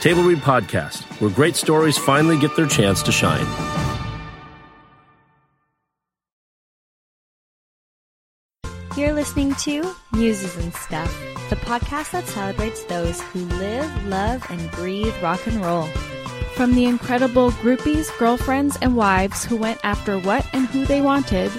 Table 0.00 0.22
Read 0.22 0.38
Podcast, 0.38 1.02
where 1.20 1.28
great 1.28 1.56
stories 1.56 1.98
finally 1.98 2.38
get 2.38 2.54
their 2.54 2.68
chance 2.68 3.02
to 3.02 3.10
shine. 3.10 3.44
You're 8.96 9.12
listening 9.12 9.56
to 9.56 9.92
Muses 10.12 10.56
and 10.56 10.72
Stuff, 10.72 11.12
the 11.50 11.56
podcast 11.56 12.12
that 12.12 12.26
celebrates 12.28 12.84
those 12.84 13.20
who 13.20 13.40
live, 13.40 14.06
love, 14.06 14.46
and 14.50 14.70
breathe 14.72 15.14
rock 15.20 15.44
and 15.48 15.60
roll. 15.64 15.86
From 16.54 16.76
the 16.76 16.84
incredible 16.84 17.50
groupies, 17.50 18.16
girlfriends, 18.18 18.78
and 18.80 18.96
wives 18.96 19.44
who 19.44 19.56
went 19.56 19.80
after 19.82 20.18
what 20.20 20.46
and 20.52 20.66
who 20.66 20.84
they 20.84 21.00
wanted, 21.00 21.50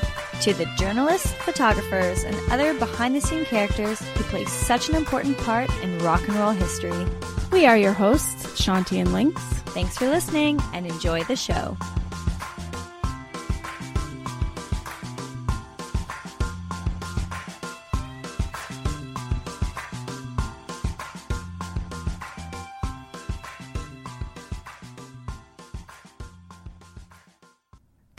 to 0.42 0.54
the 0.54 0.66
journalists, 0.78 1.32
photographers, 1.34 2.24
and 2.24 2.36
other 2.52 2.74
behind 2.74 3.16
the 3.16 3.22
scene 3.22 3.46
characters 3.46 4.00
who 4.00 4.24
play 4.26 4.46
such 4.46 4.90
an 4.90 4.96
important 4.96 5.38
part 5.40 5.70
in 5.84 6.00
rock 6.00 6.26
and 6.28 6.38
roll 6.38 6.52
history. 6.52 7.06
we 7.52 7.66
are 7.66 7.78
your 7.78 7.94
hosts, 7.94 8.46
Shanti 8.62 9.00
and 9.00 9.12
Lynx. 9.12 9.42
Thanks 9.74 9.98
for 9.98 10.08
listening 10.08 10.62
and 10.74 10.86
enjoy 10.88 11.24
the 11.24 11.36
show. 11.36 11.78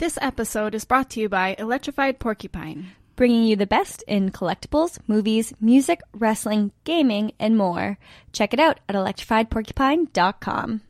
This 0.01 0.17
episode 0.19 0.73
is 0.73 0.83
brought 0.83 1.11
to 1.11 1.19
you 1.19 1.29
by 1.29 1.55
Electrified 1.59 2.17
Porcupine. 2.17 2.87
Bringing 3.15 3.43
you 3.43 3.55
the 3.55 3.67
best 3.67 4.03
in 4.07 4.31
collectibles, 4.31 4.97
movies, 5.05 5.53
music, 5.61 6.01
wrestling, 6.11 6.71
gaming, 6.85 7.33
and 7.39 7.55
more. 7.55 7.99
Check 8.33 8.55
it 8.55 8.59
out 8.59 8.79
at 8.89 8.95
electrifiedporcupine.com. 8.95 10.81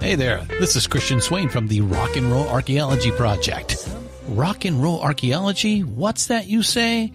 Hey 0.00 0.16
there, 0.16 0.38
this 0.58 0.74
is 0.74 0.88
Christian 0.88 1.20
Swain 1.20 1.48
from 1.48 1.68
the 1.68 1.80
Rock 1.82 2.16
and 2.16 2.28
Roll 2.28 2.48
Archaeology 2.48 3.12
Project. 3.12 3.88
Rock 4.26 4.64
and 4.64 4.82
Roll 4.82 5.00
Archaeology? 5.00 5.84
What's 5.84 6.26
that 6.26 6.48
you 6.48 6.64
say? 6.64 7.12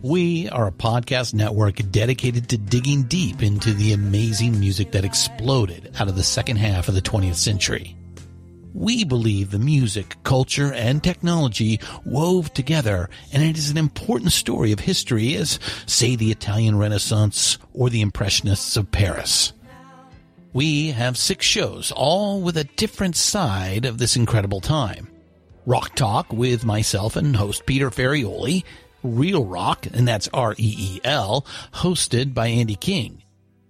We 0.00 0.48
are 0.48 0.68
a 0.68 0.72
podcast 0.72 1.34
network 1.34 1.76
dedicated 1.90 2.48
to 2.48 2.56
digging 2.56 3.02
deep 3.02 3.42
into 3.42 3.74
the 3.74 3.92
amazing 3.92 4.58
music 4.58 4.92
that 4.92 5.04
exploded 5.04 5.92
out 6.00 6.08
of 6.08 6.16
the 6.16 6.24
second 6.24 6.56
half 6.56 6.88
of 6.88 6.94
the 6.94 7.02
20th 7.02 7.34
century. 7.34 7.97
We 8.74 9.04
believe 9.04 9.50
the 9.50 9.58
music, 9.58 10.16
culture, 10.24 10.72
and 10.72 11.02
technology 11.02 11.80
wove 12.04 12.52
together, 12.52 13.08
and 13.32 13.42
it 13.42 13.56
is 13.56 13.70
an 13.70 13.78
important 13.78 14.32
story 14.32 14.72
of 14.72 14.80
history 14.80 15.34
as, 15.36 15.58
say, 15.86 16.16
the 16.16 16.30
Italian 16.30 16.78
Renaissance 16.78 17.58
or 17.72 17.90
the 17.90 18.02
Impressionists 18.02 18.76
of 18.76 18.92
Paris. 18.92 19.52
We 20.52 20.92
have 20.92 21.16
six 21.16 21.44
shows, 21.46 21.92
all 21.92 22.40
with 22.40 22.56
a 22.56 22.64
different 22.64 23.16
side 23.16 23.84
of 23.84 23.98
this 23.98 24.16
incredible 24.16 24.60
time. 24.60 25.08
Rock 25.66 25.94
Talk 25.94 26.32
with 26.32 26.64
myself 26.64 27.16
and 27.16 27.36
host 27.36 27.66
Peter 27.66 27.90
Ferrioli, 27.90 28.64
Reel 29.02 29.44
Rock, 29.44 29.86
and 29.92 30.08
that's 30.08 30.28
R-E-E-L, 30.32 31.46
hosted 31.74 32.34
by 32.34 32.48
Andy 32.48 32.76
King. 32.76 33.22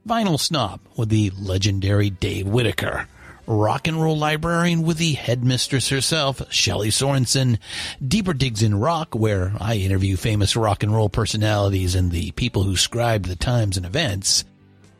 Vinyl 0.06 0.40
Snob 0.40 0.80
with 0.96 1.08
the 1.08 1.30
legendary 1.38 2.10
Dave 2.10 2.46
Whitaker. 2.46 3.08
Rock 3.48 3.88
and 3.88 3.98
Roll 3.98 4.18
Librarian 4.18 4.82
with 4.82 4.98
the 4.98 5.14
headmistress 5.14 5.88
herself, 5.88 6.42
Shelley 6.52 6.90
Sorensen. 6.90 7.58
Deeper 8.06 8.34
Digs 8.34 8.62
in 8.62 8.78
Rock, 8.78 9.14
where 9.14 9.54
I 9.58 9.76
interview 9.76 10.16
famous 10.16 10.54
rock 10.54 10.82
and 10.82 10.94
roll 10.94 11.08
personalities 11.08 11.94
and 11.94 12.10
the 12.12 12.30
people 12.32 12.64
who 12.64 12.76
scribed 12.76 13.24
the 13.24 13.36
times 13.36 13.78
and 13.78 13.86
events. 13.86 14.44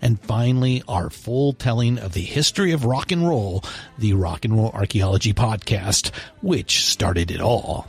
And 0.01 0.19
finally, 0.19 0.83
our 0.89 1.11
full 1.11 1.53
telling 1.53 1.99
of 1.99 2.15
the 2.15 2.23
history 2.23 2.73
of 2.73 2.87
rock 2.87 3.13
and 3.13 3.29
roll, 3.29 3.65
the 3.99 4.15
Rock 4.15 4.47
and 4.47 4.57
Roll 4.57 4.71
Archaeology 4.71 5.35
Podcast, 5.35 6.11
which 6.41 6.87
started 6.87 7.31
it 7.31 7.43
all. 7.43 7.87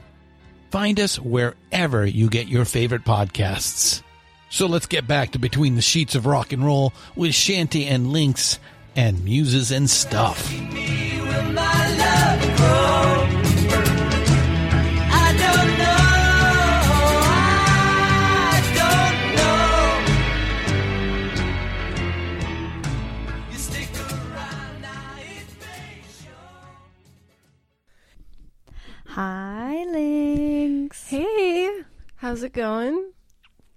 Find 0.71 0.99
us 0.99 1.17
wherever 1.17 2.05
you 2.05 2.27
get 2.27 2.49
your 2.49 2.65
favorite 2.65 3.05
podcasts. 3.05 4.03
So 4.49 4.65
let's 4.65 4.87
get 4.87 5.07
back 5.07 5.31
to 5.31 5.39
Between 5.39 5.75
the 5.75 5.81
Sheets 5.81 6.15
of 6.15 6.25
Rock 6.25 6.51
and 6.51 6.65
Roll 6.65 6.91
with 7.15 7.31
Shanti 7.31 7.85
and 7.85 8.11
Lynx 8.11 8.59
and 8.95 9.23
Muses 9.23 9.71
and 9.71 9.89
Stuff. 9.89 10.53
Hi, 29.13 29.85
Lynx. 29.89 31.09
Hey, 31.09 31.81
how's 32.17 32.43
it 32.43 32.53
going? 32.53 33.11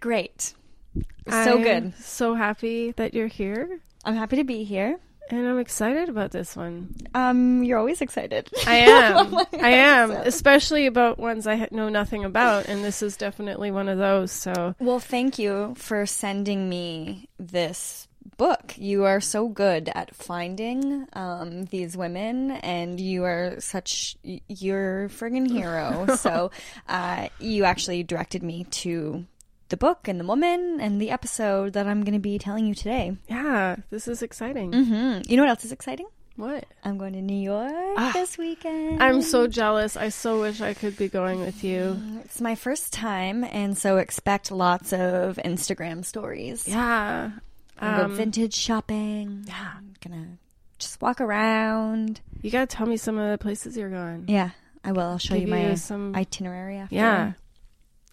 Great. 0.01 0.55
So 0.95 1.05
I'm 1.27 1.63
good. 1.63 1.95
So 1.97 2.35
happy 2.35 2.93
that 2.93 3.15
you're 3.15 3.27
here, 3.27 3.81
I'm 4.05 4.15
happy 4.15 4.37
to 4.37 4.45
be 4.45 4.65
here. 4.65 4.99
and 5.31 5.47
I'm 5.47 5.59
excited 5.59 6.09
about 6.09 6.31
this 6.33 6.57
one. 6.57 6.95
Um, 7.15 7.63
you're 7.63 7.79
always 7.79 8.01
excited. 8.01 8.51
I 8.67 8.77
am. 8.77 9.35
I 9.61 9.71
am, 9.71 10.11
especially 10.11 10.87
about 10.87 11.19
ones 11.19 11.47
I 11.47 11.69
know 11.71 11.89
nothing 11.89 12.25
about, 12.25 12.67
and 12.67 12.85
this 12.85 13.03
is 13.03 13.17
definitely 13.17 13.71
one 13.71 13.89
of 13.89 13.99
those. 13.99 14.33
So, 14.33 14.75
Well, 14.81 15.01
thank 15.01 15.39
you 15.39 15.75
for 15.77 16.05
sending 16.07 16.69
me 16.69 17.29
this 17.39 18.09
book. 18.37 18.75
You 18.77 19.05
are 19.05 19.21
so 19.21 19.49
good 19.49 19.91
at 19.95 20.15
finding 20.15 21.07
um, 21.13 21.65
these 21.67 21.97
women, 21.97 22.51
and 22.51 22.99
you 23.01 23.25
are 23.25 23.57
such 23.61 24.17
you're 24.23 25.05
a 25.05 25.09
friggin' 25.09 25.49
hero. 25.51 26.15
so 26.17 26.51
uh, 26.89 27.29
you 27.39 27.65
actually 27.65 28.03
directed 28.03 28.43
me 28.43 28.65
to 28.65 29.25
the 29.73 29.77
book 29.79 30.07
and 30.07 30.21
the 30.21 30.25
woman 30.25 30.79
and 30.81 31.01
the 31.01 31.11
episode 31.11 31.73
that 31.73 31.87
I'm 31.89 32.05
going 32.05 32.13
to 32.15 32.21
be 32.21 32.39
telling 32.39 32.67
you 32.67 32.75
today. 32.75 33.17
Yeah, 33.29 33.77
this 33.91 34.07
is 34.07 34.23
exciting. 34.23 34.73
hmm 34.73 35.21
You 35.27 35.37
know 35.37 35.43
what 35.45 35.49
else 35.51 35.65
is 35.65 35.73
exciting? 35.73 36.07
What? 36.37 36.65
I'm 36.85 36.97
going 36.99 37.15
to 37.15 37.21
New 37.23 37.37
York 37.43 37.73
Ah, 37.97 38.11
this 38.15 38.37
weekend. 38.39 39.03
I'm 39.03 39.21
so 39.23 39.47
jealous. 39.47 39.97
I 39.97 40.11
so 40.11 40.41
wish 40.41 40.61
I 40.61 40.75
could 40.75 40.97
be 40.97 41.09
going 41.09 41.41
with 41.41 41.65
you. 41.65 41.99
It's 42.25 42.41
my 42.41 42.55
first 42.55 42.93
time, 42.93 43.45
and 43.45 43.77
so 43.77 43.97
expect 43.99 44.51
lots 44.51 44.93
of 44.93 45.37
Instagram 45.45 46.05
stories. 46.05 46.67
Yeah. 46.69 47.33
Um, 47.79 48.15
vintage 48.15 48.55
shopping. 48.55 49.45
yeah. 49.49 49.73
I'm 49.77 49.95
gonna 50.03 50.39
just 50.79 51.01
walk 51.03 51.21
around. 51.21 52.21
You 52.43 52.51
gotta 52.51 52.67
tell 52.67 52.87
me 52.87 52.97
some 52.97 53.19
of 53.19 53.31
the 53.31 53.39
places 53.39 53.77
you're 53.77 53.91
going. 53.91 54.25
Yeah, 54.29 54.51
I 54.85 54.93
will. 54.93 55.03
I'll 55.03 55.19
show 55.19 55.35
Give 55.35 55.45
you 55.49 55.55
my 55.55 55.71
you 55.71 55.77
some- 55.77 56.15
itinerary 56.15 56.77
after. 56.79 56.95
Yeah. 56.95 57.33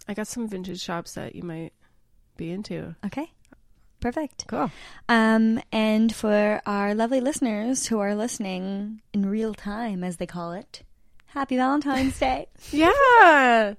I 0.09 0.13
got 0.15 0.27
some 0.27 0.47
vintage 0.49 0.81
shops 0.81 1.13
that 1.13 1.35
you 1.35 1.43
might 1.43 1.71
be 2.35 2.49
into. 2.51 2.95
Okay. 3.05 3.31
Perfect. 3.99 4.45
Cool. 4.47 4.71
Um, 5.07 5.61
and 5.71 6.13
for 6.15 6.61
our 6.65 6.95
lovely 6.95 7.21
listeners 7.21 7.85
who 7.85 7.99
are 7.99 8.15
listening 8.15 9.01
in 9.13 9.27
real 9.29 9.53
time, 9.53 10.03
as 10.03 10.17
they 10.17 10.25
call 10.25 10.51
it, 10.53 10.81
happy 11.27 11.57
Valentine's 11.57 12.17
Day. 12.19 12.47
Yeah. 12.71 13.75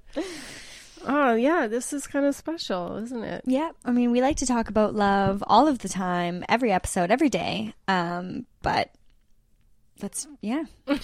oh, 1.05 1.33
yeah. 1.35 1.67
This 1.67 1.91
is 1.91 2.07
kind 2.07 2.25
of 2.25 2.33
special, 2.33 2.95
isn't 2.97 3.23
it? 3.23 3.43
Yeah, 3.45 3.71
I 3.83 3.91
mean, 3.91 4.11
we 4.11 4.21
like 4.21 4.37
to 4.37 4.45
talk 4.45 4.69
about 4.69 4.95
love 4.95 5.43
all 5.47 5.67
of 5.67 5.79
the 5.79 5.89
time, 5.89 6.45
every 6.47 6.71
episode, 6.71 7.11
every 7.11 7.29
day. 7.29 7.73
Um, 7.89 8.45
but 8.61 8.89
that's 9.99 10.27
yeah. 10.41 10.63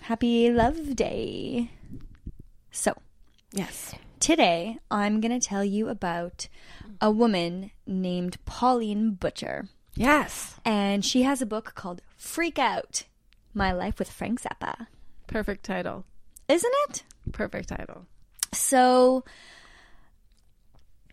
Happy 0.00 0.50
Love 0.50 0.96
Day. 0.96 1.70
So, 2.72 2.94
Yes. 3.52 3.94
Today 4.22 4.78
I'm 4.90 5.20
going 5.20 5.38
to 5.38 5.44
tell 5.44 5.64
you 5.64 5.88
about 5.88 6.48
a 7.00 7.10
woman 7.10 7.72
named 7.86 8.38
Pauline 8.44 9.10
Butcher, 9.14 9.68
Yes. 9.96 10.54
and 10.64 11.04
she 11.04 11.22
has 11.22 11.42
a 11.42 11.46
book 11.46 11.72
called 11.74 12.00
Freak 12.16 12.58
Out: 12.58 13.02
My 13.52 13.72
Life 13.72 13.98
with 13.98 14.10
Frank 14.10 14.40
Zappa. 14.40 14.86
Perfect 15.26 15.64
title. 15.64 16.04
Isn't 16.48 16.72
it? 16.88 17.02
Perfect 17.32 17.68
title. 17.68 18.06
So, 18.52 19.24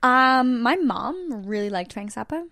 um, 0.04 0.62
my 0.62 0.76
mom 0.76 1.46
really 1.46 1.70
liked 1.70 1.94
Frank 1.94 2.14
Zappa. 2.14 2.48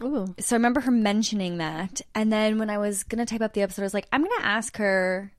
Ooh. 0.00 0.32
so 0.38 0.54
I 0.54 0.58
remember 0.58 0.80
her 0.82 0.92
mentioning 0.92 1.58
that, 1.58 2.00
and 2.14 2.32
then 2.32 2.58
when 2.60 2.70
I 2.70 2.78
was 2.78 3.02
gonna 3.02 3.26
type 3.26 3.40
up 3.40 3.52
the 3.52 3.62
episode, 3.62 3.82
I 3.82 3.86
was 3.86 3.94
like, 3.94 4.06
I'm 4.12 4.22
gonna 4.22 4.44
ask 4.44 4.76
her 4.76 5.32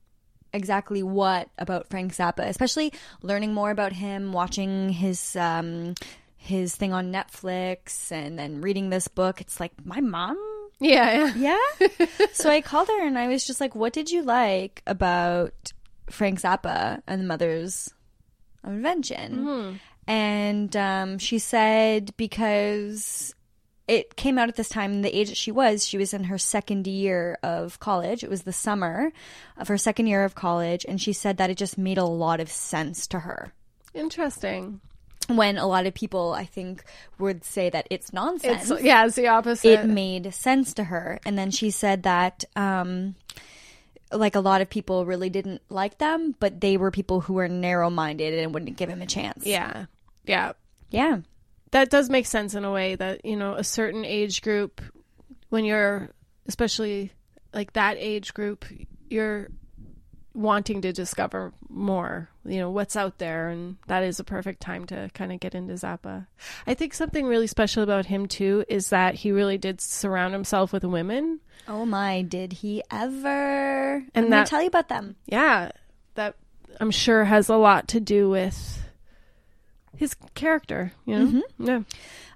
exactly 0.52 1.02
what 1.02 1.48
about 1.58 1.88
Frank 1.88 2.12
Zappa, 2.12 2.46
especially 2.46 2.92
learning 3.22 3.54
more 3.54 3.70
about 3.70 3.92
him, 3.92 4.32
watching 4.32 4.90
his 4.90 5.36
um 5.36 5.94
his 6.36 6.74
thing 6.74 6.92
on 6.92 7.12
Netflix, 7.12 8.10
and 8.10 8.38
then 8.38 8.60
reading 8.60 8.90
this 8.90 9.08
book. 9.08 9.40
It's 9.40 9.60
like 9.60 9.72
my 9.84 10.00
mom. 10.00 10.38
Yeah, 10.80 11.32
yeah. 11.36 11.58
Yeah. 11.80 12.16
so 12.32 12.48
I 12.48 12.62
called 12.62 12.88
her 12.88 13.06
and 13.06 13.18
I 13.18 13.28
was 13.28 13.46
just 13.46 13.60
like, 13.60 13.74
"What 13.74 13.92
did 13.92 14.10
you 14.10 14.22
like 14.22 14.82
about 14.86 15.72
Frank 16.08 16.40
Zappa 16.40 17.02
and 17.06 17.20
the 17.20 17.26
Mother's 17.26 17.92
Invention?" 18.66 19.44
And 20.06 20.74
um, 20.76 21.18
she 21.18 21.38
said 21.38 22.16
because 22.16 23.34
it 23.90 24.14
came 24.14 24.38
out 24.38 24.48
at 24.48 24.54
this 24.54 24.68
time, 24.68 25.02
the 25.02 25.14
age 25.16 25.28
that 25.30 25.36
she 25.36 25.50
was, 25.50 25.84
she 25.84 25.98
was 25.98 26.14
in 26.14 26.24
her 26.24 26.38
second 26.38 26.86
year 26.86 27.36
of 27.42 27.80
college. 27.80 28.22
It 28.22 28.30
was 28.30 28.42
the 28.42 28.52
summer 28.52 29.12
of 29.56 29.66
her 29.66 29.76
second 29.76 30.06
year 30.06 30.22
of 30.24 30.36
college, 30.36 30.86
and 30.88 31.00
she 31.00 31.12
said 31.12 31.38
that 31.38 31.50
it 31.50 31.58
just 31.58 31.76
made 31.76 31.98
a 31.98 32.04
lot 32.04 32.38
of 32.38 32.48
sense 32.48 33.08
to 33.08 33.18
her. 33.18 33.52
Interesting. 33.92 34.80
When 35.26 35.58
a 35.58 35.66
lot 35.66 35.86
of 35.86 35.94
people, 35.94 36.32
I 36.32 36.44
think, 36.44 36.84
would 37.18 37.44
say 37.44 37.68
that 37.70 37.88
it's 37.90 38.12
nonsense 38.12 38.70
It's 38.70 38.82
yeah, 38.82 39.04
it's 39.06 39.16
the 39.16 39.26
opposite. 39.28 39.80
it 39.80 39.86
made 39.86 40.32
sense 40.34 40.74
to 40.74 40.84
her. 40.84 41.18
And 41.26 41.36
then 41.36 41.50
she 41.50 41.70
said 41.70 42.04
that, 42.04 42.44
um, 42.54 43.16
like 44.12 44.36
a 44.36 44.40
lot 44.40 44.60
of 44.60 44.70
people 44.70 45.04
really 45.04 45.30
didn't 45.30 45.62
like 45.68 45.98
them, 45.98 46.34
but 46.38 46.60
they 46.60 46.76
were 46.76 46.90
people 46.90 47.20
who 47.20 47.34
were 47.34 47.48
narrow 47.48 47.90
minded 47.90 48.38
and 48.38 48.54
wouldn't 48.54 48.76
give 48.76 48.88
him 48.88 49.02
a 49.02 49.06
chance. 49.06 49.44
yeah. 49.44 49.86
Yeah. 50.24 50.52
Yeah. 50.90 51.18
That 51.72 51.90
does 51.90 52.10
make 52.10 52.26
sense 52.26 52.54
in 52.54 52.64
a 52.64 52.72
way 52.72 52.94
that 52.96 53.24
you 53.24 53.36
know 53.36 53.54
a 53.54 53.64
certain 53.64 54.04
age 54.04 54.42
group 54.42 54.80
when 55.50 55.64
you're 55.64 56.10
especially 56.46 57.12
like 57.52 57.72
that 57.74 57.96
age 57.98 58.32
group 58.34 58.64
you're 59.08 59.48
wanting 60.32 60.80
to 60.80 60.92
discover 60.92 61.52
more 61.68 62.28
you 62.44 62.58
know 62.58 62.70
what's 62.70 62.94
out 62.94 63.18
there 63.18 63.48
and 63.48 63.76
that 63.88 64.04
is 64.04 64.20
a 64.20 64.24
perfect 64.24 64.60
time 64.62 64.86
to 64.86 65.10
kind 65.12 65.32
of 65.32 65.40
get 65.40 65.56
into 65.56 65.74
zappa 65.74 66.24
i 66.68 66.72
think 66.74 66.94
something 66.94 67.26
really 67.26 67.48
special 67.48 67.82
about 67.82 68.06
him 68.06 68.26
too 68.26 68.64
is 68.68 68.90
that 68.90 69.16
he 69.16 69.32
really 69.32 69.58
did 69.58 69.80
surround 69.80 70.32
himself 70.32 70.72
with 70.72 70.84
women 70.84 71.40
Oh 71.68 71.84
my, 71.84 72.22
did 72.22 72.54
he 72.54 72.82
ever? 72.90 73.96
And 74.14 74.24
I'm 74.24 74.30
gonna 74.30 74.46
tell 74.46 74.62
you 74.62 74.68
about 74.68 74.88
them. 74.88 75.16
yeah 75.26 75.70
that 76.14 76.36
i'm 76.80 76.90
sure 76.90 77.24
has 77.24 77.48
a 77.48 77.56
lot 77.56 77.88
to 77.88 78.00
do 78.00 78.30
with 78.30 78.82
his 80.00 80.16
character 80.34 80.92
you 81.06 81.16
know 81.16 81.42
yeah 81.58 81.82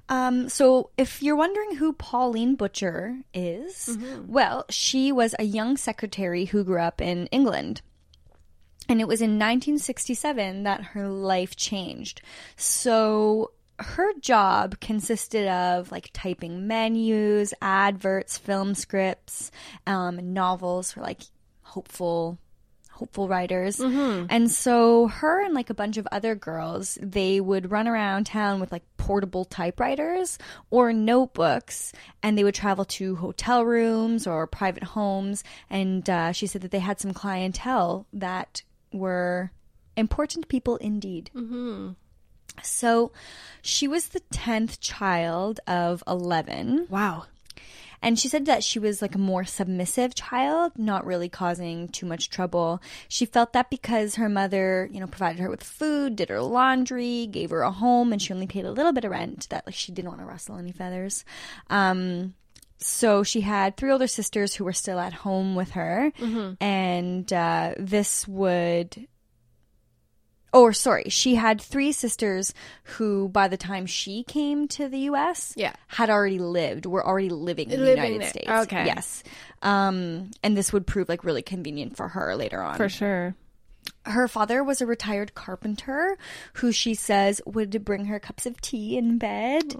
Um, 0.06 0.50
so, 0.50 0.90
if 0.98 1.22
you're 1.22 1.34
wondering 1.34 1.76
who 1.76 1.94
Pauline 1.94 2.56
Butcher 2.56 3.16
is, 3.32 3.96
well, 4.26 4.66
she 4.68 5.10
was 5.12 5.34
a 5.38 5.44
young 5.44 5.78
secretary 5.78 6.44
who 6.44 6.62
grew 6.62 6.78
up 6.78 7.00
in 7.00 7.26
England. 7.28 7.80
And 8.86 9.00
it 9.00 9.08
was 9.08 9.22
in 9.22 9.38
1967 9.38 10.64
that 10.64 10.92
her 10.92 11.08
life 11.08 11.56
changed. 11.56 12.20
So, 12.56 13.52
her 13.78 14.12
job 14.20 14.78
consisted 14.78 15.48
of 15.48 15.90
like 15.90 16.10
typing 16.12 16.66
menus, 16.66 17.54
adverts, 17.62 18.36
film 18.36 18.74
scripts, 18.74 19.50
um, 19.86 20.34
novels 20.34 20.92
for 20.92 21.00
like 21.00 21.22
hopeful 21.62 22.36
hopeful 22.94 23.28
writers. 23.28 23.78
And 23.80 24.50
so 24.50 25.08
her 25.08 25.44
and 25.44 25.52
like 25.54 25.68
a 25.70 25.74
bunch 25.74 25.96
of 25.96 26.06
other 26.12 26.34
girls, 26.34 26.96
they 27.02 27.40
would 27.40 27.70
run 27.70 27.88
around 27.88 28.26
town 28.26 28.60
with 28.60 28.70
like 28.72 28.84
portable 28.96 29.44
typewriters 29.44 30.38
or 30.70 30.92
notebooks 30.92 31.92
and 32.22 32.38
they 32.38 32.44
would 32.44 32.54
travel 32.54 32.84
to 32.84 33.16
hotel 33.16 33.64
rooms 33.64 34.26
or 34.26 34.46
private 34.46 34.84
homes. 34.84 35.44
And 35.68 36.08
uh, 36.08 36.32
she 36.32 36.46
said 36.46 36.62
that 36.62 36.70
they 36.70 36.78
had 36.78 37.00
some 37.00 37.12
clientele 37.12 38.06
that 38.12 38.62
were 38.92 39.50
important 39.96 40.48
people 40.48 40.76
indeed. 40.76 41.30
So 42.62 43.10
she 43.62 43.88
was 43.88 44.08
the 44.08 44.20
10th 44.32 44.78
child 44.80 45.58
of 45.66 46.02
11. 46.06 46.86
wow 46.88 47.26
And 48.04 48.18
she 48.18 48.28
said 48.28 48.44
that 48.46 48.62
she 48.62 48.78
was 48.78 49.00
like 49.00 49.14
a 49.14 49.18
more 49.18 49.44
submissive 49.44 50.14
child, 50.14 50.72
not 50.76 51.06
really 51.06 51.30
causing 51.30 51.88
too 51.88 52.04
much 52.04 52.28
trouble. 52.28 52.82
She 53.08 53.24
felt 53.24 53.54
that 53.54 53.70
because 53.70 54.16
her 54.16 54.28
mother, 54.28 54.90
you 54.92 55.00
know, 55.00 55.06
provided 55.06 55.40
her 55.40 55.48
with 55.48 55.62
food, 55.62 56.14
did 56.16 56.28
her 56.28 56.42
laundry, 56.42 57.26
gave 57.26 57.48
her 57.48 57.62
a 57.62 57.70
home, 57.70 58.12
and 58.12 58.20
she 58.20 58.34
only 58.34 58.46
paid 58.46 58.66
a 58.66 58.72
little 58.72 58.92
bit 58.92 59.06
of 59.06 59.10
rent, 59.10 59.48
that 59.48 59.64
like 59.64 59.74
she 59.74 59.90
didn't 59.90 60.10
want 60.10 60.20
to 60.20 60.26
rustle 60.26 60.58
any 60.58 60.70
feathers. 60.70 61.24
Um, 61.70 62.34
so 62.76 63.22
she 63.22 63.40
had 63.40 63.78
three 63.78 63.90
older 63.90 64.06
sisters 64.06 64.54
who 64.54 64.64
were 64.64 64.74
still 64.74 64.98
at 65.00 65.14
home 65.14 65.54
with 65.54 65.70
her, 65.70 66.12
and 66.60 67.32
uh, 67.32 67.72
this 67.78 68.28
would 68.28 69.08
or 70.54 70.72
sorry, 70.72 71.10
she 71.10 71.34
had 71.34 71.60
three 71.60 71.92
sisters 71.92 72.54
who, 72.96 73.28
by 73.28 73.48
the 73.48 73.56
time 73.58 73.84
she 73.84 74.22
came 74.22 74.66
to 74.68 74.88
the 74.88 75.00
U.S., 75.10 75.52
Yeah. 75.56 75.74
had 75.88 76.08
already 76.08 76.38
lived, 76.38 76.86
were 76.86 77.04
already 77.06 77.28
living 77.28 77.70
in 77.70 77.80
the 77.80 77.90
United 77.90 78.22
there. 78.22 78.28
States. 78.30 78.48
Okay. 78.48 78.86
yes, 78.86 79.22
um, 79.60 80.30
and 80.42 80.56
this 80.56 80.72
would 80.72 80.86
prove 80.86 81.08
like 81.10 81.24
really 81.24 81.42
convenient 81.42 81.96
for 81.96 82.08
her 82.08 82.34
later 82.36 82.62
on. 82.62 82.76
for 82.76 82.88
sure 82.88 83.34
Her 84.06 84.28
father 84.28 84.64
was 84.64 84.80
a 84.80 84.86
retired 84.86 85.34
carpenter 85.34 86.16
who 86.54 86.72
she 86.72 86.94
says 86.94 87.42
would 87.44 87.84
bring 87.84 88.06
her 88.06 88.18
cups 88.18 88.46
of 88.46 88.58
tea 88.60 88.96
in 88.96 89.18
bed. 89.18 89.76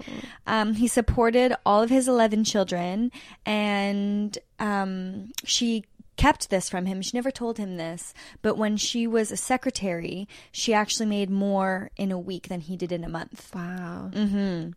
Um, 0.47 0.75
he 0.75 0.89
supported 0.89 1.55
all 1.65 1.83
of 1.83 1.89
his 1.91 2.07
11 2.09 2.45
children, 2.45 3.13
and 3.47 4.37
um, 4.59 5.33
she 5.45 5.85
kept 6.17 6.51
this 6.51 6.69
from 6.69 6.87
him. 6.87 7.03
She 7.03 7.17
never 7.17 7.31
told 7.31 7.59
him 7.59 7.77
this, 7.77 8.15
but 8.43 8.57
when 8.57 8.77
she 8.77 9.07
was 9.07 9.31
a 9.31 9.37
secretary, 9.37 10.29
she 10.53 10.75
actually 10.75 11.07
made 11.07 11.31
more 11.31 11.91
in 11.97 12.13
a 12.13 12.19
week 12.19 12.49
than 12.49 12.61
he 12.61 12.77
did 12.77 12.93
in 12.93 13.05
a 13.05 13.09
month. 13.09 13.51
Wow. 13.55 14.11
Mm-hmm. 14.13 14.71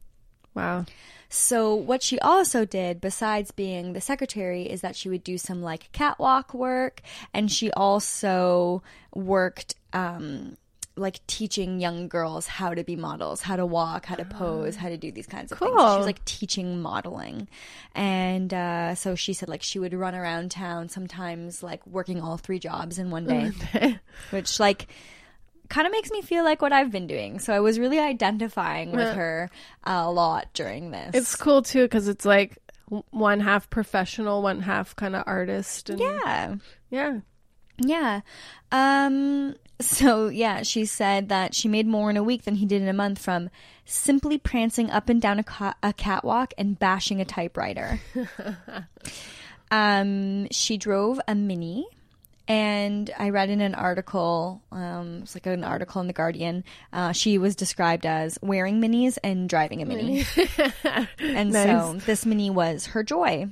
Wow. 0.54 0.86
So 1.30 1.76
what 1.76 2.02
she 2.02 2.20
also 2.20 2.66
did 2.66 3.02
besides 3.02 3.52
being 3.52 3.94
the 3.94 4.02
secretary 4.02 4.64
is 4.64 4.82
that 4.82 4.96
she 4.96 5.10
would 5.10 5.24
do 5.24 5.38
some 5.38 5.62
like 5.62 5.92
catwalk 5.92 6.54
work 6.54 7.02
and 7.34 7.52
she 7.52 7.70
also 7.72 8.82
worked 9.14 9.76
um 9.94 10.58
like 10.98 11.26
teaching 11.28 11.80
young 11.80 12.08
girls 12.08 12.48
how 12.48 12.74
to 12.74 12.84
be 12.84 12.96
models, 12.96 13.42
how 13.42 13.56
to 13.56 13.66
walk, 13.66 14.06
how 14.06 14.16
to 14.16 14.26
pose, 14.26 14.76
how 14.76 14.90
to 14.90 14.98
do 14.98 15.12
these 15.12 15.28
kinds 15.28 15.52
of 15.52 15.60
things. 15.60 15.72
She 15.72 15.76
was 15.76 16.06
like 16.06 16.24
teaching 16.26 16.82
modeling. 16.82 17.48
And 17.96 18.54
uh, 18.54 18.96
so 18.96 19.16
she 19.16 19.34
said 19.34 19.50
like 19.50 19.64
she 19.64 19.80
would 19.80 19.94
run 19.94 20.16
around 20.16 20.52
town 20.52 20.90
sometimes 20.90 21.62
like 21.62 21.86
working 21.86 22.22
all 22.22 22.38
three 22.38 22.60
jobs 22.60 23.00
in 23.00 23.12
one 23.12 23.26
day, 23.26 24.00
which 24.32 24.60
like 24.60 24.88
kind 25.70 25.86
of 25.86 25.92
makes 25.92 26.10
me 26.12 26.22
feel 26.22 26.44
like 26.44 26.62
what 26.62 26.74
I've 26.74 26.92
been 26.92 27.08
doing. 27.08 27.40
So 27.40 27.54
I 27.54 27.60
was 27.60 27.80
really 27.80 28.00
identifying 28.00 28.92
with 28.92 29.14
her 29.16 29.50
a 29.84 30.10
lot 30.10 30.48
during 30.54 30.92
this. 30.92 31.12
It's 31.14 31.36
cool 31.36 31.62
too 31.62 31.84
because 31.84 32.08
it's 32.08 32.26
like 32.26 32.58
one 33.10 33.40
half 33.40 33.70
professional, 33.70 34.42
one 34.42 34.62
half 34.62 34.96
kind 34.96 35.16
of 35.16 35.24
artist. 35.26 35.90
And 35.90 36.00
yeah. 36.00 36.56
yeah. 36.90 37.20
Yeah. 37.78 38.22
Um 38.72 39.56
so 39.80 40.30
yeah, 40.30 40.64
she 40.64 40.86
said 40.86 41.30
that 41.30 41.54
she 41.54 41.68
made 41.68 41.88
more 41.88 42.10
in 42.10 42.18
a 42.18 42.24
week 42.24 42.44
than 42.44 42.56
he 42.56 42.66
did 42.66 42.82
in 42.82 42.88
a 42.88 42.94
month 42.94 43.20
from 43.20 43.50
simply 43.86 44.38
prancing 44.38 44.90
up 44.90 45.08
and 45.08 45.22
down 45.22 45.40
a, 45.40 45.44
ca- 45.44 45.76
a 45.82 45.94
catwalk 45.94 46.54
and 46.58 46.78
bashing 46.78 47.22
a 47.22 47.26
typewriter. 47.26 48.00
um 49.72 50.48
she 50.50 50.78
drove 50.78 51.20
a 51.28 51.36
mini 51.36 51.86
and 52.48 53.12
I 53.20 53.30
read 53.32 53.50
in 53.50 53.60
an 53.60 53.76
article, 53.76 54.62
um, 54.72 55.20
it's 55.24 55.36
like 55.36 55.46
an 55.48 55.66
article 55.66 56.00
in 56.00 56.08
the 56.08 56.14
Guardian. 56.14 56.64
Uh, 56.94 57.12
she 57.12 57.38
was 57.38 57.58
described 57.58 58.06
as 58.06 58.40
wearing 58.42 58.80
minis 58.82 59.18
and 59.22 59.50
driving 59.50 59.82
a 59.82 59.86
mini, 59.86 60.26
and 61.20 61.52
so 61.52 61.98
this 62.06 62.26
mini 62.26 62.50
was 62.50 62.88
her 62.88 63.04
joy. 63.04 63.48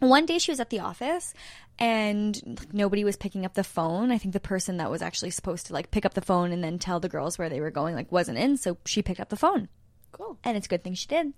One 0.00 0.26
day 0.26 0.38
she 0.38 0.52
was 0.52 0.60
at 0.60 0.70
the 0.70 0.80
office 0.80 1.32
and 1.78 2.40
like, 2.44 2.74
nobody 2.74 3.04
was 3.04 3.16
picking 3.16 3.44
up 3.44 3.54
the 3.54 3.64
phone. 3.64 4.10
I 4.10 4.18
think 4.18 4.32
the 4.32 4.40
person 4.40 4.78
that 4.78 4.90
was 4.90 5.02
actually 5.02 5.30
supposed 5.30 5.66
to 5.66 5.72
like 5.72 5.90
pick 5.90 6.04
up 6.04 6.14
the 6.14 6.20
phone 6.20 6.52
and 6.52 6.62
then 6.62 6.78
tell 6.78 7.00
the 7.00 7.08
girls 7.08 7.38
where 7.38 7.48
they 7.48 7.60
were 7.60 7.70
going 7.70 7.94
like 7.94 8.10
wasn't 8.10 8.38
in, 8.38 8.56
so 8.56 8.78
she 8.84 9.02
picked 9.02 9.20
up 9.20 9.28
the 9.28 9.36
phone. 9.36 9.68
Cool. 10.12 10.38
And 10.42 10.56
it's 10.56 10.66
a 10.66 10.70
good 10.70 10.82
thing 10.82 10.94
she 10.94 11.06
did 11.06 11.34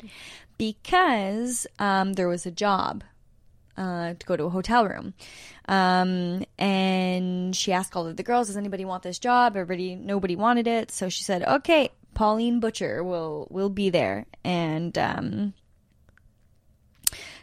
because 0.57 1.67
um, 1.79 2.15
there 2.15 2.29
was 2.29 2.47
a 2.47 2.51
job 2.51 3.03
uh, 3.77 4.15
to 4.15 4.27
go 4.27 4.37
to 4.37 4.45
a 4.45 4.51
hotel 4.51 4.87
room. 4.87 5.15
Um, 5.69 6.45
and 6.59 7.55
she 7.55 7.73
asked 7.73 7.97
all 7.97 8.07
of 8.07 8.17
the 8.17 8.23
girls, 8.23 8.49
"Does 8.49 8.57
anybody 8.57 8.85
want 8.85 9.03
this 9.03 9.19
job?" 9.19 9.57
Everybody, 9.57 9.97
nobody 9.97 10.37
wanted 10.37 10.67
it, 10.67 10.91
so 10.91 11.09
she 11.09 11.23
said, 11.23 11.43
"Okay, 11.43 11.91
Pauline 12.15 12.61
Butcher 12.61 13.03
will 13.03 13.49
will 13.51 13.71
be 13.71 13.91
there." 13.91 14.27
And 14.45 14.97
um, 14.99 15.55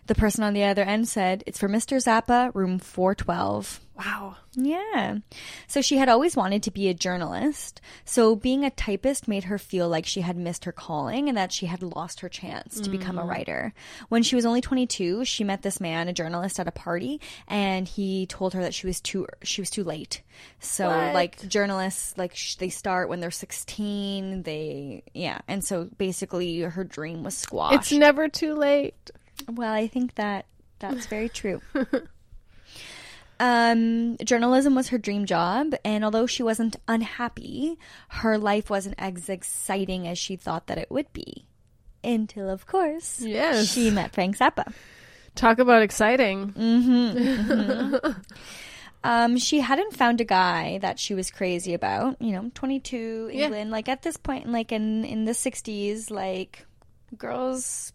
the 0.08 0.16
person 0.16 0.44
on 0.44 0.54
the 0.54 0.64
other 0.64 0.84
end 0.84 1.08
said, 1.08 1.44
"It's 1.46 1.60
for 1.60 1.70
Mr. 1.70 1.98
Zappa, 1.98 2.54
room 2.54 2.80
412." 2.80 3.82
Wow. 3.98 4.36
Yeah. 4.54 5.18
So 5.66 5.82
she 5.82 5.98
had 5.98 6.08
always 6.08 6.36
wanted 6.36 6.62
to 6.64 6.72
be 6.72 6.88
a 6.88 6.94
journalist. 6.94 7.82
So 8.06 8.36
being 8.36 8.64
a 8.64 8.70
typist 8.70 9.28
made 9.28 9.46
her 9.46 9.58
feel 9.58 9.90
like 9.90 10.06
she 10.06 10.22
had 10.22 10.38
missed 10.38 10.66
her 10.66 10.72
calling 10.72 11.30
and 11.30 11.38
that 11.38 11.52
she 11.52 11.66
had 11.66 11.82
lost 11.82 12.20
her 12.20 12.30
chance 12.30 12.80
to 12.80 12.90
become 12.92 13.18
a 13.18 13.24
mm. 13.24 13.28
writer. 13.28 13.74
When 14.10 14.22
she 14.22 14.36
was 14.36 14.46
only 14.46 14.62
22, 14.62 15.26
she 15.26 15.44
met 15.44 15.64
this 15.64 15.80
man, 15.80 16.08
a 16.08 16.14
journalist 16.14 16.60
at 16.60 16.68
a 16.68 16.72
party, 16.72 17.20
and 17.48 17.88
he 17.88 18.28
told 18.28 18.54
her 18.54 18.62
that 18.62 18.74
she 18.74 18.86
was 18.86 19.02
too 19.02 19.28
she 19.42 19.62
was 19.62 19.72
too 19.72 19.84
late. 19.84 20.22
So 20.60 20.88
What? 20.88 21.14
like 21.16 21.48
journalists 21.48 22.16
like 22.18 22.36
sh- 22.36 22.56
they 22.56 22.70
start 22.70 23.10
when 23.10 23.20
they're 23.20 23.32
16, 23.32 24.44
they 24.44 25.04
yeah. 25.16 25.40
And 25.48 25.64
so 25.64 25.90
basically 25.98 26.60
her 26.62 26.84
dream 26.84 27.24
was 27.24 27.36
squashed. 27.36 27.76
It's 27.76 27.92
never 27.92 28.28
too 28.28 28.54
late. 28.54 29.12
Well, 29.50 29.74
I 29.74 29.88
think 29.88 30.16
that 30.16 30.46
that's 30.80 31.06
very 31.08 31.30
true. 31.30 31.62
um, 33.40 34.18
journalism 34.18 34.76
was 34.76 34.90
her 34.90 34.98
dream 34.98 35.26
job, 35.26 35.74
and 35.86 36.04
although 36.04 36.26
she 36.26 36.44
wasn't 36.44 36.76
unhappy, 36.88 37.78
her 38.10 38.38
life 38.38 38.70
wasn't 38.70 38.96
as 38.98 39.30
exciting 39.30 40.08
as 40.08 40.18
she 40.18 40.36
thought 40.36 40.68
that 40.68 40.78
it 40.78 40.90
would 40.90 41.12
be. 41.14 41.46
Until, 42.04 42.50
of 42.50 42.66
course, 42.66 43.20
Yes. 43.22 43.72
she 43.74 43.90
met 43.92 44.14
Frank 44.14 44.38
Zappa. 44.38 44.72
Talk 45.36 45.60
about 45.60 45.82
exciting. 45.82 46.54
Um, 49.04 49.38
she 49.38 49.60
hadn't 49.62 49.96
found 49.96 50.20
a 50.20 50.26
guy 50.26 50.80
that 50.80 51.00
she 51.00 51.14
was 51.14 51.32
crazy 51.32 51.74
about. 51.74 52.20
You 52.22 52.32
know, 52.34 52.52
22, 52.56 53.30
Yeah. 53.32 53.46
England. 53.46 53.72
Like 53.72 53.88
at 53.88 54.02
this 54.02 54.18
point, 54.18 54.52
like 54.52 54.72
in 54.74 55.06
in 55.06 55.24
the 55.24 55.32
60s, 55.34 56.10
like 56.12 56.66
girls 57.18 57.94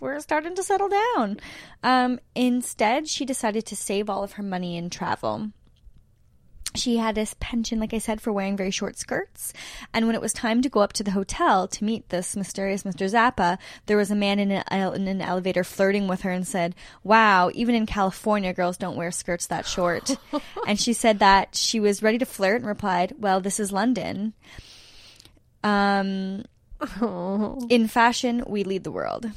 were 0.00 0.20
starting 0.20 0.54
to 0.54 0.62
settle 0.62 0.88
down. 0.88 1.40
Um, 1.82 2.20
instead, 2.34 3.08
she 3.08 3.24
decided 3.24 3.66
to 3.66 3.76
save 3.76 4.08
all 4.08 4.22
of 4.22 4.32
her 4.32 4.42
money 4.42 4.76
and 4.76 4.90
travel. 4.90 5.50
She 6.74 6.98
had 6.98 7.14
this 7.14 7.34
penchant, 7.40 7.80
like 7.80 7.94
I 7.94 7.98
said, 7.98 8.20
for 8.20 8.32
wearing 8.32 8.56
very 8.56 8.70
short 8.70 8.98
skirts. 8.98 9.52
And 9.92 10.06
when 10.06 10.14
it 10.14 10.20
was 10.20 10.32
time 10.32 10.60
to 10.62 10.68
go 10.68 10.80
up 10.80 10.92
to 10.94 11.02
the 11.02 11.10
hotel 11.12 11.66
to 11.66 11.84
meet 11.84 12.08
this 12.10 12.36
mysterious 12.36 12.82
Mr. 12.82 13.10
Zappa, 13.10 13.58
there 13.86 13.96
was 13.96 14.10
a 14.10 14.14
man 14.14 14.38
in 14.38 14.50
an, 14.50 14.94
in 14.94 15.08
an 15.08 15.22
elevator 15.22 15.64
flirting 15.64 16.08
with 16.08 16.22
her 16.22 16.30
and 16.30 16.46
said, 16.46 16.74
Wow, 17.02 17.50
even 17.54 17.74
in 17.74 17.86
California, 17.86 18.52
girls 18.52 18.76
don't 18.76 18.96
wear 18.96 19.10
skirts 19.10 19.46
that 19.46 19.66
short. 19.66 20.16
and 20.66 20.78
she 20.78 20.92
said 20.92 21.20
that 21.20 21.56
she 21.56 21.80
was 21.80 22.02
ready 22.02 22.18
to 22.18 22.26
flirt 22.26 22.60
and 22.60 22.66
replied, 22.66 23.14
Well, 23.18 23.40
this 23.40 23.58
is 23.58 23.72
London. 23.72 24.34
Um, 25.64 26.44
in 27.70 27.88
fashion, 27.88 28.44
we 28.46 28.62
lead 28.62 28.84
the 28.84 28.92
world. 28.92 29.30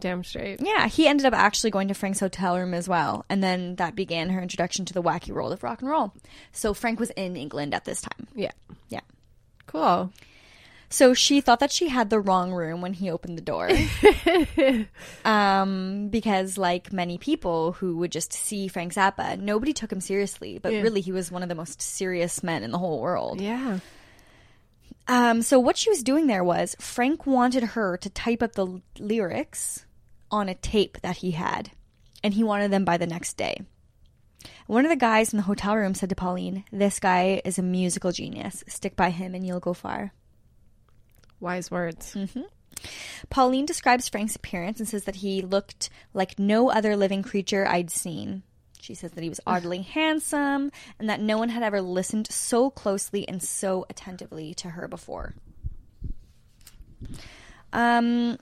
Damn 0.00 0.24
straight. 0.24 0.60
Yeah, 0.62 0.88
he 0.88 1.06
ended 1.06 1.26
up 1.26 1.34
actually 1.34 1.70
going 1.70 1.88
to 1.88 1.94
Frank's 1.94 2.20
hotel 2.20 2.56
room 2.58 2.74
as 2.74 2.88
well, 2.88 3.24
and 3.28 3.42
then 3.42 3.76
that 3.76 3.94
began 3.94 4.30
her 4.30 4.40
introduction 4.40 4.84
to 4.86 4.94
the 4.94 5.02
wacky 5.02 5.30
world 5.30 5.52
of 5.52 5.62
rock 5.62 5.80
and 5.82 5.90
roll. 5.90 6.12
So 6.52 6.74
Frank 6.74 6.98
was 6.98 7.10
in 7.10 7.36
England 7.36 7.74
at 7.74 7.84
this 7.84 8.00
time. 8.00 8.26
Yeah. 8.34 8.52
Yeah. 8.88 9.00
Cool. 9.66 10.12
So 10.92 11.14
she 11.14 11.40
thought 11.40 11.60
that 11.60 11.70
she 11.70 11.88
had 11.88 12.10
the 12.10 12.18
wrong 12.18 12.50
room 12.52 12.80
when 12.80 12.94
he 12.94 13.10
opened 13.12 13.38
the 13.38 13.42
door. 13.42 13.70
um, 15.24 16.08
because 16.08 16.58
like 16.58 16.92
many 16.92 17.18
people 17.18 17.72
who 17.72 17.96
would 17.98 18.10
just 18.10 18.32
see 18.32 18.66
Frank 18.68 18.94
Zappa, 18.94 19.38
nobody 19.38 19.72
took 19.72 19.92
him 19.92 20.00
seriously, 20.00 20.58
but 20.58 20.72
Yeah. 20.72 20.80
really 20.80 21.00
he 21.00 21.12
was 21.12 21.30
one 21.30 21.42
of 21.44 21.48
the 21.48 21.54
most 21.54 21.80
serious 21.80 22.42
men 22.42 22.62
in 22.64 22.72
the 22.72 22.78
whole 22.78 23.00
world. 23.00 23.40
Yeah. 23.40 23.78
Um, 25.08 25.42
so 25.42 25.58
what 25.58 25.76
she 25.76 25.90
was 25.90 26.02
doing 26.02 26.26
there 26.26 26.44
was 26.44 26.76
Frank 26.80 27.26
wanted 27.26 27.62
her 27.62 27.96
to 27.98 28.10
type 28.10 28.42
up 28.42 28.52
the 28.52 28.66
l- 28.66 28.82
lyrics 28.98 29.84
on 30.30 30.48
a 30.48 30.54
tape 30.54 31.00
that 31.02 31.18
he 31.18 31.32
had, 31.32 31.70
and 32.22 32.34
he 32.34 32.44
wanted 32.44 32.70
them 32.70 32.84
by 32.84 32.96
the 32.96 33.06
next 33.06 33.36
day. 33.36 33.62
One 34.66 34.84
of 34.84 34.90
the 34.90 34.96
guys 34.96 35.32
in 35.32 35.36
the 35.36 35.44
hotel 35.44 35.76
room 35.76 35.94
said 35.94 36.08
to 36.10 36.14
Pauline, 36.14 36.64
"This 36.72 36.98
guy 36.98 37.42
is 37.44 37.58
a 37.58 37.62
musical 37.62 38.12
genius. 38.12 38.64
Stick 38.68 38.96
by 38.96 39.10
him, 39.10 39.34
and 39.34 39.46
you'll 39.46 39.60
go 39.60 39.74
far." 39.74 40.12
Wise 41.40 41.70
words. 41.70 42.16
Pauline 43.28 43.66
describes 43.66 44.08
Frank's 44.08 44.36
appearance 44.36 44.78
and 44.78 44.88
says 44.88 45.04
that 45.04 45.16
he 45.16 45.42
looked 45.42 45.90
like 46.14 46.38
no 46.38 46.70
other 46.70 46.96
living 46.96 47.22
creature 47.22 47.66
I'd 47.66 47.90
seen. 47.90 48.42
She 48.80 48.94
says 48.94 49.12
that 49.12 49.22
he 49.22 49.28
was 49.28 49.40
oddly 49.46 49.82
handsome 49.96 50.70
and 50.98 51.08
that 51.08 51.20
no 51.20 51.38
one 51.38 51.50
had 51.50 51.62
ever 51.62 51.82
listened 51.82 52.28
so 52.30 52.70
closely 52.70 53.28
and 53.28 53.42
so 53.42 53.86
attentively 53.90 54.54
to 54.54 54.70
her 54.70 54.88
before. 54.88 55.34
Um, 57.72 58.38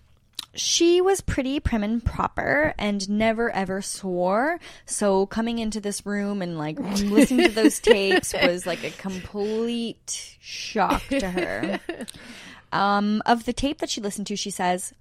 she 0.55 1.01
was 1.01 1.21
pretty 1.21 1.61
prim 1.61 1.83
and 1.83 2.05
proper 2.05 2.75
and 2.79 3.09
never 3.09 3.51
ever 3.51 3.83
swore. 3.83 4.59
So 4.87 5.27
coming 5.27 5.59
into 5.59 5.81
this 5.81 6.05
room 6.07 6.43
and 6.43 6.59
like 6.59 6.79
listening 6.79 7.49
to 7.49 7.55
those 7.55 7.79
tapes 7.79 8.33
was 8.43 8.67
like 8.67 8.85
a 8.85 8.91
complete 8.91 10.37
shock 10.41 11.03
to 11.09 11.31
her. 11.31 11.81
Um, 12.73 13.23
of 13.25 13.45
the 13.45 13.53
tape 13.53 13.79
that 13.79 13.91
she 13.91 14.01
listened 14.01 14.27
to, 14.27 14.37
she 14.37 14.51
says, 14.51 14.93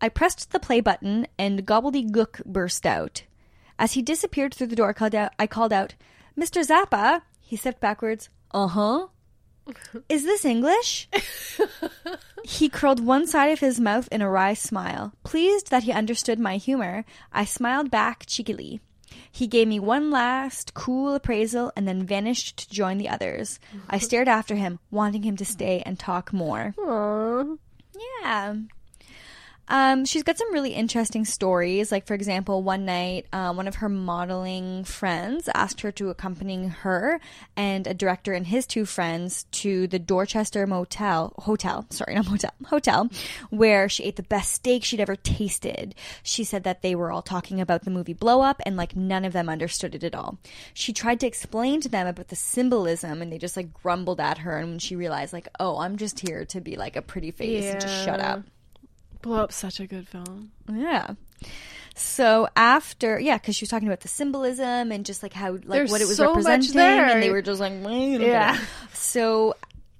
I 0.00 0.08
pressed 0.08 0.50
the 0.50 0.60
play 0.60 0.80
button 0.80 1.26
and 1.38 1.66
gobbledygook 1.66 2.44
burst 2.44 2.86
out. 2.86 3.24
As 3.78 3.92
he 3.92 4.02
disappeared 4.02 4.54
through 4.54 4.68
the 4.68 4.76
door, 4.76 4.90
I 4.90 4.92
called 4.92 5.14
out, 5.14 5.32
I 5.38 5.46
called 5.46 5.72
out 5.72 5.94
Mr. 6.38 6.66
Zappa. 6.66 7.22
He 7.40 7.56
stepped 7.56 7.80
backwards. 7.80 8.28
Uh 8.52 8.68
huh. 8.68 9.06
Is 10.08 10.24
this 10.24 10.44
English? 10.44 11.08
he 12.44 12.68
curled 12.68 13.04
one 13.04 13.26
side 13.26 13.52
of 13.52 13.60
his 13.60 13.80
mouth 13.80 14.08
in 14.10 14.22
a 14.22 14.30
wry 14.30 14.54
smile. 14.54 15.12
Pleased 15.24 15.70
that 15.70 15.84
he 15.84 15.92
understood 15.92 16.38
my 16.38 16.56
humor, 16.56 17.04
I 17.32 17.44
smiled 17.44 17.90
back 17.90 18.24
cheekily. 18.26 18.80
He 19.30 19.46
gave 19.46 19.68
me 19.68 19.78
one 19.78 20.10
last 20.10 20.74
cool 20.74 21.14
appraisal 21.14 21.72
and 21.76 21.86
then 21.86 22.04
vanished 22.04 22.56
to 22.58 22.70
join 22.70 22.98
the 22.98 23.08
others. 23.08 23.58
I 23.88 23.98
stared 24.06 24.28
after 24.28 24.56
him, 24.56 24.78
wanting 24.90 25.22
him 25.22 25.36
to 25.36 25.44
stay 25.44 25.82
and 25.86 25.98
talk 25.98 26.32
more. 26.32 26.74
Aww. 26.78 27.58
Yeah. 28.22 28.54
Um, 29.68 30.04
she's 30.04 30.22
got 30.22 30.36
some 30.36 30.52
really 30.52 30.74
interesting 30.74 31.24
stories. 31.24 31.92
Like, 31.92 32.06
for 32.06 32.14
example, 32.14 32.62
one 32.62 32.84
night, 32.84 33.26
uh, 33.32 33.54
one 33.54 33.68
of 33.68 33.76
her 33.76 33.88
modeling 33.88 34.84
friends 34.84 35.48
asked 35.54 35.80
her 35.82 35.92
to 35.92 36.10
accompany 36.10 36.66
her 36.66 37.20
and 37.56 37.86
a 37.86 37.94
director 37.94 38.32
and 38.32 38.46
his 38.46 38.66
two 38.66 38.84
friends 38.84 39.44
to 39.52 39.86
the 39.86 39.98
Dorchester 39.98 40.66
Motel, 40.66 41.32
hotel, 41.38 41.86
sorry, 41.90 42.14
not 42.16 42.28
motel, 42.28 42.50
hotel, 42.66 43.10
where 43.50 43.88
she 43.88 44.04
ate 44.04 44.16
the 44.16 44.22
best 44.24 44.52
steak 44.52 44.84
she'd 44.84 45.00
ever 45.00 45.16
tasted. 45.16 45.94
She 46.22 46.44
said 46.44 46.64
that 46.64 46.82
they 46.82 46.94
were 46.94 47.12
all 47.12 47.22
talking 47.22 47.60
about 47.60 47.84
the 47.84 47.90
movie 47.90 48.12
Blow 48.12 48.42
Up 48.42 48.60
and 48.66 48.76
like 48.76 48.96
none 48.96 49.24
of 49.24 49.32
them 49.32 49.48
understood 49.48 49.94
it 49.94 50.04
at 50.04 50.14
all. 50.14 50.38
She 50.74 50.92
tried 50.92 51.20
to 51.20 51.26
explain 51.26 51.80
to 51.82 51.88
them 51.88 52.06
about 52.06 52.28
the 52.28 52.36
symbolism 52.36 53.22
and 53.22 53.32
they 53.32 53.38
just 53.38 53.56
like 53.56 53.72
grumbled 53.72 54.20
at 54.20 54.38
her. 54.38 54.58
And 54.58 54.70
when 54.70 54.78
she 54.80 54.96
realized, 54.96 55.32
like, 55.32 55.48
oh, 55.60 55.78
I'm 55.78 55.96
just 55.96 56.20
here 56.20 56.44
to 56.46 56.60
be 56.60 56.76
like 56.76 56.96
a 56.96 57.02
pretty 57.02 57.30
face 57.30 57.64
and 57.64 57.80
just 57.80 58.04
shut 58.04 58.20
up. 58.20 58.42
Blow 59.22 59.42
Up 59.42 59.52
such 59.52 59.80
a 59.80 59.86
good 59.86 60.06
film. 60.08 60.52
Yeah. 60.72 61.14
So 61.94 62.48
after, 62.56 63.18
yeah, 63.18 63.36
because 63.38 63.56
she 63.56 63.64
was 63.64 63.70
talking 63.70 63.88
about 63.88 64.00
the 64.00 64.08
symbolism 64.08 64.92
and 64.92 65.04
just 65.04 65.22
like 65.22 65.32
how, 65.32 65.52
like 65.52 65.66
There's 65.66 65.90
what 65.90 66.00
it 66.00 66.08
was 66.08 66.16
so 66.16 66.28
representing, 66.28 66.78
and 66.78 67.22
they 67.22 67.30
were 67.30 67.42
just 67.42 67.60
like, 67.60 67.72
"Well, 67.82 67.92
you 67.92 68.18
don't 68.18 68.26
get 68.26 68.28
Yeah. 68.28 68.58
So 68.92 69.54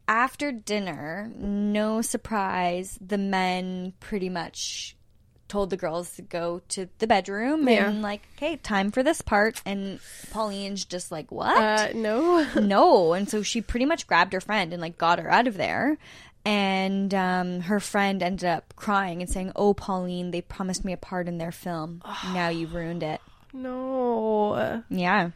after 0.09 0.53
dinner, 0.53 1.31
no 1.37 2.03
surprise, 2.03 2.99
the 3.01 3.19
men 3.19 3.93
pretty 4.01 4.29
much 4.29 4.97
told 5.49 5.69
the 5.69 5.77
girls 5.77 6.17
to 6.17 6.23
go 6.23 6.63
to 6.69 6.89
the 6.99 7.07
bedroom 7.07 7.69
Yeah. 7.69 7.89
and 7.91 8.01
like, 8.01 8.23
okay, 8.39 8.57
time 8.57 8.91
for 8.91 9.03
this 9.03 9.21
part. 9.21 9.61
And 9.67 10.01
Pauline's 10.31 10.87
just 10.87 11.13
like, 11.13 11.31
what? 11.31 11.57
Uh, 11.59 11.89
no. 11.95 12.47
no. 12.61 13.13
And 13.13 13.29
so 13.29 13.43
she 13.43 13.61
pretty 13.61 13.85
much 13.85 14.07
grabbed 14.07 14.33
her 14.33 14.41
friend 14.41 14.73
and 14.73 14.81
like 14.81 14.97
got 14.97 15.19
her 15.19 15.31
out 15.31 15.47
of 15.47 15.59
there. 15.59 15.99
And 16.45 17.15
um, 17.15 17.61
her 17.61 17.79
friend 17.79 18.23
ended 18.23 18.49
up 18.49 18.75
crying 18.75 19.23
and 19.23 19.31
saying, 19.31 19.53
"Oh, 19.55 19.75
Pauline, 19.75 20.33
they 20.33 20.41
promised 20.41 20.85
me 20.85 20.93
a 20.93 20.97
part 20.97 21.29
in 21.29 21.39
their 21.39 21.53
film. 21.53 22.03
now 22.35 22.49
you've 22.49 22.75
ruined 22.75 23.03
it." 23.03 23.21
no. 23.53 24.83
Yeah. 24.89 25.31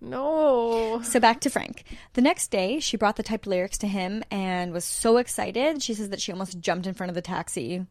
No. 0.00 1.00
So 1.02 1.20
back 1.20 1.40
to 1.40 1.50
Frank. 1.50 1.84
The 2.12 2.20
next 2.20 2.50
day, 2.50 2.80
she 2.80 2.96
brought 2.96 3.16
the 3.16 3.22
typed 3.22 3.46
lyrics 3.46 3.78
to 3.78 3.86
him 3.86 4.22
and 4.30 4.72
was 4.72 4.84
so 4.84 5.16
excited. 5.16 5.82
She 5.82 5.94
says 5.94 6.10
that 6.10 6.20
she 6.20 6.32
almost 6.32 6.60
jumped 6.60 6.86
in 6.86 6.94
front 6.94 7.08
of 7.08 7.14
the 7.14 7.22
taxi, 7.22 7.86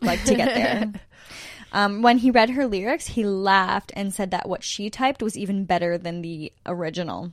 like 0.00 0.22
to 0.24 0.34
get 0.34 0.54
there. 0.54 0.92
um, 1.72 2.02
when 2.02 2.18
he 2.18 2.30
read 2.30 2.50
her 2.50 2.66
lyrics, 2.66 3.06
he 3.06 3.24
laughed 3.24 3.92
and 3.94 4.12
said 4.12 4.32
that 4.32 4.48
what 4.48 4.64
she 4.64 4.90
typed 4.90 5.22
was 5.22 5.38
even 5.38 5.64
better 5.64 5.96
than 5.96 6.22
the 6.22 6.52
original. 6.66 7.32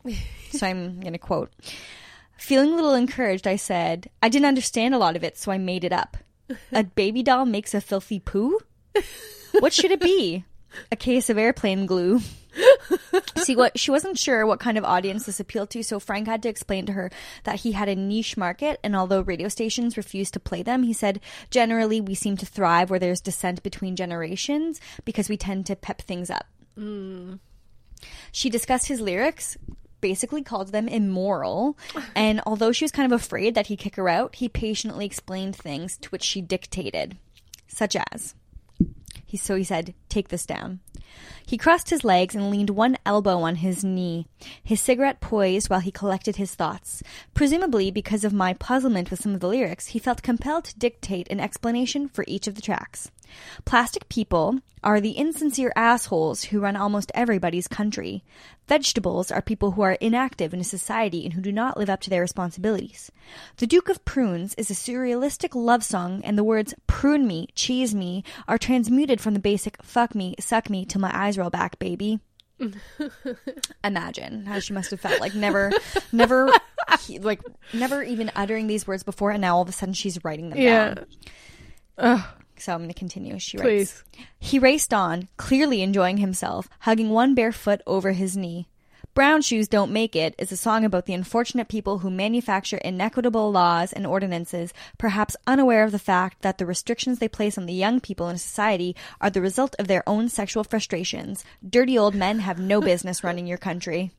so 0.51 0.67
I'm 0.67 0.99
going 0.99 1.13
to 1.13 1.19
quote. 1.19 1.51
Feeling 2.41 2.73
a 2.73 2.75
little 2.75 2.95
encouraged, 2.95 3.45
I 3.45 3.55
said, 3.55 4.09
I 4.23 4.27
didn't 4.27 4.47
understand 4.47 4.95
a 4.95 4.97
lot 4.97 5.15
of 5.15 5.23
it, 5.23 5.37
so 5.37 5.51
I 5.51 5.59
made 5.59 5.83
it 5.83 5.93
up. 5.93 6.17
A 6.71 6.83
baby 6.83 7.21
doll 7.21 7.45
makes 7.45 7.75
a 7.75 7.79
filthy 7.79 8.19
poo? 8.19 8.59
What 9.59 9.71
should 9.71 9.91
it 9.91 10.01
be? 10.01 10.43
A 10.91 10.95
case 10.95 11.29
of 11.29 11.37
airplane 11.37 11.85
glue. 11.85 12.19
See 13.37 13.55
what 13.55 13.77
she 13.79 13.91
wasn't 13.91 14.17
sure 14.17 14.47
what 14.47 14.59
kind 14.59 14.79
of 14.79 14.83
audience 14.83 15.27
this 15.27 15.39
appealed 15.39 15.69
to, 15.69 15.83
so 15.83 15.99
Frank 15.99 16.27
had 16.27 16.41
to 16.41 16.49
explain 16.49 16.87
to 16.87 16.93
her 16.93 17.11
that 17.43 17.59
he 17.59 17.73
had 17.73 17.87
a 17.87 17.95
niche 17.95 18.35
market, 18.35 18.79
and 18.83 18.95
although 18.95 19.21
radio 19.21 19.47
stations 19.47 19.95
refused 19.95 20.33
to 20.33 20.39
play 20.39 20.63
them, 20.63 20.81
he 20.81 20.93
said 20.93 21.21
generally 21.51 22.01
we 22.01 22.15
seem 22.15 22.37
to 22.37 22.45
thrive 22.47 22.89
where 22.89 22.99
there's 22.99 23.21
dissent 23.21 23.61
between 23.61 23.95
generations 23.95 24.81
because 25.05 25.29
we 25.29 25.37
tend 25.37 25.67
to 25.67 25.75
pep 25.75 26.01
things 26.01 26.31
up. 26.31 26.47
Mm. 26.75 27.37
She 28.31 28.49
discussed 28.49 28.87
his 28.87 28.99
lyrics, 28.99 29.57
basically 30.01 30.43
called 30.43 30.71
them 30.71 30.87
immoral, 30.87 31.77
and 32.15 32.41
although 32.45 32.71
she 32.71 32.83
was 32.83 32.91
kind 32.91 33.11
of 33.11 33.19
afraid 33.19 33.55
that 33.55 33.67
he'd 33.67 33.79
kick 33.79 33.95
her 33.95 34.09
out, 34.09 34.35
he 34.35 34.49
patiently 34.49 35.05
explained 35.05 35.55
things 35.55 35.97
to 35.97 36.09
which 36.09 36.23
she 36.23 36.41
dictated, 36.41 37.17
such 37.67 37.95
as 38.11 38.35
he 39.31 39.37
so 39.37 39.55
he 39.55 39.63
said, 39.63 39.93
"Take 40.09 40.27
this 40.27 40.45
down." 40.45 40.81
He 41.45 41.57
crossed 41.57 41.89
his 41.89 42.03
legs 42.03 42.35
and 42.35 42.49
leaned 42.49 42.71
one 42.71 42.97
elbow 43.05 43.39
on 43.43 43.55
his 43.55 43.81
knee, 43.81 44.27
his 44.61 44.81
cigarette 44.81 45.21
poised 45.21 45.69
while 45.69 45.79
he 45.79 45.89
collected 45.89 46.35
his 46.35 46.53
thoughts. 46.53 47.01
Presumably 47.33 47.91
because 47.91 48.25
of 48.25 48.33
my 48.33 48.53
puzzlement 48.53 49.09
with 49.09 49.21
some 49.21 49.33
of 49.33 49.39
the 49.39 49.47
lyrics, 49.47 49.87
he 49.87 49.99
felt 49.99 50.21
compelled 50.21 50.65
to 50.65 50.77
dictate 50.77 51.29
an 51.29 51.39
explanation 51.39 52.09
for 52.09 52.25
each 52.27 52.45
of 52.45 52.55
the 52.55 52.61
tracks. 52.61 53.09
Plastic 53.65 54.07
people 54.09 54.59
are 54.83 54.99
the 54.99 55.11
insincere 55.11 55.71
assholes 55.75 56.45
who 56.45 56.59
run 56.59 56.75
almost 56.75 57.11
everybody's 57.13 57.67
country. 57.67 58.23
Vegetables 58.67 59.29
are 59.31 59.41
people 59.41 59.71
who 59.71 59.81
are 59.81 59.91
inactive 59.93 60.53
in 60.53 60.59
a 60.59 60.63
society 60.63 61.23
and 61.23 61.33
who 61.33 61.41
do 61.41 61.51
not 61.51 61.77
live 61.77 61.89
up 61.89 62.01
to 62.01 62.09
their 62.09 62.21
responsibilities. 62.21 63.11
The 63.57 63.67
Duke 63.67 63.89
of 63.89 64.03
Prunes 64.05 64.55
is 64.55 64.71
a 64.71 64.73
surrealistic 64.73 65.53
love 65.53 65.83
song, 65.83 66.21
and 66.23 66.37
the 66.37 66.43
words 66.43 66.73
prune 66.87 67.27
me, 67.27 67.47
cheese 67.53 67.93
me 67.93 68.23
are 68.47 68.57
transmuted 68.57 69.21
from 69.21 69.33
the 69.35 69.39
basic 69.39 69.81
fuck 69.83 70.15
me, 70.15 70.33
suck 70.39 70.69
me 70.69 70.83
till 70.85 71.01
my 71.01 71.11
eyes 71.13 71.37
roll 71.37 71.49
back, 71.51 71.77
baby. 71.77 72.19
Imagine 73.83 74.45
how 74.45 74.59
she 74.59 74.73
must 74.73 74.91
have 74.91 74.99
felt 74.99 75.19
like 75.19 75.33
never, 75.35 75.71
never, 76.11 76.51
like 77.19 77.41
never 77.73 78.03
even 78.03 78.31
uttering 78.35 78.67
these 78.67 78.85
words 78.87 79.03
before, 79.03 79.31
and 79.31 79.41
now 79.41 79.55
all 79.55 79.61
of 79.63 79.69
a 79.69 79.71
sudden 79.71 79.93
she's 79.93 80.23
writing 80.23 80.49
them 80.49 80.59
Yeah. 80.59 80.95
down. 81.97 82.23
So 82.61 82.73
I'm 82.73 82.79
going 82.79 82.89
to 82.89 82.93
continue. 82.93 83.39
She 83.39 83.57
writes. 83.57 83.65
Please. 83.65 84.03
He 84.39 84.59
raced 84.59 84.93
on, 84.93 85.27
clearly 85.37 85.81
enjoying 85.81 86.17
himself, 86.17 86.69
hugging 86.81 87.09
one 87.09 87.33
bare 87.33 87.51
foot 87.51 87.81
over 87.87 88.11
his 88.11 88.37
knee. 88.37 88.67
Brown 89.13 89.41
Shoes 89.41 89.67
Don't 89.67 89.91
Make 89.91 90.15
It 90.15 90.35
is 90.37 90.53
a 90.53 90.57
song 90.57 90.85
about 90.85 91.05
the 91.05 91.13
unfortunate 91.13 91.67
people 91.67 91.97
who 91.97 92.09
manufacture 92.09 92.77
inequitable 92.77 93.51
laws 93.51 93.91
and 93.91 94.07
ordinances, 94.07 94.73
perhaps 94.97 95.35
unaware 95.45 95.83
of 95.83 95.91
the 95.91 95.99
fact 95.99 96.43
that 96.43 96.57
the 96.57 96.65
restrictions 96.65 97.19
they 97.19 97.27
place 97.27 97.57
on 97.57 97.65
the 97.65 97.73
young 97.73 97.99
people 97.99 98.29
in 98.29 98.37
society 98.37 98.95
are 99.19 99.29
the 99.29 99.41
result 99.41 99.75
of 99.79 99.89
their 99.89 100.07
own 100.07 100.29
sexual 100.29 100.63
frustrations. 100.63 101.43
Dirty 101.67 101.97
old 101.97 102.15
men 102.15 102.39
have 102.39 102.57
no 102.57 102.79
business 102.91 103.21
running 103.21 103.47
your 103.47 103.57
country. 103.57 104.11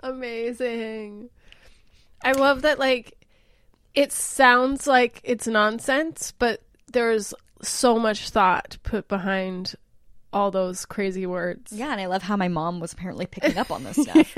Amazing. 0.00 1.28
I 2.24 2.32
love 2.32 2.62
that 2.62 2.78
like 2.78 3.18
it 3.94 4.12
sounds 4.12 4.86
like 4.86 5.20
it's 5.24 5.46
nonsense, 5.46 6.32
but 6.38 6.62
there's 6.90 7.34
so 7.62 7.98
much 7.98 8.30
thought 8.30 8.78
put 8.82 9.08
behind 9.08 9.74
all 10.32 10.50
those 10.50 10.86
crazy 10.86 11.26
words. 11.26 11.72
Yeah, 11.72 11.92
and 11.92 12.00
I 12.00 12.06
love 12.06 12.22
how 12.22 12.36
my 12.36 12.48
mom 12.48 12.80
was 12.80 12.92
apparently 12.92 13.26
picking 13.26 13.56
up 13.58 13.70
on 13.70 13.84
this 13.84 13.96
stuff. 14.02 14.36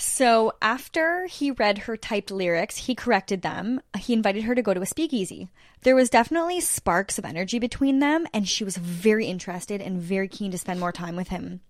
So 0.00 0.52
after 0.62 1.26
he 1.26 1.50
read 1.50 1.78
her 1.78 1.96
typed 1.96 2.30
lyrics, 2.30 2.76
he 2.76 2.94
corrected 2.94 3.42
them. 3.42 3.80
He 3.98 4.12
invited 4.12 4.44
her 4.44 4.54
to 4.54 4.62
go 4.62 4.72
to 4.72 4.80
a 4.80 4.86
speakeasy. 4.86 5.48
There 5.82 5.96
was 5.96 6.08
definitely 6.08 6.60
sparks 6.60 7.18
of 7.18 7.24
energy 7.24 7.58
between 7.58 7.98
them, 7.98 8.26
and 8.32 8.48
she 8.48 8.62
was 8.62 8.76
very 8.76 9.26
interested 9.26 9.80
and 9.80 10.00
very 10.00 10.28
keen 10.28 10.52
to 10.52 10.58
spend 10.58 10.78
more 10.78 10.92
time 10.92 11.16
with 11.16 11.28
him. 11.28 11.62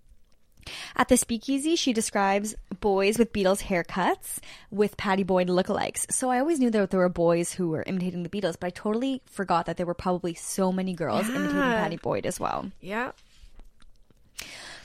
At 0.96 1.08
the 1.08 1.16
speakeasy, 1.16 1.76
she 1.76 1.92
describes 1.92 2.54
boys 2.80 3.18
with 3.18 3.32
Beatles 3.32 3.62
haircuts 3.62 4.38
with 4.70 4.96
Pattie 4.96 5.22
Boyd 5.24 5.48
lookalikes. 5.48 6.10
So 6.12 6.30
I 6.30 6.38
always 6.40 6.58
knew 6.60 6.70
that 6.70 6.90
there 6.90 7.00
were 7.00 7.08
boys 7.08 7.52
who 7.52 7.68
were 7.70 7.82
imitating 7.86 8.22
the 8.22 8.28
Beatles, 8.28 8.56
but 8.58 8.68
I 8.68 8.70
totally 8.70 9.22
forgot 9.26 9.66
that 9.66 9.76
there 9.76 9.86
were 9.86 9.94
probably 9.94 10.34
so 10.34 10.70
many 10.72 10.94
girls 10.94 11.28
imitating 11.28 11.56
Yeah. 11.56 11.82
Pattie 11.82 11.96
Boyd 11.96 12.26
as 12.26 12.38
well. 12.38 12.70
Yeah. 12.80 13.12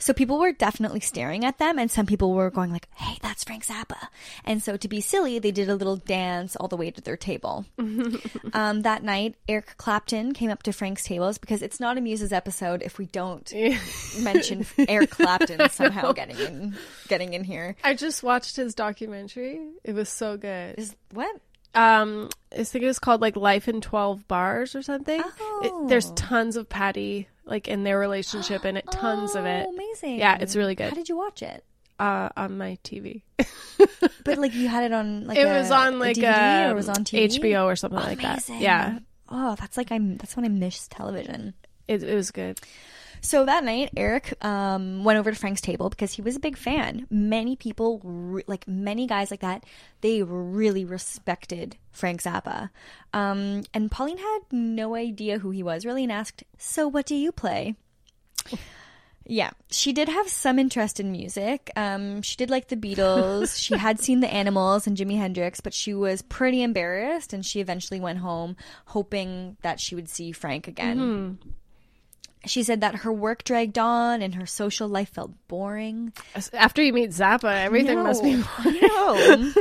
So 0.03 0.13
people 0.13 0.37
were 0.37 0.51
definitely 0.51 0.99
staring 0.99 1.45
at 1.45 1.59
them, 1.59 1.79
and 1.79 1.89
some 1.89 2.05
people 2.05 2.33
were 2.33 2.49
going 2.51 2.71
like, 2.71 2.87
"Hey, 2.95 3.17
that's 3.21 3.43
Frank 3.45 3.65
Zappa." 3.65 4.07
And 4.43 4.61
so 4.61 4.75
to 4.75 4.87
be 4.89 4.99
silly, 4.99 5.39
they 5.39 5.51
did 5.51 5.69
a 5.69 5.75
little 5.75 5.95
dance 5.95 6.55
all 6.57 6.67
the 6.67 6.75
way 6.75 6.91
to 6.91 6.99
their 7.01 7.15
table. 7.15 7.65
um, 8.53 8.81
that 8.81 9.03
night, 9.03 9.35
Eric 9.47 9.75
Clapton 9.77 10.33
came 10.33 10.49
up 10.49 10.63
to 10.63 10.73
Frank's 10.73 11.03
tables 11.03 11.37
because 11.37 11.61
it's 11.61 11.79
not 11.79 11.97
a 11.97 12.01
Muses 12.01 12.33
episode 12.33 12.81
if 12.81 12.97
we 12.97 13.05
don't 13.05 13.51
mention 14.19 14.65
Eric 14.89 15.11
Clapton 15.11 15.69
somehow 15.69 16.11
getting 16.11 16.37
in, 16.37 16.75
getting 17.07 17.33
in 17.33 17.43
here. 17.43 17.75
I 17.83 17.93
just 17.93 18.23
watched 18.23 18.57
his 18.57 18.75
documentary. 18.75 19.61
It 19.85 19.93
was 19.93 20.09
so 20.09 20.35
good. 20.37 20.75
Is 20.77 20.95
what? 21.11 21.33
Um, 21.75 22.29
I 22.51 22.63
think 22.65 22.83
it 22.83 22.87
was 22.87 22.99
called 22.99 23.21
like 23.21 23.35
Life 23.35 23.67
in 23.67 23.81
Twelve 23.81 24.27
Bars 24.27 24.75
or 24.75 24.81
something. 24.81 25.23
It, 25.63 25.87
there's 25.87 26.11
Oh. 26.11 26.13
tons 26.15 26.55
of 26.55 26.69
Pattie 26.69 27.27
like 27.45 27.67
in 27.67 27.83
their 27.83 27.99
relationship 27.99 28.63
and 28.65 28.77
it 28.77 28.85
tons 28.91 29.35
of 29.35 29.45
it. 29.45 29.65
Oh, 29.69 29.73
amazing! 29.73 30.17
Yeah, 30.19 30.37
it's 30.39 30.55
really 30.55 30.75
good. 30.75 30.89
How 30.89 30.95
did 30.95 31.09
you 31.09 31.17
watch 31.17 31.41
it? 31.41 31.63
Uh, 31.99 32.29
on 32.35 32.57
my 32.57 32.77
TV. 32.83 33.21
But 34.25 34.37
like 34.37 34.53
you 34.53 34.67
had 34.69 34.85
it 34.85 34.93
on 34.93 35.25
like 35.27 35.37
it 35.37 35.43
a- 35.45 35.53
was 35.59 35.69
on 35.69 35.99
like 35.99 36.17
a 36.17 36.21
DVD 36.21 36.61
or 36.63 36.65
um, 36.67 36.71
it 36.71 36.75
was 36.75 36.89
on 36.89 37.03
TV? 37.03 37.39
HBO 37.39 37.65
or 37.65 37.75
something 37.75 37.99
like 37.99 38.21
that. 38.21 38.47
Yeah, 38.49 38.99
Oh, 39.29 39.55
that's 39.59 39.75
like 39.77 39.91
I'm. 39.91 40.15
That's 40.17 40.35
when 40.35 40.45
I 40.45 40.47
miss 40.49 40.87
television. 40.87 41.53
it, 41.87 42.03
it 42.03 42.15
was 42.15 42.31
good. 42.31 42.59
So 43.23 43.45
that 43.45 43.63
night, 43.63 43.89
Eric 43.95 44.33
um, 44.43 45.05
went 45.05 45.17
over 45.17 45.31
to 45.31 45.37
Frank's 45.37 45.61
table 45.61 45.89
because 45.89 46.11
he 46.11 46.21
was 46.21 46.35
a 46.35 46.41
big 46.41 46.57
fan. 46.57 47.07
Many 47.09 47.55
people, 47.55 48.01
re- 48.03 48.43
like 48.47 48.67
many 48.67 49.07
guys 49.07 49.31
like 49.31 49.39
that, 49.39 49.63
they 50.01 50.21
really 50.21 50.83
respected 50.83 51.77
Frank 51.91 52.21
Zappa. 52.21 52.69
Um, 53.13 53.63
and 53.73 53.89
Pauline 53.89 54.17
had 54.17 54.39
no 54.51 54.93
idea 54.93 55.39
who 55.39 55.51
he 55.51 55.63
was 55.63 55.85
really 55.85 56.03
and 56.03 56.11
asked, 56.11 56.43
So 56.57 56.85
what 56.85 57.05
do 57.05 57.15
you 57.15 57.31
play? 57.31 57.75
Yeah, 59.25 59.51
she 59.71 59.93
did 59.93 60.09
have 60.09 60.27
some 60.27 60.59
interest 60.59 60.99
in 60.99 61.13
music. 61.13 61.71
Um, 61.77 62.21
she 62.23 62.35
did 62.35 62.49
like 62.49 62.67
the 62.67 62.75
Beatles. 62.75 63.57
she 63.63 63.77
had 63.77 64.01
seen 64.01 64.19
the 64.19 64.31
Animals 64.31 64.85
and 64.85 64.97
Jimi 64.97 65.17
Hendrix, 65.17 65.61
but 65.61 65.73
she 65.73 65.93
was 65.93 66.21
pretty 66.21 66.61
embarrassed, 66.61 67.31
and 67.31 67.45
she 67.45 67.61
eventually 67.61 68.01
went 68.01 68.19
home 68.19 68.57
hoping 68.87 69.55
that 69.61 69.79
she 69.79 69.95
would 69.95 70.09
see 70.09 70.33
Frank 70.33 70.67
again. 70.67 70.99
She 72.45 72.63
said 72.63 72.81
that 72.81 72.95
her 72.95 73.13
work 73.13 73.43
dragged 73.43 73.79
on 73.79 74.21
and 74.21 74.35
her 74.35 74.45
social 74.45 74.87
life 74.87 75.09
felt 75.09 75.31
boring. 75.47 76.13
After 76.51 76.81
you 76.81 76.91
meet 76.91 77.11
Zappa, 77.11 77.63
everything 77.63 78.03
must 78.03 78.21
be. 78.21 78.43
No. 78.81 79.53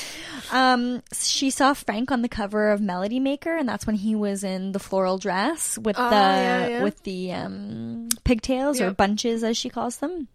um, 0.52 1.02
she 1.12 1.50
saw 1.50 1.74
Frank 1.74 2.10
on 2.10 2.22
the 2.22 2.28
cover 2.28 2.70
of 2.70 2.80
Melody 2.80 3.20
Maker, 3.20 3.56
and 3.56 3.68
that's 3.68 3.86
when 3.86 3.96
he 3.96 4.16
was 4.16 4.42
in 4.42 4.72
the 4.72 4.80
floral 4.80 5.18
dress 5.18 5.78
with 5.78 5.96
the 5.96 6.02
yeah, 6.02 6.66
yeah. 6.66 6.82
with 6.82 7.02
the 7.04 7.32
um, 7.32 8.08
pigtails 8.24 8.80
or 8.80 8.90
bunches, 8.90 9.44
as 9.44 9.56
she 9.56 9.68
calls 9.68 9.98
them. 9.98 10.28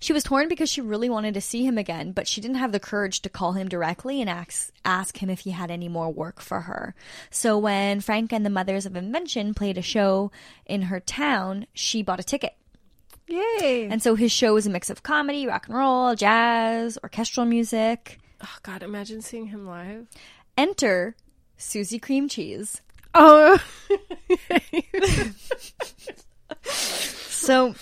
She 0.00 0.12
was 0.12 0.22
torn 0.22 0.48
because 0.48 0.70
she 0.70 0.80
really 0.80 1.10
wanted 1.10 1.34
to 1.34 1.40
see 1.40 1.64
him 1.64 1.78
again, 1.78 2.12
but 2.12 2.26
she 2.26 2.40
didn't 2.40 2.56
have 2.56 2.72
the 2.72 2.80
courage 2.80 3.20
to 3.22 3.28
call 3.28 3.52
him 3.52 3.68
directly 3.68 4.20
and 4.20 4.30
ask 4.30 4.72
ask 4.84 5.22
him 5.22 5.30
if 5.30 5.40
he 5.40 5.50
had 5.50 5.70
any 5.70 5.88
more 5.88 6.10
work 6.10 6.40
for 6.40 6.62
her. 6.62 6.94
So 7.30 7.58
when 7.58 8.00
Frank 8.00 8.32
and 8.32 8.44
the 8.44 8.50
Mothers 8.50 8.86
of 8.86 8.96
Invention 8.96 9.54
played 9.54 9.78
a 9.78 9.82
show 9.82 10.30
in 10.66 10.82
her 10.82 11.00
town, 11.00 11.66
she 11.74 12.02
bought 12.02 12.20
a 12.20 12.24
ticket. 12.24 12.54
Yay! 13.26 13.88
And 13.90 14.02
so 14.02 14.14
his 14.14 14.32
show 14.32 14.54
was 14.54 14.66
a 14.66 14.70
mix 14.70 14.88
of 14.88 15.02
comedy, 15.02 15.46
rock 15.46 15.66
and 15.68 15.76
roll, 15.76 16.14
jazz, 16.14 16.98
orchestral 17.02 17.46
music. 17.46 18.18
oh 18.42 18.56
God, 18.62 18.82
imagine 18.82 19.20
seeing 19.20 19.48
him 19.48 19.66
live. 19.66 20.06
Enter 20.56 21.14
Susie 21.56 21.98
Cream 21.98 22.28
Cheese. 22.28 22.80
Oh, 23.14 23.62
So, 26.64 27.74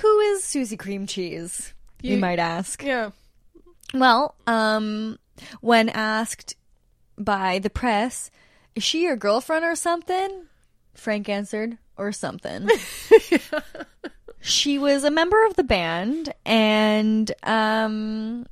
who 0.00 0.18
is 0.20 0.44
Susie 0.44 0.76
Cream 0.76 1.06
Cheese? 1.06 1.72
You, 2.02 2.12
You- 2.14 2.18
might 2.20 2.38
ask. 2.38 2.82
yeah. 2.82 3.10
Well, 3.94 4.34
um, 4.46 5.18
when 5.60 5.88
asked 5.88 6.54
by 7.18 7.58
the 7.58 7.70
press, 7.70 8.30
is 8.74 8.82
she 8.84 9.02
your 9.02 9.16
girlfriend 9.16 9.64
or 9.64 9.74
something? 9.74 10.46
Frank 10.94 11.28
answered, 11.28 11.78
or 11.96 12.12
something. 12.12 12.68
She 14.42 14.78
was 14.78 15.04
a 15.04 15.10
member 15.10 15.44
of 15.44 15.54
the 15.56 15.62
band, 15.64 16.32
and 16.46 17.30
um, 17.42 18.46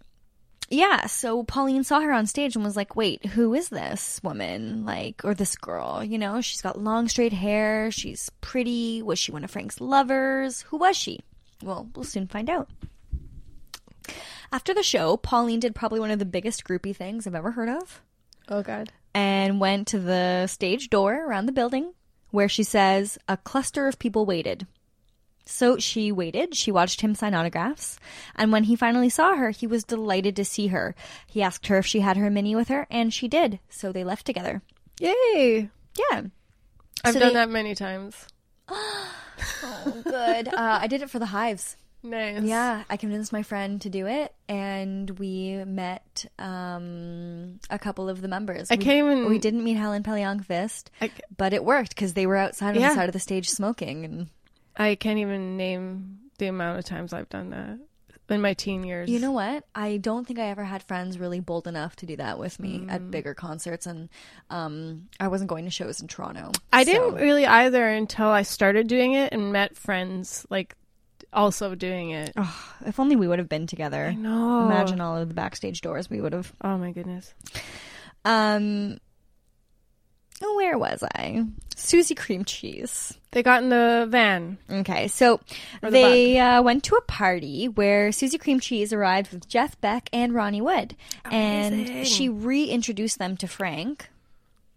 yeah. 0.68 1.06
So 1.06 1.44
Pauline 1.44 1.82
saw 1.82 2.00
her 2.00 2.12
on 2.12 2.26
stage 2.26 2.54
and 2.56 2.62
was 2.64 2.76
like, 2.76 2.94
"Wait, 2.94 3.24
who 3.24 3.54
is 3.54 3.70
this 3.70 4.20
woman? 4.22 4.84
Like, 4.84 5.24
or 5.24 5.32
this 5.32 5.56
girl? 5.56 6.04
You 6.04 6.18
know, 6.18 6.42
she's 6.42 6.60
got 6.60 6.78
long 6.78 7.08
straight 7.08 7.32
hair. 7.32 7.90
She's 7.90 8.28
pretty. 8.42 9.00
Was 9.00 9.18
she 9.18 9.32
one 9.32 9.44
of 9.44 9.50
Frank's 9.50 9.80
lovers? 9.80 10.60
Who 10.68 10.76
was 10.76 10.94
she? 10.94 11.20
Well, 11.62 11.88
we'll 11.94 12.04
soon 12.04 12.26
find 12.28 12.48
out." 12.50 12.68
After 14.50 14.72
the 14.72 14.82
show, 14.82 15.16
Pauline 15.16 15.60
did 15.60 15.74
probably 15.74 16.00
one 16.00 16.10
of 16.10 16.18
the 16.18 16.24
biggest 16.24 16.64
groupie 16.64 16.96
things 16.96 17.26
I've 17.26 17.34
ever 17.34 17.50
heard 17.50 17.68
of 17.68 18.00
Oh 18.48 18.62
God. 18.62 18.90
and 19.14 19.60
went 19.60 19.88
to 19.88 19.98
the 19.98 20.46
stage 20.46 20.88
door 20.88 21.26
around 21.26 21.46
the 21.46 21.52
building 21.52 21.92
where 22.30 22.48
she 22.48 22.62
says 22.62 23.18
a 23.28 23.36
cluster 23.36 23.86
of 23.86 23.98
people 23.98 24.24
waited. 24.24 24.66
So 25.44 25.78
she 25.78 26.12
waited, 26.12 26.54
she 26.54 26.70
watched 26.70 27.00
him 27.00 27.14
sign 27.14 27.34
autographs, 27.34 27.98
and 28.36 28.52
when 28.52 28.64
he 28.64 28.76
finally 28.76 29.08
saw 29.08 29.34
her, 29.34 29.48
he 29.50 29.66
was 29.66 29.82
delighted 29.84 30.36
to 30.36 30.44
see 30.44 30.66
her. 30.68 30.94
He 31.26 31.40
asked 31.42 31.66
her 31.68 31.78
if 31.78 31.86
she 31.86 32.00
had 32.00 32.18
her 32.18 32.28
mini 32.30 32.54
with 32.54 32.68
her, 32.68 32.86
and 32.90 33.12
she 33.14 33.28
did, 33.28 33.58
so 33.70 33.90
they 33.90 34.04
left 34.04 34.26
together. 34.26 34.60
Yay! 35.00 35.70
Yeah. 36.10 36.22
I've 37.02 37.14
So 37.14 37.18
done 37.20 37.28
they- 37.28 37.34
that 37.34 37.48
many 37.50 37.74
times. 37.74 38.14
Oh, 39.62 40.00
good. 40.04 40.48
uh, 40.48 40.78
I 40.80 40.86
did 40.86 41.02
it 41.02 41.10
for 41.10 41.18
the 41.18 41.26
hives. 41.26 41.76
Nice. 42.02 42.42
Yeah, 42.42 42.84
I 42.88 42.96
convinced 42.96 43.32
my 43.32 43.42
friend 43.42 43.80
to 43.82 43.90
do 43.90 44.06
it, 44.06 44.32
and 44.48 45.10
we 45.18 45.64
met 45.64 46.26
um, 46.38 47.58
a 47.70 47.78
couple 47.78 48.08
of 48.08 48.20
the 48.20 48.28
members. 48.28 48.70
I 48.70 48.76
We- 48.76 48.84
can't 48.84 48.98
even- 49.06 49.28
We 49.28 49.38
didn't 49.38 49.64
meet 49.64 49.74
Howlin' 49.76 50.04
Pelle 50.04 50.14
Almqvist, 50.16 50.84
I, 51.00 51.10
but 51.36 51.52
it 51.52 51.64
worked 51.64 51.90
because 51.90 52.14
they 52.14 52.26
were 52.26 52.36
outside 52.36 52.76
on 52.76 52.80
Yeah. 52.82 52.90
the 52.90 52.94
side 52.94 53.08
of 53.08 53.12
the 53.14 53.18
stage 53.20 53.50
smoking. 53.50 54.04
And 54.04 54.28
I 54.76 54.94
can't 54.94 55.18
even 55.18 55.56
name 55.56 56.18
the 56.38 56.46
amount 56.46 56.78
of 56.78 56.84
times 56.84 57.12
I've 57.12 57.28
done 57.28 57.50
that 57.50 57.78
in 58.30 58.40
my 58.42 58.54
teen 58.54 58.84
years. 58.84 59.08
you 59.08 59.18
know 59.20 59.32
what? 59.32 59.64
I 59.74 59.96
don't 59.96 60.26
think 60.26 60.38
I 60.38 60.46
ever 60.48 60.64
had 60.64 60.82
friends 60.82 61.18
really 61.18 61.40
bold 61.40 61.66
enough 61.66 61.96
to 61.96 62.06
do 62.06 62.16
that 62.16 62.38
with 62.38 62.58
me 62.60 62.80
Mm. 62.80 62.92
at 62.92 63.10
bigger 63.10 63.34
concerts, 63.34 63.86
and 63.86 64.08
um, 64.50 65.08
I 65.18 65.28
wasn't 65.28 65.48
going 65.50 65.64
to 65.64 65.70
shows 65.70 66.00
in 66.00 66.08
Toronto. 66.08 66.52
I 66.72 66.84
so- 66.84 66.92
didn't 66.92 67.14
really 67.14 67.46
either 67.46 67.86
until 67.88 68.28
I 68.28 68.42
started 68.42 68.86
doing 68.86 69.12
it 69.14 69.32
and 69.32 69.52
met 69.52 69.76
friends 69.76 70.46
like 70.50 70.74
also 71.32 71.74
doing 71.74 72.10
it. 72.10 72.32
Oh, 72.36 72.74
if 72.86 72.98
only 73.00 73.14
we 73.16 73.28
would 73.28 73.38
have 73.38 73.48
been 73.48 73.66
together. 73.66 74.06
I 74.06 74.14
know. 74.14 74.64
Imagine 74.66 75.00
all 75.00 75.16
of 75.18 75.28
the 75.28 75.34
backstage 75.34 75.80
doors 75.82 76.08
we 76.08 76.20
would 76.20 76.32
have. 76.32 76.52
Oh 76.62 76.78
my 76.78 76.90
goodness. 76.92 77.34
Um, 78.24 78.98
where 80.40 80.78
was 80.78 81.02
I? 81.02 81.44
Susie 81.76 82.14
Cream 82.14 82.44
Cheese. 82.44 83.18
They 83.30 83.42
got 83.42 83.62
in 83.62 83.68
the 83.68 84.06
van. 84.08 84.58
Okay, 84.70 85.08
so 85.08 85.40
the 85.82 85.90
they 85.90 86.38
uh, 86.38 86.62
went 86.62 86.84
to 86.84 86.96
a 86.96 87.02
party 87.02 87.68
where 87.68 88.12
Susie 88.12 88.38
Cream 88.38 88.60
Cheese 88.60 88.92
arrived 88.92 89.32
with 89.32 89.48
Jeff 89.48 89.80
Beck 89.80 90.08
and 90.12 90.34
Ronnie 90.34 90.62
Wood, 90.62 90.96
Amazing. 91.24 91.88
and 91.90 92.06
she 92.06 92.28
reintroduced 92.28 93.18
them 93.18 93.36
to 93.38 93.48
Frank, 93.48 94.08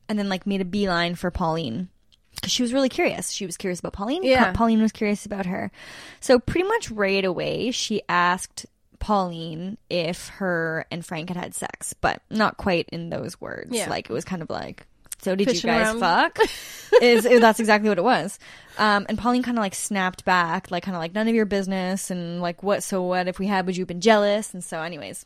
and 0.09 0.19
then 0.19 0.29
like 0.29 0.45
made 0.45 0.61
a 0.61 0.65
beeline 0.65 1.15
for 1.15 1.31
Pauline 1.31 1.89
because 2.35 2.51
she 2.51 2.63
was 2.63 2.73
really 2.73 2.89
curious. 2.89 3.31
She 3.31 3.45
was 3.45 3.57
curious 3.57 3.79
about 3.79 3.93
Pauline. 3.93 4.23
Yeah. 4.23 4.51
Pauline 4.53 4.81
was 4.81 4.91
curious 4.91 5.25
about 5.25 5.45
her. 5.45 5.71
So 6.19 6.39
pretty 6.39 6.67
much 6.67 6.89
right 6.91 7.23
away, 7.23 7.71
she 7.71 8.01
asked 8.09 8.65
Pauline 8.99 9.77
if 9.89 10.29
her 10.29 10.85
and 10.91 11.05
Frank 11.05 11.29
had 11.29 11.37
had 11.37 11.55
sex, 11.55 11.93
but 11.93 12.21
not 12.29 12.57
quite 12.57 12.89
in 12.89 13.09
those 13.09 13.39
words. 13.39 13.71
Yeah. 13.71 13.89
Like 13.89 14.09
it 14.09 14.13
was 14.13 14.25
kind 14.25 14.41
of 14.41 14.49
like. 14.49 14.87
So 15.21 15.35
did 15.35 15.47
Fishing 15.49 15.69
you 15.69 15.75
guys 15.77 15.87
around. 15.87 15.99
fuck? 15.99 16.39
Is 17.01 17.23
that's 17.23 17.59
exactly 17.59 17.87
what 17.89 17.97
it 17.97 18.03
was. 18.03 18.37
Um, 18.77 19.05
and 19.07 19.17
Pauline 19.17 19.43
kind 19.43 19.57
of 19.57 19.61
like 19.61 19.75
snapped 19.75 20.25
back, 20.25 20.71
like 20.71 20.83
kind 20.83 20.95
of 20.95 20.99
like 20.99 21.13
none 21.13 21.27
of 21.27 21.35
your 21.35 21.45
business, 21.45 22.09
and 22.11 22.41
like 22.41 22.63
what? 22.63 22.83
So 22.83 23.01
what 23.03 23.27
if 23.27 23.39
we 23.39 23.47
had? 23.47 23.65
Would 23.65 23.77
you 23.77 23.81
have 23.83 23.87
been 23.87 24.01
jealous? 24.01 24.53
And 24.53 24.63
so, 24.63 24.81
anyways, 24.81 25.25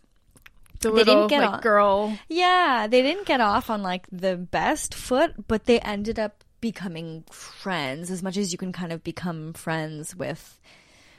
The 0.81 0.89
They 0.89 0.95
little 0.95 1.27
didn't 1.27 1.29
get 1.29 1.51
like 1.51 1.61
girl. 1.61 2.17
yeah, 2.29 2.87
they 2.87 3.01
didn't 3.01 3.25
get 3.25 3.41
off 3.41 3.69
on 3.69 3.81
like 3.81 4.05
the 4.11 4.35
best 4.37 4.93
foot, 4.93 5.47
but 5.47 5.65
they 5.65 5.79
ended 5.79 6.19
up 6.19 6.43
becoming 6.61 7.23
friends 7.31 8.09
as 8.11 8.21
much 8.21 8.37
as 8.37 8.51
you 8.51 8.57
can 8.57 8.71
kind 8.73 8.91
of 8.91 9.03
become 9.03 9.53
friends 9.53 10.15
with. 10.15 10.59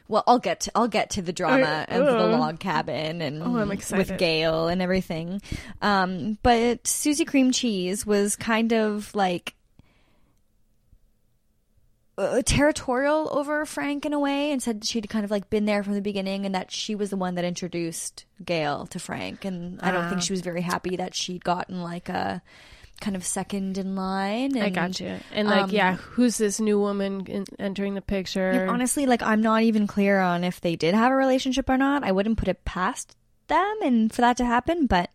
Well, 0.09 0.23
I'll 0.27 0.39
get 0.39 0.61
to, 0.61 0.73
I'll 0.75 0.89
get 0.89 1.11
to 1.11 1.23
the 1.23 1.33
drama 1.33 1.87
Uh, 1.91 1.95
of 1.95 2.07
the 2.07 2.19
uh. 2.35 2.39
log 2.39 2.61
cabin 2.61 3.21
and 3.21 3.43
Oh, 3.43 3.57
I'm 3.57 3.69
with 3.69 3.79
excited. 3.79 4.19
Gail 4.19 4.69
and 4.69 4.81
everything. 4.81 5.43
Um, 5.83 6.39
but 6.43 6.87
Susie 6.87 7.25
Cream 7.25 7.51
Cheese 7.51 8.07
was 8.07 8.37
kind 8.37 8.73
of 8.73 9.15
like 9.15 9.55
uh, 12.19 12.41
territorial 12.47 13.29
over 13.31 13.67
Frank 13.67 14.07
in 14.07 14.13
a 14.15 14.19
way 14.19 14.51
and 14.51 14.63
said 14.63 14.85
she'd 14.85 15.09
kind 15.09 15.25
of 15.25 15.31
like 15.31 15.51
been 15.51 15.67
there 15.67 15.83
from 15.83 15.93
the 15.95 16.01
beginning 16.01 16.47
and 16.47 16.55
that 16.55 16.71
she 16.71 16.95
was 16.95 17.11
the 17.11 17.17
one 17.17 17.35
that 17.35 17.45
introduced 17.45 18.25
Gail 18.45 18.87
to 18.87 18.99
Frank 18.99 19.45
and 19.45 19.79
I 19.83 19.91
don't 19.91 20.09
think 20.09 20.21
Ah. 20.23 20.25
she 20.25 20.33
was 20.33 20.41
very 20.41 20.63
happy 20.63 20.97
that 20.97 21.15
she'd 21.15 21.45
gotten 21.45 21.83
like 21.83 22.09
a 22.09 22.41
kind 23.01 23.17
of 23.17 23.25
second 23.25 23.79
in 23.79 23.95
line 23.95 24.57
and 24.57 24.65
I 24.65 24.71
got 24.71 24.99
you. 25.01 25.19
And 25.33 25.49
like, 25.49 25.65
um, 25.65 25.71
yeah, 25.71 25.97
who's 25.97 26.39
this 26.39 26.61
new 26.61 26.79
woman 26.79 27.27
in, 27.27 27.45
entering 27.59 27.95
the 27.95 28.03
picture? 28.03 28.51
and 28.51 28.71
honestly 28.71 29.07
like 29.07 29.23
I'm 29.23 29.41
not 29.43 29.63
even 29.63 29.87
clear 29.87 30.21
on 30.21 30.45
if 30.45 30.61
they 30.61 30.77
did 30.77 30.95
have 30.95 31.13
a 31.13 31.17
relationship 31.17 31.69
or 31.69 31.77
not 31.77 32.05
I 32.05 32.13
wouldn't 32.13 32.39
put 32.39 32.49
it 32.49 32.65
past 32.65 33.17
them 33.49 33.77
and 33.83 34.13
for 34.13 34.23
that 34.23 34.37
to 34.39 34.45
happen 34.45 34.87
but 34.87 35.09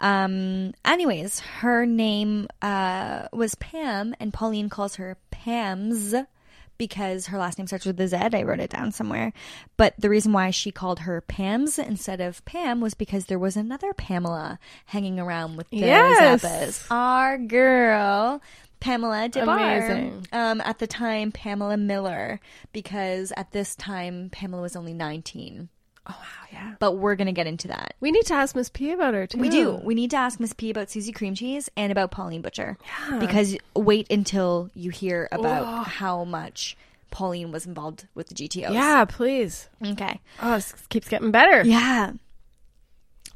um 0.00 0.72
anyways 0.84 1.40
her 1.40 1.84
name 1.84 2.48
uh 2.62 3.28
was 3.32 3.54
Pam 3.56 4.14
and 4.18 4.32
Pauline 4.32 4.70
calls 4.70 4.96
her 4.96 5.18
Pam's 5.30 6.14
because 6.78 7.26
her 7.26 7.38
last 7.38 7.58
name 7.58 7.66
starts 7.66 7.86
with 7.86 8.00
a 8.00 8.08
Z. 8.08 8.16
I 8.16 8.42
wrote 8.42 8.60
it 8.60 8.70
down 8.70 8.92
somewhere. 8.92 9.32
But 9.76 9.94
the 9.98 10.10
reason 10.10 10.32
why 10.32 10.50
she 10.50 10.70
called 10.70 11.00
her 11.00 11.20
Pam's 11.20 11.78
instead 11.78 12.20
of 12.20 12.44
Pam 12.44 12.80
was 12.80 12.94
because 12.94 13.26
there 13.26 13.38
was 13.38 13.56
another 13.56 13.92
Pamela 13.94 14.58
hanging 14.86 15.18
around 15.18 15.56
with 15.56 15.68
the 15.70 15.78
Yes. 15.78 16.42
Zappas. 16.42 16.86
Our 16.90 17.38
girl, 17.38 18.40
Pamela 18.80 19.28
Des 19.28 19.44
Barres. 19.44 19.84
Amazing. 19.90 20.26
Um, 20.32 20.60
at 20.60 20.78
the 20.78 20.86
time, 20.86 21.32
Pamela 21.32 21.76
Miller, 21.76 22.40
because 22.72 23.32
at 23.36 23.52
this 23.52 23.74
time, 23.74 24.28
Pamela 24.30 24.62
was 24.62 24.76
only 24.76 24.92
19. 24.94 25.68
Oh 26.08 26.16
wow, 26.18 26.46
yeah. 26.52 26.74
But 26.78 26.92
we're 26.92 27.16
going 27.16 27.26
to 27.26 27.32
get 27.32 27.46
into 27.46 27.68
that. 27.68 27.94
We 28.00 28.10
need 28.10 28.26
to 28.26 28.34
ask 28.34 28.54
Miss 28.56 28.68
P 28.68 28.92
about 28.92 29.14
her 29.14 29.26
too. 29.26 29.38
We 29.38 29.48
do. 29.48 29.80
We 29.82 29.94
need 29.94 30.10
to 30.10 30.16
ask 30.16 30.40
Miss 30.40 30.52
P 30.52 30.70
about 30.70 30.90
Susie 30.90 31.12
Cream 31.12 31.34
Cheese 31.34 31.68
and 31.76 31.92
about 31.92 32.10
Pauline 32.10 32.42
Butcher. 32.42 32.78
Yeah. 33.10 33.18
Because 33.18 33.56
wait 33.74 34.10
until 34.10 34.70
you 34.74 34.90
hear 34.90 35.28
about 35.32 35.62
oh. 35.62 35.82
how 35.82 36.24
much 36.24 36.76
Pauline 37.10 37.52
was 37.52 37.66
involved 37.66 38.06
with 38.14 38.28
the 38.28 38.34
GTOs. 38.34 38.72
Yeah, 38.72 39.04
please. 39.04 39.68
Okay. 39.84 40.20
Oh, 40.42 40.54
this 40.54 40.72
keeps 40.88 41.08
getting 41.08 41.30
better. 41.30 41.64
Yeah. 41.64 42.12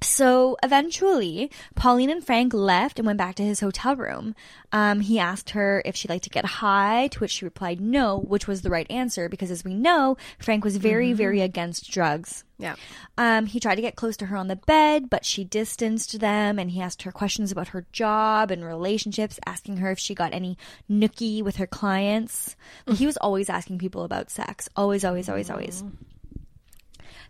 So 0.03 0.57
eventually, 0.63 1.51
Pauline 1.75 2.11
and 2.11 2.25
Frank 2.25 2.55
left 2.55 2.99
and 2.99 3.07
went 3.07 3.19
back 3.19 3.35
to 3.37 3.43
his 3.43 3.61
hotel 3.61 3.97
room. 3.97 4.35
Um, 4.73 5.01
he 5.01 5.19
asked 5.19 5.51
her 5.51 5.83
if 5.85 5.95
she'd 5.95 6.09
like 6.09 6.23
to 6.23 6.31
get 6.31 6.45
high, 6.45 7.09
to 7.09 7.19
which 7.19 7.33
she 7.33 7.45
replied 7.45 7.81
no, 7.81 8.19
which 8.19 8.47
was 8.47 8.63
the 8.63 8.71
right 8.71 8.91
answer 8.91 9.29
because, 9.29 9.51
as 9.51 9.65
we 9.65 9.75
know, 9.75 10.17
Frank 10.39 10.65
was 10.65 10.79
very, 10.79 11.13
very 11.13 11.41
against 11.43 11.91
drugs. 11.91 12.45
Yeah. 12.59 12.77
Um, 13.17 13.47
he 13.47 13.59
tried 13.61 13.77
to 13.77 13.83
get 13.83 13.97
close 13.97 14.17
to 14.19 14.27
her 14.27 14.37
on 14.37 14.49
the 14.49 14.57
bed, 14.57 15.11
but 15.11 15.25
she 15.25 15.45
distanced 15.45 16.21
them, 16.21 16.59
and 16.59 16.71
he 16.71 16.81
asked 16.81 17.03
her 17.03 17.13
questions 17.13 17.51
about 17.51 17.69
her 17.69 17.87
job 17.93 18.51
and 18.51 18.65
relationships, 18.65 19.41
asking 19.47 19.79
her 19.79 19.91
if 19.91 19.99
she 19.99 20.15
got 20.15 20.35
any 20.35 20.57
nookie 20.91 21.43
with 21.43 21.57
her 21.57 21.67
clients. 21.67 22.57
he 22.95 23.07
was 23.07 23.17
always 23.19 23.49
asking 23.49 23.79
people 23.79 24.05
about 24.05 24.31
sex. 24.31 24.69
Always, 24.77 25.05
always, 25.05 25.29
always, 25.29 25.51
always. 25.51 25.85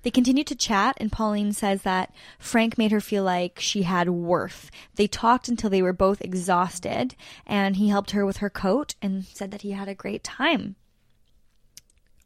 They 0.03 0.11
continued 0.11 0.47
to 0.49 0.55
chat, 0.55 0.97
and 0.99 1.13
Pauline 1.13 1.53
says 1.53 1.83
that 1.83 2.13
Frank 2.39 2.79
made 2.79 2.93
her 2.93 3.01
feel 3.01 3.25
like 3.25 3.61
she 3.61 3.83
had 3.83 4.09
worth. 4.09 4.71
They 4.95 5.07
talked 5.07 5.49
until 5.49 5.71
they 5.71 5.83
were 5.83 5.93
both 5.93 6.23
exhausted, 6.23 7.15
and 7.47 7.77
he 7.77 7.89
helped 7.89 8.13
her 8.13 8.25
with 8.25 8.39
her 8.39 8.51
coat 8.51 8.95
and 9.03 9.25
said 9.25 9.51
that 9.51 9.63
he 9.63 9.73
had 9.73 9.89
a 9.89 9.95
great 9.95 10.25
time. 10.25 10.77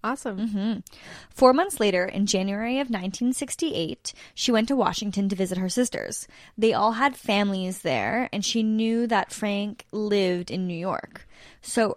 Awesome. 0.05 0.39
Mm-hmm. 0.39 0.79
Four 1.31 1.55
months 1.55 1.81
later, 1.81 2.05
in 2.05 2.27
January 2.27 2.75
of 2.75 2.91
1968, 2.91 4.13
she 4.35 4.53
went 4.53 4.69
to 4.69 4.77
Washington 4.77 5.31
to 5.31 5.37
visit 5.37 5.57
her 5.57 5.71
sisters. 5.71 6.29
They 6.59 6.75
all 6.75 6.93
had 6.93 7.17
families 7.17 7.79
there, 7.79 8.29
and 8.31 8.45
she 8.45 8.63
knew 8.63 9.07
that 9.07 9.33
Frank 9.33 9.87
lived 9.93 10.51
in 10.51 10.67
New 10.67 10.77
York. 10.77 11.27
So 11.63 11.97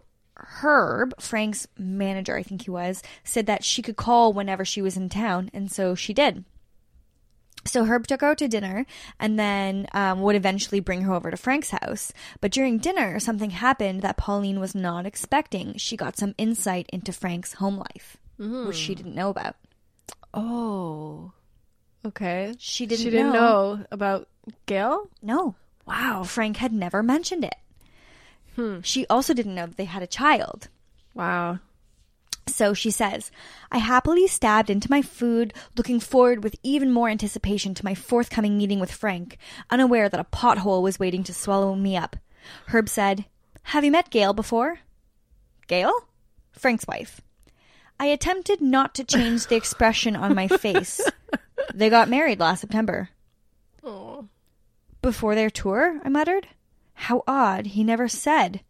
Herb, 0.62 1.14
Frank's 1.20 1.68
manager, 1.78 2.36
I 2.36 2.44
think 2.44 2.64
he 2.64 2.72
was, 2.72 3.02
said 3.24 3.46
that 3.48 3.64
she 3.64 3.82
could 3.82 3.96
call 3.96 4.34
whenever 4.34 4.64
she 4.66 4.82
was 4.82 4.98
in 4.98 5.10
town, 5.10 5.50
and 5.54 5.72
so 5.72 5.96
she 5.96 6.14
did. 6.14 6.44
So 7.66 7.84
Herb 7.84 8.08
took 8.08 8.22
her 8.22 8.28
out 8.28 8.38
to 8.38 8.48
dinner 8.48 8.86
and 9.20 9.38
then 9.38 9.88
um, 9.92 10.22
would 10.22 10.38
eventually 10.38 10.80
bring 10.80 11.02
her 11.02 11.14
over 11.14 11.30
to 11.30 11.36
Frank's 11.36 11.72
house. 11.72 12.14
But 12.40 12.52
during 12.52 12.78
dinner, 12.78 13.20
something 13.20 13.50
happened 13.50 14.02
that 14.04 14.16
Pauline 14.16 14.62
was 14.62 14.74
not 14.74 15.06
expecting. 15.06 15.76
She 15.76 15.98
got 15.98 16.18
some 16.18 16.34
insight 16.38 16.88
into 16.94 17.12
Frank's 17.12 17.54
home 17.56 17.76
life, 17.78 18.16
which 18.38 18.78
she 18.78 18.96
didn't 18.96 19.16
know 19.16 19.30
about. 19.30 19.58
Oh. 20.34 21.34
Okay. 22.06 22.54
She 22.58 22.86
didn't, 22.86 23.04
She 23.04 23.10
didn't 23.10 23.34
know. 23.34 23.76
know 23.76 23.86
about 23.92 24.30
Gail? 24.66 25.10
No. 25.22 25.56
Wow. 25.86 26.24
Frank 26.24 26.58
had 26.58 26.72
never 26.72 27.04
mentioned 27.04 27.44
it. 27.44 27.56
Hmm. 28.58 28.82
She 28.82 29.06
also 29.08 29.34
didn't 29.34 29.56
know 29.56 29.68
that 29.68 29.78
they 29.78 29.86
had 29.86 30.04
a 30.04 30.08
child. 30.08 30.68
Wow. 31.14 31.60
So 32.48 32.74
she 32.74 32.92
says, 32.92 33.30
I 33.72 33.78
happily 33.78 34.26
stabbed 34.28 34.70
into 34.70 34.90
my 34.90 35.02
food, 35.02 35.54
looking 35.78 36.00
forward 36.00 36.44
with 36.44 36.56
even 36.64 36.92
more 36.92 37.08
anticipation 37.08 37.74
to 37.76 37.86
my 37.86 37.94
forthcoming 37.94 38.58
meeting 38.58 38.80
with 38.80 38.92
Frank, 38.92 39.38
unaware 39.70 40.10
that 40.10 40.20
a 40.20 40.24
pothole 40.24 40.82
was 40.82 41.00
waiting 41.00 41.24
to 41.26 41.34
swallow 41.34 41.76
me 41.76 41.96
up. 41.96 42.16
Herb 42.68 42.90
said, 42.90 43.26
Have 43.64 43.86
you 43.86 43.92
met 43.92 44.10
Gail 44.10 44.34
before? 44.34 44.80
Gail? 45.68 45.94
Frank's 46.52 46.88
wife. 46.88 47.22
I 48.00 48.08
attempted 48.08 48.60
not 48.60 48.96
to 48.96 49.04
change 49.04 49.48
the 49.48 49.56
expression 49.56 50.16
on 50.16 50.36
my 50.36 50.48
face. 50.48 51.00
They 51.74 51.90
got 51.90 52.10
married 52.10 52.40
last 52.40 52.62
September. 52.62 53.10
Oh. 53.84 54.28
Before 55.02 55.36
their 55.36 55.50
tour? 55.50 56.00
I 56.04 56.10
muttered. 56.10 56.48
How 57.02 57.24
odd, 57.28 57.68
he 57.68 57.84
never 57.84 58.08
said. 58.08 58.62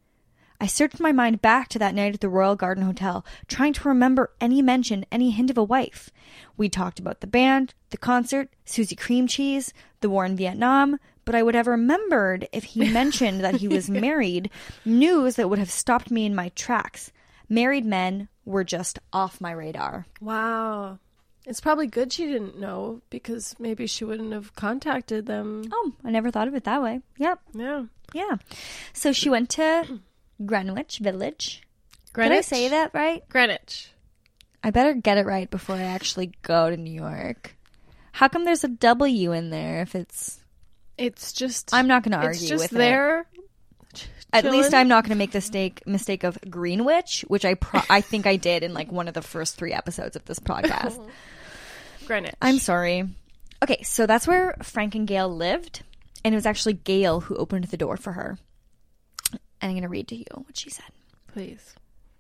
I 0.60 0.68
searched 0.68 1.00
my 1.00 1.12
mind 1.12 1.42
back 1.42 1.70
to 1.70 1.80
that 1.80 1.96
night 1.96 2.14
at 2.14 2.20
the 2.20 2.30
Royal 2.30 2.56
Garden 2.56 2.84
Hotel, 2.84 3.26
trying 3.48 3.74
to 3.74 3.88
remember 3.88 4.32
any 4.42 4.62
mention, 4.62 5.06
any 5.12 5.32
hint 5.32 5.50
of 5.50 5.58
a 5.58 5.64
wife. 5.64 6.10
We 6.58 6.68
talked 6.68 7.00
about 7.00 7.22
the 7.22 7.28
band, 7.28 7.74
the 7.90 7.98
concert, 7.98 8.50
Susie 8.66 8.96
Cream 8.96 9.28
Cheese, 9.28 9.74
the 10.02 10.10
war 10.10 10.26
in 10.26 10.36
Vietnam, 10.36 11.00
but 11.26 11.36
I 11.36 11.44
would 11.44 11.56
have 11.56 11.68
remembered 11.68 12.50
if 12.52 12.66
he 12.66 12.92
mentioned 12.92 13.42
that 13.42 13.56
he 13.56 13.68
was 13.68 13.90
married, 13.90 14.50
news 14.84 15.36
that 15.36 15.50
would 15.50 15.60
have 15.60 15.72
stopped 15.72 16.12
me 16.12 16.26
in 16.26 16.36
my 16.36 16.50
tracks. 16.50 17.12
Married 17.48 17.86
men 17.86 18.28
were 18.44 18.66
just 18.66 19.00
off 19.14 19.40
my 19.40 19.52
radar. 19.52 20.06
Wow. 20.20 21.00
It's 21.48 21.62
probably 21.62 21.88
good 21.88 22.12
she 22.12 22.26
didn't 22.26 22.60
know 22.60 23.02
because 23.10 23.56
maybe 23.58 23.88
she 23.88 24.04
wouldn't 24.04 24.34
have 24.34 24.54
contacted 24.56 25.26
them. 25.26 25.64
Oh, 25.72 25.94
I 26.04 26.12
never 26.12 26.30
thought 26.30 26.50
of 26.50 26.54
it 26.56 26.66
that 26.66 26.84
way. 26.84 27.00
Yep. 27.18 27.40
Yeah. 27.56 27.86
Yeah. 28.14 28.36
So 28.94 29.14
she 29.14 29.30
went 29.30 29.50
to 29.52 30.00
Greenwich 30.46 31.00
Village. 31.00 31.64
Greenwich? 32.12 32.34
Did 32.34 32.38
I 32.40 32.42
say 32.42 32.68
that 32.70 32.92
right? 32.94 33.28
Greenwich. 33.30 33.92
I 34.62 34.72
better 34.72 34.94
get 34.94 35.18
it 35.18 35.26
right 35.26 35.50
before 35.50 35.76
I 35.78 35.84
actually 35.84 36.34
go 36.42 36.70
to 36.70 36.76
New 36.76 36.92
York. 36.94 37.56
How 38.12 38.28
come 38.28 38.44
there's 38.44 38.66
a 38.66 38.70
W 38.70 39.32
in 39.32 39.50
there 39.50 39.82
if 39.84 39.96
it's 39.96 40.40
It's 40.98 41.32
just. 41.32 41.74
I'm 41.74 41.88
not 41.88 42.04
going 42.04 42.12
to 42.20 42.26
argue 42.26 42.58
with 42.58 42.74
it. 42.74 42.76
there. 42.76 43.26
At 44.34 44.44
least. 44.44 44.74
I'm 44.74 44.90
not 44.90 45.06
going 45.06 45.12
to 45.12 45.18
make 45.18 45.32
the 45.32 45.38
mistake 45.38 45.84
mistake 45.88 46.24
of 46.26 46.38
Greenwich, 46.50 47.24
which 47.30 47.46
I 47.46 47.54
pro- 47.54 47.82
I 47.90 48.02
think 48.02 48.28
I 48.28 48.36
did 48.36 48.64
in 48.64 48.74
like 48.74 48.92
one 48.92 49.08
of 49.08 49.14
the 49.14 49.22
first 49.22 49.56
3 49.56 49.72
episodes 49.72 50.18
of 50.18 50.26
this 50.26 50.40
podcast. 50.52 51.00
Greenwich. 52.08 52.36
I'm 52.42 52.58
sorry. 52.58 53.04
Okay, 53.62 53.84
so 53.84 54.06
that's 54.06 54.26
where 54.26 54.56
Frank 54.64 54.96
and 54.96 55.06
Gail 55.06 55.28
lived, 55.30 55.84
and 56.24 56.34
it 56.34 56.38
was 56.38 56.46
actually 56.46 56.74
Gail 56.74 57.20
who 57.20 57.36
opened 57.36 57.66
the 57.66 57.76
door 57.76 57.98
for 57.98 58.14
her. 58.14 58.38
And 59.32 59.70
I'm 59.70 59.72
going 59.72 59.82
to 59.82 59.90
read 59.90 60.08
to 60.08 60.16
you 60.16 60.26
what 60.32 60.58
she 60.58 60.70
said. 60.70 60.86
Please. 61.28 61.76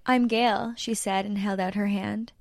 I'm 0.05 0.27
Gail, 0.27 0.73
she 0.75 0.93
said 0.93 1.25
and 1.25 1.37
held 1.37 1.61
out 1.61 1.75
her 1.75 1.87
hand. 1.87 2.33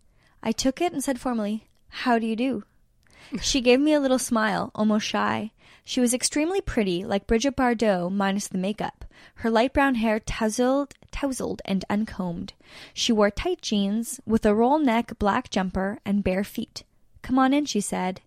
I 0.43 0.51
took 0.51 0.81
it 0.81 0.93
and 0.93 1.05
said 1.05 1.21
formally, 1.21 1.69
How 1.89 2.19
do 2.19 2.27
you 2.27 2.37
do? 2.37 2.65
She 3.41 3.61
gave 3.61 3.81
me 3.81 3.93
a 3.93 4.01
little 4.01 4.19
smile, 4.19 4.71
almost 4.75 5.07
shy. 5.07 5.53
She 5.85 6.01
was 6.01 6.15
extremely 6.15 6.61
pretty, 6.61 7.05
like 7.05 7.27
Brigitte 7.27 7.57
Bardot, 7.57 8.11
minus 8.11 8.49
the 8.49 8.59
makeup. 8.59 9.05
Her 9.37 9.51
light 9.51 9.73
brown 9.73 9.97
hair 9.97 10.19
tousled, 10.19 10.95
tousled 11.13 11.63
and 11.65 11.85
uncombed. 11.89 12.55
She 12.93 13.13
wore 13.13 13.31
tight 13.31 13.63
jeans 13.63 14.21
with 14.27 14.45
a 14.47 14.55
roll 14.55 14.79
neck 14.79 15.19
black 15.19 15.49
jumper 15.51 15.99
and 16.05 16.25
bare 16.25 16.45
feet. 16.45 16.83
Come 17.27 17.41
on 17.41 17.53
in, 17.53 17.65
she 17.65 17.81
said. 17.81 18.21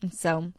And 0.00 0.14
so 0.14 0.52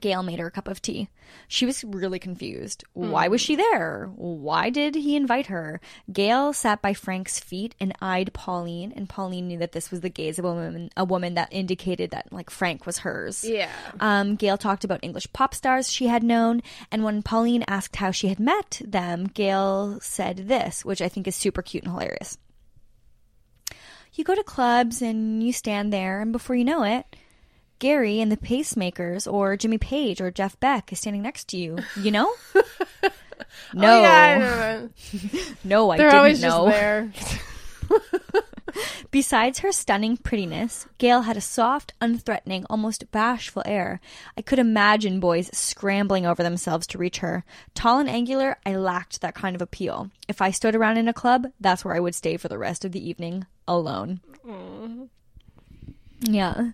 Gail 0.00 0.24
made 0.24 0.40
her 0.40 0.48
a 0.48 0.50
cup 0.50 0.66
of 0.66 0.82
tea. 0.82 1.08
She 1.46 1.64
was 1.64 1.84
really 1.84 2.18
confused. 2.18 2.82
Why 2.92 3.28
was 3.28 3.40
she 3.40 3.54
there? 3.54 4.10
Why 4.16 4.68
did 4.68 4.96
he 4.96 5.14
invite 5.14 5.46
her? 5.46 5.80
Gail 6.12 6.52
sat 6.52 6.82
by 6.82 6.92
Frank's 6.92 7.38
feet 7.38 7.76
and 7.78 7.94
eyed 8.02 8.32
Pauline, 8.32 8.92
and 8.96 9.08
Pauline 9.08 9.46
knew 9.46 9.58
that 9.58 9.70
this 9.70 9.92
was 9.92 10.00
the 10.00 10.08
gaze 10.08 10.40
of 10.40 10.44
a 10.44 10.52
woman, 10.52 10.90
a 10.96 11.04
woman 11.04 11.34
that 11.34 11.52
indicated 11.52 12.10
that 12.10 12.32
like 12.32 12.50
Frank 12.50 12.84
was 12.84 12.98
hers. 12.98 13.44
Yeah. 13.44 13.70
Um, 14.00 14.34
Gail 14.34 14.58
talked 14.58 14.82
about 14.82 15.04
English 15.04 15.32
pop 15.32 15.54
stars 15.54 15.88
she 15.92 16.08
had 16.08 16.24
known, 16.24 16.62
and 16.90 17.04
when 17.04 17.22
Pauline 17.22 17.64
asked 17.68 17.94
how 17.94 18.10
she 18.10 18.26
had 18.26 18.40
met 18.40 18.82
them, 18.84 19.28
Gail 19.28 20.00
said 20.00 20.48
this, 20.48 20.84
which 20.84 21.00
I 21.00 21.08
think 21.08 21.28
is 21.28 21.36
super 21.36 21.62
cute 21.62 21.84
and 21.84 21.92
hilarious. 21.92 22.38
You 24.16 24.24
go 24.24 24.34
to 24.34 24.42
clubs 24.42 25.02
and 25.02 25.42
you 25.42 25.52
stand 25.52 25.92
there, 25.92 26.20
and 26.20 26.32
before 26.32 26.56
you 26.56 26.64
know 26.64 26.82
it, 26.82 27.04
Gerry 27.78 28.20
and 28.20 28.32
the 28.32 28.36
Pacemakers, 28.38 29.30
or 29.30 29.56
Jimmy 29.56 29.78
Page, 29.78 30.20
or 30.20 30.30
Jeff 30.30 30.58
Beck 30.58 30.90
is 30.92 30.98
standing 31.00 31.22
next 31.22 31.48
to 31.48 31.58
you. 31.58 31.78
You 32.00 32.10
know? 32.10 32.32
no, 32.54 32.60
Oh, 33.76 34.00
yeah, 34.00 34.08
I 34.24 34.38
know. 34.38 34.88
no, 35.64 35.90
I 35.90 35.96
They're 35.98 36.06
didn't 36.08 36.18
always 36.18 36.42
know. 36.42 36.70
just 36.70 36.76
there. 36.80 38.42
Besides 39.10 39.60
her 39.60 39.72
stunning 39.72 40.16
prettiness, 40.16 40.86
Gail 40.98 41.22
had 41.22 41.36
a 41.36 41.40
soft, 41.40 41.92
unthreatening, 42.00 42.64
almost 42.68 43.10
bashful 43.10 43.62
air. 43.66 44.00
I 44.36 44.42
could 44.42 44.58
imagine 44.58 45.20
boys 45.20 45.50
scrambling 45.56 46.26
over 46.26 46.42
themselves 46.42 46.86
to 46.88 46.98
reach 46.98 47.18
her. 47.18 47.44
Tall 47.74 47.98
and 47.98 48.08
angular, 48.08 48.58
I 48.64 48.76
lacked 48.76 49.20
that 49.20 49.34
kind 49.34 49.54
of 49.56 49.62
appeal. 49.62 50.10
If 50.28 50.42
I 50.42 50.50
stood 50.50 50.74
around 50.74 50.98
in 50.98 51.08
a 51.08 51.12
club, 51.12 51.46
that's 51.60 51.84
where 51.84 51.94
I 51.94 52.00
would 52.00 52.14
stay 52.14 52.36
for 52.36 52.48
the 52.48 52.58
rest 52.58 52.84
of 52.84 52.92
the 52.92 53.08
evening, 53.08 53.46
alone. 53.66 54.20
Yeah. 56.20 56.70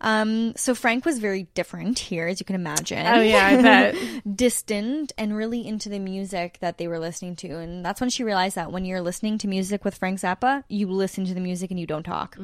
Um, 0.00 0.54
so 0.56 0.74
Frank 0.74 1.04
was 1.04 1.18
very 1.18 1.44
different 1.54 1.98
here, 1.98 2.26
as 2.26 2.40
you 2.40 2.46
can 2.46 2.56
imagine. 2.56 3.06
Oh, 3.06 3.20
yeah, 3.20 3.46
I 3.46 3.62
bet. 3.62 3.96
distant 4.36 5.12
and 5.18 5.36
really 5.36 5.66
into 5.66 5.88
the 5.88 5.98
music 5.98 6.58
that 6.60 6.78
they 6.78 6.88
were 6.88 6.98
listening 6.98 7.36
to. 7.36 7.58
And 7.58 7.84
that's 7.84 8.00
when 8.00 8.08
she 8.10 8.24
realized 8.24 8.56
that 8.56 8.72
when 8.72 8.84
you're 8.84 9.02
listening 9.02 9.36
to 9.38 9.48
music 9.48 9.84
with 9.84 9.96
Frank 9.96 10.20
Zappa, 10.20 10.64
you 10.68 10.90
listen 10.90 11.24
to 11.26 11.34
the 11.34 11.40
music 11.40 11.70
and 11.70 11.78
you 11.78 11.86
don't 11.86 12.02
talk. 12.02 12.36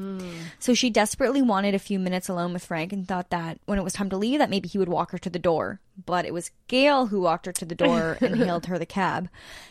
So 0.59 0.73
she 0.73 0.89
desperately 0.89 1.41
wanted 1.41 1.73
a 1.73 1.79
few 1.79 1.97
minutes 1.99 2.29
alone 2.29 2.53
with 2.53 2.65
Frank 2.65 2.93
and 2.93 3.07
thought 3.07 3.31
that 3.31 3.59
when 3.65 3.79
it 3.79 3.83
was 3.83 3.93
time 3.93 4.09
to 4.11 4.17
leave, 4.17 4.39
that 4.39 4.49
maybe 4.49 4.67
he 4.67 4.77
would 4.77 4.89
walk 4.89 5.11
her 5.11 5.17
to 5.17 5.29
the 5.29 5.39
door. 5.39 5.79
But 6.05 6.25
it 6.25 6.33
was 6.33 6.51
Gail 6.67 7.07
who 7.07 7.21
walked 7.21 7.47
her 7.47 7.53
to 7.53 7.65
the 7.65 7.73
door 7.73 8.17
and 8.21 8.35
hailed 8.43 8.67
her 8.67 8.77
the 8.77 8.85
cab. 8.85 9.29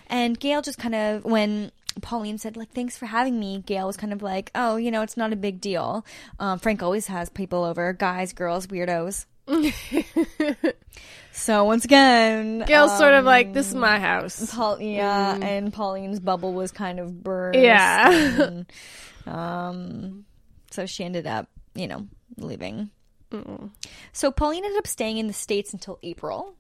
And 0.09 0.39
Gail 0.41 0.61
just 0.61 0.79
kind 0.79 0.95
of, 0.95 1.25
when 1.25 1.71
Pauline 2.03 2.39
said, 2.39 2.57
like, 2.57 2.71
thanks 2.73 2.97
for 2.97 3.07
having 3.07 3.39
me. 3.39 3.63
Gail 3.65 3.87
was 3.87 3.97
kind 3.97 4.13
of 4.13 4.23
like, 4.23 4.51
oh, 4.55 4.77
you 4.77 4.91
know, 4.91 5.03
it's 5.03 5.17
not 5.17 5.33
a 5.33 5.37
big 5.37 5.61
deal. 5.61 6.05
Um, 6.39 6.59
Frank 6.59 6.83
always 6.83 7.07
has 7.07 7.29
people 7.29 7.65
over 7.65 7.93
guys, 7.93 8.33
girls, 8.33 8.67
weirdos. 8.67 9.27
so 11.33 11.65
once 11.65 11.85
again, 11.85 12.65
Gail's 12.67 12.99
sort 12.99 13.15
of 13.15 13.25
like, 13.25 13.53
this 13.53 13.69
is 13.69 13.75
my 13.75 13.99
house. 14.01 14.53
Paul, 14.53 14.81
yeah, 14.81 15.37
and 15.37 15.73
Pauline's 15.73 16.21
bubble 16.21 16.53
was 16.53 16.73
kind 16.73 16.99
of 16.99 17.23
burst. 17.23 17.59
Yeah. 17.59 18.43
and, 18.43 18.67
um, 19.27 20.25
so 20.71 20.87
she 20.87 21.05
ended 21.05 21.27
up, 21.27 21.49
you 21.75 21.87
know, 21.87 22.07
leaving. 22.37 22.91
So 24.13 24.31
Pauline 24.31 24.65
ended 24.65 24.79
up 24.79 24.87
staying 24.87 25.19
in 25.19 25.27
the 25.27 25.33
States 25.33 25.73
until 25.73 25.99
April. 26.03 26.55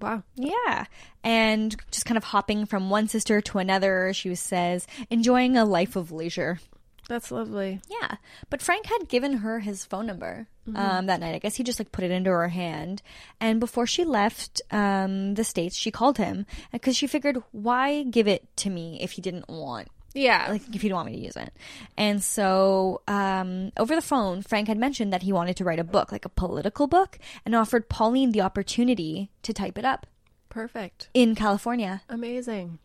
Wow. 0.00 0.22
Yeah. 0.34 0.86
And 1.22 1.76
just 1.90 2.06
kind 2.06 2.18
of 2.18 2.24
hopping 2.24 2.66
from 2.66 2.90
one 2.90 3.08
sister 3.08 3.40
to 3.40 3.58
another, 3.58 4.12
she 4.12 4.34
says, 4.34 4.86
enjoying 5.10 5.56
a 5.56 5.64
life 5.64 5.96
of 5.96 6.12
leisure. 6.12 6.58
That's 7.08 7.30
lovely. 7.30 7.80
Yeah. 7.88 8.16
But 8.48 8.62
Frank 8.62 8.86
had 8.86 9.08
given 9.08 9.38
her 9.38 9.60
his 9.60 9.84
phone 9.84 10.06
number 10.06 10.48
um, 10.74 11.06
that 11.06 11.20
night. 11.20 11.34
I 11.34 11.38
guess 11.38 11.54
he 11.56 11.62
just 11.62 11.78
like 11.78 11.92
put 11.92 12.04
it 12.04 12.10
into 12.10 12.30
her 12.30 12.48
hand. 12.48 13.02
And 13.40 13.60
before 13.60 13.86
she 13.86 14.04
left 14.04 14.62
um, 14.70 15.34
the 15.34 15.44
States, 15.44 15.76
she 15.76 15.90
called 15.90 16.16
him 16.16 16.46
because 16.72 16.96
she 16.96 17.06
figured, 17.06 17.42
why 17.52 18.04
give 18.04 18.26
it 18.26 18.48
to 18.58 18.70
me 18.70 18.98
if 19.02 19.12
he 19.12 19.22
didn't 19.22 19.48
want 19.48 19.88
Yeah. 20.14 20.46
like 20.48 20.62
if 20.74 20.82
you 20.82 20.88
don't 20.88 20.96
want 20.96 21.10
me 21.10 21.16
to 21.16 21.24
use 21.24 21.36
it. 21.36 21.52
And 21.96 22.22
so 22.22 23.02
um, 23.08 23.72
over 23.76 23.94
the 23.94 24.02
phone, 24.02 24.42
Frank 24.42 24.68
had 24.68 24.78
mentioned 24.78 25.12
that 25.12 25.22
he 25.22 25.32
wanted 25.32 25.56
to 25.56 25.64
write 25.64 25.80
a 25.80 25.84
book, 25.84 26.12
like 26.12 26.24
a 26.24 26.28
political 26.28 26.86
book, 26.86 27.18
and 27.44 27.54
offered 27.54 27.88
Pauline 27.88 28.32
the 28.32 28.40
opportunity 28.40 29.30
to 29.42 29.52
type 29.52 29.76
it 29.76 29.84
up 29.84 30.06
Perfect. 30.48 31.08
in 31.14 31.34
California. 31.34 32.02
Amazing. 32.08 32.78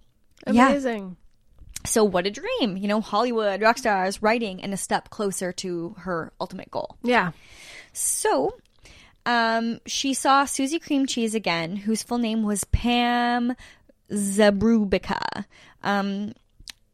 Yeah. 0.51 0.69
Amazing. 0.69 1.17
So 1.85 2.03
what 2.03 2.27
a 2.27 2.31
dream, 2.31 2.75
you 2.75 2.87
know, 2.87 2.99
Hollywood, 2.99 3.61
rock 3.61 3.77
stars, 3.77 4.21
writing, 4.21 4.61
and 4.61 4.73
a 4.73 4.77
step 4.77 5.09
closer 5.09 5.53
to 5.53 5.95
her 5.99 6.33
ultimate 6.41 6.69
goal. 6.71 6.97
Yeah. 7.03 7.31
So 7.93 8.57
um, 9.25 9.79
she 9.85 10.13
saw 10.13 10.45
Susie 10.45 10.79
Cream 10.79 11.05
Cheese 11.05 11.35
again, 11.35 11.75
whose 11.77 12.03
full 12.03 12.17
name 12.17 12.43
was 12.43 12.63
Pam 12.65 13.55
Zarubica. 14.11 15.45
Um, 15.83 16.33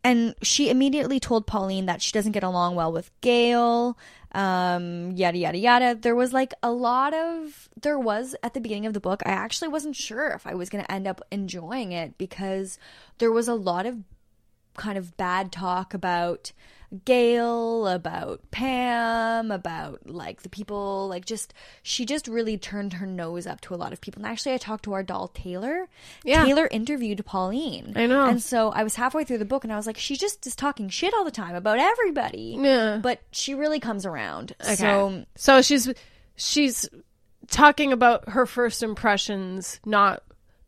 and 0.06 0.36
she 0.44 0.70
immediately 0.70 1.20
told 1.20 1.48
Pauline 1.48 1.88
that 1.88 2.00
she 2.00 2.12
doesn't 2.12 2.34
get 2.34 2.44
along 2.44 2.76
well 2.76 2.92
with 2.92 3.10
Gail, 3.22 3.98
um, 4.34 5.12
yada, 5.14 5.36
yada, 5.36 5.58
yada. 5.58 5.96
There 5.96 6.14
was 6.14 6.32
like 6.32 6.54
a 6.62 6.72
lot 6.72 7.16
of, 7.16 7.68
there 7.82 7.98
was 7.98 8.36
at 8.44 8.54
the 8.54 8.62
beginning 8.62 8.86
of 8.86 8.94
the 8.94 9.00
book, 9.00 9.24
I 9.26 9.32
actually 9.32 9.70
wasn't 9.70 9.96
sure 9.96 10.28
if 10.28 10.46
I 10.46 10.54
was 10.54 10.70
going 10.70 10.84
to 10.84 10.92
end 10.92 11.08
up 11.08 11.22
enjoying 11.32 11.92
it 11.92 12.20
because 12.20 12.78
there 13.18 13.32
was 13.32 13.48
a 13.48 13.56
lot 13.56 13.88
of 13.88 13.98
kind 14.76 15.00
of 15.00 15.18
bad 15.18 15.52
talk 15.52 15.96
about 15.96 16.52
Gail, 17.04 17.88
about 17.88 18.42
Pam, 18.52 19.52
about 19.52 20.08
like 20.10 20.44
the 20.44 20.50
people, 20.50 21.08
like 21.08 21.26
just 21.26 21.54
she 21.84 22.06
just 22.06 22.28
really 22.28 22.58
turned 22.58 22.94
her 22.94 23.06
nose 23.06 23.46
up 23.46 23.62
to 23.62 23.74
a 23.74 23.78
lot 23.78 23.94
of 23.94 24.02
people. 24.02 24.22
And 24.22 24.32
actually, 24.32 24.54
I 24.54 24.58
talked 24.58 24.86
to 24.86 24.94
our 24.94 25.04
doll 25.04 25.28
Taylor. 25.30 25.88
Yeah. 26.24 26.46
Taylor 26.46 26.68
interviewed 26.72 27.26
Pauline. 27.26 27.94
I 27.96 28.06
know. 28.06 28.26
And 28.26 28.42
so 28.42 28.70
I 28.70 28.84
was 28.84 28.96
halfway 28.96 29.24
through 29.24 29.40
the 29.40 29.46
book, 29.46 29.64
and 29.64 29.74
I 29.74 29.76
was 29.76 29.88
like, 29.88 29.98
she 29.98 30.16
just 30.16 30.46
is 30.48 30.56
talking 30.56 30.90
shit 30.90 31.14
all 31.14 31.26
the 31.26 31.32
time 31.32 31.56
about 31.56 31.80
everybody. 31.80 32.58
Yeah. 32.60 33.00
But 33.02 33.22
she 33.32 33.54
really 33.54 33.80
comes 33.80 34.06
around. 34.06 34.56
Okay. 34.62 34.76
So 34.76 35.26
So 35.36 35.62
she's 35.62 35.92
she's 36.36 36.90
talking 37.48 37.92
about 37.94 38.30
her 38.30 38.46
first 38.46 38.84
impressions, 38.84 39.80
not 39.86 40.24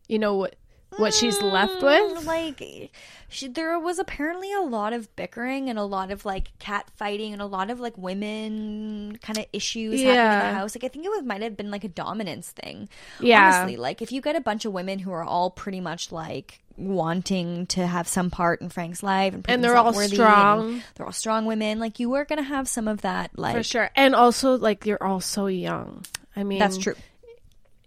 you 0.08 0.20
know 0.20 0.36
what 0.36 0.56
what 0.98 1.14
she's 1.14 1.42
left 1.42 1.80
hmm, 1.80 1.86
with. 1.86 2.26
like 2.26 2.92
she, 3.30 3.48
there 3.48 3.78
was 3.78 4.00
apparently 4.00 4.54
a 4.54 4.62
lot 4.62 4.94
of 4.94 5.14
bickering 5.16 5.70
and 5.70 5.78
a 5.78 5.84
lot 5.84 6.12
of 6.12 6.26
like 6.26 6.58
cat 6.60 6.90
fighting 6.96 7.34
and 7.34 7.42
a 7.42 7.46
lot 7.46 7.70
of 7.70 7.80
like 7.80 7.98
women 7.98 9.18
kind 9.22 9.38
of 9.38 9.46
issues 9.52 10.02
happening 10.02 10.48
in 10.48 10.54
the 10.54 10.60
house 10.60 10.76
like 10.76 10.84
i 10.84 10.88
think 10.88 11.06
it 11.06 11.10
was 11.10 11.24
might 11.24 11.42
have 11.42 11.58
been 11.58 11.70
like 11.72 11.84
a 11.84 11.90
dominance 11.90 12.50
thing 12.52 12.88
Yeah. 13.20 13.60
honestly 13.60 13.78
like 13.78 14.02
if 14.02 14.12
you 14.12 14.22
get 14.22 14.36
a 14.36 14.42
bunch 14.42 14.66
of 14.66 14.74
women 14.74 15.00
who 15.00 15.12
are 15.12 15.24
all 15.24 15.50
pretty 15.50 15.82
much 15.82 16.12
like 16.12 16.62
wanting 16.78 17.66
to 17.66 17.86
have 17.86 18.08
some 18.08 18.30
part 18.30 18.62
in 18.62 18.70
frank's 18.70 19.02
life 19.02 19.34
and, 19.34 19.46
And 19.50 19.64
they're 19.64 19.76
all 19.76 19.94
strong. 19.94 20.82
they're 20.96 21.06
all 21.06 21.12
strong 21.12 21.46
women 21.46 21.80
like 21.80 22.00
you 22.00 22.10
were 22.10 22.24
gonna 22.24 22.44
have 22.44 22.68
some 22.68 22.88
of 22.88 23.02
that 23.02 23.32
like 23.38 23.56
For 23.56 23.64
sure. 23.64 23.90
And 23.96 24.14
also 24.16 24.58
like 24.58 24.86
you're 24.86 25.04
all 25.04 25.20
so 25.20 25.48
young. 25.48 26.06
I 26.36 26.44
mean 26.44 26.60
that's 26.60 26.78
true 26.78 26.96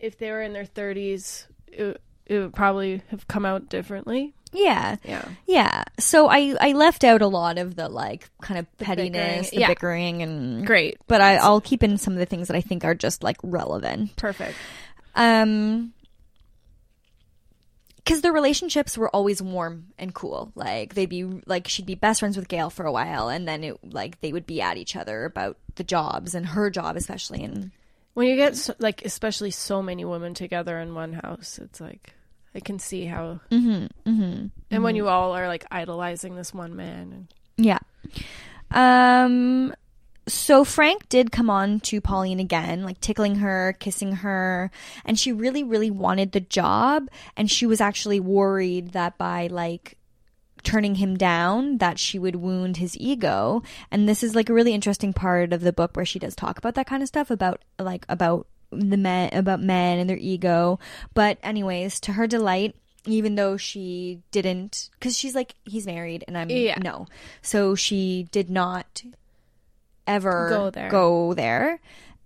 If 0.01 0.18
they 0.18 0.31
were 0.33 0.42
in 0.42 0.53
their 0.53 0.64
30s, 0.64 1.46
it, 1.68 2.01
it 2.30 2.38
would 2.38 2.54
probably 2.54 3.02
have 3.10 3.26
come 3.28 3.44
out 3.44 3.68
differently. 3.68 4.32
yeah 4.52 4.96
Yeah. 5.04 5.28
yeah 5.46 5.82
so 5.98 6.28
i 6.28 6.54
i 6.60 6.72
left 6.72 7.04
out 7.04 7.22
a 7.22 7.26
lot 7.26 7.58
of 7.58 7.74
the 7.76 7.88
like 7.88 8.28
kind 8.40 8.58
of 8.58 8.66
pettiness 8.78 9.50
bickering. 9.50 9.50
the 9.50 9.60
Yeah. 9.60 9.68
bickering 9.68 10.22
and 10.22 10.66
Great. 10.66 10.96
but 11.06 11.20
I, 11.20 11.36
I'll 11.36 11.60
keep 11.60 11.82
in 11.82 11.98
some 11.98 12.12
of 12.14 12.18
the 12.18 12.26
things 12.26 12.48
that 12.48 12.56
I 12.56 12.60
think 12.60 12.84
are 12.84 12.94
just 12.94 13.22
like 13.22 13.36
relevant. 13.42 14.16
Perfect. 14.16 14.56
Um, 15.14 15.92
because 17.96 18.22
their 18.22 18.32
relationships 18.32 18.96
were 18.98 19.08
always 19.14 19.40
warm 19.42 19.88
and 19.98 20.12
cool. 20.14 20.50
Like 20.54 20.94
they'd 20.94 21.08
be 21.08 21.24
like 21.46 21.68
she'd 21.68 21.86
be 21.86 21.94
best 21.94 22.20
friends 22.20 22.36
with 22.36 22.48
Gail 22.48 22.70
for 22.70 22.86
a 22.86 22.92
while, 22.92 23.28
and 23.28 23.46
then 23.46 23.62
it 23.62 23.76
like 23.92 24.20
they 24.20 24.32
would 24.32 24.46
be 24.46 24.60
at 24.62 24.76
each 24.78 24.96
other 24.96 25.24
about 25.24 25.58
the 25.76 25.84
jobs 25.84 26.34
and 26.34 26.46
her 26.46 26.70
job 26.70 26.96
especially. 26.96 27.44
And 27.44 27.70
When 28.14 28.26
you 28.26 28.36
get 28.36 28.56
so, 28.56 28.74
like 28.78 29.04
especially 29.04 29.50
so 29.52 29.82
many 29.82 30.04
women 30.04 30.34
together 30.34 30.78
in 30.80 30.94
one 30.94 31.12
house, 31.12 31.58
it's 31.62 31.80
like 31.80 32.14
I 32.54 32.60
can 32.60 32.78
see 32.78 33.04
how 33.04 33.40
mm-hmm, 33.50 33.86
mm-hmm. 34.10 34.46
and 34.70 34.82
when 34.82 34.96
you 34.96 35.08
all 35.08 35.32
are 35.36 35.46
like 35.48 35.64
idolizing 35.70 36.34
this 36.34 36.52
one 36.52 36.76
man 36.76 37.12
and 37.12 37.34
Yeah. 37.56 37.78
Um 38.70 39.74
so 40.26 40.64
Frank 40.64 41.08
did 41.08 41.32
come 41.32 41.50
on 41.50 41.80
to 41.80 42.00
Pauline 42.00 42.38
again, 42.38 42.84
like 42.84 43.00
tickling 43.00 43.36
her, 43.36 43.74
kissing 43.80 44.12
her, 44.16 44.70
and 45.04 45.18
she 45.18 45.32
really 45.32 45.62
really 45.64 45.90
wanted 45.90 46.32
the 46.32 46.40
job 46.40 47.08
and 47.36 47.50
she 47.50 47.66
was 47.66 47.80
actually 47.80 48.20
worried 48.20 48.92
that 48.92 49.16
by 49.18 49.46
like 49.46 49.96
turning 50.62 50.96
him 50.96 51.16
down 51.16 51.78
that 51.78 51.98
she 51.98 52.18
would 52.18 52.36
wound 52.36 52.76
his 52.76 52.96
ego 52.98 53.62
and 53.90 54.08
this 54.08 54.22
is 54.22 54.34
like 54.34 54.50
a 54.50 54.52
really 54.52 54.74
interesting 54.74 55.12
part 55.12 55.54
of 55.54 55.62
the 55.62 55.72
book 55.72 55.96
where 55.96 56.04
she 56.04 56.18
does 56.18 56.36
talk 56.36 56.58
about 56.58 56.74
that 56.74 56.86
kind 56.86 57.02
of 57.02 57.08
stuff 57.08 57.30
about 57.30 57.62
like 57.78 58.04
about 58.10 58.46
the 58.72 58.96
men 58.96 59.30
about 59.33 59.61
men 59.61 59.98
and 59.98 60.09
their 60.09 60.16
ego 60.18 60.78
but 61.14 61.38
anyways 61.42 61.98
to 62.00 62.12
her 62.12 62.26
delight 62.26 62.74
even 63.06 63.35
though 63.35 63.56
she 63.56 64.20
didn't 64.30 64.90
because 64.98 65.16
she's 65.18 65.35
like 65.35 65.54
he's 65.64 65.87
married 65.87 66.22
and 66.28 66.37
i'm 66.38 66.50
Yeah. 66.50 66.78
no 66.83 67.06
so 67.42 67.74
she 67.74 68.28
did 68.30 68.48
not 68.50 69.02
ever 70.06 70.48
Go 70.50 70.70
there. 70.70 70.88
go 70.90 71.35
there 71.35 71.80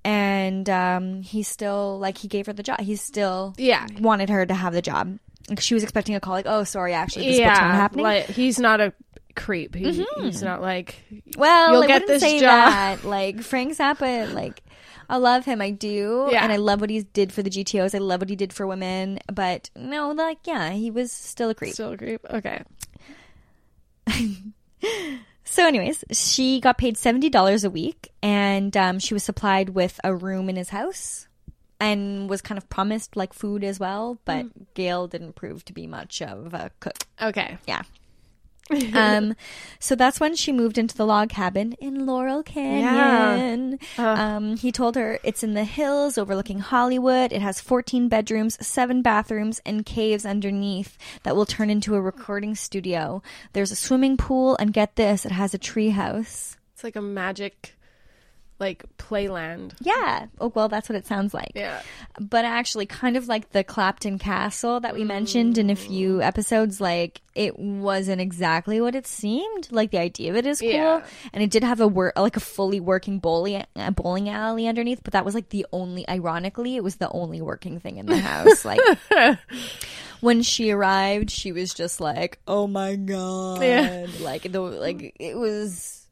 and 0.05 0.69
um 0.69 1.23
he 1.23 1.43
still 1.43 1.99
like 1.99 2.19
he 2.19 2.29
gave 2.29 2.47
her 2.47 2.53
the 2.53 2.63
job 2.63 2.81
he 2.81 2.97
still 2.97 3.55
Yeah. 3.57 3.87
wanted 4.01 4.31
her 4.31 4.45
to 4.45 4.55
have 4.55 4.73
the 4.73 4.83
job 4.83 5.19
like 5.49 5.61
she 5.61 5.75
was 5.75 5.83
expecting 5.83 6.15
a 6.15 6.21
call 6.21 6.35
like 6.35 6.47
oh 6.47 6.65
sorry 6.65 6.93
actually 6.95 7.27
this 7.27 7.39
book's 7.39 7.47
not 7.49 7.57
yeah, 7.63 7.75
happening 7.77 8.05
like 8.05 8.27
he's 8.27 8.59
not 8.59 8.81
a 8.81 8.93
creep. 9.37 9.75
He, 9.75 10.07
He's 10.21 10.43
not 10.45 10.63
like 10.63 11.03
well 11.37 11.73
You'll 11.73 11.83
I 11.83 11.87
get 11.89 12.07
this 12.07 12.23
say 12.23 12.39
job. 12.39 12.71
that 12.71 13.05
like 13.05 13.43
Frank 13.43 13.77
Zappa 13.77 14.33
like 14.33 14.63
I 15.09 15.17
love 15.17 15.45
him 15.45 15.61
I 15.61 15.71
do 15.71 16.29
Yeah. 16.31 16.43
and 16.43 16.53
I 16.53 16.57
love 16.57 16.81
what 16.81 16.91
he 16.91 17.03
did 17.03 17.33
for 17.33 17.43
the 17.43 17.51
GTOs 17.51 17.95
I 17.95 17.99
love 17.99 18.21
what 18.21 18.29
he 18.31 18.37
did 18.37 18.53
for 18.53 18.67
women 18.67 19.19
but 19.33 19.71
no 19.77 20.11
like 20.11 20.39
yeah 20.45 20.71
he 20.71 20.91
was 20.91 21.13
still 21.13 21.51
a 21.51 21.55
creep 21.55 21.75
still 21.75 21.93
a 21.93 21.97
creep. 21.97 22.21
Okay. 22.31 22.63
So, 25.47 25.67
anyways, 25.67 26.05
she 26.11 26.59
got 26.59 26.79
paid 26.79 26.97
seventy 26.97 27.29
dollars 27.29 27.65
a 27.65 27.71
week, 27.71 28.11
and 28.23 28.75
um, 28.77 28.99
she 28.99 29.13
was 29.15 29.23
supplied 29.23 29.69
with 29.71 30.01
a 30.03 30.15
room 30.15 30.49
in 30.49 30.57
his 30.57 30.71
house, 30.71 31.29
and 31.79 32.29
was 32.31 32.41
kind 32.41 32.57
of 32.59 32.69
promised 32.71 33.15
like 33.15 33.33
food 33.35 33.63
as 33.63 33.79
well. 33.79 34.19
But 34.25 34.75
Gail 34.75 35.07
didn't 35.07 35.35
prove 35.35 35.65
to 35.67 35.73
be 35.75 35.87
much 35.87 36.23
of 36.23 36.55
a 36.55 36.71
cook. 36.81 36.97
Okay. 37.21 37.59
Yeah. 37.69 37.83
um, 38.95 39.35
so 39.79 39.95
that's 39.95 40.21
when 40.21 40.35
she 40.35 40.53
moved 40.53 40.79
into 40.79 40.97
the 40.97 41.05
log 41.05 41.29
cabin 41.29 41.75
in 41.75 42.07
Laurel 42.07 42.43
Canyon. 42.43 43.79
Um, 43.99 44.57
he 44.57 44.73
told 44.73 44.97
her 44.97 45.19
it's 45.23 45.43
in 45.43 45.55
the 45.55 45.65
hills 45.65 46.17
overlooking 46.17 46.61
Hollywood. 46.61 47.33
It 47.33 47.43
has 47.43 47.61
14 47.61 48.09
bedrooms, 48.09 48.65
seven 48.67 49.03
bathrooms, 49.03 49.61
and 49.67 49.85
caves 49.85 50.25
underneath 50.25 50.97
that 51.25 51.37
will 51.37 51.47
turn 51.47 51.69
into 51.69 51.95
a 51.95 52.01
recording 52.01 52.55
studio. 52.55 53.23
There's 53.53 53.71
a 53.71 53.77
swimming 53.77 54.17
pool, 54.17 54.57
and 54.57 54.73
get 54.73 54.97
this, 54.97 55.27
it 55.27 55.33
has 55.33 55.53
a 55.55 55.59
tree 55.59 55.91
house. 55.91 56.57
It's 56.75 56.85
like 56.85 56.97
a 56.97 57.03
magic 57.03 57.74
like 58.65 58.85
playland. 58.97 59.75
Yeah. 59.81 60.27
Oh, 60.41 60.51
well, 60.55 60.69
that's 60.69 60.89
what 60.89 60.97
it 60.97 61.07
sounds 61.07 61.35
like. 61.35 61.53
Yeah. 61.55 61.83
But 62.19 62.47
actually, 62.47 62.87
kind 62.87 63.17
of 63.17 63.29
like 63.29 63.51
the 63.51 63.63
Clapton 63.63 64.19
Castle 64.19 64.81
that 64.81 64.95
we 64.95 65.03
mm. 65.03 65.09
mentioned 65.09 65.59
in 65.59 65.69
a 65.69 65.77
few 65.77 66.23
episodes, 66.23 66.81
like 66.81 67.21
it 67.35 67.59
wasn't 67.59 68.21
exactly 68.21 68.81
what 68.81 68.95
it 68.95 69.07
seemed. 69.07 69.71
Like 69.71 69.91
the 69.91 69.99
idea 69.99 70.31
of 70.31 70.37
it 70.37 70.47
is 70.47 70.61
cool, 70.61 70.71
Yeah. 70.71 71.05
and 71.33 71.43
it 71.43 71.51
did 71.51 71.63
have 71.63 71.81
a 71.81 71.89
work 71.89 72.19
like 72.19 72.37
a 72.37 72.41
fully 72.41 72.81
working 72.81 73.19
bowling 73.19 73.65
uh, 73.77 73.91
bowling 73.91 74.31
alley 74.31 74.67
underneath. 74.67 75.03
But 75.05 75.13
that 75.13 75.25
was 75.25 75.35
like 75.35 75.51
the 75.51 75.67
only, 75.73 76.09
ironically, 76.09 76.77
it 76.77 76.83
was 76.83 76.97
the 76.97 77.11
only 77.11 77.43
working 77.43 77.81
thing 77.81 77.99
in 77.99 78.07
the 78.07 78.19
house. 78.19 78.65
like 78.65 78.81
when 80.21 80.43
she 80.43 80.71
arrived, 80.71 81.31
she 81.31 81.53
was 81.53 81.75
just 81.75 82.01
like, 82.01 82.39
"Oh 82.49 82.67
my 82.67 82.97
god!" 82.97 83.63
Yeah. 83.63 84.07
Like 84.21 84.51
the 84.51 84.61
like 84.61 85.15
it 85.21 85.37
was 85.37 86.04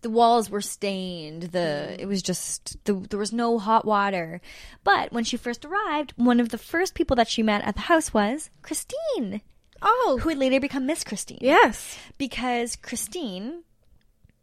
the 0.00 0.10
walls 0.10 0.48
were 0.50 0.60
stained 0.62 1.42
the 1.42 1.88
mm. 1.90 1.98
it 1.98 2.06
was 2.06 2.22
just 2.22 2.82
the, 2.84 2.94
there 2.94 3.18
was 3.18 3.32
no 3.32 3.58
hot 3.58 3.84
water. 3.84 4.40
But 4.84 5.12
when 5.12 5.24
she 5.24 5.36
first 5.36 5.64
arrived 5.64 6.12
one 6.16 6.40
of 6.40 6.48
the 6.48 6.58
first 6.58 6.94
people 6.94 7.16
that 7.16 7.28
she 7.28 7.42
met 7.42 7.62
at 7.64 7.74
the 7.74 7.82
house 7.82 8.12
was 8.14 8.50
christine 8.62 9.42
Oh. 9.80 10.18
who 10.20 10.30
would 10.30 10.38
later 10.38 10.58
become 10.58 10.86
miss 10.86 11.04
christine. 11.04 11.38
Yes. 11.40 11.98
because 12.16 12.76
christine 12.76 13.62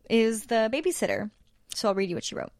is 0.09 0.45
the 0.45 0.69
babysitter. 0.71 1.31
So 1.73 1.89
i'll 1.89 1.95
read 1.95 2.09
you 2.09 2.15
what 2.15 2.23
she 2.23 2.35
wrote 2.35 2.51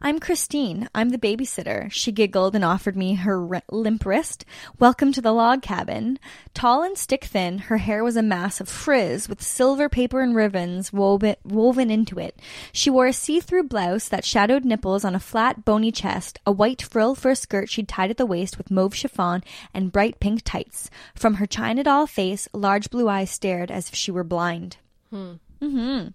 I'm 0.00 0.18
Christine. 0.18 0.88
I'm 0.94 1.10
the 1.10 1.18
babysitter. 1.18 1.90
She 1.90 2.12
giggled 2.12 2.54
and 2.54 2.64
offered 2.64 2.96
me 2.96 3.14
her 3.14 3.54
r- 3.54 3.62
limp 3.70 4.04
wrist. 4.04 4.44
Welcome 4.78 5.12
to 5.12 5.20
the 5.20 5.32
log 5.32 5.62
cabin. 5.62 6.18
Tall 6.54 6.82
and 6.82 6.98
stick 6.98 7.24
thin, 7.24 7.58
her 7.58 7.78
hair 7.78 8.02
was 8.02 8.16
a 8.16 8.22
mass 8.22 8.60
of 8.60 8.68
frizz 8.68 9.28
with 9.28 9.42
silver 9.42 9.88
paper 9.88 10.20
and 10.20 10.34
ribbons 10.34 10.92
woven, 10.92 11.36
woven 11.44 11.90
into 11.90 12.18
it. 12.18 12.38
She 12.72 12.90
wore 12.90 13.06
a 13.06 13.12
see 13.12 13.40
through 13.40 13.64
blouse 13.64 14.08
that 14.08 14.24
shadowed 14.24 14.64
nipples 14.64 15.04
on 15.04 15.14
a 15.14 15.20
flat, 15.20 15.64
bony 15.64 15.92
chest, 15.92 16.38
a 16.46 16.52
white 16.52 16.82
frill 16.82 17.14
for 17.14 17.30
a 17.30 17.36
skirt 17.36 17.68
she'd 17.70 17.88
tied 17.88 18.10
at 18.10 18.16
the 18.16 18.26
waist 18.26 18.58
with 18.58 18.70
mauve 18.70 18.94
chiffon, 18.94 19.42
and 19.72 19.92
bright 19.92 20.20
pink 20.20 20.42
tights. 20.44 20.90
From 21.14 21.34
her 21.34 21.46
China 21.46 21.84
doll 21.84 22.06
face, 22.06 22.48
large 22.52 22.90
blue 22.90 23.08
eyes 23.08 23.30
stared 23.30 23.70
as 23.70 23.88
if 23.88 23.94
she 23.94 24.10
were 24.10 24.24
blind. 24.24 24.76
Hmm. 25.10 25.34
Mm-hmm. 25.62 26.08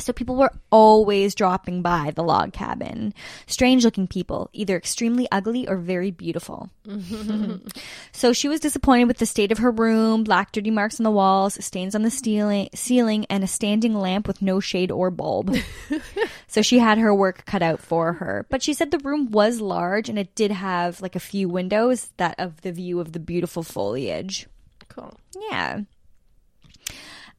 So 0.00 0.12
people 0.12 0.36
were 0.36 0.52
always 0.70 1.34
dropping 1.34 1.82
by 1.82 2.12
the 2.14 2.22
log 2.22 2.52
cabin. 2.52 3.14
Strange 3.46 3.84
looking 3.84 4.06
people, 4.06 4.50
either 4.52 4.76
extremely 4.76 5.28
ugly 5.32 5.68
or 5.68 5.76
very 5.76 6.10
beautiful. 6.10 6.70
so 8.12 8.32
she 8.32 8.48
was 8.48 8.60
disappointed 8.60 9.06
with 9.06 9.18
the 9.18 9.26
state 9.26 9.52
of 9.52 9.58
her 9.58 9.70
room, 9.70 10.24
black 10.24 10.52
dirty 10.52 10.70
marks 10.70 11.00
on 11.00 11.04
the 11.04 11.10
walls, 11.10 11.62
stains 11.64 11.94
on 11.94 12.02
the 12.02 12.10
ceiling, 12.10 12.68
ceiling 12.74 13.26
and 13.30 13.44
a 13.44 13.48
standing 13.48 13.94
lamp 13.94 14.26
with 14.26 14.42
no 14.42 14.60
shade 14.60 14.90
or 14.90 15.10
bulb. 15.10 15.54
so 16.46 16.62
she 16.62 16.78
had 16.78 16.98
her 16.98 17.14
work 17.14 17.44
cut 17.46 17.62
out 17.62 17.80
for 17.80 18.14
her. 18.14 18.46
But 18.48 18.62
she 18.62 18.74
said 18.74 18.90
the 18.90 18.98
room 18.98 19.30
was 19.30 19.60
large 19.60 20.08
and 20.08 20.18
it 20.18 20.34
did 20.34 20.50
have 20.50 21.00
like 21.00 21.16
a 21.16 21.20
few 21.20 21.48
windows 21.48 22.10
that 22.16 22.34
of 22.38 22.60
the 22.62 22.72
view 22.72 23.00
of 23.00 23.12
the 23.12 23.20
beautiful 23.20 23.62
foliage. 23.62 24.46
Cool. 24.88 25.14
Yeah. 25.50 25.80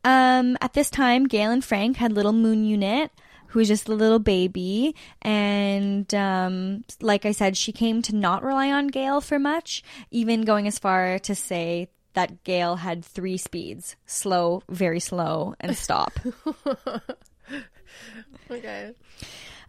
Um, 0.08 0.58
at 0.62 0.72
this 0.72 0.90
time, 0.90 1.28
Gail 1.28 1.52
and 1.52 1.62
Frank 1.62 1.98
had 1.98 2.14
little 2.14 2.32
Moon 2.32 2.64
Unit, 2.64 3.12
who 3.48 3.60
was 3.60 3.68
just 3.68 3.90
a 3.90 3.94
little 3.94 4.20
baby. 4.20 4.96
And 5.22 6.12
um, 6.16 6.86
like 7.02 7.26
I 7.26 7.34
said, 7.34 7.58
she 7.58 7.74
came 7.74 8.02
to 8.04 8.16
not 8.16 8.42
rely 8.42 8.72
on 8.72 8.88
Gail 8.88 9.20
for 9.20 9.38
much, 9.38 9.84
even 10.10 10.44
going 10.44 10.66
as 10.66 10.80
far 10.80 11.20
to 11.20 11.36
say 11.36 11.90
that 12.14 12.46
Gail 12.46 12.78
had 12.78 13.04
three 13.04 13.36
speeds 13.36 13.98
slow, 14.06 14.62
very 14.70 15.02
slow, 15.02 15.56
and 15.60 15.76
stop. 15.86 16.14
Okay. 18.50 18.94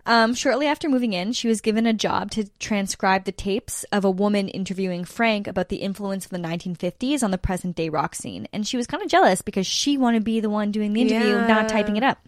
Um, 0.09 0.33
shortly 0.35 0.67
after 0.67 0.89
moving 0.89 1.13
in, 1.13 1.33
she 1.33 1.49
was 1.49 1.61
given 1.61 1.85
a 1.87 1.93
job 1.93 2.31
to 2.31 2.49
transcribe 2.59 3.25
the 3.25 3.31
tapes 3.33 3.85
of 3.93 4.07
a 4.07 4.11
woman 4.11 4.49
interviewing 4.49 5.05
Frank 5.05 5.47
about 5.47 5.69
the 5.69 5.77
influence 5.77 6.25
of 6.25 6.31
the 6.31 6.39
1950s 6.39 7.23
on 7.23 7.31
the 7.31 7.37
present 7.37 7.77
day 7.77 7.91
rock 7.91 8.15
scene. 8.15 8.49
And 8.53 8.67
she 8.67 8.79
was 8.79 8.87
kind 8.87 9.03
of 9.03 9.11
jealous 9.11 9.43
because 9.43 9.67
she 9.67 9.99
wanted 9.99 10.21
to 10.21 10.25
be 10.25 10.41
the 10.41 10.49
one 10.49 10.73
doing 10.73 10.95
the 10.95 11.03
interview, 11.03 11.35
Yeah. 11.35 11.47
not 11.47 11.69
typing 11.69 11.97
it 11.97 12.03
up. 12.03 12.27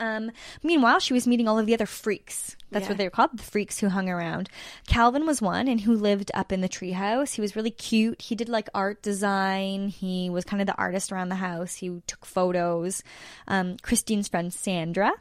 Um, 0.00 0.32
meanwhile, 0.62 0.98
she 0.98 1.14
was 1.14 1.26
meeting 1.28 1.46
all 1.48 1.58
of 1.60 1.66
the 1.66 1.74
other 1.74 1.86
freaks. 1.86 2.56
That's 2.72 2.84
Yeah. 2.84 2.88
what 2.90 2.98
they 2.98 3.04
were 3.04 3.10
called, 3.10 3.30
the 3.38 3.42
freaks 3.42 3.78
who 3.78 3.88
hung 3.88 4.08
around. 4.08 4.50
Calvin 4.86 5.26
was 5.26 5.40
one, 5.40 5.66
and 5.68 5.80
who 5.80 5.94
lived 5.94 6.30
up 6.34 6.50
in 6.52 6.60
the 6.60 6.68
treehouse. 6.68 7.34
He 7.34 7.40
was 7.40 7.54
really 7.56 7.70
cute. 7.70 8.20
He 8.20 8.34
did 8.34 8.48
like 8.48 8.68
art 8.74 9.00
design. 9.00 9.88
He 9.88 10.28
was 10.28 10.44
kind 10.44 10.60
of 10.60 10.66
the 10.66 10.76
artist 10.76 11.10
around 11.12 11.28
the 11.30 11.36
house. 11.36 11.76
He 11.76 12.02
took 12.06 12.26
photos. 12.26 13.02
Um, 13.46 13.76
Christine's 13.80 14.28
friend 14.28 14.52
Sandra. 14.52 15.12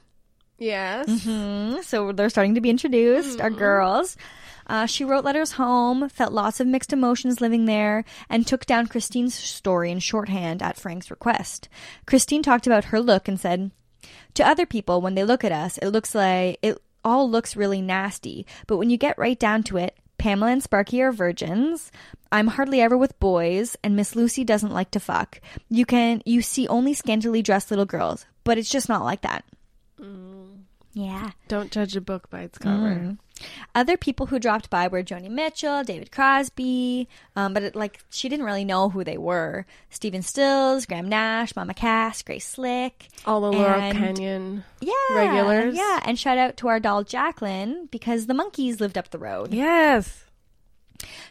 Yes. 0.58 1.08
Mm, 1.08 1.84
So 1.84 2.12
they're 2.12 2.30
starting 2.30 2.56
to 2.56 2.62
be 2.62 2.70
introduced, 2.70 3.40
our 3.42 3.50
girls. 3.50 4.18
Uh, 4.66 4.86
she 4.86 5.06
wrote 5.06 5.24
letters 5.24 5.54
home, 5.54 6.10
felt 6.10 6.34
lots 6.34 6.60
of 6.60 6.68
mixed 6.68 6.92
emotions 6.92 7.40
living 7.40 7.66
there, 7.66 8.04
and 8.30 8.46
took 8.46 8.66
down 8.66 8.88
Christine's 8.88 9.34
story 9.34 9.92
in 9.92 10.00
shorthand 10.00 10.62
at 10.62 10.78
Frank's 10.78 11.10
request. 11.10 11.70
Christine 12.06 12.44
talked 12.44 12.68
about 12.68 12.86
her 12.86 13.00
look 13.00 13.28
and 13.28 13.40
said, 13.40 13.72
To 14.34 14.46
other 14.46 14.66
people, 14.66 15.00
when 15.00 15.16
they 15.16 15.24
look 15.24 15.46
at 15.46 15.52
us, 15.54 15.78
it 15.78 15.90
looks 15.90 16.14
like 16.14 16.60
it 16.62 16.78
all 17.06 17.30
looks 17.30 17.56
really 17.56 17.82
nasty, 17.82 18.46
but 18.66 18.76
when 18.78 18.90
you 18.90 18.98
get 18.98 19.18
right 19.18 19.40
down 19.40 19.64
to 19.64 19.78
it, 19.78 19.96
Pamela 20.18 20.52
and 20.52 20.62
Sparky 20.64 21.02
are 21.02 21.12
virgins. 21.14 21.92
I'm 22.32 22.48
hardly 22.48 22.82
ever 22.82 22.98
with 22.98 23.18
boys, 23.20 23.78
and 23.84 23.96
Miss 23.96 24.16
Lucy 24.16 24.44
doesn't 24.44 24.74
like 24.74 24.92
to 24.92 25.00
fuck. 25.00 25.40
You 25.70 25.86
can 25.86 26.22
you 26.26 26.42
see 26.42 26.68
only 26.68 26.94
scantily 26.94 27.42
dressed 27.42 27.70
little 27.72 27.86
girls, 27.86 28.26
but 28.44 28.58
it's 28.58 28.70
just 28.70 28.90
not 28.90 29.06
like 29.06 29.22
that. 29.22 29.46
Yeah. 30.94 31.32
Don't 31.48 31.72
judge 31.72 31.96
a 31.96 32.02
book 32.02 32.30
by 32.32 32.42
its 32.42 32.58
cover. 32.58 32.96
Mm. 32.96 33.18
Other 33.76 33.98
people 33.98 34.26
who 34.26 34.40
dropped 34.40 34.72
by 34.72 34.88
were 34.88 35.04
Joni 35.04 35.30
Mitchell, 35.30 35.84
David 35.84 36.12
Crosby, 36.12 37.08
um, 37.36 37.54
but 37.54 37.62
it, 37.62 37.76
like 37.76 38.00
she 38.10 38.30
didn't 38.30 38.48
really 38.48 38.66
know 38.66 38.90
who 38.90 39.04
they 39.04 39.18
were. 39.18 39.68
Stephen 39.92 40.24
Stills, 40.24 40.88
Graham 40.88 41.08
Nash, 41.08 41.56
Mama 41.56 41.76
Cass, 41.76 42.24
Grace 42.24 42.48
Slick. 42.48 43.10
All 43.28 43.42
the 43.42 43.52
Laurel 43.52 43.92
Canyon. 43.92 44.64
Yeah, 44.82 44.94
Regulars. 45.12 45.76
Yeah, 45.76 46.00
and 46.04 46.18
shout 46.18 46.40
out 46.40 46.58
to 46.58 46.68
our 46.68 46.80
doll 46.80 47.04
Jacqueline 47.04 47.88
because 47.92 48.26
the 48.26 48.34
Monkees 48.34 48.80
lived 48.80 48.98
up 48.98 49.12
the 49.12 49.20
road. 49.20 49.54
Yes. 49.54 50.26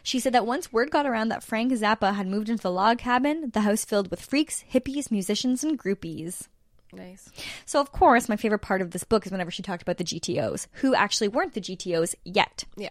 She 0.01 0.21
said 0.21 0.31
that 0.31 0.45
once 0.45 0.71
word 0.71 0.91
got 0.91 1.05
around 1.05 1.27
that 1.27 1.43
Frank 1.43 1.73
Zappa 1.73 2.15
had 2.15 2.27
moved 2.27 2.47
into 2.47 2.63
the 2.63 2.71
log 2.71 2.99
cabin, 2.99 3.51
the 3.51 3.61
house 3.61 3.83
filled 3.83 4.09
with 4.09 4.21
freaks, 4.21 4.63
hippies, 4.71 5.11
musicians, 5.11 5.61
and 5.61 5.77
groupies. 5.77 6.47
Nice. 6.93 7.29
So, 7.65 7.81
of 7.81 7.91
course, 7.91 8.29
my 8.29 8.37
favorite 8.37 8.59
part 8.59 8.81
of 8.81 8.91
this 8.91 9.03
book 9.03 9.25
is 9.25 9.31
whenever 9.31 9.51
she 9.51 9.61
talked 9.61 9.81
about 9.81 9.97
the 9.97 10.03
GTOs, 10.03 10.67
who 10.73 10.95
actually 10.95 11.27
weren't 11.27 11.53
the 11.53 11.61
GTOs 11.61 12.15
yet. 12.23 12.63
Yeah. 12.75 12.89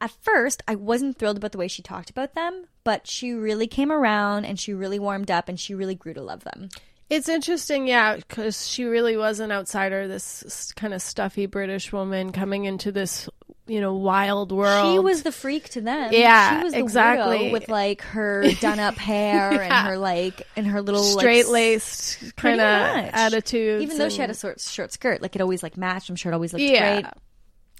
At 0.00 0.10
first, 0.10 0.62
I 0.68 0.74
wasn't 0.74 1.16
thrilled 1.16 1.38
about 1.38 1.52
the 1.52 1.58
way 1.58 1.68
she 1.68 1.82
talked 1.82 2.10
about 2.10 2.34
them, 2.34 2.66
but 2.82 3.06
she 3.06 3.32
really 3.32 3.66
came 3.66 3.90
around 3.90 4.44
and 4.44 4.58
she 4.58 4.74
really 4.74 4.98
warmed 4.98 5.30
up 5.30 5.48
and 5.48 5.58
she 5.58 5.74
really 5.74 5.94
grew 5.94 6.12
to 6.14 6.22
love 6.22 6.44
them. 6.44 6.68
It's 7.10 7.28
interesting, 7.28 7.86
yeah, 7.86 8.16
because 8.16 8.66
she 8.66 8.84
really 8.84 9.16
was 9.16 9.38
an 9.38 9.52
outsider, 9.52 10.08
this 10.08 10.72
kind 10.74 10.94
of 10.94 11.02
stuffy 11.02 11.46
British 11.46 11.92
woman 11.92 12.32
coming 12.32 12.64
into 12.64 12.90
this, 12.90 13.28
you 13.66 13.80
know, 13.80 13.94
wild 13.94 14.52
world. 14.52 14.92
She 14.94 14.98
was 14.98 15.22
the 15.22 15.32
freak 15.32 15.70
to 15.70 15.80
them. 15.80 16.10
Yeah, 16.12 16.58
she 16.58 16.64
was 16.64 16.72
the 16.74 16.78
exactly. 16.80 17.50
with 17.50 17.68
like 17.68 18.02
her 18.02 18.44
done 18.60 18.78
up 18.78 18.96
hair 18.96 19.62
and 19.62 19.72
her 19.88 19.96
like 19.96 20.46
and 20.56 20.66
her 20.66 20.82
little 20.82 21.02
straight 21.02 21.48
laced 21.48 22.36
pretty 22.36 22.58
kind 22.58 23.06
of 23.08 23.14
attitude. 23.14 23.82
Even 23.82 23.96
though 23.98 24.08
she 24.08 24.20
had 24.20 24.30
a 24.30 24.34
short 24.34 24.60
short 24.60 24.92
skirt, 24.92 25.22
like 25.22 25.34
it 25.34 25.40
always 25.42 25.62
like 25.62 25.76
matched. 25.76 26.10
I'm 26.10 26.16
sure 26.16 26.30
it 26.32 26.34
always 26.34 26.52
looked 26.52 26.62
Yeah. 26.62 27.00
great. 27.00 27.12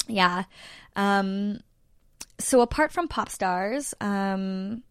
Yeah. 0.08 0.44
Um, 0.96 1.60
so 2.38 2.60
apart 2.62 2.92
from 2.92 3.08
pop 3.08 3.28
stars, 3.28 3.94
um, 4.00 4.82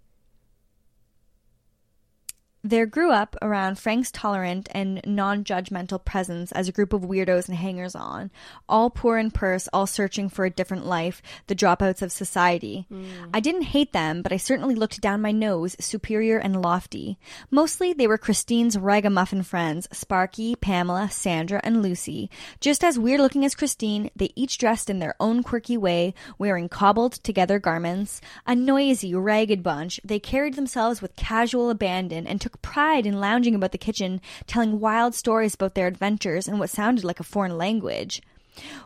there 2.63 2.85
grew 2.85 3.11
up 3.11 3.35
around 3.41 3.77
Frank's 3.77 4.09
tolerant 4.09 4.69
and 4.71 5.01
non 5.05 5.43
judgmental 5.43 6.03
presence 6.03 6.51
as 6.53 6.69
a 6.69 6.71
group 6.71 6.93
of 6.93 7.01
weirdos 7.01 7.49
and 7.49 7.57
hangers 7.57 7.93
on, 7.93 8.31
all 8.69 8.89
poor 8.89 9.17
in 9.17 9.31
purse, 9.31 9.67
all 9.73 9.85
searching 9.85 10.29
for 10.29 10.45
a 10.45 10.49
different 10.49 10.85
life, 10.85 11.21
the 11.47 11.55
dropouts 11.55 12.01
of 12.01 12.11
society. 12.11 12.85
Hmm. 12.87 13.03
I 13.33 13.41
didn't 13.41 13.63
hate 13.63 13.91
them, 13.91 14.21
but 14.21 14.31
I 14.31 14.37
certainly 14.37 14.75
looked 14.75 15.01
down 15.01 15.21
my 15.21 15.31
nose, 15.31 15.75
superior 15.79 16.37
and 16.37 16.61
lofty. 16.61 17.17
Mostly 17.51 17.91
they 17.91 18.07
were 18.07 18.17
Christine's 18.17 18.77
ragamuffin 18.77 19.43
friends, 19.43 19.89
Sparky, 19.91 20.55
Pamela, 20.55 21.09
Sandra, 21.11 21.59
and 21.65 21.81
Lucy. 21.81 22.29
Just 22.61 22.81
as 22.81 22.97
weird 22.97 23.19
looking 23.19 23.43
as 23.43 23.55
Christine, 23.55 24.09
they 24.15 24.31
each 24.35 24.57
dressed 24.57 24.89
in 24.89 24.99
their 24.99 25.15
own 25.19 25.43
quirky 25.43 25.75
way, 25.75 26.13
wearing 26.37 26.69
cobbled 26.69 27.13
together 27.13 27.59
garments. 27.59 28.21
A 28.47 28.55
noisy, 28.55 29.13
ragged 29.13 29.63
bunch, 29.63 29.99
they 30.01 30.19
carried 30.19 30.53
themselves 30.53 31.01
with 31.01 31.17
casual 31.17 31.69
abandon 31.69 32.25
and 32.25 32.39
took 32.39 32.52
pride 32.61 33.05
in 33.05 33.19
lounging 33.19 33.55
about 33.55 33.71
the 33.71 33.77
kitchen, 33.77 34.21
telling 34.47 34.79
wild 34.79 35.15
stories 35.15 35.55
about 35.55 35.75
their 35.75 35.87
adventures 35.87 36.47
in 36.47 36.59
what 36.59 36.69
sounded 36.69 37.03
like 37.03 37.19
a 37.19 37.23
foreign 37.23 37.57
language. 37.57 38.21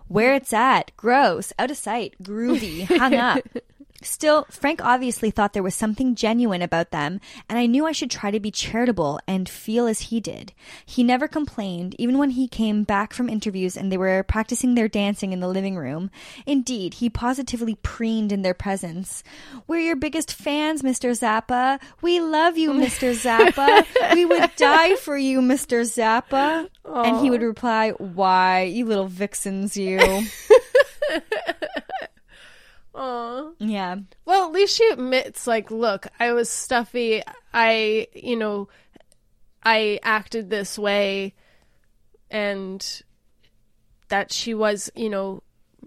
Where 0.08 0.34
it's 0.34 0.54
at, 0.54 0.92
gross, 0.96 1.52
out 1.60 1.72
of 1.72 1.78
sight, 1.78 2.16
groovy, 2.24 2.86
hung 2.86 3.16
up. 3.16 3.44
Still, 4.08 4.48
Frank 4.50 4.84
obviously 4.84 5.32
thought 5.32 5.52
there 5.52 5.62
was 5.62 5.76
something 5.76 6.16
genuine 6.16 6.62
about 6.62 6.92
them, 6.92 7.20
and 7.50 7.60
I 7.60 7.66
knew 7.66 7.86
I 7.86 7.92
should 7.92 8.10
try 8.10 8.32
to 8.32 8.40
be 8.40 8.52
charitable 8.52 9.20
and 9.28 9.50
feel 9.50 9.86
as 9.86 10.00
he 10.00 10.22
did. 10.22 10.54
He 10.86 11.04
never 11.04 11.28
complained, 11.28 11.94
even 12.00 12.18
when 12.18 12.32
he 12.32 12.48
came 12.48 12.84
back 12.84 13.14
from 13.14 13.28
interviews 13.28 13.76
and 13.76 13.92
they 13.92 13.98
were 13.98 14.24
practicing 14.24 14.76
their 14.76 14.88
dancing 14.88 15.34
in 15.34 15.42
the 15.42 15.48
living 15.50 15.76
room. 15.76 16.10
Indeed, 16.46 16.96
he 16.96 17.10
positively 17.10 17.76
preened 17.76 18.32
in 18.32 18.44
their 18.44 18.54
presence. 18.54 19.24
We're 19.68 19.82
your 19.82 19.98
biggest 19.98 20.34
fans, 20.34 20.82
Mr. 20.82 21.12
Zappa. 21.12 21.80
We 22.02 22.22
love 22.22 22.58
you, 22.58 22.72
Mr. 22.72 23.14
Zappa. 23.14 23.86
we 24.16 24.24
would 24.24 24.50
die 24.56 24.96
for 24.96 25.18
you, 25.18 25.42
Mr. 25.42 25.82
Zappa. 25.82 26.70
And 26.86 27.18
he 27.18 27.30
would 27.30 27.42
reply, 27.42 27.92
Why, 27.92 28.64
you 28.64 28.86
little 28.86 29.08
vixens, 29.08 29.76
you. 29.76 30.00
Aw. 32.98 33.52
yeah. 33.60 33.98
Well, 34.26 34.48
at 34.48 34.52
least 34.54 34.76
she 34.76 34.90
admits, 34.90 35.46
like, 35.46 35.70
look, 35.70 36.08
I 36.20 36.34
was 36.34 36.50
stuffy. 36.50 37.22
I, 37.54 38.08
you 38.14 38.36
know, 38.36 38.70
I 39.64 40.00
acted 40.02 40.50
this 40.50 40.80
way, 40.80 41.36
and 42.32 43.04
that 44.10 44.32
she 44.32 44.54
was, 44.54 44.90
you 44.96 45.10
know, 45.10 45.44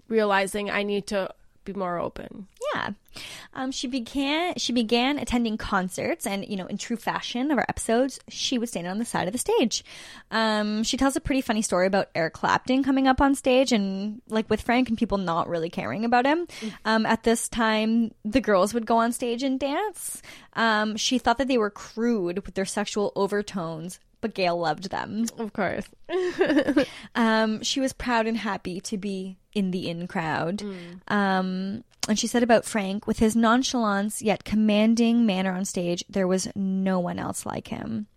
realizing 0.07 0.69
I 0.69 0.83
need 0.83 1.07
to 1.07 1.33
be 1.65 1.73
more 1.73 1.99
open. 1.99 2.47
Yeah. 2.73 2.91
Um, 3.53 3.71
she 3.71 3.87
began 3.87 4.55
she 4.55 4.71
began 4.71 5.19
attending 5.19 5.57
concerts 5.57 6.25
and 6.25 6.47
you 6.47 6.55
know 6.55 6.65
in 6.65 6.77
true 6.77 6.95
fashion 6.95 7.51
of 7.51 7.57
our 7.57 7.65
episodes 7.67 8.19
she 8.29 8.57
would 8.57 8.69
stand 8.69 8.87
on 8.87 8.99
the 8.99 9.05
side 9.05 9.27
of 9.27 9.33
the 9.33 9.37
stage. 9.37 9.83
Um, 10.31 10.83
she 10.83 10.97
tells 10.97 11.15
a 11.15 11.21
pretty 11.21 11.41
funny 11.41 11.61
story 11.61 11.87
about 11.87 12.09
Eric 12.15 12.33
Clapton 12.33 12.83
coming 12.83 13.07
up 13.07 13.19
on 13.19 13.35
stage 13.35 13.71
and 13.71 14.21
like 14.29 14.49
with 14.49 14.61
Frank 14.61 14.89
and 14.89 14.97
people 14.97 15.17
not 15.17 15.49
really 15.49 15.69
caring 15.69 16.05
about 16.05 16.25
him. 16.25 16.47
Um, 16.85 17.05
at 17.05 17.23
this 17.23 17.49
time 17.49 18.13
the 18.23 18.41
girls 18.41 18.73
would 18.73 18.85
go 18.85 18.97
on 18.97 19.11
stage 19.11 19.43
and 19.43 19.59
dance. 19.59 20.21
Um, 20.53 20.95
she 20.95 21.17
thought 21.17 21.37
that 21.37 21.47
they 21.47 21.57
were 21.57 21.69
crude 21.69 22.45
with 22.45 22.55
their 22.55 22.65
sexual 22.65 23.11
overtones. 23.15 23.99
But 24.21 24.35
Gail 24.35 24.57
loved 24.57 24.91
them. 24.91 25.25
Of 25.37 25.53
course. 25.53 25.85
Um, 27.15 27.61
she 27.63 27.79
was 27.79 27.91
proud 27.93 28.27
and 28.27 28.37
happy 28.37 28.79
to 28.81 28.97
be 28.97 29.37
in 29.53 29.71
the 29.71 29.89
in 29.89 30.07
crowd. 30.07 30.63
Um, 31.07 31.83
and 32.07 32.17
she 32.17 32.27
said 32.27 32.43
about 32.43 32.65
Frank, 32.65 33.05
with 33.05 33.19
his 33.19 33.35
nonchalance 33.35 34.21
yet 34.21 34.43
commanding 34.43 35.25
manner 35.25 35.51
on 35.51 35.65
stage, 35.65 36.03
there 36.09 36.27
was 36.27 36.47
no 36.55 36.99
one 36.99 37.19
else 37.19 37.45
like 37.45 37.67
him. 37.67 38.07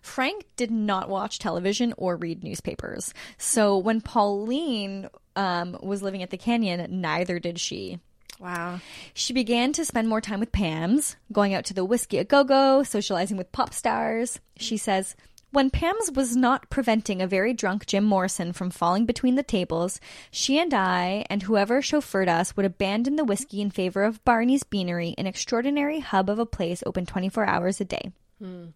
Frank 0.00 0.44
did 0.56 0.70
not 0.70 1.08
watch 1.08 1.38
television 1.38 1.94
or 1.96 2.16
read 2.16 2.44
newspapers. 2.44 3.12
So 3.38 3.78
when 3.78 4.00
Pauline 4.00 5.08
um, 5.34 5.78
was 5.82 6.02
living 6.02 6.22
at 6.22 6.30
the 6.30 6.36
canyon, 6.36 7.00
neither 7.00 7.38
did 7.38 7.58
she. 7.58 7.98
Wow. 8.40 8.80
She 9.14 9.32
began 9.32 9.72
to 9.74 9.84
spend 9.84 10.08
more 10.08 10.20
time 10.20 10.40
with 10.40 10.52
Pam's, 10.52 11.16
going 11.32 11.54
out 11.54 11.64
to 11.66 11.74
the 11.74 11.84
Whiskey 11.84 12.18
a 12.18 12.24
Go 12.24 12.44
Go, 12.44 12.82
socializing 12.82 13.36
with 13.36 13.52
pop 13.52 13.72
stars. 13.72 14.40
She 14.56 14.76
says, 14.76 15.14
When 15.50 15.70
Pam's 15.70 16.10
was 16.12 16.36
not 16.36 16.68
preventing 16.68 17.22
a 17.22 17.26
very 17.26 17.52
drunk 17.52 17.86
Jim 17.86 18.04
Morrison 18.04 18.52
from 18.52 18.70
falling 18.70 19.06
between 19.06 19.36
the 19.36 19.42
tables, 19.42 20.00
she 20.30 20.58
and 20.58 20.74
I 20.74 21.24
and 21.30 21.42
whoever 21.44 21.80
chauffeured 21.80 22.28
us 22.28 22.56
would 22.56 22.66
abandon 22.66 23.16
the 23.16 23.24
whiskey 23.24 23.60
in 23.60 23.70
favor 23.70 24.02
of 24.02 24.24
Barney's 24.24 24.64
Beanery, 24.64 25.14
an 25.16 25.26
extraordinary 25.26 26.00
hub 26.00 26.28
of 26.28 26.38
a 26.38 26.46
place 26.46 26.82
open 26.84 27.06
24 27.06 27.46
hours 27.46 27.80
a 27.80 27.84
day. 27.84 28.12
Hmm. 28.40 28.66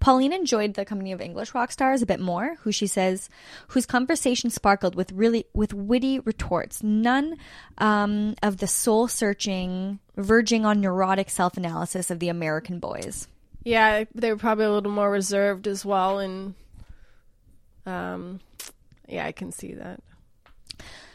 Pauline 0.00 0.32
enjoyed 0.32 0.74
the 0.74 0.84
company 0.84 1.12
of 1.12 1.20
English 1.20 1.54
rock 1.54 1.72
stars 1.72 2.02
a 2.02 2.06
bit 2.06 2.20
more, 2.20 2.56
who 2.60 2.72
she 2.72 2.86
says, 2.86 3.28
whose 3.68 3.86
conversation 3.86 4.50
sparkled 4.50 4.94
with 4.94 5.12
really 5.12 5.46
with 5.54 5.72
witty 5.72 6.20
retorts, 6.20 6.82
none 6.82 7.36
um, 7.78 8.34
of 8.42 8.58
the 8.58 8.66
soul 8.66 9.08
searching, 9.08 9.98
verging 10.16 10.64
on 10.64 10.80
neurotic 10.80 11.30
self 11.30 11.56
analysis 11.56 12.10
of 12.10 12.18
the 12.18 12.28
American 12.28 12.78
boys. 12.78 13.28
Yeah, 13.64 14.04
they 14.14 14.30
were 14.30 14.38
probably 14.38 14.66
a 14.66 14.72
little 14.72 14.92
more 14.92 15.10
reserved 15.10 15.66
as 15.66 15.84
well, 15.84 16.18
and 16.20 16.54
um, 17.84 18.40
yeah, 19.08 19.26
I 19.26 19.32
can 19.32 19.52
see 19.52 19.74
that. 19.74 20.00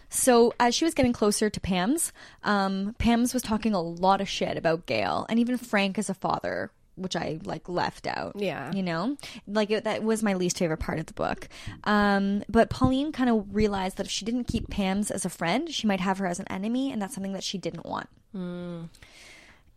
So 0.10 0.54
as 0.60 0.76
she 0.76 0.84
was 0.84 0.94
getting 0.94 1.14
closer 1.14 1.50
to 1.50 1.60
Pam's, 1.62 2.12
um, 2.44 2.96
Pam's 2.98 3.34
was 3.34 3.42
talking 3.42 3.74
a 3.74 3.82
lot 3.82 4.20
of 4.20 4.28
shit 4.28 4.58
about 4.58 4.86
Gail 4.86 5.26
and 5.30 5.40
even 5.40 5.58
Frank 5.58 5.98
as 5.98 6.10
a 6.10 6.14
father, 6.14 6.70
which 6.96 7.16
I 7.16 7.40
like 7.44 7.68
left 7.70 8.06
out. 8.08 8.34
Yeah. 8.36 8.72
you 8.74 8.84
know, 8.84 9.18
like 9.48 9.72
it, 9.72 9.84
that 9.86 10.04
was 10.04 10.22
my 10.24 10.34
least 10.34 10.58
favorite 10.58 10.80
part 10.80 11.00
of 11.00 11.06
the 11.08 11.14
book. 11.14 11.48
Um, 11.86 12.44
but 12.50 12.70
Pauline 12.70 13.12
kind 13.12 13.30
of 13.30 13.54
realized 13.56 13.98
that 13.98 14.06
if 14.08 14.12
she 14.12 14.26
didn't 14.26 14.46
keep 14.46 14.70
Pam's 14.70 15.10
as 15.12 15.26
a 15.26 15.30
friend, 15.30 15.70
she 15.70 15.88
might 15.88 16.00
have 16.02 16.18
her 16.20 16.26
as 16.28 16.40
an 16.40 16.48
enemy, 16.50 16.92
and 16.92 17.02
that's 17.02 17.14
something 17.14 17.34
that 17.34 17.44
she 17.44 17.58
didn't 17.58 17.86
want. 17.86 18.08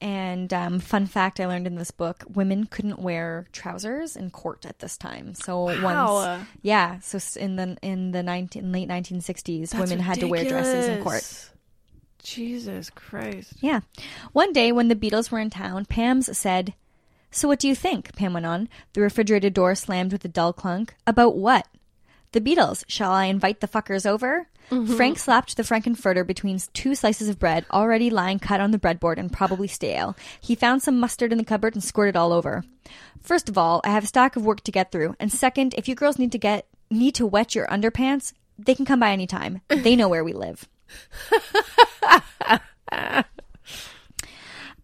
And 0.00 0.52
um, 0.52 0.80
fun 0.80 1.06
fact 1.06 1.40
I 1.40 1.46
learned 1.46 1.66
in 1.66 1.76
this 1.76 1.90
book: 1.90 2.24
women 2.28 2.66
couldn't 2.66 2.98
wear 2.98 3.46
trousers 3.52 4.16
in 4.16 4.30
court 4.30 4.66
at 4.66 4.80
this 4.80 4.98
time. 4.98 5.34
So 5.34 5.60
Wow. 5.80 6.14
once, 6.14 6.46
yeah, 6.62 6.98
so 7.00 7.18
in 7.40 7.56
the 7.56 7.76
in 7.80 8.10
the 8.10 8.22
19, 8.22 8.70
late 8.70 8.86
nineteen 8.88 9.20
sixties, 9.22 9.72
women 9.74 10.00
had 10.00 10.20
to 10.20 10.26
wear 10.26 10.44
dresses 10.44 10.88
in 10.88 11.02
court. 11.02 11.50
Jesus 12.22 12.90
Christ. 12.90 13.52
Yeah. 13.60 13.80
One 14.32 14.52
day 14.52 14.72
when 14.72 14.88
the 14.88 14.96
Beatles 14.96 15.30
were 15.30 15.38
in 15.38 15.50
town, 15.50 15.84
Pam's 15.84 16.36
said, 16.36 16.74
So 17.34 17.48
what 17.48 17.58
do 17.58 17.66
you 17.66 17.74
think? 17.74 18.14
Pam 18.14 18.32
went 18.32 18.46
on. 18.46 18.68
The 18.92 19.00
refrigerator 19.00 19.50
door 19.50 19.74
slammed 19.74 20.12
with 20.12 20.24
a 20.24 20.28
dull 20.28 20.52
clunk. 20.52 20.94
About 21.04 21.36
what? 21.36 21.66
The 22.30 22.40
Beatles. 22.40 22.84
Shall 22.86 23.10
I 23.10 23.24
invite 23.24 23.60
the 23.60 23.66
fuckers 23.66 24.06
over? 24.06 24.46
Frank 24.96 25.18
slapped 25.18 25.56
the 25.56 25.64
Frankenfurter 25.64 26.24
between 26.24 26.60
two 26.72 26.94
slices 26.94 27.28
of 27.28 27.40
bread, 27.40 27.66
already 27.72 28.08
lying 28.08 28.38
cut 28.38 28.60
on 28.60 28.70
the 28.70 28.78
breadboard 28.78 29.18
and 29.18 29.32
probably 29.32 29.66
stale. 29.66 30.16
He 30.40 30.54
found 30.54 30.82
some 30.82 31.00
mustard 31.00 31.32
in 31.32 31.38
the 31.38 31.44
cupboard 31.44 31.74
and 31.74 31.82
squirted 31.82 32.16
all 32.16 32.32
over. 32.32 32.62
First 33.20 33.48
of 33.48 33.58
all, 33.58 33.80
I 33.84 33.90
have 33.90 34.04
a 34.04 34.06
stack 34.06 34.36
of 34.36 34.46
work 34.46 34.62
to 34.62 34.72
get 34.72 34.92
through, 34.92 35.16
and 35.18 35.30
second, 35.32 35.74
if 35.76 35.88
you 35.88 35.94
girls 35.94 36.18
need 36.18 36.32
to 36.32 36.38
get 36.38 36.66
need 36.90 37.16
to 37.16 37.26
wet 37.26 37.54
your 37.54 37.66
underpants, 37.66 38.32
they 38.58 38.74
can 38.74 38.84
come 38.84 39.00
by 39.00 39.10
any 39.10 39.26
time. 39.26 39.60
They 39.68 39.96
know 39.96 40.08
where 40.08 40.24
we 40.24 40.32
live. 40.32 40.68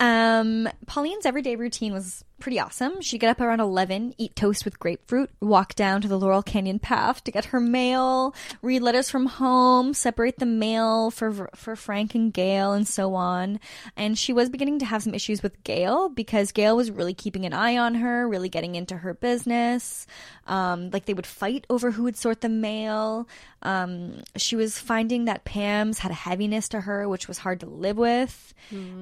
Um, 0.00 0.66
Pauline's 0.86 1.26
everyday 1.26 1.56
routine 1.56 1.92
was 1.92 2.24
pretty 2.40 2.58
awesome. 2.58 3.00
She'd 3.00 3.18
get 3.18 3.30
up 3.30 3.40
around 3.40 3.60
11, 3.60 4.14
eat 4.18 4.34
toast 4.34 4.64
with 4.64 4.78
grapefruit, 4.78 5.30
walk 5.40 5.74
down 5.74 6.00
to 6.00 6.08
the 6.08 6.18
Laurel 6.18 6.42
Canyon 6.42 6.78
path 6.78 7.22
to 7.24 7.30
get 7.30 7.46
her 7.46 7.60
mail, 7.60 8.34
read 8.62 8.82
letters 8.82 9.10
from 9.10 9.26
home, 9.26 9.94
separate 9.94 10.38
the 10.38 10.46
mail 10.46 11.10
for 11.10 11.50
for 11.54 11.76
Frank 11.76 12.14
and 12.14 12.32
Gail 12.32 12.72
and 12.72 12.88
so 12.88 13.14
on. 13.14 13.60
And 13.96 14.18
she 14.18 14.32
was 14.32 14.48
beginning 14.50 14.78
to 14.80 14.86
have 14.86 15.02
some 15.02 15.14
issues 15.14 15.42
with 15.42 15.62
Gail 15.62 16.08
because 16.08 16.52
Gail 16.52 16.76
was 16.76 16.90
really 16.90 17.14
keeping 17.14 17.46
an 17.46 17.52
eye 17.52 17.76
on 17.76 17.94
her, 17.96 18.28
really 18.28 18.48
getting 18.48 18.74
into 18.74 18.96
her 18.96 19.14
business. 19.14 20.06
Um, 20.46 20.90
like 20.90 21.04
they 21.04 21.14
would 21.14 21.26
fight 21.26 21.64
over 21.70 21.92
who 21.92 22.04
would 22.04 22.16
sort 22.16 22.40
the 22.40 22.48
mail. 22.48 23.28
Um, 23.62 24.22
she 24.36 24.56
was 24.56 24.78
finding 24.78 25.26
that 25.26 25.44
Pam's 25.44 25.98
had 26.00 26.10
a 26.10 26.14
heaviness 26.14 26.68
to 26.70 26.80
her, 26.80 27.08
which 27.08 27.28
was 27.28 27.38
hard 27.38 27.60
to 27.60 27.66
live 27.66 27.98
with. 27.98 28.54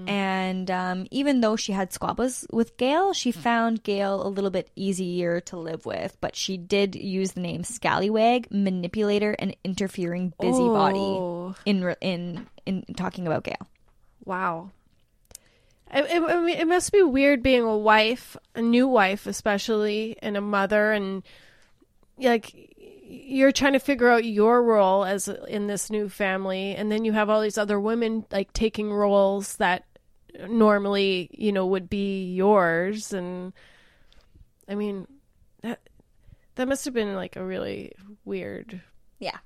And 0.09 0.71
um, 0.71 1.07
even 1.11 1.41
though 1.41 1.57
she 1.57 1.73
had 1.73 1.93
squabbles 1.93 2.47
with 2.53 2.77
Gail, 2.77 3.13
she 3.13 3.28
Mm-hmm. 3.33 3.41
found 3.41 3.83
Gail 3.83 4.27
a 4.27 4.29
little 4.29 4.51
bit 4.51 4.71
easier 4.77 5.41
to 5.43 5.57
live 5.57 5.87
with. 5.87 6.17
But 6.21 6.37
she 6.37 6.57
did 6.57 6.95
use 6.95 7.33
the 7.33 7.41
name 7.41 7.65
scallywag, 7.65 8.49
manipulator, 8.51 9.33
and 9.39 9.55
interfering 9.65 10.33
busybody 10.41 10.99
Oh. 10.99 11.55
in 11.65 11.95
in 12.01 12.47
in 12.67 12.85
talking 12.97 13.27
about 13.27 13.45
Gail. 13.45 13.67
Wow. 14.25 14.71
I, 15.91 16.03
I 16.03 16.41
mean, 16.43 16.59
it 16.59 16.69
must 16.69 16.93
be 16.93 17.03
weird 17.03 17.43
being 17.43 17.63
a 17.63 17.77
wife, 17.79 18.37
a 18.55 18.61
new 18.61 18.87
wife, 18.87 19.27
especially, 19.27 20.17
and 20.21 20.37
a 20.37 20.41
mother, 20.43 20.93
and 20.93 21.23
like 22.19 22.53
you're 23.11 23.53
trying 23.53 23.73
to 23.73 23.79
figure 23.79 24.11
out 24.11 24.23
your 24.25 24.63
role 24.63 25.03
as 25.03 25.29
in 25.29 25.67
this 25.67 25.89
new 25.89 26.11
family, 26.11 26.75
and 26.75 26.93
then 26.93 27.07
you 27.07 27.13
have 27.13 27.31
all 27.31 27.41
these 27.41 27.57
other 27.57 27.81
women 27.81 28.27
like 28.31 28.53
taking 28.53 28.93
roles 28.93 29.57
that 29.57 29.85
normally, 30.47 31.29
you 31.33 31.53
know, 31.53 31.67
would 31.67 31.89
be 31.91 32.33
yours, 32.35 33.13
and 33.13 33.53
I 34.69 34.75
mean 34.75 35.07
that 35.63 35.81
that 36.57 36.69
must 36.69 36.85
have 36.85 36.95
been 36.95 37.15
like 37.15 37.37
a 37.37 37.45
really 37.45 37.93
weird 38.25 38.81
Yeah, 39.19 39.39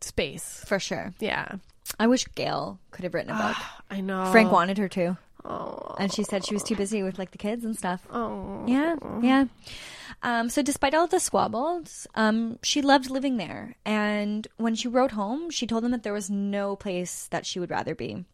space. 0.00 0.62
for 0.66 0.78
sure. 0.78 1.12
Yeah, 1.20 1.56
I 1.98 2.06
wish 2.06 2.26
Gail 2.34 2.78
could 2.90 3.04
have 3.04 3.14
written 3.14 3.34
a 3.34 3.38
book. 3.38 3.56
I 3.90 4.00
know. 4.00 4.30
Frank 4.32 4.50
wanted 4.52 4.78
her 4.78 4.88
to, 4.90 5.16
Oh, 5.44 5.96
and 5.98 6.12
she 6.12 6.22
said 6.22 6.44
she 6.46 6.54
was 6.54 6.62
too 6.62 6.76
busy 6.76 7.02
with 7.02 7.18
like 7.18 7.30
the 7.32 7.38
kids 7.38 7.64
and 7.64 7.76
stuff. 7.76 8.06
oh. 8.10 8.64
Yeah, 8.66 8.96
yeah. 9.22 9.44
Um, 10.24 10.48
so 10.50 10.62
despite 10.62 10.94
all 10.94 11.08
the 11.08 11.18
squabbles, 11.18 12.06
um, 12.14 12.58
she 12.62 12.80
loved 12.80 13.10
living 13.10 13.38
there. 13.38 13.74
And 13.84 14.46
when 14.56 14.76
she 14.76 14.86
wrote 14.86 15.10
home, 15.12 15.50
she 15.50 15.66
told 15.66 15.82
them 15.82 15.90
that 15.90 16.04
there 16.04 16.12
was 16.12 16.30
no 16.30 16.76
place 16.76 17.26
that 17.32 17.44
she 17.44 17.58
would 17.58 17.70
rather 17.70 17.96
be. 17.96 18.24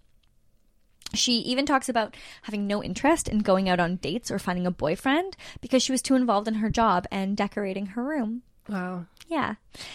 She 1.15 1.39
even 1.39 1.65
talks 1.67 1.89
about 1.89 2.15
having 2.43 2.67
no 2.67 2.83
interest 2.83 3.29
in 3.29 3.39
going 3.39 3.69
out 3.69 3.81
on 3.81 3.97
dates 3.97 4.31
or 4.31 4.39
finding 4.39 4.67
a 4.67 4.71
boyfriend 4.71 5.37
because 5.61 5.83
she 5.83 5.93
was 5.93 6.03
too 6.03 6.15
involved 6.15 6.49
in 6.49 6.55
her 6.55 6.69
job 6.71 7.07
and 7.11 7.37
decorating 7.37 7.87
her 7.87 8.05
room. 8.05 8.43
Wow. 8.69 9.07
Yeah. 9.29 9.55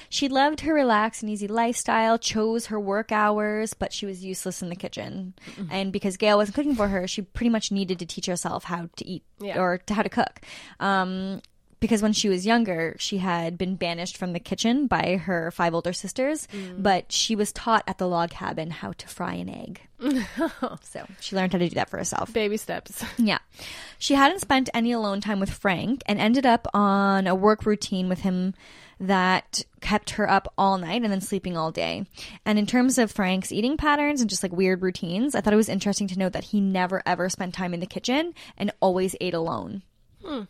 She 0.09 0.27
loved 0.27 0.61
her 0.61 0.73
relaxed 0.73 1.21
and 1.21 1.31
easy 1.31 1.47
lifestyle, 1.47 2.17
chose 2.17 2.67
her 2.67 2.79
work 2.79 3.11
hours, 3.11 3.73
but 3.75 3.93
she 3.93 4.05
was 4.07 4.23
useless 4.25 4.61
in 4.63 4.69
the 4.69 4.75
kitchen. 4.75 5.33
And 5.69 5.91
because 5.93 6.17
Gail 6.17 6.37
wasn't 6.37 6.55
cooking 6.55 6.75
for 6.75 6.87
her, 6.87 7.07
she 7.07 7.21
pretty 7.21 7.49
much 7.51 7.71
needed 7.71 7.99
to 7.99 8.05
teach 8.07 8.25
herself 8.25 8.63
how 8.63 8.89
to 8.95 9.05
eat 9.07 9.23
Yeah. 9.39 9.59
or 9.59 9.77
to 9.77 9.93
how 9.93 10.01
to 10.01 10.09
cook. 10.09 10.41
Um, 10.79 11.41
because 11.83 12.01
when 12.01 12.13
she 12.13 12.29
was 12.29 12.45
younger, 12.45 12.95
she 12.97 13.17
had 13.17 13.57
been 13.57 13.75
banished 13.75 14.15
from 14.15 14.31
the 14.31 14.39
kitchen 14.39 14.87
by 14.87 15.17
her 15.17 15.51
five 15.51 15.73
older 15.73 15.91
sisters, 15.91 16.47
but 16.77 17.11
she 17.11 17.35
was 17.35 17.51
taught 17.51 17.83
at 17.87 17.97
the 17.97 18.07
log 18.07 18.29
cabin 18.29 18.71
how 18.71 18.93
to 18.93 19.05
fry 19.05 19.33
an 19.33 19.49
egg. 19.49 19.81
so 20.81 21.05
she 21.19 21.35
learned 21.35 21.51
how 21.51 21.59
to 21.59 21.67
do 21.67 21.75
that 21.75 21.89
for 21.89 21.97
herself. 21.97 22.31
Baby 22.31 22.55
steps. 22.55 23.03
Yeah. 23.17 23.39
She 23.99 24.13
hadn't 24.13 24.39
spent 24.39 24.69
any 24.73 24.93
alone 24.93 25.19
time 25.19 25.41
with 25.41 25.49
Frank 25.49 26.03
and 26.05 26.19
ended 26.19 26.45
up 26.45 26.69
on 26.73 27.27
a 27.27 27.35
work 27.35 27.65
routine 27.65 28.07
with 28.07 28.19
him 28.19 28.53
that 29.01 29.65
kept 29.81 30.11
her 30.11 30.29
up 30.29 30.53
all 30.57 30.77
night 30.77 31.03
and 31.03 31.11
then 31.11 31.19
sleeping 31.19 31.57
all 31.57 31.71
day. 31.71 32.05
And 32.45 32.57
in 32.57 32.65
terms 32.65 32.97
of 32.97 33.11
Frank's 33.11 33.51
eating 33.51 33.75
patterns 33.75 34.21
and 34.21 34.29
just 34.29 34.41
like 34.41 34.53
weird 34.53 34.81
routines, 34.81 35.35
I 35.35 35.41
thought 35.41 35.51
it 35.51 35.57
was 35.57 35.67
interesting 35.67 36.07
to 36.07 36.17
note 36.19 36.31
that 36.31 36.45
he 36.45 36.61
never 36.61 37.03
ever 37.05 37.27
spent 37.27 37.53
time 37.53 37.73
in 37.73 37.81
the 37.81 37.85
kitchen 37.85 38.33
and 38.57 38.71
always 38.79 39.17
ate 39.19 39.33
alone. 39.33 39.83
hmm 40.23 40.43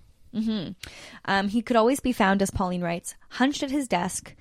Um, 1.26 1.48
he 1.50 1.62
could 1.62 1.76
always 1.76 2.00
be 2.00 2.12
found, 2.12 2.42
as 2.42 2.52
Pauline 2.52 2.82
writes, 2.82 3.16
hunched 3.30 3.64
at 3.64 3.72
his 3.72 3.88
desk 3.88 4.36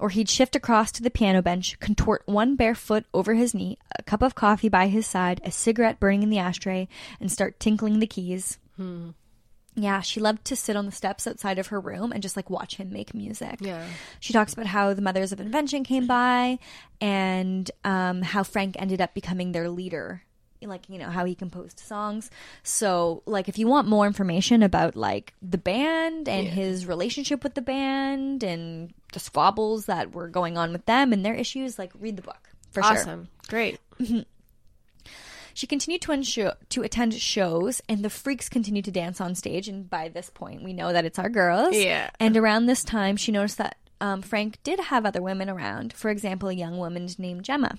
or 0.00 0.10
he'd 0.10 0.28
shift 0.28 0.56
across 0.56 0.90
to 0.92 1.02
the 1.02 1.10
piano 1.10 1.40
bench, 1.42 1.78
contort 1.80 2.22
one 2.26 2.56
bare 2.56 2.74
foot 2.74 3.06
over 3.14 3.34
his 3.34 3.54
knee, 3.54 3.78
a 3.98 4.02
cup 4.02 4.22
of 4.22 4.34
coffee 4.34 4.68
by 4.68 4.88
his 4.88 5.06
side, 5.06 5.40
a 5.44 5.50
cigarette 5.50 6.00
burning 6.00 6.22
in 6.22 6.30
the 6.30 6.38
ashtray, 6.38 6.88
and 7.20 7.30
start 7.30 7.60
tinkling 7.60 8.00
the 8.00 8.06
keys. 8.06 8.58
Hmm. 8.76 9.10
Yeah, 9.76 10.02
she 10.02 10.20
loved 10.20 10.44
to 10.46 10.56
sit 10.56 10.76
on 10.76 10.86
the 10.86 10.92
steps 10.92 11.26
outside 11.26 11.58
of 11.58 11.68
her 11.68 11.80
room 11.80 12.12
and 12.12 12.22
just 12.22 12.36
like 12.36 12.48
watch 12.48 12.76
him 12.76 12.92
make 12.92 13.12
music. 13.12 13.56
Yeah. 13.60 13.84
She 14.20 14.32
talks 14.32 14.52
about 14.52 14.66
how 14.66 14.94
the 14.94 15.02
Mothers 15.02 15.32
of 15.32 15.40
Invention 15.40 15.82
came 15.82 16.06
by 16.06 16.60
and 17.00 17.68
um, 17.82 18.22
how 18.22 18.44
Frank 18.44 18.76
ended 18.78 19.00
up 19.00 19.14
becoming 19.14 19.50
their 19.50 19.68
leader. 19.68 20.22
Like, 20.68 20.88
you 20.88 20.98
know, 20.98 21.10
how 21.10 21.24
he 21.24 21.34
composed 21.34 21.80
songs. 21.80 22.30
So, 22.62 23.22
like, 23.26 23.48
if 23.48 23.58
you 23.58 23.66
want 23.66 23.88
more 23.88 24.06
information 24.06 24.62
about, 24.62 24.96
like, 24.96 25.34
the 25.42 25.58
band 25.58 26.28
and 26.28 26.46
his 26.46 26.86
relationship 26.86 27.42
with 27.44 27.54
the 27.54 27.62
band 27.62 28.42
and 28.42 28.92
the 29.12 29.20
squabbles 29.20 29.86
that 29.86 30.14
were 30.14 30.28
going 30.28 30.56
on 30.56 30.72
with 30.72 30.86
them 30.86 31.12
and 31.12 31.24
their 31.24 31.34
issues, 31.34 31.78
like, 31.78 31.92
read 31.98 32.16
the 32.16 32.22
book 32.22 32.50
for 32.70 32.82
sure. 32.82 32.92
Awesome. 32.92 33.28
Great. 33.48 33.78
She 35.56 35.68
continued 35.68 36.02
to, 36.02 36.10
unsho- 36.10 36.56
to 36.70 36.82
attend 36.82 37.14
shows, 37.14 37.80
and 37.88 38.04
the 38.04 38.10
freaks 38.10 38.48
continued 38.48 38.86
to 38.86 38.90
dance 38.90 39.20
on 39.20 39.36
stage. 39.36 39.68
And 39.68 39.88
by 39.88 40.08
this 40.08 40.28
point, 40.28 40.64
we 40.64 40.72
know 40.72 40.92
that 40.92 41.04
it's 41.04 41.18
our 41.18 41.28
girls. 41.28 41.76
Yeah. 41.76 42.10
And 42.18 42.36
around 42.36 42.66
this 42.66 42.82
time, 42.82 43.16
she 43.16 43.30
noticed 43.30 43.58
that 43.58 43.76
um, 44.00 44.20
Frank 44.20 44.58
did 44.64 44.80
have 44.80 45.06
other 45.06 45.22
women 45.22 45.48
around. 45.48 45.92
For 45.92 46.10
example, 46.10 46.48
a 46.48 46.54
young 46.54 46.78
woman 46.78 47.08
named 47.18 47.44
Gemma. 47.44 47.78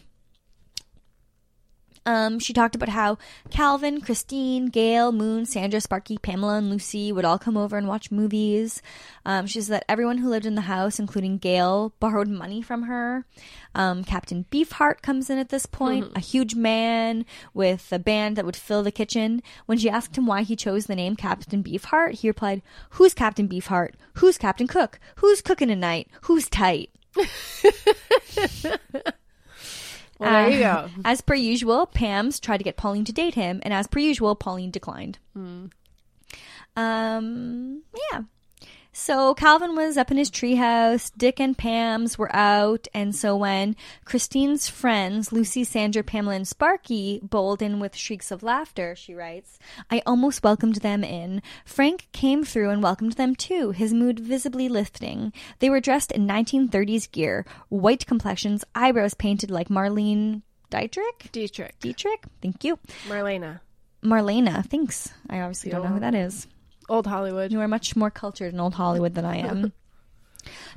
Um, 2.06 2.40
she 2.40 2.54
talked 2.54 2.76
about 2.76 2.90
how 2.90 3.18
Calvin, 3.50 4.02
Christine, 4.02 4.68
Gail, 4.68 5.12
Moon, 5.12 5.46
Sandra, 5.46 5.82
Sparky, 5.82 6.18
Pamela, 6.18 6.58
and 6.58 6.70
Lucy 6.70 7.12
would 7.12 7.26
all 7.26 7.40
come 7.40 7.58
over 7.58 7.78
and 7.78 7.88
watch 7.88 8.12
movies. 8.12 8.82
Um, 9.26 9.48
she 9.48 9.60
says 9.60 9.70
that 9.70 9.86
everyone 9.90 10.20
who 10.20 10.30
lived 10.30 10.46
in 10.46 10.56
the 10.56 10.62
house, 10.62 11.00
including 11.00 11.40
Gail, 11.40 11.94
borrowed 12.00 12.28
money 12.28 12.62
from 12.62 12.84
her. 12.84 13.26
Um, 13.74 14.04
Captain 14.04 14.46
Beefheart 14.52 15.02
comes 15.02 15.30
in 15.30 15.40
at 15.40 15.50
this 15.50 15.66
point, 15.66 16.06
a 16.16 16.20
huge 16.20 16.56
man 16.56 17.26
with 17.54 17.92
a 17.92 18.00
band 18.00 18.36
that 18.36 18.46
would 18.46 18.56
fill 18.56 18.84
the 18.84 18.92
kitchen. 18.92 19.42
When 19.66 19.78
she 19.78 19.90
asked 19.90 20.18
him 20.18 20.28
why 20.28 20.44
he 20.44 20.56
chose 20.56 20.86
the 20.86 20.96
name 20.96 21.16
Captain 21.16 21.64
Beefheart, 21.64 22.14
he 22.14 22.30
replied, 22.30 22.62
Who's 22.92 23.14
Captain 23.14 23.50
Beefheart? 23.50 23.94
Who's 24.16 24.38
Captain 24.38 24.68
Cook? 24.68 25.00
Who's 25.18 25.42
cooking 25.42 25.70
tonight? 25.70 26.10
Who's 26.22 26.50
tight? 26.50 26.92
Well, 30.20 30.32
there 30.32 30.50
you 30.58 30.64
Uh, 30.66 30.88
go. 30.88 30.90
As 31.06 31.22
per 31.22 31.34
usual, 31.36 31.86
Pam's 31.88 32.40
tried 32.40 32.58
to 32.58 32.64
get 32.64 32.78
Pauline 32.78 33.06
to 33.06 33.12
date 33.14 33.34
him, 33.36 33.60
and 33.64 33.74
as 33.74 33.88
per 33.88 34.00
usual, 34.00 34.36
Pauline 34.36 34.72
declined. 34.72 35.20
Um, 36.78 37.82
yeah. 38.12 38.22
So 38.98 39.34
Calvin 39.34 39.76
was 39.76 39.98
up 39.98 40.10
in 40.10 40.16
his 40.16 40.32
treehouse. 40.32 41.12
Dick 41.18 41.42
and 41.42 41.58
Pam's 41.58 42.18
were 42.18 42.34
out, 42.34 42.88
and 42.94 43.14
so 43.14 43.36
when 43.36 43.76
Christine's 44.06 44.70
friends, 44.70 45.34
Lucy, 45.34 45.66
Sandra, 45.66 46.02
Pamela, 46.02 46.36
and 46.36 46.48
Sparky, 46.48 47.20
bowled 47.22 47.62
in 47.62 47.82
with 47.82 47.94
shrieks 47.98 48.32
of 48.32 48.42
laughter, 48.42 48.96
she 48.96 49.14
writes, 49.14 49.60
I 49.92 50.02
almost 50.06 50.46
welcomed 50.46 50.78
them 50.78 51.04
in. 51.04 51.42
Frank 51.66 52.08
came 52.14 52.46
through 52.46 52.70
and 52.70 52.82
welcomed 52.82 53.14
them 53.14 53.36
too, 53.36 53.72
his 53.72 53.94
mood 53.94 54.18
visibly 54.18 54.70
lifting. 54.70 55.34
They 55.60 55.70
were 55.70 55.82
dressed 55.82 56.14
in 56.14 56.26
1930s 56.26 57.12
gear, 57.12 57.46
white 57.68 58.08
complexions, 58.08 58.64
eyebrows 58.74 59.14
painted 59.14 59.52
like 59.52 59.68
Marlene 59.68 60.42
Dietrich. 60.70 61.34
Dietrich. 61.34 61.78
Dietrich, 61.82 62.24
thank 62.42 62.64
you. 62.64 62.80
Marlena. 63.10 63.60
Marlena, 64.02 64.66
thanks. 64.66 65.10
I 65.30 65.42
obviously 65.42 65.72
don't 65.72 65.84
know 65.84 65.90
who 65.90 66.00
that 66.00 66.16
is. 66.16 66.48
Old 66.90 67.08
Hollywood. 67.08 67.52
You 67.52 67.62
are 67.62 67.68
much 67.68 67.96
more 67.96 68.12
cultured 68.12 68.54
in 68.54 68.60
old 68.60 68.76
Hollywood 68.76 69.16
than 69.16 69.26
I 69.26 69.38
am. 69.38 69.74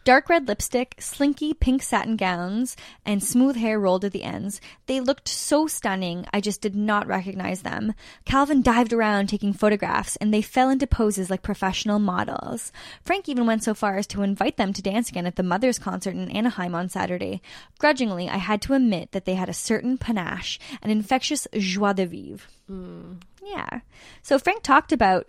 Dark 0.05 0.29
red 0.29 0.49
lipstick, 0.49 0.95
slinky 0.99 1.53
pink 1.53 1.83
satin 1.83 2.17
gowns, 2.17 2.77
and 3.05 3.23
smooth 3.23 3.57
hair 3.57 3.79
rolled 3.79 4.05
at 4.05 4.13
the 4.13 4.23
ends. 4.23 4.61
They 4.87 5.01
looked 5.01 5.29
so 5.29 5.67
stunning, 5.67 6.27
I 6.33 6.41
just 6.41 6.61
did 6.61 6.75
not 6.75 7.07
recognize 7.07 7.63
them. 7.63 7.95
Calvin 8.25 8.63
dived 8.63 8.93
around 8.93 9.27
taking 9.27 9.53
photographs, 9.53 10.17
and 10.17 10.33
they 10.33 10.43
fell 10.43 10.71
into 10.71 10.87
poses 10.87 11.31
like 11.31 11.43
professional 11.43 11.99
models. 11.99 12.73
Frank 13.05 13.29
even 13.29 13.47
went 13.47 13.63
so 13.63 13.75
far 13.75 13.97
as 13.97 14.07
to 14.09 14.23
invite 14.23 14.57
them 14.57 14.73
to 14.73 14.83
dance 14.83 15.11
again 15.11 15.27
at 15.27 15.37
the 15.37 15.43
Mother's 15.43 15.79
concert 15.79 16.15
in 16.15 16.31
Anaheim 16.31 16.75
on 16.75 16.89
Saturday. 16.89 17.43
Grudgingly, 17.79 18.29
I 18.29 18.39
had 18.39 18.63
to 18.63 18.75
admit 18.75 19.13
that 19.13 19.25
they 19.25 19.35
had 19.35 19.49
a 19.49 19.55
certain 19.55 19.99
panache, 19.99 20.59
an 20.83 20.91
infectious 20.91 21.47
joie 21.53 21.93
de 21.93 22.07
vivre. 22.07 22.47
Hmm. 22.67 23.15
Yeah. 23.45 23.81
So 24.23 24.39
Frank 24.39 24.63
talked 24.63 24.93
about 24.93 25.29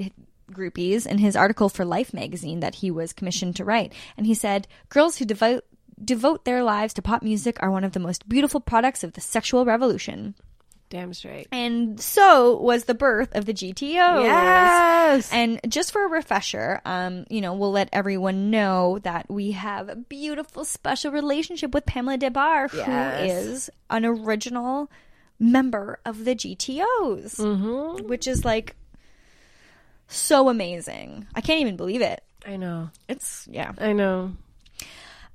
groupies 0.52 1.06
in 1.06 1.18
his 1.20 1.36
article 1.36 1.70
for 1.70 1.86
Life 1.86 2.14
magazine 2.14 2.60
that 2.62 2.76
he 2.76 2.92
was 2.92 3.14
commissioned 3.14 3.56
to 3.58 3.66
write, 3.66 3.94
and 4.18 4.26
he 4.26 4.34
said, 4.34 4.68
"Girls 4.90 5.18
who 5.18 5.26
devote 5.26 5.64
devote 6.04 6.46
their 6.46 6.64
lives 6.64 6.94
to 6.94 7.02
pop 7.02 7.22
music 7.22 7.58
are 7.62 7.70
one 7.72 7.84
of 7.84 7.92
the 7.92 8.00
most 8.00 8.28
beautiful 8.30 8.60
products 8.62 9.04
of 9.04 9.14
the 9.14 9.22
sexual 9.22 9.66
revolution." 9.66 10.36
Damn 10.90 11.14
straight. 11.14 11.48
And 11.52 12.02
so 12.02 12.60
was 12.60 12.86
the 12.86 12.96
birth 12.96 13.36
of 13.36 13.46
the 13.46 13.54
GTOs. 13.54 14.24
Yes. 14.24 15.30
And 15.32 15.60
just 15.68 15.92
for 15.92 16.04
a 16.04 16.08
refresher, 16.10 16.82
um, 16.84 17.26
you 17.30 17.42
know, 17.42 17.54
we'll 17.54 17.72
let 17.72 17.90
everyone 17.94 18.50
know 18.50 18.98
that 19.04 19.30
we 19.30 19.52
have 19.52 19.88
a 19.88 19.96
beautiful 19.96 20.66
special 20.66 21.12
relationship 21.12 21.76
with 21.76 21.86
Pamela 21.86 22.18
Des 22.18 22.32
Barres, 22.32 22.72
Yes. 22.74 22.86
who 22.88 23.52
is 23.52 23.70
an 23.92 24.04
original 24.04 24.90
member 25.40 26.00
of 26.06 26.26
the 26.26 26.34
GTOs, 26.34 27.36
Mm-hmm. 27.38 28.08
which 28.08 28.28
is 28.28 28.44
like 28.44 28.76
so 30.10 30.50
amazing. 30.50 31.28
I 31.36 31.42
can't 31.42 31.62
even 31.62 31.78
believe 31.78 32.02
it. 32.02 32.22
I 32.46 32.58
know. 32.58 32.90
It's 33.08 33.48
yeah. 33.50 33.72
I 33.78 33.94
know. 33.94 34.34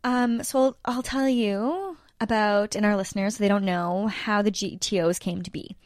Um, 0.03 0.43
so 0.43 0.59
I'll, 0.59 0.77
I'll 0.85 1.03
tell 1.03 1.29
you 1.29 1.97
about, 2.25 2.75
and 2.75 2.85
our 2.85 2.97
listeners, 2.97 3.37
they 3.37 3.47
don't 3.47 3.65
know, 3.65 4.09
how 4.09 4.43
the 4.43 4.51
GTOs 4.51 5.21
came 5.21 5.43
to 5.43 5.51
be. 5.51 5.77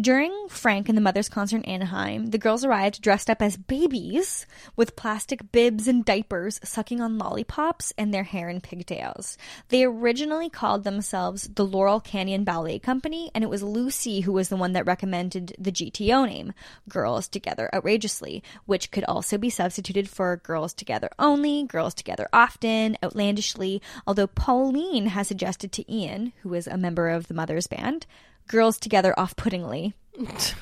During 0.00 0.48
Frank 0.48 0.88
and 0.88 0.96
the 0.96 1.02
Mother's 1.02 1.28
concert 1.28 1.58
in 1.58 1.64
Anaheim, 1.66 2.26
the 2.26 2.38
girls 2.38 2.64
arrived 2.64 3.02
dressed 3.02 3.28
up 3.28 3.42
as 3.42 3.56
babies 3.56 4.46
with 4.76 4.96
plastic 4.96 5.52
bibs 5.52 5.86
and 5.86 6.04
diapers, 6.04 6.60
sucking 6.64 7.00
on 7.00 7.18
lollipops 7.18 7.92
and 7.98 8.14
their 8.14 8.22
hair 8.22 8.48
in 8.48 8.60
pigtails. 8.60 9.36
They 9.68 9.84
originally 9.84 10.48
called 10.48 10.84
themselves 10.84 11.48
the 11.48 11.66
Laurel 11.66 12.00
Canyon 12.00 12.44
Ballet 12.44 12.78
Company, 12.78 13.30
and 13.34 13.44
it 13.44 13.50
was 13.50 13.62
Lucy 13.62 14.20
who 14.20 14.32
was 14.32 14.48
the 14.48 14.56
one 14.56 14.72
that 14.72 14.86
recommended 14.86 15.54
the 15.58 15.72
GTO 15.72 16.26
name, 16.26 16.54
Girls 16.88 17.28
Together 17.28 17.68
Outrageously, 17.74 18.42
which 18.64 18.90
could 18.90 19.04
also 19.04 19.36
be 19.36 19.50
substituted 19.50 20.08
for 20.08 20.36
Girls 20.36 20.72
Together 20.72 21.10
Only, 21.18 21.64
Girls 21.64 21.92
Together 21.92 22.28
Often, 22.32 22.96
Outlandishly, 23.02 23.82
although 24.06 24.26
Pauline 24.26 25.08
has 25.08 25.28
suggested 25.28 25.72
to 25.72 25.87
Ian, 25.88 26.32
who 26.42 26.54
is 26.54 26.66
a 26.66 26.76
member 26.76 27.08
of 27.08 27.28
the 27.28 27.34
Mother's 27.34 27.66
Band, 27.66 28.06
Girls 28.46 28.78
Together 28.78 29.18
Off 29.18 29.36
Puttingly. 29.36 29.94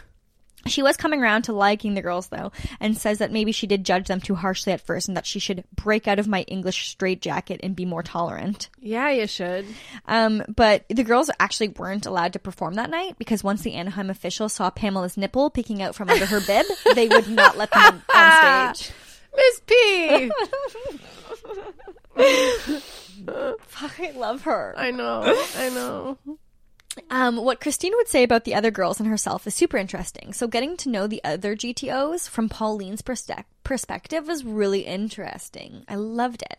She 0.67 0.83
was 0.83 0.97
coming 0.97 1.23
around 1.23 1.43
to 1.43 1.53
liking 1.53 1.95
the 1.95 2.03
girls 2.03 2.29
though, 2.29 2.53
and 2.81 2.97
says 2.97 3.19
that 3.19 3.33
maybe 3.33 3.53
she 3.53 3.67
did 3.67 3.85
judge 3.85 4.09
them 4.09 4.21
too 4.21 4.35
harshly 4.35 4.73
at 4.73 4.81
first 4.81 5.09
and 5.09 5.17
that 5.17 5.27
she 5.27 5.39
should 5.39 5.65
break 5.75 6.09
out 6.09 6.19
of 6.19 6.29
my 6.29 6.43
English 6.43 6.89
straitjacket 6.89 7.61
and 7.63 7.77
be 7.77 7.85
more 7.85 8.03
tolerant. 8.03 8.69
Yeah, 8.81 9.11
you 9.11 9.27
should. 9.27 9.67
Um, 10.07 10.43
but 10.49 10.85
the 10.89 11.05
girls 11.05 11.31
actually 11.39 11.69
weren't 11.69 12.07
allowed 12.07 12.33
to 12.35 12.39
perform 12.39 12.75
that 12.75 12.91
night 12.91 13.17
because 13.19 13.45
once 13.45 13.63
the 13.63 13.75
Anaheim 13.75 14.11
officials 14.11 14.53
saw 14.53 14.71
Pamela's 14.71 15.17
nipple 15.17 15.51
peeking 15.51 15.83
out 15.83 15.95
from 15.95 16.11
under 16.11 16.27
her 16.27 16.41
bib, 16.41 16.67
they 16.95 17.09
would 17.09 17.29
not 17.29 17.57
let 17.57 17.71
them 17.71 18.03
on 18.15 18.75
stage. 18.77 18.93
Miss 19.37 19.61
P. 19.67 20.31
I 23.29 24.13
love 24.15 24.43
her. 24.43 24.75
I 24.77 24.91
know. 24.91 25.23
I 25.57 25.69
know. 25.71 26.19
Um, 27.11 27.37
what 27.37 27.61
Christine 27.61 27.93
would 27.97 28.09
say 28.09 28.23
about 28.23 28.45
the 28.45 28.55
other 28.55 28.71
girls 28.71 29.01
and 29.01 29.09
herself 29.09 29.47
is 29.47 29.55
super 29.55 29.77
interesting. 29.77 30.33
So 30.33 30.49
getting 30.49 30.77
to 30.79 30.89
know 30.89 31.07
the 31.07 31.23
other 31.25 31.55
GTOs 31.55 32.29
from 32.29 32.49
Pauline's 32.49 33.03
perspe- 33.03 33.45
perspective 33.65 34.27
was 34.27 34.45
really 34.45 34.81
interesting. 34.81 35.85
I 35.89 35.97
loved 35.97 36.43
it. 36.43 36.59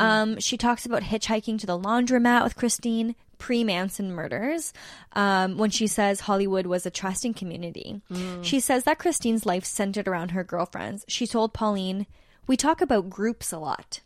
Um, 0.00 0.38
she 0.38 0.56
talks 0.56 0.86
about 0.86 1.02
hitchhiking 1.02 1.58
to 1.60 1.66
the 1.66 1.78
laundromat 1.78 2.44
with 2.44 2.56
Christine 2.56 3.16
pre 3.42 3.64
Manson 3.64 4.12
murders 4.12 4.72
um, 5.14 5.58
when 5.58 5.68
she 5.70 5.88
says 5.88 6.20
Hollywood 6.20 6.64
was 6.66 6.86
a 6.86 6.90
trusting 6.90 7.34
community. 7.34 8.00
She 8.42 8.60
says 8.60 8.84
that 8.84 9.00
Christine's 9.00 9.44
life 9.44 9.64
centered 9.64 10.06
around 10.06 10.30
her 10.30 10.44
girlfriends. 10.44 11.04
She 11.08 11.26
told 11.26 11.52
Pauline, 11.52 12.06
We 12.46 12.56
talk 12.56 12.80
about 12.80 13.10
groups 13.10 13.52
a 13.52 13.58
lot. 13.58 14.00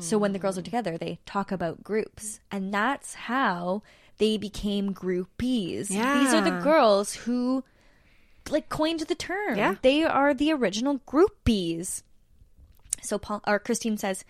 So 0.00 0.18
when 0.18 0.32
the 0.34 0.38
girls 0.38 0.58
are 0.58 0.62
together, 0.62 0.98
they 0.98 1.20
talk 1.24 1.50
about 1.50 1.82
groups. 1.82 2.40
And 2.50 2.74
that's 2.74 3.14
how 3.14 3.82
they 4.18 4.36
became 4.36 4.92
groupies. 4.92 5.88
These 6.20 6.34
are 6.34 6.42
the 6.42 6.60
girls 6.62 7.14
who 7.14 7.64
like 8.50 8.68
coined 8.68 9.00
the 9.00 9.14
term. 9.14 9.56
Yeah. 9.56 9.76
They 9.80 10.04
are 10.04 10.34
the 10.34 10.52
original 10.52 10.98
groupies. 11.08 12.02
So 13.04 13.18
Paul 13.18 13.42
or 13.46 13.58
Christine 13.58 13.96
says, 13.96 14.24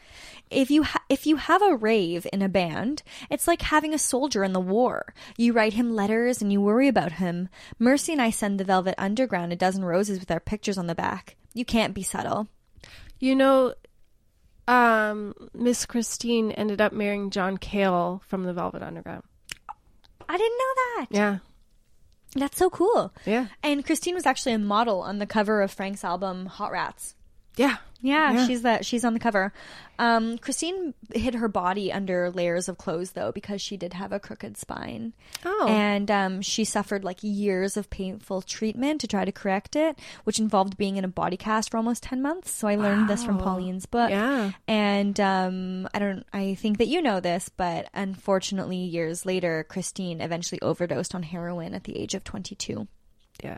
if 0.50 0.70
you 0.70 0.82
ha- 0.82 1.04
if 1.08 1.26
you 1.26 1.36
have 1.36 1.62
a 1.62 1.76
rave 1.76 2.26
in 2.32 2.42
a 2.42 2.48
band, 2.48 3.02
it's 3.30 3.46
like 3.46 3.62
having 3.62 3.94
a 3.94 3.98
soldier 3.98 4.44
in 4.44 4.52
the 4.52 4.60
war. 4.60 5.14
You 5.36 5.52
write 5.52 5.74
him 5.74 5.94
letters 5.94 6.42
and 6.42 6.52
you 6.52 6.60
worry 6.60 6.88
about 6.88 7.12
him. 7.12 7.48
Mercy 7.78 8.12
and 8.12 8.22
I 8.22 8.30
send 8.30 8.58
the 8.58 8.64
Velvet 8.64 8.94
Underground 8.98 9.52
a 9.52 9.56
dozen 9.56 9.84
roses 9.84 10.18
with 10.20 10.30
our 10.30 10.40
pictures 10.40 10.78
on 10.78 10.86
the 10.86 10.94
back. 10.94 11.36
You 11.54 11.64
can't 11.64 11.94
be 11.94 12.02
subtle. 12.02 12.48
You 13.20 13.34
know, 13.34 13.74
um, 14.66 15.34
Miss 15.54 15.86
Christine 15.86 16.50
ended 16.52 16.80
up 16.80 16.92
marrying 16.92 17.30
John 17.30 17.56
Cale 17.56 18.22
from 18.26 18.44
the 18.44 18.52
Velvet 18.52 18.82
Underground. 18.82 19.22
I 20.28 20.36
didn't 20.36 20.58
know 20.58 20.74
that. 20.76 21.06
Yeah. 21.10 21.38
That's 22.36 22.58
so 22.58 22.70
cool. 22.70 23.12
Yeah. 23.26 23.46
And 23.62 23.84
Christine 23.84 24.14
was 24.14 24.26
actually 24.26 24.54
a 24.54 24.58
model 24.58 25.00
on 25.02 25.18
the 25.18 25.26
cover 25.26 25.62
of 25.62 25.70
Frank's 25.70 26.04
album 26.04 26.46
Hot 26.46 26.72
Rats. 26.72 27.14
Yeah. 27.56 27.76
Yeah, 28.00 28.32
Yeah. 28.32 28.46
she's 28.46 28.60
the 28.60 28.82
she's 28.82 29.02
on 29.02 29.14
the 29.14 29.18
cover. 29.20 29.50
Um, 29.98 30.36
Christine 30.36 30.92
hid 31.14 31.36
her 31.36 31.48
body 31.48 31.90
under 31.90 32.30
layers 32.30 32.68
of 32.68 32.76
clothes 32.76 33.12
though 33.12 33.32
because 33.32 33.62
she 33.62 33.78
did 33.78 33.94
have 33.94 34.12
a 34.12 34.20
crooked 34.20 34.58
spine. 34.58 35.14
Oh. 35.42 35.66
And 35.66 36.10
um, 36.10 36.42
she 36.42 36.64
suffered 36.66 37.02
like 37.02 37.18
years 37.22 37.78
of 37.78 37.88
painful 37.88 38.42
treatment 38.42 39.00
to 39.00 39.06
try 39.06 39.24
to 39.24 39.32
correct 39.32 39.74
it, 39.74 39.98
which 40.24 40.38
involved 40.38 40.76
being 40.76 40.98
in 40.98 41.04
a 41.04 41.08
body 41.08 41.38
cast 41.38 41.70
for 41.70 41.78
almost 41.78 42.02
ten 42.02 42.20
months. 42.20 42.50
So 42.50 42.68
I 42.68 42.74
learned 42.74 43.08
this 43.08 43.24
from 43.24 43.38
Pauline's 43.38 43.86
book. 43.86 44.10
Yeah. 44.10 44.50
And 44.68 45.18
um, 45.18 45.88
I 45.94 45.98
don't. 45.98 46.26
I 46.30 46.56
think 46.56 46.76
that 46.78 46.88
you 46.88 47.00
know 47.00 47.20
this, 47.20 47.48
but 47.48 47.88
unfortunately, 47.94 48.76
years 48.78 49.24
later, 49.24 49.64
Christine 49.66 50.20
eventually 50.20 50.60
overdosed 50.60 51.14
on 51.14 51.22
heroin 51.22 51.72
at 51.72 51.84
the 51.84 51.96
age 51.96 52.12
of 52.14 52.22
twenty-two. 52.24 52.86
Yeah. 53.42 53.56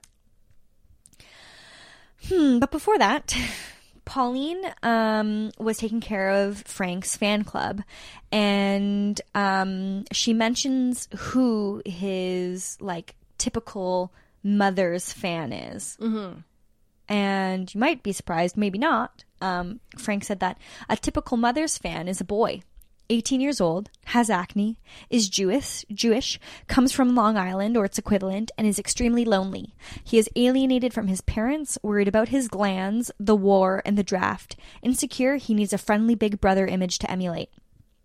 Hmm, 2.29 2.59
but 2.59 2.71
before 2.71 2.99
that, 2.99 3.35
Pauline 4.07 4.63
um, 4.85 5.51
was 5.59 5.77
taking 5.77 6.01
care 6.01 6.31
of 6.31 6.63
Frank's 6.63 7.17
fan 7.17 7.45
club, 7.45 7.83
and 8.33 9.21
um, 9.35 10.05
she 10.13 10.33
mentions 10.33 11.09
who 11.15 11.83
his 11.85 12.79
like 12.81 13.17
typical 13.37 14.13
mother's 14.43 15.13
fan 15.13 15.53
is. 15.53 15.99
Mm-hmm. 16.01 16.39
And 17.09 17.75
you 17.75 17.81
might 17.81 18.03
be 18.03 18.13
surprised, 18.13 18.57
maybe 18.57 18.79
not. 18.79 19.25
Um, 19.41 19.81
Frank 19.99 20.25
said 20.25 20.41
that 20.41 20.59
a 20.89 20.97
typical 20.97 21.37
mother's 21.37 21.77
fan 21.77 22.09
is 22.09 22.21
a 22.21 22.25
boy. 22.25 22.63
18 23.11 23.41
years 23.41 23.61
old, 23.61 23.91
has 24.07 24.31
acne, 24.31 24.79
is 25.11 25.29
Jewish, 25.29 25.85
Jewish, 25.93 26.39
comes 26.67 26.93
from 26.93 27.15
Long 27.15 27.37
Island 27.37 27.77
or 27.77 27.85
its 27.85 27.99
equivalent, 27.99 28.51
and 28.57 28.67
is 28.67 28.79
extremely 28.79 29.25
lonely. 29.25 29.75
He 30.03 30.19
is 30.19 30.31
alienated 30.37 30.93
from 30.93 31.09
his 31.09 31.21
parents, 31.21 31.79
worried 31.83 32.09
about 32.09 32.29
his 32.29 32.49
glands, 32.49 33.11
the 33.19 33.37
war, 33.37 33.83
and 33.85 33.97
the 33.97 34.03
draft. 34.03 34.57
Insecure, 34.83 35.37
he 35.37 35.55
needs 35.55 35.73
a 35.73 35.79
friendly 35.79 36.15
big 36.15 36.41
brother 36.41 36.67
image 36.67 36.99
to 36.99 37.11
emulate. 37.11 37.51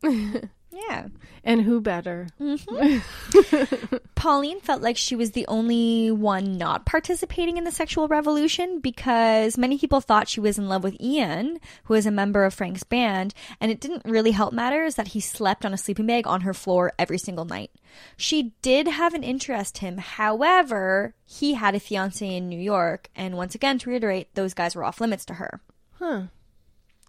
yeah. 0.89 1.07
And 1.43 1.61
who 1.61 1.81
better? 1.81 2.27
Mm-hmm. 2.39 3.97
Pauline 4.15 4.59
felt 4.59 4.83
like 4.83 4.95
she 4.95 5.15
was 5.15 5.31
the 5.31 5.47
only 5.47 6.11
one 6.11 6.57
not 6.57 6.85
participating 6.85 7.57
in 7.57 7.63
the 7.63 7.71
sexual 7.71 8.07
revolution 8.07 8.79
because 8.79 9.57
many 9.57 9.79
people 9.79 10.01
thought 10.01 10.29
she 10.29 10.39
was 10.39 10.59
in 10.59 10.69
love 10.69 10.83
with 10.83 10.99
Ian, 11.01 11.59
who 11.85 11.95
is 11.95 12.05
a 12.05 12.11
member 12.11 12.45
of 12.45 12.53
Frank's 12.53 12.83
band, 12.83 13.33
and 13.59 13.71
it 13.71 13.79
didn't 13.79 14.05
really 14.05 14.31
help 14.31 14.53
matters 14.53 14.95
that 14.95 15.09
he 15.09 15.19
slept 15.19 15.65
on 15.65 15.73
a 15.73 15.77
sleeping 15.77 16.05
bag 16.05 16.27
on 16.27 16.41
her 16.41 16.53
floor 16.53 16.93
every 16.99 17.17
single 17.17 17.45
night. 17.45 17.71
She 18.17 18.53
did 18.61 18.87
have 18.87 19.15
an 19.15 19.23
interest 19.23 19.81
in 19.81 19.87
him, 19.93 19.97
however, 19.97 21.15
he 21.25 21.55
had 21.55 21.73
a 21.73 21.79
fiance 21.79 22.35
in 22.35 22.49
New 22.49 22.59
York, 22.59 23.09
and 23.15 23.35
once 23.35 23.55
again, 23.55 23.79
to 23.79 23.89
reiterate, 23.89 24.35
those 24.35 24.53
guys 24.53 24.75
were 24.75 24.83
off 24.83 25.01
limits 25.01 25.25
to 25.25 25.35
her. 25.35 25.61
Huh. 25.97 26.23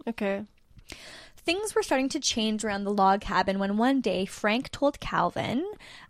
Okay. 0.09 0.45
Things 1.45 1.75
were 1.75 1.83
starting 1.83 2.09
to 2.11 2.21
change 2.21 2.65
around 2.65 2.85
the 2.85 2.93
log 2.93 3.21
cabin 3.21 3.59
when 3.59 3.77
one 3.77 4.01
day 4.01 4.27
Frank 4.27 4.71
told 4.71 5.01
Calvin 5.01 5.65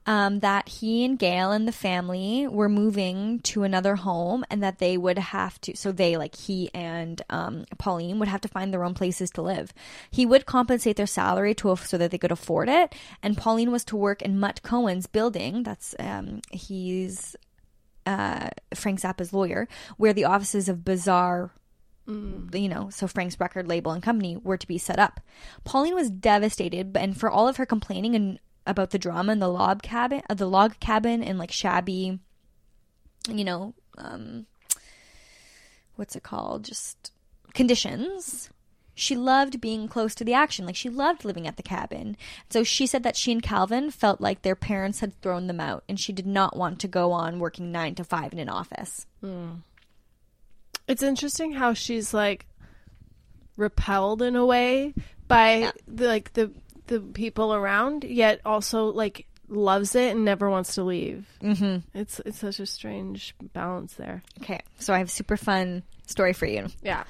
um, 0.05 0.41
that 0.41 0.69
he 0.69 1.07
and 1.07 1.19
Gail 1.19 1.53
and 1.53 1.67
the 1.67 1.73
family 1.73 2.47
were 2.47 2.69
moving 2.69 3.41
to 3.41 3.63
another 3.63 3.97
home 3.97 4.45
and 4.51 4.63
that 4.63 4.79
they 4.79 4.99
would 4.99 5.19
have 5.19 5.59
to, 5.63 5.75
so 5.75 5.91
they, 5.91 6.19
like 6.19 6.37
he 6.37 6.71
and 6.75 7.23
um, 7.31 7.65
Pauline, 7.79 8.19
would 8.19 8.29
have 8.29 8.43
to 8.43 8.49
find 8.49 8.75
their 8.75 8.85
own 8.85 8.93
places 8.93 9.31
to 9.31 9.43
live. 9.43 9.73
He 10.11 10.27
would 10.27 10.45
compensate 10.45 10.97
their 10.97 11.07
salary 11.07 11.55
to 11.57 11.75
so 11.77 11.97
that 11.97 12.11
they 12.11 12.19
could 12.19 12.33
afford 12.33 12.69
it, 12.69 12.95
and 13.23 13.37
Pauline 13.37 13.71
was 13.71 13.85
to 13.87 13.97
work 13.97 14.21
in 14.21 14.39
Mutt 14.39 14.63
Cohen's 14.63 15.07
building. 15.07 15.63
That's 15.63 15.95
um, 15.99 16.43
he's 16.51 17.37
uh, 18.05 18.51
Frank 18.75 19.01
Zappa's 19.01 19.33
lawyer, 19.33 19.69
where 19.97 20.13
the 20.13 20.25
offices 20.25 20.69
of 20.69 20.85
Bizarre 20.85 21.53
you 22.09 22.69
know, 22.69 22.91
so 22.91 23.07
Frank's 23.07 23.39
record 23.39 23.69
label 23.69 23.93
and 23.93 24.03
company 24.03 24.37
were 24.37 24.57
to 24.57 24.67
be 24.67 24.79
set 24.79 24.99
up. 24.99 25.21
Pauline 25.65 25.95
was 25.95 26.11
devastated, 26.11 26.97
and 26.97 27.19
for 27.19 27.31
all 27.31 27.49
of 27.49 27.57
her 27.57 27.67
complaining 27.67 28.15
and 28.15 28.39
about 28.67 28.91
the 28.91 28.99
drama 28.99 29.33
in 29.33 29.39
the 29.39 29.49
log 29.49 29.83
cabin, 29.83 30.23
uh, 30.29 30.35
the 30.35 30.49
log 30.49 30.79
cabin, 30.81 31.23
and 31.23 31.39
like 31.39 31.51
shabby, 31.51 32.19
you 33.29 33.45
know, 33.45 33.75
um, 33.99 34.47
what's 35.97 36.17
it 36.17 36.23
called? 36.23 36.65
Just 36.65 37.13
conditions. 37.55 38.51
She 38.95 39.17
loved 39.17 39.61
being 39.61 39.89
close 39.89 40.15
to 40.17 40.25
the 40.25 40.35
action. 40.35 40.67
Like 40.67 40.77
she 40.77 40.91
loved 40.91 41.25
living 41.25 41.47
at 41.47 41.57
the 41.57 41.63
cabin. 41.63 42.17
So 42.51 42.63
she 42.63 42.87
said 42.87 43.05
that 43.05 43.17
she 43.17 43.33
and 43.33 43.43
Calvin 43.43 43.91
felt 43.91 44.21
like 44.21 44.43
their 44.43 44.55
parents 44.55 45.01
had 45.01 45.19
thrown 45.23 45.47
them 45.47 45.61
out, 45.61 45.85
and 45.89 45.99
she 45.99 46.13
did 46.13 46.27
not 46.27 46.57
want 46.57 46.79
to 46.81 46.89
go 46.89 47.13
on 47.13 47.39
working 47.39 47.73
nine 47.73 47.95
to 47.95 48.05
five 48.05 48.33
in 48.33 48.39
an 48.39 48.49
office. 48.49 49.07
It's 50.93 51.03
interesting 51.03 51.53
how 51.53 51.73
she's 51.75 52.13
like 52.13 52.47
repelled 53.57 54.23
in 54.23 54.37
a 54.37 54.45
way 54.47 54.95
by 55.27 55.73
the, 55.89 56.07
like 56.07 56.33
the 56.35 56.53
the 56.87 57.01
people 57.01 57.55
around, 57.55 58.05
yet 58.05 58.41
also 58.45 58.87
like 58.87 59.27
loves 59.49 59.95
it 59.95 60.13
and 60.13 60.25
never 60.25 60.51
wants 60.51 60.75
to 60.75 60.83
leave. 60.85 61.27
Mm-hmm. 61.43 61.99
It's 61.99 62.21
it's 62.27 62.39
such 62.39 62.61
a 62.61 62.67
strange 62.67 63.35
balance 63.55 63.95
there. 63.95 64.23
Okay, 64.43 64.61
so 64.79 64.93
I 64.93 64.99
have 64.99 65.07
a 65.09 65.11
super 65.11 65.37
fun 65.37 65.83
story 66.07 66.33
for 66.35 66.47
you. 66.47 66.67
Yeah. 66.83 67.05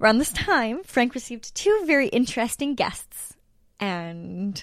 Around 0.00 0.18
this 0.18 0.32
time, 0.32 0.82
Frank 0.82 1.14
received 1.14 1.54
two 1.54 1.84
very 1.86 2.08
interesting 2.08 2.74
guests. 2.74 3.34
And 3.78 4.62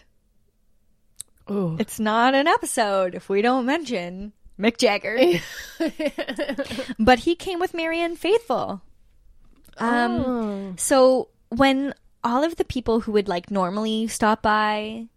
Oh. 1.47 1.77
it's 1.79 1.99
not 1.99 2.35
an 2.35 2.47
episode 2.47 3.15
if 3.15 3.27
we 3.29 3.41
don't 3.41 3.65
mention 3.65 4.33
Mick 4.59 4.77
Jagger. 4.77 5.17
but 6.99 7.19
he 7.19 7.35
came 7.35 7.59
with 7.59 7.73
Marianne 7.73 8.15
Faithfull. 8.15 8.81
Um, 9.77 10.11
Oh. 10.25 10.73
So 10.77 11.29
when 11.49 11.93
all 12.23 12.43
of 12.43 12.57
the 12.57 12.65
people 12.65 13.01
who 13.01 13.11
would 13.13 13.27
like 13.27 13.49
normally 13.49 14.07
stop 14.07 14.41
by 14.41 15.07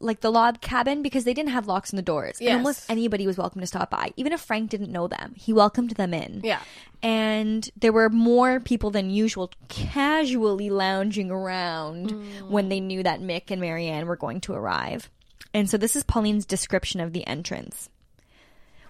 like 0.00 0.20
the 0.20 0.30
log 0.32 0.60
cabin 0.62 1.02
because 1.02 1.24
they 1.24 1.34
didn't 1.34 1.50
have 1.50 1.66
locks 1.66 1.92
on 1.92 1.96
the 1.96 2.02
doors 2.02 2.38
and 2.40 2.48
almost 2.56 2.88
anybody 2.90 3.26
was 3.26 3.36
welcome 3.36 3.60
to 3.60 3.66
stop 3.66 3.90
by 3.90 4.10
even 4.16 4.32
if 4.32 4.40
frank 4.40 4.70
didn't 4.70 4.90
know 4.90 5.06
them 5.08 5.34
he 5.36 5.52
welcomed 5.52 5.90
them 5.90 6.14
in 6.14 6.40
Yeah. 6.42 6.60
and 7.02 7.68
there 7.76 7.92
were 7.92 8.08
more 8.08 8.60
people 8.60 8.90
than 8.90 9.10
usual 9.10 9.50
casually 9.68 10.70
lounging 10.70 11.30
around 11.30 12.12
when 12.48 12.70
they 12.70 12.80
knew 12.80 13.02
that 13.02 13.20
mick 13.20 13.50
and 13.50 13.60
marianne 13.60 14.06
were 14.06 14.16
going 14.16 14.40
to 14.42 14.54
arrive 14.54 15.10
and 15.52 15.68
so 15.68 15.76
this 15.76 15.94
is 15.96 16.02
pauline's 16.02 16.46
description 16.46 17.00
of 17.00 17.12
the 17.12 17.26
entrance 17.26 17.90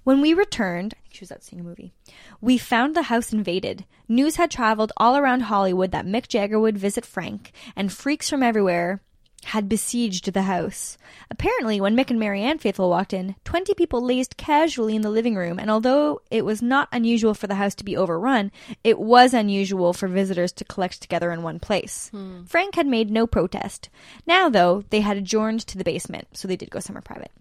when 0.05 0.21
we 0.21 0.35
returned, 0.35 0.95
I 0.97 1.01
think 1.03 1.15
she 1.15 1.23
was 1.23 1.33
out 1.33 1.43
seeing 1.43 1.61
a 1.61 1.65
movie, 1.65 1.93
we 2.41 2.59
found 2.59 2.95
the 2.95 3.03
house 3.03 3.33
invaded. 3.33 3.85
News 4.09 4.37
had 4.37 4.51
traveled 4.51 4.93
all 4.97 5.17
around 5.17 5.41
Hollywood 5.41 5.91
that 5.91 6.07
Mick 6.07 6.29
Jagger 6.29 6.61
would 6.61 6.79
visit 6.79 7.05
Frank, 7.05 7.53
and 7.75 7.93
freaks 7.93 8.31
from 8.31 8.43
everywhere 8.43 9.01
had 9.45 9.69
besieged 9.69 10.33
the 10.33 10.43
house. 10.43 10.97
Apparently, 11.31 11.81
when 11.81 11.97
Mick 11.97 12.11
and 12.11 12.19
Marianne 12.19 12.59
Faithfull 12.59 12.91
walked 12.91 13.13
in, 13.13 13.35
20 13.45 13.75
people 13.75 14.01
lazed 14.01 14.37
casually 14.37 14.97
in 14.97 15.03
the 15.03 15.11
living 15.11 15.37
room, 15.37 15.59
and 15.59 15.71
although 15.71 16.21
it 16.31 16.45
was 16.45 16.63
not 16.63 16.89
unusual 16.93 17.35
for 17.35 17.47
the 17.47 17.55
house 17.57 17.75
to 17.77 17.85
be 17.85 17.97
overrun, 17.97 18.51
it 18.83 18.99
was 18.99 19.35
unusual 19.35 19.93
for 19.93 20.09
visitors 20.09 20.53
to 20.53 20.65
collect 20.65 21.01
together 21.01 21.31
in 21.31 21.43
one 21.43 21.61
place. 21.61 22.09
Hmm. 22.11 22.45
Frank 22.45 22.75
had 22.75 22.87
made 22.87 23.11
no 23.11 23.27
protest. 23.27 23.89
Now, 24.27 24.49
though, 24.49 24.85
they 24.91 25.01
had 25.01 25.17
adjourned 25.17 25.61
to 25.67 25.79
the 25.79 25.85
basement, 25.85 26.29
so 26.33 26.49
they 26.49 26.57
did 26.57 26.71
go 26.71 26.81
somewhere 26.81 27.03
private. 27.03 27.33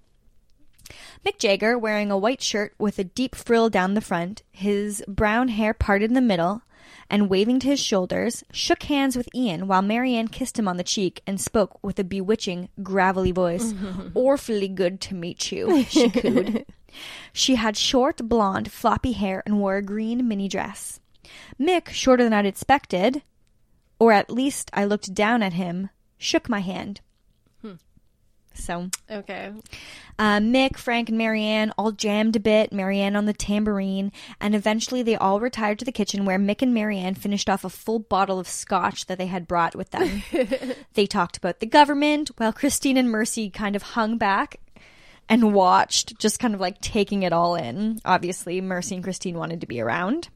Mick 1.26 1.40
Jagger, 1.40 1.78
wearing 1.78 2.12
a 2.12 2.18
white 2.18 2.42
shirt 2.42 2.74
with 2.78 3.00
a 3.00 3.04
deep 3.04 3.36
frill 3.36 3.70
down 3.70 3.94
the 3.94 4.02
front, 4.02 4.44
his 4.52 5.04
brown 5.08 5.48
hair 5.50 5.74
parted 5.74 6.12
in 6.12 6.16
the 6.16 6.22
middle, 6.22 6.62
and 7.10 7.30
waving 7.30 7.60
to 7.60 7.68
his 7.68 7.80
shoulders, 7.80 8.44
shook 8.52 8.84
hands 8.84 9.16
with 9.16 9.30
Ian 9.36 9.68
while 9.68 9.82
Marianne 9.82 10.28
kissed 10.28 10.58
him 10.58 10.68
on 10.68 10.78
the 10.78 10.84
cheek 10.84 11.22
and 11.26 11.40
spoke 11.40 11.82
with 11.84 12.00
a 12.00 12.04
bewitching, 12.04 12.70
gravelly 12.82 13.32
voice. 13.32 13.74
Awfully 14.16 14.68
good 14.68 15.00
to 15.02 15.16
meet 15.16 15.52
you, 15.52 15.84
she 15.84 16.10
cooed. 16.10 16.66
she 17.32 17.56
had 17.56 17.78
short, 17.78 18.28
blonde, 18.28 18.72
floppy 18.72 19.14
hair 19.14 19.44
and 19.46 19.60
wore 19.60 19.78
a 19.78 19.82
green 19.82 20.28
mini 20.28 20.48
dress. 20.48 21.00
Mick, 21.60 21.90
shorter 21.90 22.24
than 22.24 22.34
I'd 22.34 22.46
expected, 22.46 23.24
or 24.00 24.12
at 24.12 24.30
least 24.30 24.70
I 24.74 24.86
looked 24.86 25.14
down 25.14 25.42
at 25.42 25.54
him, 25.54 25.90
shook 26.18 26.50
my 26.50 26.60
hand. 26.60 27.02
So 28.56 28.90
Okay. 29.10 29.52
uh, 30.20 30.38
Mick, 30.40 30.78
Frank, 30.78 31.10
and 31.10 31.18
Marianne 31.18 31.72
all 31.78 31.92
jammed 31.92 32.36
a 32.36 32.40
bit, 32.40 32.72
Marianne 32.72 33.16
on 33.16 33.26
the 33.26 33.34
tambourine, 33.34 34.12
and 34.40 34.54
eventually 34.56 35.02
they 35.04 35.16
all 35.16 35.40
retired 35.40 35.80
to 35.80 35.86
the 35.86 35.92
kitchen 35.92 36.26
where 36.26 36.38
Mick 36.40 36.62
and 36.62 36.74
Marianne 36.74 37.16
finished 37.16 37.50
off 37.50 37.64
a 37.66 37.70
full 37.70 38.00
bottle 38.00 38.40
of 38.40 38.48
scotch 38.48 39.08
that 39.08 39.18
they 39.18 39.28
had 39.28 39.48
brought 39.48 39.76
with 39.76 39.90
them. 39.92 40.24
they 40.94 41.06
talked 41.08 41.38
about 41.38 41.60
the 41.60 41.66
government, 41.66 42.32
while 42.38 42.54
Christine 42.54 42.98
and 42.98 43.10
Mercy 43.10 43.50
kind 43.50 43.76
of 43.76 43.82
hung 43.82 44.18
back 44.18 44.58
and 45.30 45.54
watched, 45.54 46.20
just 46.20 46.40
kind 46.40 46.54
of 46.54 46.60
like 46.60 46.80
taking 46.82 47.24
it 47.24 47.34
all 47.34 47.56
in. 47.56 48.00
Obviously, 48.06 48.60
Mercy 48.62 48.96
and 48.96 49.04
Christine 49.04 49.38
wanted 49.38 49.62
to 49.62 49.68
be 49.68 49.80
around. 49.82 50.30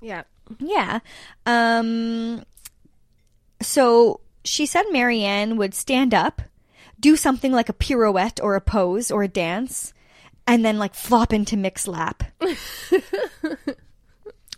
Yeah. 0.00 0.22
Yeah. 0.60 1.00
Um 1.44 2.44
so 3.60 4.20
she 4.44 4.66
said 4.66 4.84
Marianne 4.92 5.56
would 5.56 5.74
stand 5.74 6.14
up, 6.14 6.42
do 6.98 7.16
something 7.16 7.52
like 7.52 7.68
a 7.68 7.74
pirouette 7.74 8.40
or 8.42 8.54
a 8.54 8.60
pose 8.60 9.10
or 9.10 9.22
a 9.22 9.28
dance, 9.28 9.92
and 10.46 10.64
then 10.64 10.78
like 10.78 10.94
flop 10.94 11.32
into 11.32 11.56
Mick's 11.56 11.86
lap. 11.88 12.22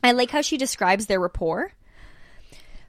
I 0.02 0.12
like 0.12 0.30
how 0.30 0.42
she 0.42 0.56
describes 0.56 1.06
their 1.06 1.20
rapport. 1.20 1.72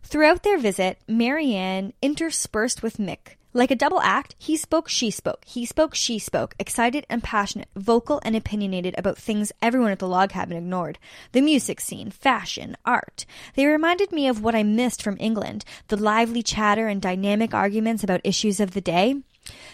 Throughout 0.04 0.44
their 0.44 0.58
visit, 0.58 1.00
Marianne 1.08 1.94
interspersed 2.02 2.84
with 2.84 2.98
Mick. 2.98 3.38
Like 3.52 3.72
a 3.72 3.76
double 3.76 4.00
act, 4.02 4.36
he 4.38 4.56
spoke, 4.56 4.88
she 4.88 5.10
spoke. 5.10 5.44
He 5.46 5.66
spoke, 5.66 5.96
she 5.96 6.20
spoke. 6.20 6.54
Excited 6.60 7.08
and 7.10 7.24
passionate, 7.24 7.68
vocal 7.76 8.22
and 8.24 8.36
opinionated 8.36 8.94
about 8.96 9.18
things 9.18 9.52
everyone 9.60 9.92
at 9.92 9.98
the 9.98 10.08
log 10.08 10.30
cabin 10.30 10.56
ignored. 10.56 11.00
The 11.32 11.42
music 11.42 11.82
scene, 11.82 12.12
fashion, 12.12 12.78
art. 12.86 13.26
They 13.56 13.66
reminded 13.66 14.12
me 14.12 14.28
of 14.28 14.44
what 14.44 14.54
I 14.54 14.62
missed 14.62 15.02
from 15.02 15.18
England 15.20 15.66
the 15.88 15.98
lively 15.98 16.44
chatter 16.44 16.88
and 16.88 17.02
dynamic 17.02 17.56
arguments 17.56 18.04
about 18.04 18.22
issues 18.24 18.60
of 18.60 18.72
the 18.72 18.82
day. 18.82 19.16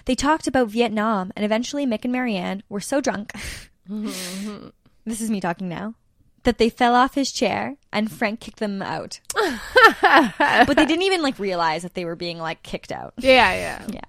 They 0.06 0.16
talked 0.16 0.48
about 0.48 0.70
Vietnam, 0.70 1.34
and 1.36 1.44
eventually 1.44 1.86
Mick 1.86 2.06
and 2.06 2.14
Marianne 2.14 2.64
were 2.70 2.80
so 2.80 3.02
drunk. 3.02 3.34
this 3.90 5.20
is 5.20 5.30
me 5.30 5.42
talking 5.42 5.68
now. 5.68 5.96
That 6.46 6.58
they 6.58 6.70
fell 6.70 6.96
off 6.96 7.16
his 7.16 7.32
chair 7.32 7.76
and 7.91 8.12
Frank 8.12 8.39
kicked 8.39 8.60
them 8.60 8.82
out. 8.82 9.20
but 9.34 10.76
they 10.76 10.86
didn't 10.86 11.04
even 11.04 11.22
like 11.22 11.38
realize 11.39 11.84
that 11.84 11.93
they 11.93 12.06
were 12.06 12.16
being 12.16 12.39
like 12.39 12.64
kicked 12.64 12.91
out. 12.91 13.14
Yeah, 13.18 13.54
yeah. 13.54 13.88
Yeah. 13.89 14.02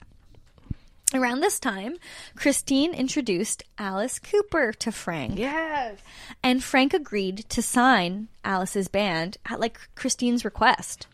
Around 1.14 1.40
this 1.40 1.60
time, 1.60 1.96
Christine 2.34 2.92
introduced 2.92 3.62
Alice 3.78 4.18
Cooper 4.18 4.72
to 4.72 4.90
Frank. 4.90 5.38
Yes. 5.38 5.98
And 6.42 6.62
Frank 6.64 6.92
agreed 6.92 7.46
to 7.48 7.62
sign 7.62 8.28
Alice's 8.44 8.88
band 8.88 9.38
at 9.46 9.60
like 9.60 9.78
Christine's 9.94 10.44
request. 10.44 11.06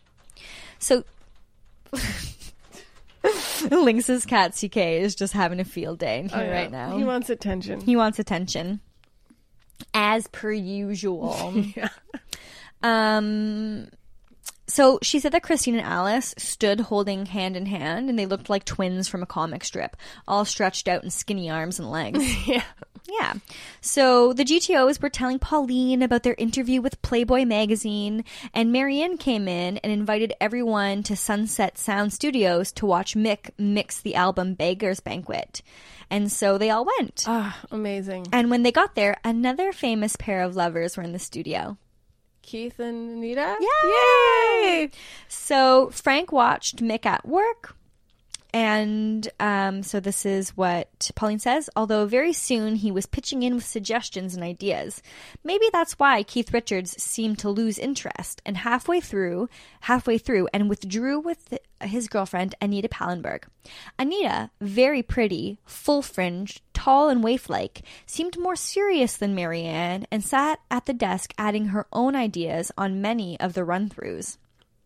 So 0.79 1.03
Lynx's 3.71 4.25
cat 4.25 4.53
CK 4.55 4.77
is 4.77 5.15
just 5.15 5.33
having 5.33 5.59
a 5.59 5.65
field 5.65 5.99
day 5.99 6.19
in 6.19 6.29
here 6.29 6.47
oh, 6.49 6.51
right 6.51 6.71
now. 6.71 6.97
He 6.97 7.03
wants 7.03 7.29
attention. 7.29 7.81
He 7.81 7.95
wants 7.95 8.19
attention. 8.19 8.81
As 9.93 10.27
per 10.27 10.51
usual. 10.51 11.53
yeah. 11.75 11.89
Um 12.81 13.87
so 14.73 14.97
she 15.03 15.19
said 15.19 15.33
that 15.33 15.43
Christine 15.43 15.75
and 15.75 15.85
Alice 15.85 16.33
stood 16.35 16.79
holding 16.79 17.27
hand 17.27 17.55
in 17.55 17.67
hand 17.67 18.09
and 18.09 18.17
they 18.17 18.25
looked 18.25 18.49
like 18.49 18.65
twins 18.65 19.07
from 19.07 19.21
a 19.21 19.27
comic 19.27 19.63
strip, 19.63 19.95
all 20.27 20.45
stretched 20.45 20.87
out 20.87 21.03
in 21.03 21.11
skinny 21.11 21.47
arms 21.47 21.79
and 21.79 21.91
legs. 21.91 22.19
Yeah. 22.47 22.63
Yeah. 23.05 23.33
So 23.81 24.33
the 24.33 24.45
GTOs 24.45 24.99
were 24.99 25.09
telling 25.09 25.37
Pauline 25.37 26.01
about 26.01 26.23
their 26.23 26.35
interview 26.37 26.81
with 26.81 27.01
Playboy 27.01 27.45
magazine, 27.45 28.23
and 28.53 28.71
Marianne 28.71 29.17
came 29.17 29.47
in 29.47 29.77
and 29.77 29.91
invited 29.91 30.33
everyone 30.41 31.03
to 31.03 31.15
Sunset 31.15 31.77
Sound 31.77 32.13
Studios 32.13 32.71
to 32.71 32.85
watch 32.85 33.13
Mick 33.13 33.51
mix 33.57 33.99
the 34.01 34.15
album 34.15 34.55
Beggar's 34.55 35.01
Banquet. 35.01 35.61
And 36.09 36.31
so 36.31 36.57
they 36.57 36.69
all 36.69 36.87
went. 36.97 37.25
Ah, 37.27 37.59
amazing. 37.71 38.27
And 38.31 38.49
when 38.49 38.63
they 38.63 38.71
got 38.71 38.95
there, 38.95 39.17
another 39.23 39.71
famous 39.73 40.15
pair 40.15 40.41
of 40.41 40.55
lovers 40.55 40.97
were 40.97 41.03
in 41.03 41.11
the 41.11 41.19
studio. 41.19 41.77
Keith 42.43 42.79
and 42.79 43.17
Anita? 43.17 43.57
Yay! 43.59 43.89
Yay! 43.89 44.91
So 45.27 45.89
Frank 45.89 46.31
watched 46.31 46.77
Mick 46.77 47.05
at 47.05 47.25
work. 47.27 47.75
And 48.53 49.27
um, 49.39 49.81
so 49.81 49.99
this 49.99 50.27
is 50.27 50.55
what 50.55 51.09
Pauline 51.15 51.39
says. 51.39 51.71
Although 51.75 52.05
very 52.05 52.33
soon 52.33 52.75
he 52.75 52.91
was 52.91 53.07
pitching 53.07 53.41
in 53.41 53.55
with 53.55 53.65
suggestions 53.65 54.35
and 54.35 54.43
ideas. 54.43 55.01
Maybe 55.43 55.65
that's 55.73 55.93
why 55.93 56.21
Keith 56.21 56.53
Richards 56.53 57.01
seemed 57.01 57.39
to 57.39 57.49
lose 57.49 57.79
interest 57.79 58.43
and 58.45 58.57
halfway 58.57 58.99
through, 58.99 59.49
halfway 59.81 60.19
through, 60.19 60.49
and 60.53 60.69
withdrew 60.69 61.19
with 61.19 61.57
his 61.81 62.07
girlfriend 62.07 62.53
Anita 62.61 62.89
Pallenberg. 62.89 63.45
Anita, 63.97 64.51
very 64.61 65.01
pretty, 65.01 65.57
full 65.65 66.03
fringed, 66.03 66.61
tall 66.73 67.09
and 67.09 67.23
waif-like, 67.23 67.81
seemed 68.05 68.37
more 68.37 68.55
serious 68.55 69.17
than 69.17 69.33
Marianne 69.33 70.05
and 70.11 70.23
sat 70.23 70.59
at 70.69 70.85
the 70.85 70.93
desk 70.93 71.33
adding 71.39 71.67
her 71.67 71.87
own 71.91 72.15
ideas 72.15 72.71
on 72.77 73.01
many 73.01 73.39
of 73.39 73.53
the 73.53 73.63
run-throughs. 73.63 74.37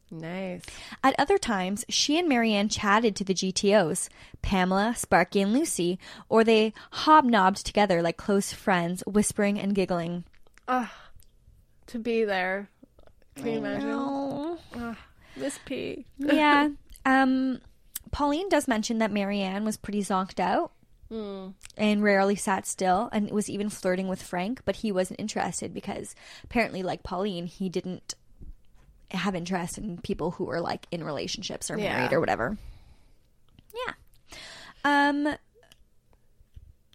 Nice. 0.10 0.62
At 1.04 1.16
other 1.20 1.38
times, 1.38 1.84
she 1.90 2.18
and 2.18 2.30
Marianne 2.30 2.70
chatted 2.70 3.16
to 3.18 3.24
the 3.24 3.34
GTOs, 3.34 4.08
Pamela, 4.42 4.94
Sparky, 4.96 5.42
and 5.42 5.52
Lucy, 5.54 6.00
or 6.30 6.44
they 6.44 6.74
hobnobbed 6.92 7.66
together 7.66 8.02
like 8.02 8.18
close 8.18 8.54
friends, 8.54 9.04
whispering 9.06 9.60
and 9.60 9.76
giggling. 9.76 10.24
To 10.68 12.00
be 12.00 12.24
there. 12.24 12.70
Can 13.36 13.48
you 13.48 13.58
imagine? 13.60 13.92
Oh. 13.94 14.96
Miss 15.36 15.60
P. 15.66 16.06
yeah. 16.18 16.70
Um, 17.06 17.62
Pauline 18.12 18.50
does 18.50 18.68
mention 18.68 18.98
that 18.98 19.12
Marianne 19.12 19.64
was 19.64 19.78
pretty 19.78 20.02
zonked 20.02 20.40
out 20.40 20.72
and 21.78 22.04
rarely 22.04 22.36
sat 22.36 22.66
still 22.66 23.10
and 23.14 23.32
was 23.32 23.50
even 23.50 23.70
flirting 23.70 24.08
with 24.10 24.22
Frank, 24.22 24.62
but 24.66 24.78
he 24.78 24.92
wasn't 24.92 25.20
interested 25.20 25.74
because 25.74 26.16
apparently, 26.44 26.84
like 26.84 27.04
Pauline, 27.04 27.46
he 27.46 27.70
didn't 27.70 28.16
have 29.12 29.36
interest 29.36 29.78
in 29.78 29.98
people 30.00 30.32
who 30.32 30.50
are 30.50 30.60
like 30.62 30.86
in 30.92 31.04
relationships 31.04 31.70
or 31.72 31.78
married 31.78 32.12
Yeah. 32.12 32.16
or 32.18 32.20
whatever. 32.20 32.58
Yeah. 33.74 33.94
Um 34.84 35.36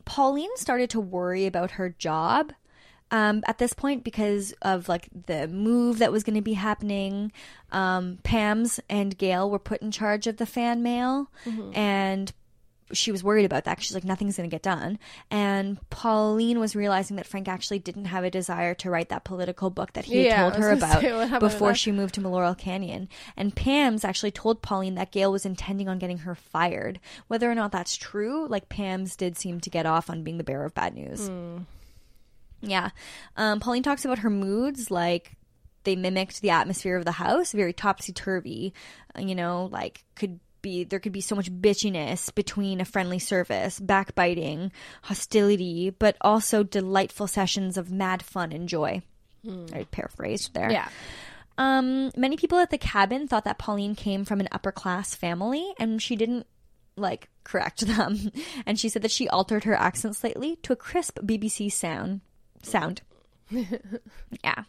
Pauline 0.05 0.55
started 0.57 0.91
to 0.91 1.01
worry 1.01 1.47
about 1.47 1.73
her 1.73 1.89
job 1.91 2.53
um, 3.11 3.43
at 3.47 3.59
this 3.59 3.73
point 3.73 4.03
because 4.05 4.53
of 4.63 4.89
like 4.89 5.09
the 5.27 5.47
move 5.49 5.99
that 5.99 6.11
was 6.11 6.25
going 6.25 6.35
to 6.35 6.41
be 6.43 6.55
happening. 6.55 7.31
Um, 7.71 8.19
Pam's 8.25 8.81
and 8.89 9.17
Gail 9.17 9.49
were 9.51 9.59
put 9.59 9.81
in 9.83 9.91
charge 9.91 10.27
of 10.27 10.39
the 10.39 10.47
fan 10.47 10.83
mail, 10.83 11.29
and 11.75 12.33
she 12.93 13.11
was 13.11 13.25
worried 13.25 13.45
about 13.45 13.65
that 13.65 13.77
'cause 13.77 13.85
she's 13.87 13.95
like, 13.95 14.05
nothing's 14.05 14.37
going 14.37 14.49
to 14.49 14.55
get 14.55 14.63
done. 14.63 14.99
And 15.31 15.79
Pauline 15.91 16.61
was 16.61 16.77
realizing 16.77 17.17
that 17.17 17.27
Frank 17.27 17.49
actually 17.49 17.79
didn't 17.79 18.07
have 18.07 18.25
a 18.25 18.31
desire 18.31 18.75
to 18.75 18.91
write 18.91 19.09
that 19.09 19.25
political 19.25 19.71
book 19.71 19.93
that 19.95 20.05
he 20.05 20.27
Yeah, 20.27 20.43
told 20.43 20.57
her 20.63 20.71
about 20.73 21.01
say, 21.01 21.13
what 21.13 21.29
happened 21.29 21.51
to 21.51 21.55
before 21.57 21.75
she 21.75 21.93
moved 21.93 22.15
to 22.17 22.21
Laurel 22.21 22.55
Canyon. 22.55 23.09
And 23.37 23.55
Pam's 23.57 24.05
actually 24.05 24.31
told 24.31 24.63
Pauline 24.63 24.95
that 24.97 25.11
Gail 25.13 25.33
was 25.33 25.47
intending 25.47 25.89
on 25.89 25.99
getting 25.99 26.19
her 26.19 26.35
fired. 26.35 27.01
Whether 27.29 27.51
or 27.51 27.55
not 27.55 27.73
that's 27.73 27.97
true, 27.97 28.47
like 28.49 28.69
Pam's 28.69 29.17
did 29.17 29.37
seem 29.39 29.61
to 29.61 29.71
get 29.71 29.87
off 29.87 30.11
on 30.11 30.23
being 30.23 30.39
the 30.39 30.45
bearer 30.45 30.65
of 30.65 30.75
bad 30.75 30.95
news. 30.95 31.31
Yeah. 32.61 32.91
Um, 33.37 33.59
Pauline 33.61 33.83
talks 33.83 34.05
about 34.05 34.19
her 34.21 34.31
moods, 34.31 34.91
like 34.91 35.33
they 35.85 35.97
mimicked 35.97 36.41
the 36.43 36.51
atmosphere 36.51 36.97
of 36.97 37.05
the 37.05 37.13
house, 37.13 37.53
very 37.53 37.73
topsy 37.73 38.13
turvy. 38.13 38.73
You 39.19 39.35
know, 39.35 39.69
like 39.73 40.05
could 40.15 40.39
be 40.63 40.85
there 40.85 41.01
could 41.01 41.13
be 41.13 41.21
so 41.21 41.35
much 41.35 41.53
bitchiness 41.53 42.35
between 42.35 42.81
a 42.81 42.85
friendly 42.85 43.19
service, 43.19 43.79
backbiting, 43.79 44.73
hostility, 45.03 45.91
but 45.91 46.17
also 46.21 46.63
delightful 46.63 47.27
sessions 47.27 47.77
of 47.77 47.91
mad 47.91 48.23
fun 48.23 48.53
and 48.53 48.69
joy. 48.69 49.03
I 49.75 49.85
paraphrased 49.91 50.55
there. 50.55 50.71
Yeah. 50.71 50.89
Um, 51.59 52.11
many 52.17 52.37
people 52.37 52.59
at 52.59 52.71
the 52.71 52.79
cabin 52.79 53.29
thought 53.29 53.45
that 53.45 53.59
Pauline 53.59 53.95
came 53.95 54.25
from 54.25 54.41
an 54.41 54.49
upper 54.53 54.73
class 54.73 55.15
family, 55.15 55.73
and 55.79 56.01
she 56.01 56.17
didn't 56.17 56.47
like 56.97 57.29
correct 57.45 57.87
them. 57.87 58.31
And 58.67 58.79
she 58.79 58.89
said 58.89 59.03
that 59.03 59.11
she 59.11 59.29
altered 59.29 59.65
her 59.65 59.75
accent 59.75 60.17
slightly 60.17 60.57
to 60.63 60.73
a 60.73 60.77
crisp 60.77 61.19
BBC 61.21 61.73
sound. 61.73 62.21
Sound. 62.63 63.03
Yeah. 64.45 64.65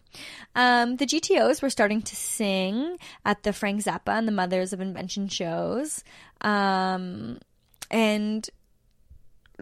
Um, 0.56 0.98
the 0.98 1.06
GTOs 1.06 1.62
were 1.62 1.70
starting 1.70 2.02
to 2.02 2.16
sing 2.16 2.98
at 3.26 3.44
the 3.44 3.54
Frank 3.54 3.84
Zappa 3.84 4.18
and 4.18 4.28
the 4.28 4.32
Mothers 4.32 4.74
of 4.74 4.82
Invention 4.82 5.28
shows. 5.28 6.04
Um, 6.42 7.40
and 7.90 8.50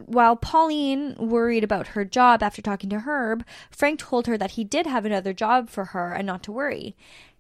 while 0.06 0.36
Pauline 0.36 1.16
worried 1.18 1.64
about 1.64 1.88
her 1.88 2.06
job 2.06 2.42
after 2.42 2.62
talking 2.62 2.90
to 2.90 3.00
Herb, 3.00 3.46
Frank 3.70 4.00
told 4.00 4.28
her 4.28 4.38
that 4.38 4.52
he 4.52 4.64
did 4.64 4.86
have 4.86 5.06
another 5.06 5.34
job 5.34 5.70
for 5.70 5.86
her 5.86 6.14
and 6.14 6.26
not 6.26 6.44
to 6.44 6.52
worry. 6.52 6.96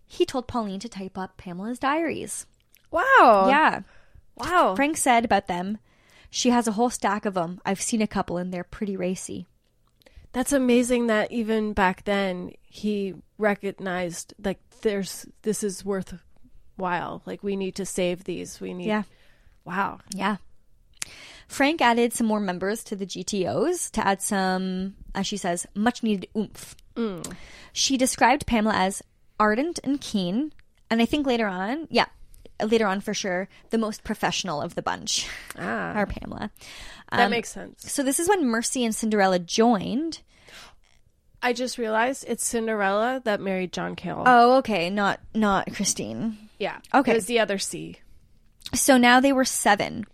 He 0.05 0.25
told 0.25 0.47
Pauline 0.47 0.79
to 0.81 0.89
type 0.89 1.17
up 1.17 1.37
Pamela's 1.37 1.79
diaries. 1.79 2.45
Wow. 2.91 3.47
Yeah. 3.47 3.81
Wow. 4.35 4.75
Frank 4.75 4.97
said 4.97 5.23
about 5.25 5.47
them, 5.47 5.77
she 6.29 6.49
has 6.49 6.67
a 6.67 6.73
whole 6.73 6.89
stack 6.89 7.25
of 7.25 7.33
them. 7.33 7.61
I've 7.65 7.81
seen 7.81 8.01
a 8.01 8.07
couple 8.07 8.37
and 8.37 8.53
they're 8.53 8.63
pretty 8.63 8.97
racy. 8.97 9.47
That's 10.33 10.53
amazing 10.53 11.07
that 11.07 11.31
even 11.31 11.73
back 11.73 12.05
then 12.05 12.53
he 12.61 13.15
recognized 13.37 14.33
like 14.43 14.59
there's 14.81 15.25
this 15.41 15.63
is 15.63 15.83
worthwhile. 15.83 17.21
Like 17.25 17.43
we 17.43 17.55
need 17.55 17.75
to 17.75 17.85
save 17.85 18.23
these. 18.23 18.61
We 18.61 18.73
need 18.73 18.87
Yeah. 18.87 19.03
Wow. 19.65 19.99
Yeah. 20.13 20.37
Frank 21.47 21.81
added 21.81 22.13
some 22.13 22.27
more 22.27 22.39
members 22.39 22.83
to 22.85 22.95
the 22.95 23.05
GTOs 23.05 23.91
to 23.91 24.07
add 24.07 24.21
some, 24.21 24.95
as 25.13 25.27
she 25.27 25.35
says, 25.35 25.67
much 25.75 26.01
needed 26.01 26.29
oomph. 26.37 26.75
She 27.73 27.97
described 27.97 28.45
Pamela 28.47 28.75
as 28.75 29.01
ardent 29.39 29.79
and 29.83 29.99
keen, 29.99 30.53
and 30.89 31.01
I 31.01 31.05
think 31.05 31.25
later 31.27 31.47
on, 31.47 31.87
yeah, 31.89 32.05
later 32.63 32.85
on 32.85 33.01
for 33.01 33.13
sure, 33.13 33.49
the 33.71 33.77
most 33.77 34.03
professional 34.03 34.61
of 34.61 34.75
the 34.75 34.81
bunch, 34.81 35.27
Ah. 35.57 35.93
our 35.93 36.05
Pamela. 36.05 36.51
That 37.11 37.25
Um, 37.25 37.31
makes 37.31 37.49
sense. 37.49 37.91
So 37.91 38.03
this 38.03 38.19
is 38.19 38.29
when 38.29 38.45
Mercy 38.45 38.85
and 38.85 38.95
Cinderella 38.95 39.39
joined. 39.39 40.21
I 41.43 41.53
just 41.53 41.77
realized 41.77 42.23
it's 42.27 42.45
Cinderella 42.45 43.21
that 43.25 43.41
married 43.41 43.73
John 43.73 43.95
Cale. 43.95 44.23
Oh, 44.25 44.57
okay, 44.57 44.89
not 44.89 45.19
not 45.33 45.73
Christine. 45.73 46.37
Yeah. 46.59 46.77
Okay. 46.93 47.11
It 47.11 47.15
was 47.15 47.25
the 47.25 47.39
other 47.39 47.57
C. 47.57 47.97
So 48.73 48.97
now 48.97 49.19
they 49.19 49.33
were 49.33 49.43
seven. 49.45 50.05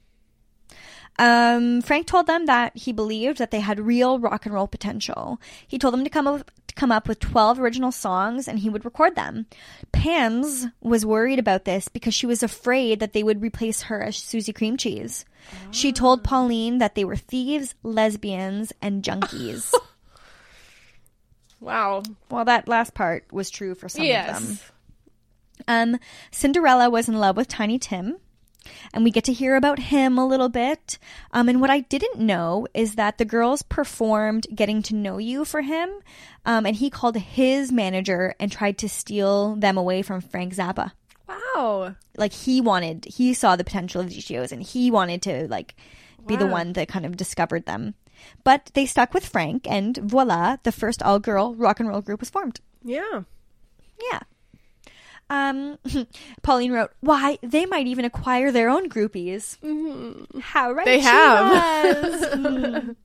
Um, 1.19 1.81
Frank 1.81 2.05
told 2.05 2.27
them 2.27 2.45
that 2.45 2.77
he 2.77 2.91
believed 2.91 3.39
that 3.39 3.49
they 3.51 3.59
had 3.59 3.79
real 3.79 4.19
rock 4.19 4.45
and 4.45 4.53
roll 4.53 4.67
potential. 4.67 5.41
He 5.67 5.79
told 5.79 5.93
them 5.93 6.03
to 6.03 6.09
come 6.09 6.27
up 6.27 6.51
to 6.67 6.75
come 6.75 6.91
up 6.91 7.07
with 7.07 7.19
12 7.19 7.59
original 7.59 7.91
songs 7.91 8.47
and 8.47 8.59
he 8.59 8.69
would 8.69 8.85
record 8.85 9.15
them. 9.15 9.47
Pam's 9.91 10.67
was 10.79 11.05
worried 11.05 11.39
about 11.39 11.65
this 11.65 11.87
because 11.87 12.13
she 12.13 12.27
was 12.27 12.43
afraid 12.43 12.99
that 12.99 13.13
they 13.13 13.23
would 13.23 13.41
replace 13.41 13.83
her 13.83 14.03
as 14.03 14.17
Suzy 14.17 14.53
Creamcheese. 14.53 15.25
She 15.71 15.91
told 15.91 16.23
Pauline 16.23 16.77
that 16.77 16.93
they 16.93 17.03
were 17.05 17.15
thieves, 17.15 17.73
lesbians, 17.83 18.71
and 18.81 19.03
junkies. 19.03 19.73
Wow. 21.59 22.03
well, 22.29 22.45
that 22.45 22.67
last 22.67 22.93
part 22.93 23.25
was 23.31 23.49
true 23.49 23.73
for 23.73 23.89
some 23.89 24.03
of 24.03 24.07
them. 25.67 25.95
Um, 25.95 25.99
Cinderella 26.29 26.87
was 26.89 27.09
in 27.09 27.15
love 27.17 27.35
with 27.35 27.47
Tiny 27.47 27.79
Tim, 27.79 28.17
and 28.93 29.03
we 29.03 29.11
get 29.11 29.23
to 29.25 29.33
hear 29.33 29.55
about 29.55 29.79
him 29.79 30.17
a 30.17 30.25
little 30.27 30.49
bit. 30.49 30.97
Um, 31.31 31.49
and 31.49 31.61
what 31.61 31.69
I 31.69 31.81
didn't 31.81 32.19
know 32.19 32.67
is 32.73 32.95
that 32.95 33.17
the 33.17 33.25
girls 33.25 33.61
performed 33.61 34.47
"Getting 34.53 34.81
to 34.83 34.95
Know 34.95 35.17
You" 35.17 35.45
for 35.45 35.61
him, 35.61 35.89
um, 36.45 36.65
and 36.65 36.75
he 36.75 36.89
called 36.89 37.17
his 37.17 37.71
manager 37.71 38.35
and 38.39 38.51
tried 38.51 38.77
to 38.79 38.89
steal 38.89 39.55
them 39.55 39.77
away 39.77 40.01
from 40.01 40.21
Frank 40.21 40.55
Zappa. 40.55 40.91
Wow. 41.27 41.95
Like 42.15 42.33
he 42.33 42.61
wanted, 42.61 43.05
he 43.05 43.33
saw 43.33 43.55
the 43.55 43.63
potential 43.63 44.01
of 44.01 44.09
these 44.09 44.25
GTOs, 44.25 44.51
and 44.51 44.63
he 44.63 44.89
wanted 44.91 45.21
to 45.23 45.47
like 45.47 45.75
be 46.25 46.35
the 46.35 46.47
one 46.47 46.73
that 46.73 46.87
kind 46.87 47.05
of 47.05 47.15
discovered 47.15 47.65
them. 47.65 47.95
But 48.43 48.71
they 48.73 48.85
stuck 48.85 49.13
with 49.13 49.25
Frank, 49.25 49.67
and 49.69 49.97
voila, 49.97 50.57
the 50.63 50.71
first 50.71 51.03
all-girl 51.03 51.55
rock 51.55 51.79
and 51.79 51.87
roll 51.87 52.01
group 52.01 52.19
was 52.19 52.29
formed. 52.29 52.59
Yeah. 52.83 53.21
Yeah. 54.11 54.19
Um, 55.29 55.77
Pauline 56.41 56.71
wrote, 56.71 56.91
"Why 57.01 57.37
they 57.41 57.65
might 57.65 57.87
even 57.87 58.05
acquire 58.05 58.51
their 58.51 58.69
own 58.69 58.89
groupies." 58.89 59.57
How 60.41 60.71
right 60.71 60.85
They 60.85 60.99
she 60.99 61.05
have. 61.05 62.33
Mm. 62.37 62.95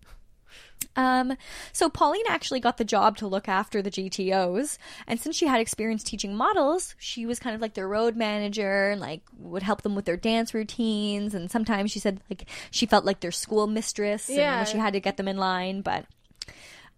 Um, 0.94 1.36
so 1.72 1.88
Pauline 1.88 2.24
actually 2.28 2.60
got 2.60 2.76
the 2.76 2.84
job 2.84 3.16
to 3.18 3.26
look 3.26 3.48
after 3.48 3.80
the 3.80 3.90
GTOs, 3.90 4.76
and 5.06 5.18
since 5.18 5.36
she 5.36 5.46
had 5.46 5.58
experience 5.60 6.02
teaching 6.02 6.36
models, 6.36 6.94
she 6.98 7.24
was 7.24 7.38
kind 7.38 7.54
of 7.54 7.62
like 7.62 7.72
their 7.72 7.88
road 7.88 8.14
manager 8.14 8.90
and 8.90 9.00
like 9.00 9.22
would 9.38 9.62
help 9.62 9.80
them 9.82 9.94
with 9.94 10.04
their 10.04 10.18
dance 10.18 10.52
routines. 10.52 11.34
And 11.34 11.50
sometimes 11.50 11.90
she 11.92 11.98
said 11.98 12.20
like 12.28 12.46
she 12.70 12.84
felt 12.84 13.06
like 13.06 13.20
their 13.20 13.30
school 13.32 13.66
mistress, 13.66 14.28
Yeah. 14.28 14.58
and 14.60 14.68
she 14.68 14.76
had 14.76 14.92
to 14.92 15.00
get 15.00 15.16
them 15.16 15.28
in 15.28 15.38
line. 15.38 15.80
But 15.80 16.04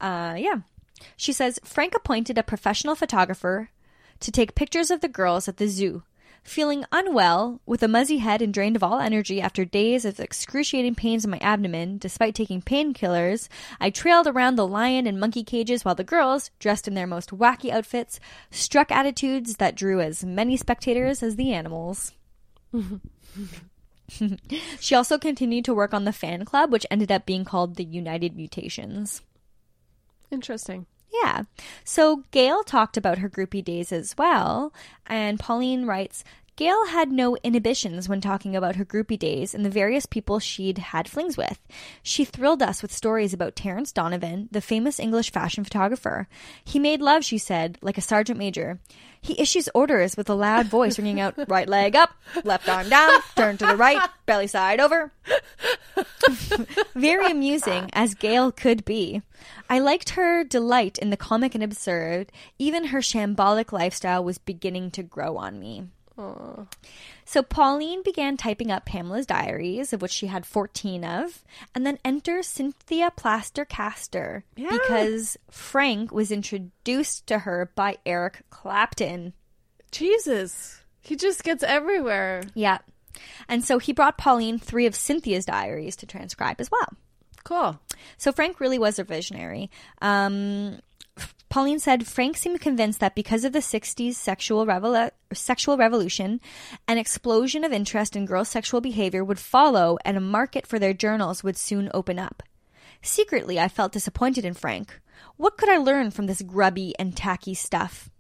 uh, 0.01 0.35
yeah, 0.39 0.57
she 1.17 1.33
says 1.33 1.61
Frank 1.63 1.95
appointed 1.95 2.37
a 2.37 2.43
professional 2.43 2.97
photographer 2.97 3.71
to 4.21 4.33
take 4.33 4.55
pictures 4.55 4.91
of 4.91 5.01
the 5.01 5.09
girls 5.09 5.49
at 5.49 5.57
the 5.59 5.69
zoo. 5.69 6.03
Feeling 6.45 6.85
unwell, 6.93 7.63
with 7.65 7.83
a 7.83 7.89
muzzy 7.89 8.19
head 8.19 8.43
and 8.43 8.53
drained 8.53 8.77
of 8.77 8.83
all 8.83 9.01
energy 9.01 9.41
after 9.41 9.65
days 9.65 10.05
of 10.05 10.21
excruciating 10.21 10.95
pains 10.95 11.25
in 11.25 11.31
my 11.31 11.39
abdomen, 11.39 11.97
despite 11.97 12.35
taking 12.35 12.61
painkillers, 12.61 13.49
I 13.81 13.89
trailed 13.89 14.27
around 14.27 14.57
the 14.57 14.67
lion 14.67 15.07
and 15.07 15.19
monkey 15.19 15.43
cages 15.43 15.87
while 15.87 15.95
the 15.95 16.05
girls, 16.05 16.51
dressed 16.59 16.87
in 16.87 16.93
their 16.93 17.07
most 17.07 17.31
wacky 17.31 17.71
outfits, 17.71 18.21
struck 18.51 18.93
attitudes 18.93 19.57
that 19.57 19.75
drew 19.75 20.03
as 20.03 20.23
many 20.23 20.59
spectators 20.59 21.23
as 21.23 21.37
the 21.37 21.51
animals. 21.55 22.13
she 24.81 24.95
also 24.95 25.17
continued 25.17 25.65
to 25.65 25.75
work 25.75 25.95
on 25.95 26.05
the 26.05 26.13
fan 26.13 26.45
club, 26.45 26.71
which 26.71 26.87
ended 26.91 27.11
up 27.11 27.25
being 27.25 27.47
called 27.47 27.77
the 27.77 27.85
United 27.85 28.37
Mutations. 28.37 29.23
Interesting. 30.31 30.85
Yeah. 31.23 31.43
So 31.85 32.25
Gail 32.31 32.65
talked 32.65 32.97
about 32.97 33.19
her 33.19 33.29
groupie 33.31 33.65
days 33.65 33.93
as 33.93 34.17
well. 34.19 34.73
And 35.07 35.39
Pauline 35.39 35.87
writes 35.87 36.25
Gail 36.57 36.87
had 36.87 37.11
no 37.11 37.37
inhibitions 37.43 38.09
when 38.09 38.21
talking 38.21 38.55
about 38.55 38.77
her 38.77 38.85
groupie 38.85 39.19
days 39.19 39.55
and 39.55 39.65
the 39.65 39.71
various 39.71 40.07
people 40.07 40.39
she'd 40.39 40.79
had 40.79 41.09
flings 41.09 41.37
with. 41.37 41.59
She 42.01 42.25
thrilled 42.25 42.63
us 42.63 42.81
with 42.81 42.93
stories 42.93 43.35
about 43.35 43.57
Terence 43.57 43.91
Donovan, 43.91 44.49
the 44.53 44.61
famous 44.61 45.01
English 45.01 45.33
fashion 45.33 45.65
photographer. 45.65 46.29
He 46.65 46.79
made 46.79 47.01
love, 47.01 47.25
she 47.25 47.39
said, 47.39 47.77
like 47.83 47.99
a 47.99 48.03
sergeant 48.03 48.39
major. 48.39 48.79
He 49.21 49.41
issues 49.41 49.69
orders 49.75 50.17
with 50.17 50.31
a 50.31 50.35
loud 50.35 50.67
voice 50.67 50.97
ringing 50.97 51.19
out 51.19 51.35
right 51.49 51.69
leg 51.69 51.97
up, 51.97 52.11
left 52.45 52.69
arm 52.69 52.89
down, 52.89 53.11
turn 53.35 53.57
to 53.57 53.67
the 53.67 53.77
right, 53.77 54.09
belly 54.25 54.47
side 54.47 54.79
over. 54.79 55.13
Very 56.95 57.33
amusing, 57.33 57.91
as 57.95 58.15
Gail 58.15 58.53
could 58.53 58.85
be. 58.85 59.23
I 59.69 59.81
liked 59.81 60.11
her 60.11 60.45
delight 60.45 60.99
in 60.99 61.11
the 61.11 61.17
comic 61.17 61.57
and 61.57 61.65
absurd. 61.65 62.31
Even 62.61 62.87
her 62.87 63.01
shambolic 63.01 63.73
lifestyle 63.73 64.23
was 64.23 64.39
beginning 64.39 64.93
to 64.93 65.03
grow 65.03 65.37
on 65.37 65.59
me. 65.59 65.89
So 67.25 67.43
Pauline 67.43 68.03
began 68.03 68.37
typing 68.37 68.71
up 68.71 68.85
Pamela's 68.85 69.27
diaries, 69.27 69.93
of 69.93 70.03
which 70.03 70.13
she 70.13 70.29
had 70.29 70.47
14 70.47 71.05
of, 71.05 71.43
and 71.75 71.87
then 71.87 71.99
enter 72.05 72.43
Cynthia 72.43 73.11
Plaster 73.17 73.65
Caster 73.65 74.45
because 74.71 75.37
Frank 75.51 76.13
was 76.13 76.31
introduced 76.31 77.27
to 77.27 77.41
her 77.41 77.71
by 77.75 77.97
Eric 78.07 78.43
Clapton. 78.51 79.33
Jesus. 79.91 80.83
He 81.01 81.17
just 81.17 81.43
gets 81.45 81.63
everywhere. 81.63 82.43
Yeah. 82.55 82.79
And 83.49 83.65
so 83.65 83.79
he 83.79 83.93
brought 83.93 84.19
Pauline 84.19 84.59
three 84.59 84.87
of 84.87 84.95
Cynthia's 84.95 85.47
diaries 85.47 85.97
to 85.97 86.07
transcribe 86.07 86.61
as 86.61 86.71
well. 86.71 86.89
Cool. 87.45 87.79
So 88.17 88.33
Frank 88.33 88.59
really 88.59 88.79
was 88.79 88.99
a 88.99 89.05
visionary. 89.05 89.71
Um, 90.01 90.79
Pauline 91.49 91.79
said 91.79 92.07
Frank 92.07 92.37
seemed 92.37 92.61
convinced 92.61 92.99
that 93.01 93.15
because 93.15 93.45
of 93.45 93.53
the 93.53 93.61
60s 93.61 94.15
sexual, 94.15 94.67
revol- 94.67 95.13
sexual 95.35 95.77
revolution, 95.77 96.41
an 96.89 96.99
explosion 96.99 97.65
of 97.65 97.73
interest 97.73 98.17
in 98.17 98.27
girls' 98.27 98.49
sexual 98.49 98.81
behavior 98.81 99.25
would 99.25 99.39
follow 99.39 99.99
and 100.05 100.17
a 100.17 100.21
market 100.21 100.67
for 100.67 100.79
their 100.79 100.95
journals 100.95 101.43
would 101.45 101.57
soon 101.57 101.91
open 101.95 102.19
up. 102.19 102.43
Secretly, 103.03 103.59
I 103.61 103.69
felt 103.69 103.93
disappointed 103.93 104.45
in 104.45 104.55
Frank. 104.55 105.01
What 105.37 105.57
could 105.57 105.69
I 105.69 105.77
learn 105.77 106.11
from 106.11 106.27
this 106.27 106.43
grubby 106.43 106.95
and 106.99 107.17
tacky 107.17 107.55
stuff? 107.55 108.11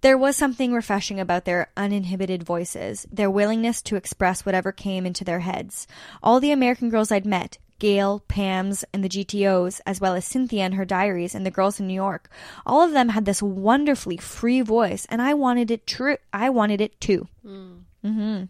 There 0.00 0.16
was 0.16 0.36
something 0.36 0.72
refreshing 0.72 1.18
about 1.18 1.44
their 1.44 1.72
uninhibited 1.76 2.44
voices, 2.44 3.04
their 3.10 3.30
willingness 3.30 3.82
to 3.82 3.96
express 3.96 4.46
whatever 4.46 4.70
came 4.70 5.04
into 5.04 5.24
their 5.24 5.40
heads. 5.40 5.88
All 6.22 6.38
the 6.38 6.52
American 6.52 6.88
girls 6.88 7.10
I'd 7.10 7.26
met, 7.26 7.58
Gail, 7.78 8.24
Pam's, 8.28 8.84
and 8.92 9.04
the 9.04 9.08
GTOs, 9.08 9.80
as 9.86 10.00
well 10.00 10.14
as 10.14 10.24
Cynthia 10.24 10.64
and 10.64 10.74
her 10.74 10.84
diaries 10.84 11.34
and 11.34 11.46
the 11.46 11.50
girls 11.50 11.78
in 11.78 11.86
New 11.86 11.94
York, 11.94 12.28
all 12.66 12.82
of 12.82 12.92
them 12.92 13.10
had 13.10 13.24
this 13.24 13.42
wonderfully 13.42 14.16
free 14.16 14.60
voice, 14.60 15.06
and 15.10 15.22
I 15.22 15.34
wanted 15.34 15.70
it 15.70 15.86
true. 15.86 16.16
I 16.32 16.50
wanted 16.50 16.80
it 16.80 17.00
too. 17.00 17.28
Mm-hmm. 17.44 18.44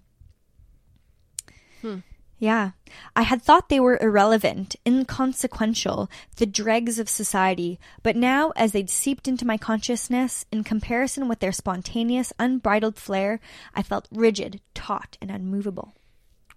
Yeah. 2.41 2.71
I 3.17 3.23
had 3.23 3.43
thought 3.43 3.69
they 3.69 3.81
were 3.81 3.99
irrelevant, 4.01 4.77
inconsequential, 4.87 6.09
the 6.37 6.47
dregs 6.47 6.99
of 6.99 7.09
society, 7.09 7.81
but 8.03 8.15
now, 8.15 8.53
as 8.55 8.71
they'd 8.73 8.89
seeped 8.89 9.27
into 9.27 9.45
my 9.45 9.57
consciousness, 9.57 10.47
in 10.53 10.63
comparison 10.63 11.27
with 11.29 11.41
their 11.41 11.53
spontaneous, 11.53 12.33
unbridled 12.39 12.97
flair, 12.97 13.41
I 13.75 13.83
felt 13.83 14.09
rigid, 14.13 14.61
taut, 14.73 15.19
and 15.21 15.31
unmovable. 15.31 15.95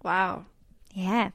Wow. 0.04 0.46
Yeah. 0.94 1.30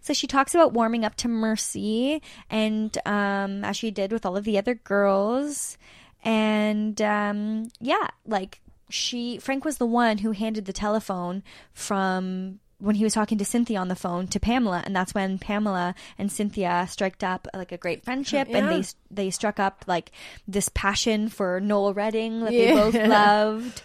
So 0.00 0.12
she 0.12 0.26
talks 0.26 0.54
about 0.54 0.72
warming 0.72 1.04
up 1.04 1.14
to 1.16 1.28
Mercy, 1.28 2.22
and 2.50 2.96
um, 3.06 3.64
as 3.64 3.76
she 3.76 3.90
did 3.90 4.12
with 4.12 4.24
all 4.26 4.36
of 4.36 4.44
the 4.44 4.58
other 4.58 4.74
girls. 4.74 5.76
And 6.24 7.00
um, 7.02 7.68
yeah, 7.80 8.08
like 8.26 8.60
she, 8.88 9.38
Frank 9.38 9.64
was 9.64 9.78
the 9.78 9.86
one 9.86 10.18
who 10.18 10.32
handed 10.32 10.64
the 10.64 10.72
telephone 10.72 11.42
from 11.72 12.60
when 12.78 12.96
he 12.96 13.04
was 13.04 13.14
talking 13.14 13.38
to 13.38 13.44
Cynthia 13.44 13.78
on 13.78 13.88
the 13.88 13.94
phone 13.94 14.26
to 14.28 14.40
Pamela, 14.40 14.82
and 14.84 14.94
that's 14.94 15.14
when 15.14 15.38
Pamela 15.38 15.94
and 16.18 16.30
Cynthia 16.30 16.86
struck 16.90 17.22
up 17.22 17.46
like 17.54 17.72
a 17.72 17.78
great 17.78 18.04
friendship, 18.04 18.48
and 18.50 18.68
they 18.68 18.84
they 19.10 19.30
struck 19.30 19.58
up 19.60 19.84
like 19.86 20.10
this 20.48 20.68
passion 20.70 21.28
for 21.28 21.60
Noel 21.60 21.94
Redding 21.94 22.40
that 22.40 22.52
Yeah. 22.52 22.66
they 22.66 22.72
both 22.74 22.94
loved. 23.08 23.82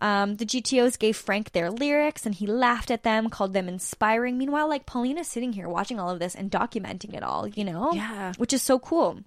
Um, 0.00 0.36
the 0.36 0.46
GTOs 0.46 0.98
gave 0.98 1.16
Frank 1.16 1.52
their 1.52 1.70
lyrics 1.70 2.24
and 2.24 2.34
he 2.34 2.46
laughed 2.46 2.90
at 2.90 3.02
them, 3.02 3.28
called 3.28 3.52
them 3.52 3.68
inspiring. 3.68 4.38
Meanwhile, 4.38 4.68
like 4.68 4.86
Paulina's 4.86 5.28
sitting 5.28 5.52
here 5.52 5.68
watching 5.68 6.00
all 6.00 6.08
of 6.08 6.18
this 6.18 6.34
and 6.34 6.50
documenting 6.50 7.14
it 7.14 7.22
all, 7.22 7.46
you 7.46 7.64
know? 7.64 7.92
Yeah. 7.92 8.32
Which 8.38 8.52
is 8.54 8.62
so 8.62 8.78
cool. 8.78 9.20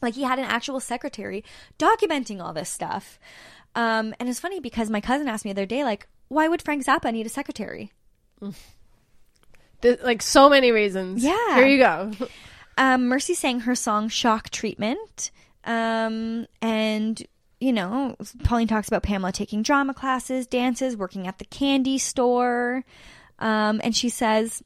Like 0.00 0.14
he 0.14 0.22
had 0.22 0.38
an 0.38 0.46
actual 0.46 0.80
secretary 0.80 1.44
documenting 1.78 2.42
all 2.42 2.52
this 2.54 2.70
stuff. 2.70 3.18
Um, 3.74 4.14
and 4.18 4.28
it's 4.28 4.40
funny 4.40 4.60
because 4.60 4.88
my 4.88 5.00
cousin 5.00 5.28
asked 5.28 5.44
me 5.44 5.52
the 5.52 5.60
other 5.60 5.66
day, 5.66 5.84
like, 5.84 6.08
why 6.28 6.48
would 6.48 6.62
Frank 6.62 6.84
Zappa 6.86 7.12
need 7.12 7.26
a 7.26 7.30
secretary? 7.30 7.92
Th- 9.82 10.00
like 10.02 10.22
so 10.22 10.48
many 10.48 10.72
reasons. 10.72 11.22
Yeah. 11.22 11.54
Here 11.56 11.66
you 11.66 11.78
go. 11.78 12.12
um, 12.76 13.08
Mercy 13.08 13.34
sang 13.34 13.60
her 13.60 13.74
song 13.74 14.08
Shock 14.08 14.50
Treatment. 14.50 15.30
Um, 15.64 16.46
and, 16.62 17.22
you 17.60 17.72
know, 17.72 18.16
Pauline 18.44 18.68
talks 18.68 18.88
about 18.88 19.02
Pamela 19.02 19.32
taking 19.32 19.62
drama 19.62 19.94
classes, 19.94 20.46
dances, 20.46 20.96
working 20.96 21.26
at 21.26 21.38
the 21.38 21.44
candy 21.44 21.98
store. 21.98 22.84
Um, 23.38 23.80
and 23.84 23.94
she 23.94 24.08
says 24.08 24.62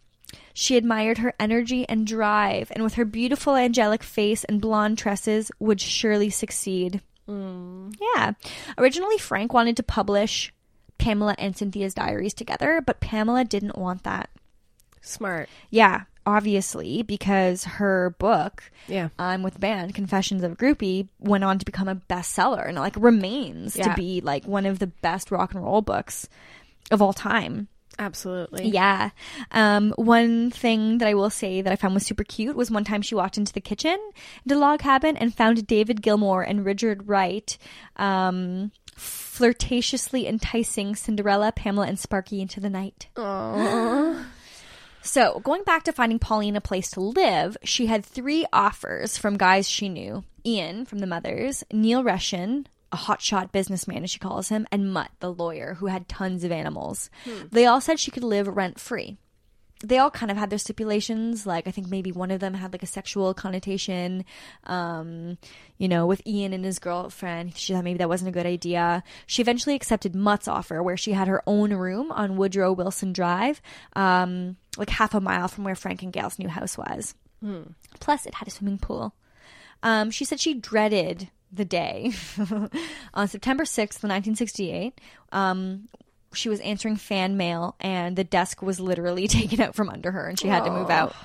she 0.54 0.76
admired 0.76 1.18
her 1.18 1.34
energy 1.38 1.88
and 1.88 2.06
drive, 2.06 2.70
and 2.72 2.82
with 2.82 2.94
her 2.94 3.04
beautiful 3.04 3.54
angelic 3.54 4.02
face 4.02 4.44
and 4.44 4.60
blonde 4.60 4.98
tresses, 4.98 5.50
would 5.58 5.80
surely 5.80 6.30
succeed. 6.30 7.00
Yeah. 7.26 8.32
Originally, 8.76 9.18
Frank 9.18 9.54
wanted 9.54 9.76
to 9.78 9.82
publish 9.82 10.52
Pamela 10.98 11.34
and 11.38 11.56
Cynthia's 11.56 11.94
diaries 11.94 12.34
together, 12.34 12.82
but 12.84 13.00
Pamela 13.00 13.44
didn't 13.44 13.78
want 13.78 14.04
that. 14.04 14.28
Smart. 15.00 15.48
Yeah, 15.70 16.02
obviously, 16.26 17.02
because 17.02 17.64
her 17.64 18.14
book, 18.18 18.62
Yeah. 18.88 19.08
I'm 19.18 19.36
um, 19.40 19.42
with 19.42 19.54
the 19.54 19.60
band 19.60 19.94
Confessions 19.94 20.42
of 20.42 20.52
a 20.52 20.56
Groupie, 20.56 21.08
went 21.20 21.44
on 21.44 21.58
to 21.58 21.64
become 21.64 21.88
a 21.88 21.96
bestseller 21.96 22.66
and 22.68 22.76
like 22.76 22.94
remains 22.96 23.76
Yeah. 23.76 23.88
to 23.88 23.94
be 23.94 24.20
like 24.20 24.44
one 24.44 24.66
of 24.66 24.78
the 24.78 24.86
best 24.86 25.30
rock 25.30 25.54
and 25.54 25.62
roll 25.64 25.82
books 25.82 26.28
of 26.90 27.00
all 27.02 27.12
time. 27.12 27.68
Absolutely. 27.98 28.68
Yeah. 28.68 29.10
Um, 29.50 29.92
one 29.96 30.50
thing 30.50 30.98
that 30.98 31.08
I 31.08 31.14
will 31.14 31.28
say 31.28 31.60
that 31.60 31.72
I 31.72 31.76
found 31.76 31.92
was 31.94 32.06
super 32.06 32.24
cute 32.24 32.56
was 32.56 32.70
one 32.70 32.84
time 32.84 33.02
she 33.02 33.14
walked 33.14 33.36
into 33.36 33.52
the 33.52 33.60
kitchen, 33.60 33.98
into 34.44 34.58
log 34.58 34.80
cabin, 34.80 35.16
and 35.16 35.34
found 35.34 35.66
David 35.66 36.00
Gilmour 36.02 36.42
and 36.42 36.64
Richard 36.64 37.06
Wright 37.06 37.56
um, 37.96 38.72
flirtatiously 38.96 40.26
enticing 40.26 40.94
Cinderella, 40.96 41.52
Pamela, 41.52 41.86
and 41.86 41.98
Sparky 41.98 42.40
into 42.40 42.60
the 42.60 42.70
night. 42.70 43.08
So, 45.02 45.40
going 45.40 45.64
back 45.64 45.84
to 45.84 45.92
finding 45.92 46.18
Pauline 46.18 46.56
a 46.56 46.60
place 46.60 46.90
to 46.92 47.00
live, 47.00 47.56
she 47.64 47.86
had 47.86 48.04
three 48.04 48.46
offers 48.52 49.18
from 49.18 49.36
guys 49.36 49.68
she 49.68 49.88
knew 49.88 50.24
Ian 50.46 50.84
from 50.84 51.00
the 51.00 51.06
Mothers, 51.06 51.64
Neil 51.72 52.04
Reshen, 52.04 52.66
a 52.92 52.96
hotshot 52.96 53.52
businessman, 53.52 54.04
as 54.04 54.10
she 54.10 54.18
calls 54.18 54.48
him, 54.48 54.66
and 54.70 54.92
Mutt, 54.92 55.10
the 55.20 55.32
lawyer, 55.32 55.74
who 55.74 55.86
had 55.86 56.08
tons 56.08 56.44
of 56.44 56.52
animals. 56.52 57.10
Hmm. 57.24 57.46
They 57.50 57.66
all 57.66 57.80
said 57.80 57.98
she 57.98 58.10
could 58.10 58.24
live 58.24 58.46
rent 58.46 58.78
free. 58.78 59.16
They 59.82 59.98
all 59.98 60.10
kind 60.10 60.30
of 60.30 60.36
had 60.36 60.50
their 60.50 60.58
stipulations. 60.58 61.46
Like, 61.46 61.66
I 61.66 61.70
think 61.70 61.88
maybe 61.88 62.12
one 62.12 62.30
of 62.30 62.40
them 62.40 62.54
had 62.54 62.72
like 62.72 62.82
a 62.82 62.86
sexual 62.86 63.34
connotation. 63.34 64.24
Um, 64.64 65.38
you 65.78 65.88
know, 65.88 66.06
with 66.06 66.24
Ian 66.26 66.52
and 66.52 66.64
his 66.64 66.78
girlfriend, 66.78 67.56
she 67.56 67.72
thought 67.72 67.84
maybe 67.84 67.98
that 67.98 68.08
wasn't 68.08 68.28
a 68.28 68.32
good 68.32 68.46
idea. 68.46 69.02
She 69.26 69.42
eventually 69.42 69.74
accepted 69.74 70.14
Mutt's 70.14 70.48
offer, 70.48 70.82
where 70.82 70.96
she 70.96 71.12
had 71.12 71.28
her 71.28 71.42
own 71.46 71.72
room 71.74 72.12
on 72.12 72.36
Woodrow 72.36 72.72
Wilson 72.72 73.12
Drive, 73.12 73.60
um, 73.94 74.56
like 74.76 74.90
half 74.90 75.14
a 75.14 75.20
mile 75.20 75.48
from 75.48 75.64
where 75.64 75.74
Frank 75.74 76.02
and 76.02 76.12
Gail's 76.12 76.38
new 76.38 76.48
house 76.48 76.78
was. 76.78 77.14
Plus, 78.00 78.26
it 78.26 78.34
had 78.34 78.48
a 78.48 78.50
swimming 78.50 78.78
pool. 78.78 79.14
Um, 79.82 80.10
she 80.10 80.24
said 80.24 80.38
she 80.38 80.54
dreaded 80.54 81.28
the 81.52 81.64
day 81.64 82.12
on 83.14 83.28
September 83.28 83.64
6th, 83.64 84.02
1968. 84.02 85.00
Um, 85.32 85.88
she 86.34 86.48
was 86.48 86.60
answering 86.60 86.96
fan 86.96 87.36
mail 87.36 87.76
and 87.80 88.16
the 88.16 88.24
desk 88.24 88.62
was 88.62 88.80
literally 88.80 89.28
taken 89.28 89.60
out 89.60 89.74
from 89.74 89.88
under 89.88 90.10
her 90.12 90.28
and 90.28 90.38
she 90.38 90.48
had 90.48 90.64
to 90.64 90.70
move 90.70 90.90
out. 90.90 91.14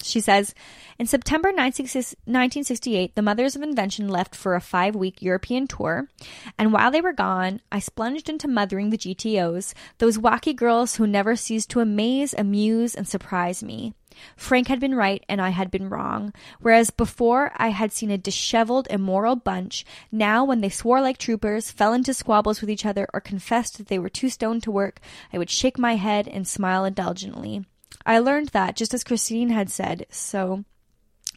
She 0.00 0.20
says, 0.20 0.54
in 1.00 1.06
September 1.06 1.48
1968, 1.48 3.16
the 3.16 3.22
Mothers 3.22 3.56
of 3.56 3.62
Invention 3.62 4.06
left 4.08 4.36
for 4.36 4.54
a 4.54 4.60
five 4.60 4.94
week 4.94 5.20
European 5.20 5.66
tour. 5.66 6.08
And 6.56 6.72
while 6.72 6.92
they 6.92 7.00
were 7.00 7.12
gone, 7.12 7.60
I 7.72 7.80
splunged 7.80 8.28
into 8.28 8.46
mothering 8.46 8.90
the 8.90 8.96
GTOs, 8.96 9.74
those 9.98 10.16
wacky 10.16 10.54
girls 10.54 10.94
who 10.94 11.06
never 11.08 11.34
ceased 11.34 11.70
to 11.70 11.80
amaze, 11.80 12.32
amuse, 12.32 12.94
and 12.94 13.08
surprise 13.08 13.60
me. 13.64 13.94
Frank 14.36 14.68
had 14.68 14.80
been 14.80 14.94
right 14.94 15.24
and 15.28 15.40
I 15.40 15.50
had 15.50 15.70
been 15.70 15.88
wrong. 15.88 16.32
Whereas 16.60 16.90
before 16.90 17.52
I 17.56 17.68
had 17.68 17.92
seen 17.92 18.10
a 18.10 18.18
disheveled, 18.18 18.86
immoral 18.90 19.36
bunch, 19.36 19.84
now 20.10 20.44
when 20.44 20.60
they 20.60 20.68
swore 20.68 21.00
like 21.00 21.18
troopers, 21.18 21.70
fell 21.70 21.92
into 21.92 22.14
squabbles 22.14 22.60
with 22.60 22.70
each 22.70 22.86
other, 22.86 23.08
or 23.12 23.20
confessed 23.20 23.78
that 23.78 23.88
they 23.88 23.98
were 23.98 24.08
too 24.08 24.28
stoned 24.28 24.62
to 24.64 24.70
work, 24.70 25.00
I 25.32 25.38
would 25.38 25.50
shake 25.50 25.78
my 25.78 25.96
head 25.96 26.28
and 26.28 26.46
smile 26.46 26.84
indulgently. 26.84 27.64
I 28.04 28.18
learned 28.18 28.48
that, 28.48 28.76
just 28.76 28.94
as 28.94 29.04
Christine 29.04 29.50
had 29.50 29.70
said, 29.70 30.06
so 30.10 30.64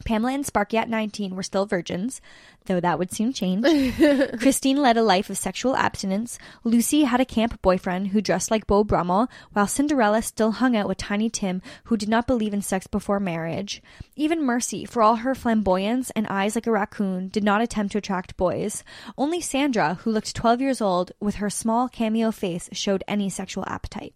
Pamela 0.01 0.33
and 0.33 0.45
Sparky 0.45 0.77
at 0.77 0.89
19 0.89 1.35
were 1.35 1.43
still 1.43 1.65
virgins, 1.65 2.21
though 2.65 2.79
that 2.79 2.99
would 2.99 3.11
soon 3.11 3.33
change. 3.33 3.65
Christine 4.39 4.81
led 4.81 4.97
a 4.97 5.03
life 5.03 5.29
of 5.29 5.37
sexual 5.37 5.75
abstinence. 5.75 6.37
Lucy 6.63 7.03
had 7.03 7.19
a 7.19 7.25
camp 7.25 7.61
boyfriend 7.61 8.09
who 8.09 8.21
dressed 8.21 8.51
like 8.51 8.67
Beau 8.67 8.83
Brummell, 8.83 9.27
while 9.53 9.67
Cinderella 9.67 10.21
still 10.21 10.51
hung 10.51 10.75
out 10.75 10.87
with 10.87 10.97
Tiny 10.97 11.29
Tim, 11.29 11.61
who 11.85 11.97
did 11.97 12.09
not 12.09 12.27
believe 12.27 12.53
in 12.53 12.61
sex 12.61 12.87
before 12.87 13.19
marriage. 13.19 13.81
Even 14.15 14.43
Mercy, 14.43 14.85
for 14.85 15.01
all 15.01 15.17
her 15.17 15.35
flamboyance 15.35 16.11
and 16.11 16.27
eyes 16.27 16.55
like 16.55 16.67
a 16.67 16.71
raccoon, 16.71 17.29
did 17.29 17.43
not 17.43 17.61
attempt 17.61 17.91
to 17.93 17.97
attract 17.97 18.37
boys. 18.37 18.83
Only 19.17 19.41
Sandra, 19.41 19.95
who 19.95 20.11
looked 20.11 20.35
12 20.35 20.61
years 20.61 20.81
old, 20.81 21.11
with 21.19 21.35
her 21.35 21.49
small 21.49 21.89
cameo 21.89 22.31
face, 22.31 22.69
showed 22.71 23.03
any 23.07 23.29
sexual 23.29 23.65
appetite. 23.67 24.13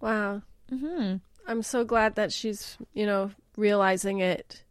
Wow. 0.00 0.42
Mm-hmm. 0.72 1.16
I'm 1.46 1.62
so 1.62 1.84
glad 1.84 2.14
that 2.16 2.32
she's, 2.32 2.78
you 2.94 3.06
know, 3.06 3.30
realizing 3.56 4.20
it, 4.20 4.63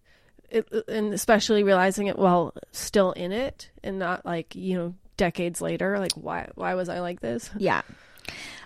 it, 0.54 0.68
uh, 0.72 0.82
and 0.88 1.14
especially 1.14 1.64
realizing 1.64 2.08
it 2.08 2.18
while 2.18 2.54
still 2.72 3.12
in 3.12 3.32
it, 3.32 3.70
and 3.84 4.00
not 4.00 4.26
like 4.26 4.56
you 4.56 4.78
know 4.78 4.94
decades 5.18 5.62
later. 5.62 6.00
Like, 6.00 6.14
why? 6.14 6.50
Why 6.56 6.76
was 6.76 6.90
I 6.90 7.00
like 7.00 7.20
this? 7.20 7.50
Yeah. 7.58 7.82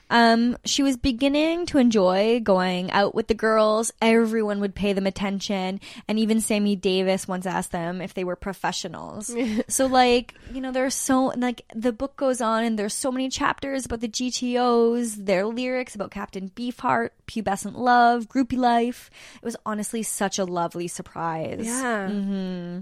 Um, 0.10 0.58
she 0.64 0.84
was 0.84 0.98
beginning 0.98 1.66
to 1.68 1.78
enjoy 1.78 2.40
going 2.40 2.92
out 2.92 3.14
with 3.14 3.28
the 3.28 3.34
girls. 3.34 3.92
Everyone 4.02 4.60
would 4.60 4.76
pay 4.76 4.94
them 4.94 5.08
attention. 5.08 5.80
And 6.08 6.20
even 6.20 6.42
Sammy 6.42 6.76
Davis 6.76 7.28
once 7.28 7.46
asked 7.46 7.72
them 7.72 8.02
if 8.02 8.14
they 8.14 8.24
were 8.24 8.36
professionals. 8.36 9.36
so, 9.68 9.86
like, 9.86 10.34
you 10.54 10.62
know, 10.62 10.72
there's 10.72 10.96
so, 10.96 11.34
like, 11.38 11.64
the 11.76 11.94
book 11.94 12.16
goes 12.16 12.42
on 12.42 12.64
and 12.64 12.78
there's 12.80 12.94
so 12.94 13.12
many 13.12 13.30
chapters 13.30 13.86
about 13.86 14.02
the 14.02 14.10
GTOs, 14.10 15.26
their 15.26 15.46
lyrics 15.46 15.96
about 15.96 16.12
Captain 16.12 16.50
Beefheart, 16.50 17.10
pubescent 17.28 17.76
love, 17.76 18.28
groupie 18.28 18.58
life. 18.58 19.10
It 19.36 19.46
was 19.46 19.58
honestly 19.66 20.04
such 20.04 20.40
a 20.40 20.46
lovely 20.46 20.88
surprise. 20.88 21.66
Yeah. 21.66 22.82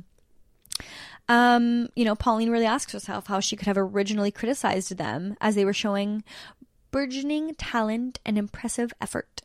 Um, 1.28 1.90
you 1.96 2.06
know, 2.06 2.16
Pauline 2.16 2.52
really 2.52 2.66
asks 2.66 2.94
herself 2.94 3.28
how 3.28 3.40
she 3.40 3.56
could 3.56 3.68
have 3.68 3.78
originally 3.78 4.32
criticized 4.32 4.96
them 4.96 5.36
as 5.42 5.56
they 5.56 5.66
were 5.66 5.74
showing 5.74 6.24
burgeoning 6.96 7.54
talent 7.56 8.22
and 8.26 8.38
impressive 8.38 8.94
effort. 9.02 9.42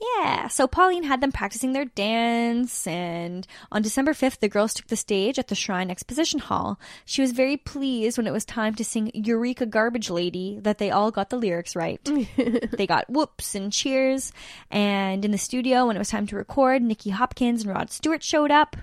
Yeah, 0.00 0.48
so 0.48 0.66
Pauline 0.66 1.04
had 1.04 1.20
them 1.20 1.30
practicing 1.30 1.72
their 1.72 1.84
dance, 1.84 2.84
and 2.84 3.46
on 3.70 3.82
December 3.82 4.12
5th, 4.12 4.40
the 4.40 4.48
girls 4.48 4.74
took 4.74 4.88
the 4.88 4.96
stage 4.96 5.38
at 5.38 5.46
the 5.46 5.54
Shrine 5.54 5.88
Exposition 5.88 6.40
Hall. 6.40 6.80
She 7.04 7.22
was 7.22 7.30
very 7.30 7.56
pleased 7.56 8.18
when 8.18 8.26
it 8.26 8.32
was 8.32 8.44
time 8.44 8.74
to 8.74 8.84
sing 8.84 9.12
Eureka 9.14 9.66
Garbage 9.66 10.10
Lady 10.10 10.58
that 10.62 10.78
they 10.78 10.90
all 10.90 11.12
got 11.12 11.30
the 11.30 11.36
lyrics 11.36 11.76
right. 11.76 12.00
they 12.72 12.88
got 12.88 13.08
whoops 13.08 13.54
and 13.54 13.72
cheers, 13.72 14.32
and 14.68 15.24
in 15.24 15.30
the 15.30 15.38
studio, 15.38 15.86
when 15.86 15.94
it 15.94 16.00
was 16.00 16.10
time 16.10 16.26
to 16.26 16.34
record, 16.34 16.82
Nicky 16.82 17.10
Hopkins 17.10 17.62
and 17.62 17.72
Rod 17.72 17.92
Stewart 17.92 18.24
showed 18.24 18.50
up. 18.50 18.74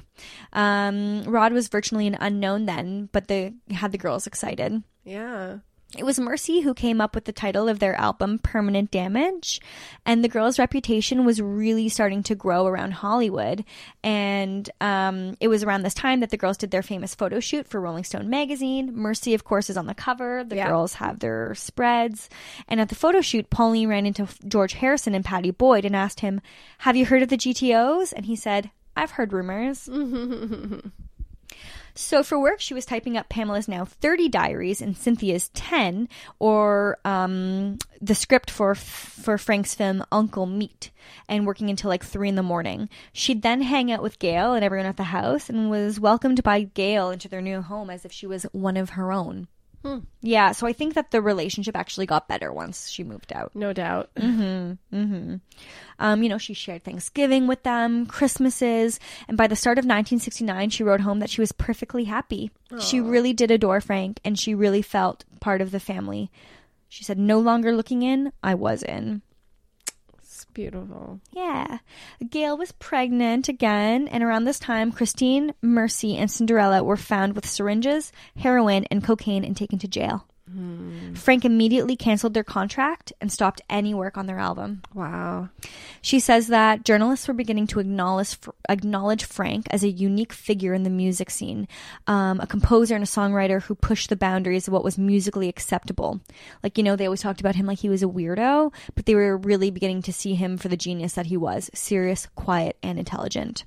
Um, 0.53 1.23
Rod 1.23 1.51
was 1.51 1.67
virtually 1.67 2.07
an 2.07 2.17
unknown 2.21 2.67
then, 2.67 3.09
but 3.11 3.27
they 3.27 3.51
had 3.69 3.91
the 3.91 3.97
girls 3.97 4.27
excited. 4.27 4.81
Yeah. 5.03 5.57
It 5.95 6.03
was 6.05 6.19
Mercy 6.19 6.61
who 6.61 6.73
came 6.73 6.99
up 6.99 7.13
with 7.13 7.25
the 7.25 7.31
title 7.31 7.69
of 7.69 7.77
their 7.79 7.93
album, 7.95 8.39
Permanent 8.39 8.89
Damage. 8.89 9.61
And 10.05 10.23
the 10.23 10.27
girl's 10.27 10.57
reputation 10.57 11.23
was 11.23 11.39
really 11.41 11.87
starting 11.87 12.23
to 12.23 12.35
grow 12.35 12.65
around 12.65 12.91
Hollywood. 12.91 13.63
And 14.03 14.67
um, 14.81 15.37
it 15.39 15.49
was 15.49 15.63
around 15.63 15.83
this 15.83 15.93
time 15.93 16.21
that 16.21 16.31
the 16.31 16.37
girls 16.37 16.57
did 16.57 16.71
their 16.71 16.81
famous 16.81 17.13
photo 17.13 17.39
shoot 17.39 17.67
for 17.67 17.79
Rolling 17.79 18.03
Stone 18.03 18.29
magazine. 18.29 18.95
Mercy, 18.95 19.33
of 19.35 19.43
course, 19.43 19.69
is 19.69 19.77
on 19.77 19.85
the 19.85 19.93
cover. 19.93 20.43
The 20.43 20.55
Yeah. 20.55 20.67
girls 20.69 20.95
have 20.95 21.19
their 21.19 21.53
spreads. 21.55 22.27
And 22.67 22.81
at 22.81 22.89
the 22.89 22.95
photo 22.95 23.21
shoot, 23.21 23.49
Pauline 23.51 23.89
ran 23.89 24.05
into 24.07 24.27
George 24.47 24.73
Harrison 24.73 25.13
and 25.13 25.23
Pattie 25.23 25.51
Boyd 25.51 25.85
and 25.85 25.95
asked 25.95 26.21
him, 26.21 26.41
Have 26.79 26.95
you 26.95 27.05
heard 27.05 27.21
of 27.21 27.29
the 27.29 27.37
GTOs? 27.37 28.13
And 28.13 28.25
he 28.25 28.35
said, 28.35 28.71
I've 28.95 29.11
heard 29.11 29.31
rumors. 29.33 29.87
So 31.95 32.23
for 32.23 32.39
work, 32.39 32.59
she 32.59 32.73
was 32.73 32.85
typing 32.85 33.17
up 33.17 33.29
Pamela's 33.29 33.67
now 33.67 33.85
30 33.85 34.27
diaries 34.29 34.81
and 34.81 34.97
Cynthia's 34.97 35.49
10, 35.49 36.09
or 36.39 36.97
um, 37.05 37.77
the 38.01 38.15
script 38.15 38.49
for 38.49 38.73
for 38.73 39.37
Frank's 39.37 39.75
film 39.75 40.03
Uncle 40.11 40.47
Meat, 40.47 40.89
and 41.29 41.45
working 41.45 41.69
until 41.69 41.89
like 41.89 42.03
3 42.03 42.29
in 42.29 42.35
the 42.35 42.41
morning. 42.41 42.89
She'd 43.11 43.43
then 43.43 43.61
hang 43.61 43.91
out 43.91 44.01
with 44.01 44.19
Gail 44.19 44.53
and 44.53 44.65
everyone 44.65 44.87
at 44.87 44.97
the 44.97 45.03
house 45.03 45.49
and 45.49 45.69
was 45.69 45.99
welcomed 45.99 46.41
by 46.41 46.63
Gail 46.63 47.11
into 47.11 47.29
their 47.29 47.41
new 47.41 47.61
home 47.61 47.91
as 47.91 48.05
if 48.05 48.11
she 48.11 48.25
was 48.25 48.43
one 48.51 48.77
of 48.77 48.91
her 48.91 49.11
own. 49.11 49.47
Hmm. 49.83 49.99
Yeah, 50.21 50.53
so 50.53 50.65
I 50.65 50.71
think 50.71 50.93
that 50.93 51.11
the 51.11 51.21
relationship 51.21 51.75
actually 51.75 52.05
got 52.05 52.29
better 52.29 52.53
once 52.53 52.89
she 52.89 53.03
moved 53.03 53.33
out. 53.33 53.53
No 53.53 53.73
doubt. 53.73 54.09
Mm-hmm, 54.15 54.95
mm-hmm. 54.95 55.35
Um, 55.99 56.23
you 56.23 56.29
know, 56.29 56.37
she 56.37 56.53
shared 56.53 56.83
Thanksgiving 56.83 57.47
with 57.47 57.63
them, 57.63 58.05
Christmases, 58.05 58.99
and 59.27 59.37
by 59.37 59.47
the 59.47 59.57
start 59.57 59.77
of 59.77 59.83
1969, 59.83 60.69
she 60.69 60.83
wrote 60.83 61.01
home 61.01 61.19
that 61.19 61.29
she 61.29 61.41
was 61.41 61.51
perfectly 61.51 62.05
happy. 62.05 62.51
She 62.79 62.99
really 62.99 63.33
did 63.33 63.51
adore 63.51 63.81
Frank, 63.81 64.19
and 64.25 64.39
she 64.39 64.55
really 64.55 64.81
felt 64.81 65.25
part 65.39 65.61
of 65.61 65.71
the 65.71 65.79
family. 65.79 66.31
She 66.89 67.03
said, 67.03 67.19
No 67.19 67.39
longer 67.39 67.75
looking 67.75 68.01
in, 68.01 68.31
I 68.41 68.55
was 68.55 68.83
in. 68.83 69.21
Beautiful. 70.53 71.19
Yeah. 71.31 71.79
Gail 72.29 72.57
was 72.57 72.71
pregnant 72.73 73.49
again, 73.49 74.07
and 74.07 74.23
around 74.23 74.43
this 74.43 74.59
time, 74.59 74.91
Christine, 74.91 75.53
Mercy, 75.61 76.15
and 76.17 76.29
Cinderella 76.29 76.83
were 76.83 76.97
found 76.97 77.33
with 77.33 77.47
syringes, 77.47 78.11
heroin, 78.37 78.85
and 78.85 79.03
cocaine 79.03 79.43
and 79.43 79.57
taken 79.57 79.79
to 79.79 79.87
jail. 79.87 80.27
Frank 81.15 81.45
immediately 81.45 81.95
canceled 81.95 82.33
their 82.33 82.43
contract 82.43 83.13
and 83.21 83.31
stopped 83.31 83.61
any 83.69 83.93
work 83.93 84.17
on 84.17 84.25
their 84.25 84.39
album. 84.39 84.81
Wow. 84.93 85.49
She 86.01 86.19
says 86.19 86.47
that 86.47 86.83
journalists 86.83 87.27
were 87.27 87.33
beginning 87.33 87.67
to 87.67 87.79
acknowledge 87.79 88.37
acknowledge 88.67 89.23
Frank 89.23 89.67
as 89.69 89.83
a 89.83 89.89
unique 89.89 90.33
figure 90.33 90.73
in 90.73 90.83
the 90.83 90.89
music 90.89 91.29
scene, 91.29 91.67
um, 92.07 92.41
a 92.41 92.47
composer 92.47 92.93
and 92.93 93.03
a 93.03 93.07
songwriter 93.07 93.61
who 93.61 93.73
pushed 93.73 94.09
the 94.09 94.17
boundaries 94.17 94.67
of 94.67 94.73
what 94.73 94.83
was 94.83 94.97
musically 94.97 95.47
acceptable. 95.47 96.19
Like 96.61 96.77
you 96.77 96.83
know, 96.83 96.97
they 96.97 97.05
always 97.05 97.21
talked 97.21 97.39
about 97.39 97.55
him 97.55 97.65
like 97.65 97.79
he 97.79 97.89
was 97.89 98.03
a 98.03 98.07
weirdo, 98.07 98.73
but 98.95 99.05
they 99.05 99.15
were 99.15 99.37
really 99.37 99.71
beginning 99.71 100.01
to 100.03 100.13
see 100.13 100.35
him 100.35 100.57
for 100.57 100.67
the 100.67 100.77
genius 100.77 101.13
that 101.13 101.27
he 101.27 101.37
was: 101.37 101.69
serious, 101.73 102.27
quiet, 102.35 102.77
and 102.83 102.99
intelligent. 102.99 103.63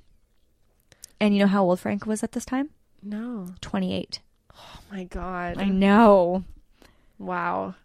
And 1.19 1.33
you 1.33 1.39
know 1.39 1.47
how 1.47 1.63
old 1.63 1.79
Frank 1.79 2.05
was 2.05 2.23
at 2.23 2.33
this 2.33 2.45
time? 2.45 2.69
No. 3.01 3.55
Twenty 3.61 3.95
eight. 3.95 4.19
Oh 4.53 4.79
my 4.91 5.05
god. 5.05 5.57
I 5.57 5.69
know. 5.69 6.43
Wow. 7.19 7.75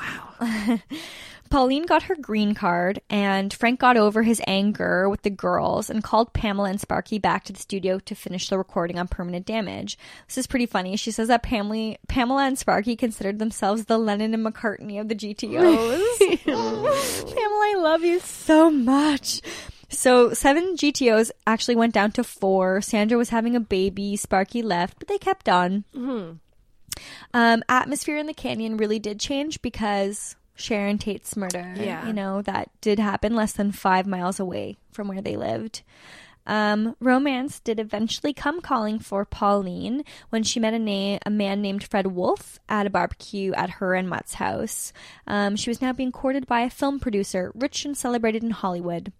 Wow. 0.00 0.78
Pauline 1.52 1.84
got 1.84 2.04
her 2.04 2.16
green 2.16 2.54
card, 2.54 3.02
and 3.10 3.52
Frank 3.52 3.78
got 3.78 3.98
over 3.98 4.22
his 4.22 4.40
anger 4.46 5.06
with 5.06 5.20
the 5.20 5.28
girls 5.28 5.90
and 5.90 6.02
called 6.02 6.32
Pamela 6.32 6.70
and 6.70 6.80
Sparky 6.80 7.18
back 7.18 7.44
to 7.44 7.52
the 7.52 7.60
studio 7.60 7.98
to 7.98 8.14
finish 8.14 8.48
the 8.48 8.56
recording 8.56 8.98
on 8.98 9.06
Permanent 9.06 9.44
Damage. 9.44 9.98
This 10.26 10.38
is 10.38 10.46
pretty 10.46 10.64
funny. 10.64 10.96
She 10.96 11.10
says 11.10 11.28
that 11.28 11.42
Pamela, 11.42 11.96
Pamela 12.08 12.44
and 12.46 12.58
Sparky 12.58 12.96
considered 12.96 13.38
themselves 13.38 13.84
the 13.84 13.98
Lennon 13.98 14.32
and 14.32 14.46
McCartney 14.46 14.98
of 14.98 15.08
the 15.08 15.14
GTOs. 15.14 16.44
Pamela, 16.46 17.64
I 17.66 17.74
love 17.76 18.02
you 18.02 18.20
so 18.20 18.70
much. 18.70 19.42
So 19.90 20.32
seven 20.32 20.76
GTOs 20.76 21.32
actually 21.46 21.76
went 21.76 21.92
down 21.92 22.12
to 22.12 22.24
four. 22.24 22.80
Sandra 22.80 23.18
was 23.18 23.28
having 23.28 23.54
a 23.54 23.60
baby. 23.60 24.16
Sparky 24.16 24.62
left, 24.62 24.98
but 24.98 25.08
they 25.08 25.18
kept 25.18 25.50
on. 25.50 25.84
Mm-hmm. 25.94 26.36
Um, 27.34 27.62
atmosphere 27.68 28.16
in 28.16 28.26
the 28.26 28.34
canyon 28.34 28.76
really 28.76 28.98
did 28.98 29.18
change 29.20 29.62
because 29.62 30.36
Sharon 30.54 30.98
Tate's 30.98 31.36
murder, 31.36 31.74
Yeah. 31.76 32.06
you 32.06 32.12
know, 32.12 32.42
that 32.42 32.70
did 32.80 32.98
happen 32.98 33.34
less 33.34 33.52
than 33.52 33.72
five 33.72 34.06
miles 34.06 34.38
away 34.38 34.76
from 34.92 35.08
where 35.08 35.22
they 35.22 35.36
lived. 35.36 35.82
Um, 36.44 36.96
romance 36.98 37.60
did 37.60 37.78
eventually 37.78 38.32
come 38.32 38.60
calling 38.60 38.98
for 38.98 39.24
Pauline 39.24 40.02
when 40.30 40.42
she 40.42 40.58
met 40.58 40.74
a, 40.74 40.78
na- 40.78 41.18
a 41.24 41.30
man 41.30 41.62
named 41.62 41.84
Fred 41.84 42.08
Wolf 42.08 42.58
at 42.68 42.84
a 42.86 42.90
barbecue 42.90 43.52
at 43.52 43.70
her 43.70 43.94
and 43.94 44.08
Mutt's 44.08 44.34
house. 44.34 44.92
Um, 45.28 45.54
she 45.54 45.70
was 45.70 45.80
now 45.80 45.92
being 45.92 46.10
courted 46.10 46.48
by 46.48 46.62
a 46.62 46.70
film 46.70 46.98
producer, 46.98 47.52
rich 47.54 47.84
and 47.84 47.96
celebrated 47.96 48.42
in 48.42 48.50
Hollywood. 48.50 49.12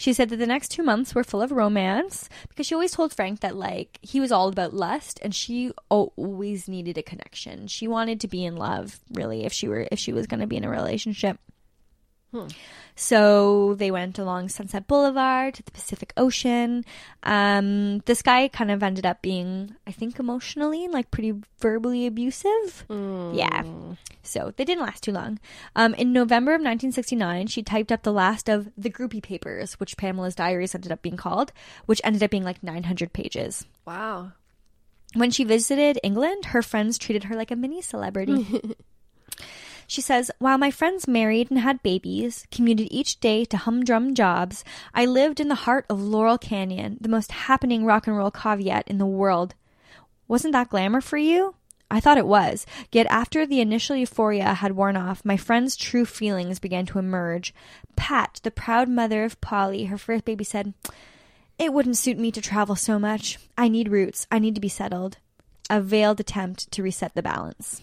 She 0.00 0.14
said 0.14 0.30
that 0.30 0.38
the 0.38 0.46
next 0.46 0.68
two 0.68 0.82
months 0.82 1.14
were 1.14 1.22
full 1.22 1.42
of 1.42 1.52
romance 1.52 2.30
because 2.48 2.66
she 2.66 2.74
always 2.74 2.92
told 2.92 3.12
Frank 3.12 3.40
that 3.40 3.54
like 3.54 3.98
he 4.00 4.18
was 4.18 4.32
all 4.32 4.48
about 4.48 4.72
lust 4.72 5.20
and 5.20 5.34
she 5.34 5.72
always 5.90 6.66
needed 6.68 6.96
a 6.96 7.02
connection. 7.02 7.66
She 7.66 7.86
wanted 7.86 8.18
to 8.20 8.26
be 8.26 8.42
in 8.42 8.56
love, 8.56 8.98
really, 9.12 9.44
if 9.44 9.52
she 9.52 9.68
were 9.68 9.86
if 9.92 9.98
she 9.98 10.14
was 10.14 10.26
going 10.26 10.40
to 10.40 10.46
be 10.46 10.56
in 10.56 10.64
a 10.64 10.70
relationship. 10.70 11.38
So 12.96 13.74
they 13.74 13.90
went 13.90 14.18
along 14.18 14.50
Sunset 14.50 14.86
Boulevard 14.86 15.54
to 15.54 15.62
the 15.62 15.70
Pacific 15.70 16.12
Ocean. 16.16 16.84
Um, 17.22 18.00
this 18.00 18.20
guy 18.22 18.48
kind 18.48 18.70
of 18.70 18.82
ended 18.82 19.06
up 19.06 19.22
being, 19.22 19.74
I 19.86 19.92
think, 19.92 20.18
emotionally 20.18 20.86
like 20.88 21.10
pretty 21.10 21.34
verbally 21.60 22.06
abusive. 22.06 22.84
Yeah. 22.88 23.62
So 24.22 24.52
they 24.56 24.64
didn't 24.64 24.84
last 24.84 25.02
too 25.02 25.12
long. 25.12 25.38
Um, 25.74 25.94
in 25.94 26.12
November 26.12 26.52
of 26.52 26.60
1969, 26.60 27.46
she 27.46 27.62
typed 27.62 27.90
up 27.90 28.02
the 28.02 28.12
last 28.12 28.48
of 28.48 28.70
the 28.76 28.90
groupie 28.90 29.22
papers, 29.22 29.74
which 29.80 29.96
Pamela's 29.96 30.34
diaries 30.34 30.74
ended 30.74 30.92
up 30.92 31.02
being 31.02 31.16
called, 31.16 31.52
which 31.86 32.00
ended 32.04 32.22
up 32.22 32.30
being 32.30 32.44
like 32.44 32.62
900 32.62 33.12
pages. 33.12 33.64
Wow. 33.86 34.32
When 35.14 35.30
she 35.30 35.42
visited 35.44 35.98
England, 36.02 36.46
her 36.46 36.62
friends 36.62 36.98
treated 36.98 37.24
her 37.24 37.34
like 37.34 37.50
a 37.50 37.56
mini 37.56 37.82
celebrity. 37.82 38.46
She 39.90 40.00
says, 40.00 40.30
While 40.38 40.56
my 40.56 40.70
friends 40.70 41.08
married 41.08 41.50
and 41.50 41.58
had 41.58 41.82
babies, 41.82 42.46
commuted 42.52 42.86
each 42.92 43.18
day 43.18 43.44
to 43.46 43.56
humdrum 43.56 44.14
jobs, 44.14 44.62
I 44.94 45.04
lived 45.04 45.40
in 45.40 45.48
the 45.48 45.66
heart 45.66 45.84
of 45.90 46.00
Laurel 46.00 46.38
Canyon, 46.38 46.96
the 47.00 47.08
most 47.08 47.32
happening 47.32 47.84
rock 47.84 48.06
and 48.06 48.16
roll 48.16 48.30
caveat 48.30 48.86
in 48.86 48.98
the 48.98 49.04
world. 49.04 49.56
Wasn't 50.28 50.52
that 50.52 50.68
glamour 50.68 51.00
for 51.00 51.16
you? 51.16 51.56
I 51.90 51.98
thought 51.98 52.18
it 52.18 52.28
was. 52.28 52.66
Yet 52.92 53.08
after 53.10 53.44
the 53.44 53.60
initial 53.60 53.96
euphoria 53.96 54.54
had 54.54 54.76
worn 54.76 54.96
off, 54.96 55.24
my 55.24 55.36
friend's 55.36 55.74
true 55.74 56.04
feelings 56.04 56.60
began 56.60 56.86
to 56.86 57.00
emerge. 57.00 57.52
Pat, 57.96 58.38
the 58.44 58.52
proud 58.52 58.88
mother 58.88 59.24
of 59.24 59.40
Polly, 59.40 59.86
her 59.86 59.98
first 59.98 60.24
baby, 60.24 60.44
said, 60.44 60.72
It 61.58 61.72
wouldn't 61.72 61.96
suit 61.96 62.16
me 62.16 62.30
to 62.30 62.40
travel 62.40 62.76
so 62.76 63.00
much. 63.00 63.40
I 63.58 63.66
need 63.66 63.88
roots. 63.88 64.28
I 64.30 64.38
need 64.38 64.54
to 64.54 64.60
be 64.60 64.68
settled. 64.68 65.18
A 65.68 65.80
veiled 65.80 66.20
attempt 66.20 66.70
to 66.70 66.82
reset 66.84 67.16
the 67.16 67.22
balance. 67.22 67.82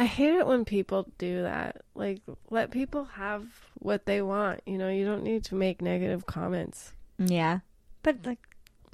I 0.00 0.04
hate 0.04 0.34
it 0.34 0.46
when 0.46 0.64
people 0.64 1.08
do 1.18 1.42
that. 1.42 1.82
Like, 1.94 2.20
let 2.50 2.70
people 2.70 3.04
have 3.04 3.44
what 3.80 4.06
they 4.06 4.22
want. 4.22 4.60
You 4.64 4.78
know, 4.78 4.88
you 4.88 5.04
don't 5.04 5.24
need 5.24 5.44
to 5.46 5.56
make 5.56 5.82
negative 5.82 6.24
comments. 6.24 6.92
Yeah. 7.18 7.60
But 8.04 8.24
like 8.24 8.38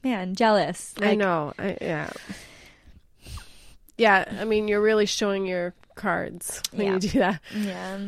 man, 0.02 0.34
jealous. 0.34 0.94
I 1.00 1.14
know. 1.14 1.52
I, 1.58 1.76
yeah. 1.80 2.10
Yeah. 3.96 4.24
I 4.40 4.44
mean, 4.44 4.66
you're 4.68 4.80
really 4.82 5.06
showing 5.06 5.46
your 5.46 5.74
cards 5.94 6.60
when 6.72 6.86
Yeah. 6.86 6.92
you 6.94 6.98
do 7.00 7.18
that. 7.20 7.40
Yeah. 7.54 7.98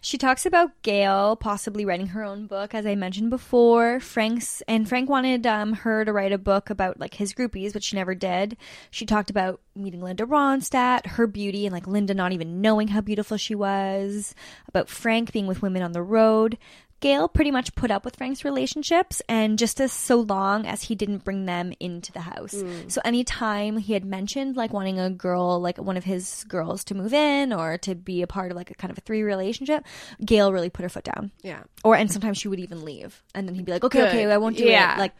She 0.00 0.18
talks 0.18 0.46
about 0.46 0.80
Gail 0.82 1.36
possibly 1.36 1.84
writing 1.84 2.08
her 2.08 2.24
own 2.24 2.46
book, 2.46 2.74
as 2.74 2.86
I 2.86 2.94
mentioned 2.94 3.30
before. 3.30 4.00
Frank's 4.00 4.62
and 4.68 4.88
Frank 4.88 5.08
wanted 5.08 5.46
um, 5.46 5.72
her 5.72 6.04
to 6.04 6.12
write 6.12 6.32
a 6.32 6.38
book 6.38 6.70
about 6.70 6.98
like 6.98 7.14
his 7.14 7.32
groupies, 7.32 7.72
but 7.72 7.82
she 7.82 7.96
never 7.96 8.14
did. 8.14 8.56
She 8.90 9.06
talked 9.06 9.30
about 9.30 9.60
meeting 9.74 10.02
Linda 10.02 10.24
Ronstadt, 10.24 11.06
her 11.06 11.26
beauty, 11.26 11.66
and 11.66 11.72
like 11.72 11.86
Linda 11.86 12.14
not 12.14 12.32
even 12.32 12.60
knowing 12.60 12.88
how 12.88 13.00
beautiful 13.00 13.36
she 13.36 13.54
was. 13.54 14.34
About 14.68 14.88
Frank 14.88 15.32
being 15.32 15.46
with 15.46 15.62
women 15.62 15.82
on 15.82 15.92
the 15.92 16.02
road. 16.02 16.58
Gail 17.02 17.28
pretty 17.28 17.50
much 17.50 17.74
put 17.74 17.90
up 17.90 18.04
with 18.04 18.16
Frank's 18.16 18.44
relationships, 18.44 19.20
and 19.28 19.58
just 19.58 19.80
as 19.80 19.92
so 19.92 20.20
long 20.20 20.66
as 20.66 20.84
he 20.84 20.94
didn't 20.94 21.24
bring 21.24 21.44
them 21.44 21.72
into 21.80 22.12
the 22.12 22.20
house. 22.20 22.54
So 22.88 23.00
anytime 23.04 23.76
he 23.76 23.92
had 23.92 24.04
mentioned 24.06 24.56
like 24.56 24.72
wanting 24.72 24.98
a 24.98 25.10
girl, 25.10 25.60
like 25.60 25.76
one 25.78 25.96
of 25.98 26.04
his 26.04 26.44
girls, 26.48 26.84
to 26.84 26.94
move 26.94 27.12
in 27.12 27.52
or 27.52 27.76
to 27.78 27.94
be 27.94 28.22
a 28.22 28.26
part 28.26 28.50
of 28.52 28.56
like 28.56 28.70
a 28.70 28.74
kind 28.74 28.90
of 28.90 28.96
a 28.98 29.00
three 29.02 29.22
relationship, 29.22 29.84
Gail 30.24 30.52
really 30.52 30.70
put 30.70 30.84
her 30.84 30.88
foot 30.88 31.04
down. 31.04 31.30
Yeah. 31.42 31.64
Or 31.84 31.96
and 31.96 32.10
sometimes 32.10 32.38
she 32.38 32.48
would 32.48 32.60
even 32.60 32.84
leave, 32.84 33.22
and 33.34 33.46
then 33.46 33.54
he'd 33.56 33.64
be 33.66 33.72
like, 33.72 33.84
"Okay, 33.84 33.98
Good. 33.98 34.08
okay, 34.08 34.30
I 34.32 34.38
won't 34.38 34.56
do 34.56 34.64
Yeah. 34.64 34.94
it." 34.94 34.98
Like, 34.98 35.12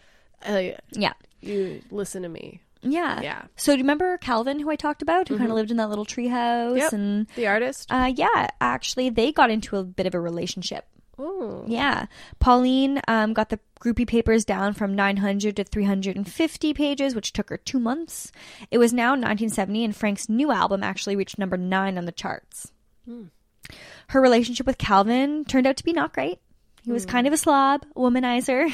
Uh, 0.47 0.77
yeah, 0.93 1.13
you 1.41 1.83
listen 1.91 2.23
to 2.23 2.29
me. 2.29 2.63
yeah, 2.83 3.21
Yeah. 3.21 3.43
So 3.57 3.73
do 3.73 3.79
you 3.79 3.83
remember 3.85 4.19
Calvin, 4.19 4.59
who 4.61 4.71
I 4.71 4.77
talked 4.77 5.03
about, 5.03 5.29
who 5.29 5.37
kind 5.39 5.51
of 5.51 5.57
lived 5.57 5.71
in 5.71 5.77
that 5.79 5.89
little 5.89 6.05
tree 6.05 6.29
house, 6.29 6.77
Yep. 6.79 6.93
and 6.93 7.27
The 7.37 7.47
artist? 7.49 7.87
uh, 7.91 8.13
yeah, 8.15 8.49
actually, 8.61 9.11
they 9.11 9.31
got 9.33 9.51
into 9.51 9.77
a 9.77 9.85
bit 9.85 10.07
of 10.07 10.15
a 10.15 10.21
relationship. 10.21 10.87
Oh. 11.19 11.65
Yeah. 11.67 12.07
Pauline 12.41 13.01
um, 13.07 13.33
got 13.33 13.51
the 13.51 13.61
groupie 13.81 14.07
papers 14.07 14.45
down 14.45 14.73
from 14.73 14.95
900 14.95 15.57
to 15.57 15.65
350 15.65 16.75
pages, 16.75 17.15
which 17.15 17.33
took 17.33 17.51
her 17.51 17.57
two 17.59 17.79
months. 17.79 18.33
It 18.71 18.79
was 18.79 18.93
now 18.93 19.11
1970, 19.11 19.85
and 19.85 19.95
Frank's 19.97 20.29
new 20.29 20.51
album 20.53 20.83
actually 20.83 21.17
reached 21.17 21.39
number 21.39 21.57
nine 21.57 21.99
on 21.99 22.05
the 22.07 22.13
charts. 22.13 22.73
Her 24.09 24.21
relationship 24.21 24.67
with 24.67 24.79
Calvin 24.79 25.45
turned 25.45 25.67
out 25.67 25.77
to 25.77 25.85
be 25.85 25.93
not 25.93 26.13
great. 26.13 26.39
He 26.85 26.91
was 26.93 27.07
kind 27.07 27.27
of 27.27 27.33
a 27.33 27.37
slob, 27.37 27.85
womanizer, 27.97 28.73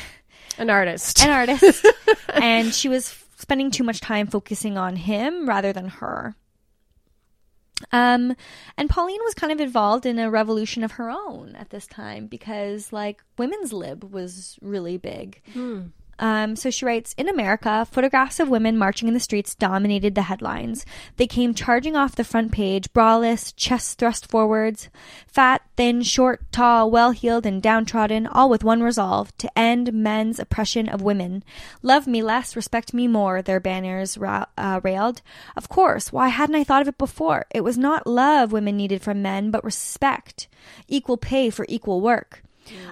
An 0.56 0.70
artist. 0.70 1.20
an 1.22 1.30
artist, 1.30 1.86
and 2.30 2.72
she 2.72 2.88
was 2.88 3.22
spending 3.36 3.70
too 3.70 3.84
much 3.84 4.00
time 4.00 4.26
focusing 4.26 4.78
on 4.78 4.96
him 4.96 5.46
rather 5.48 5.72
than 5.72 5.88
her. 5.88 6.34
Um, 7.92 8.34
and 8.76 8.90
Pauline 8.90 9.20
was 9.24 9.34
kind 9.34 9.52
of 9.52 9.60
involved 9.60 10.04
in 10.04 10.18
a 10.18 10.30
revolution 10.30 10.82
of 10.82 10.92
her 10.92 11.10
own 11.10 11.54
at 11.56 11.70
this 11.70 11.86
time 11.86 12.26
because, 12.26 12.92
like, 12.92 13.22
women's 13.36 13.72
lib 13.72 14.04
was 14.12 14.58
really 14.60 14.96
big. 14.96 15.40
Um, 16.18 16.56
so 16.56 16.70
she 16.70 16.84
writes 16.84 17.14
In 17.16 17.28
America, 17.28 17.86
photographs 17.90 18.40
of 18.40 18.48
women 18.48 18.76
marching 18.76 19.08
in 19.08 19.14
the 19.14 19.20
streets 19.20 19.54
dominated 19.54 20.14
the 20.14 20.22
headlines. 20.22 20.84
They 21.16 21.26
came 21.26 21.54
charging 21.54 21.96
off 21.96 22.16
the 22.16 22.24
front 22.24 22.52
page, 22.52 22.92
braless, 22.92 23.54
chests 23.54 23.94
thrust 23.94 24.26
forwards, 24.26 24.88
fat, 25.26 25.62
thin, 25.76 26.02
short, 26.02 26.50
tall, 26.50 26.90
well 26.90 27.12
heeled, 27.12 27.46
and 27.46 27.62
downtrodden, 27.62 28.26
all 28.26 28.50
with 28.50 28.64
one 28.64 28.82
resolve 28.82 29.36
to 29.38 29.58
end 29.58 29.92
men's 29.92 30.38
oppression 30.38 30.88
of 30.88 31.02
women. 31.02 31.44
Love 31.82 32.06
me 32.06 32.22
less, 32.22 32.56
respect 32.56 32.92
me 32.92 33.06
more, 33.06 33.40
their 33.40 33.60
banners 33.60 34.18
ra- 34.18 34.46
uh, 34.56 34.80
railed. 34.82 35.22
Of 35.56 35.68
course, 35.68 36.12
why 36.12 36.28
hadn't 36.28 36.56
I 36.56 36.64
thought 36.64 36.82
of 36.82 36.88
it 36.88 36.98
before? 36.98 37.46
It 37.54 37.62
was 37.62 37.78
not 37.78 38.06
love 38.06 38.52
women 38.52 38.76
needed 38.76 39.02
from 39.02 39.22
men, 39.22 39.50
but 39.50 39.64
respect, 39.64 40.48
equal 40.88 41.16
pay 41.16 41.50
for 41.50 41.64
equal 41.68 42.00
work. 42.00 42.42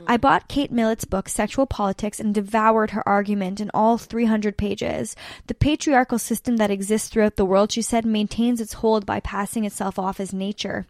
I 0.07 0.17
bought 0.17 0.49
Kate 0.49 0.73
Millett's 0.73 1.05
book, 1.05 1.29
Sexual 1.29 1.67
Politics, 1.67 2.21
and 2.21 2.35
devoured 2.35 2.91
her 2.93 3.07
argument 3.09 3.61
in 3.61 3.71
all 3.75 3.99
300 3.99 4.57
pages. 4.57 5.17
The 5.47 5.55
patriarchal 5.55 6.19
system 6.19 6.57
that 6.59 6.71
exists 6.71 7.09
throughout 7.09 7.37
the 7.37 7.45
world, 7.45 7.73
she 7.73 7.83
said, 7.83 8.05
maintains 8.05 8.61
its 8.61 8.75
hold 8.75 9.07
by 9.07 9.21
passing 9.21 9.65
itself 9.65 9.99
off 9.99 10.21
as 10.21 10.33
nature. 10.33 10.87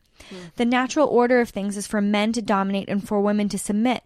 The 0.56 0.64
natural 0.64 1.08
order 1.08 1.40
of 1.40 1.50
things 1.50 1.76
is 1.76 1.86
for 1.86 2.00
men 2.00 2.32
to 2.32 2.42
dominate 2.42 2.88
and 2.88 3.06
for 3.06 3.20
women 3.20 3.48
to 3.50 3.58
submit. 3.58 4.02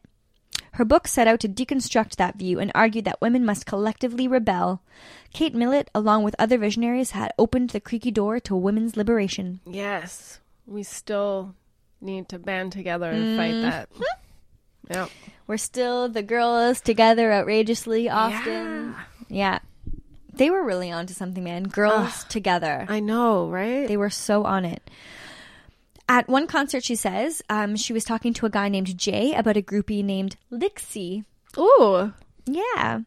Her 0.73 0.85
book 0.85 1.09
set 1.09 1.27
out 1.27 1.40
to 1.40 1.48
deconstruct 1.48 2.16
that 2.16 2.36
view 2.36 2.59
and 2.61 2.70
argued 2.74 3.05
that 3.05 3.20
women 3.20 3.44
must 3.44 3.66
collectively 3.66 4.28
rebel. 4.28 4.82
Kate 5.32 5.55
Millett, 5.55 5.90
along 5.94 6.23
with 6.23 6.36
other 6.39 6.59
visionaries, 6.59 7.11
had 7.12 7.32
opened 7.39 7.70
the 7.70 7.81
creaky 7.81 8.11
door 8.11 8.39
to 8.40 8.55
women's 8.55 8.97
liberation. 8.97 9.61
Yes. 9.66 10.40
We 10.66 10.82
still 10.82 11.55
need 12.01 12.28
to 12.28 12.39
band 12.39 12.73
together 12.73 13.11
and 13.11 13.36
fight 13.36 13.55
mm-hmm. 13.55 13.62
that. 13.62 13.89
Yep. 14.91 15.11
We're 15.47 15.57
still 15.57 16.09
the 16.09 16.23
girls 16.23 16.81
together 16.81 17.33
outrageously 17.33 18.09
often. 18.09 18.95
Yeah. 19.29 19.61
They 20.33 20.51
were 20.51 20.65
really 20.65 20.91
onto 20.91 21.15
something, 21.15 21.43
man. 21.43 21.65
Girls 21.65 22.25
together. 22.25 22.87
I 22.89 23.01
know, 23.01 23.49
right? 23.49 23.89
They 23.89 23.97
were 23.97 24.11
so 24.11 24.45
on 24.45 24.65
it. 24.65 24.89
At 26.09 26.29
one 26.29 26.47
concert, 26.47 26.85
she 26.85 26.97
says, 26.97 27.43
um, 27.49 27.77
she 27.77 27.93
was 27.93 28.05
talking 28.05 28.35
to 28.35 28.47
a 28.47 28.51
guy 28.51 28.69
named 28.69 28.99
Jay 28.99 29.33
about 29.35 29.57
a 29.57 29.62
groupie 29.62 30.05
named 30.05 30.37
Lixie. 30.51 31.25
Ooh. 31.57 32.12
Yeah. 32.47 33.01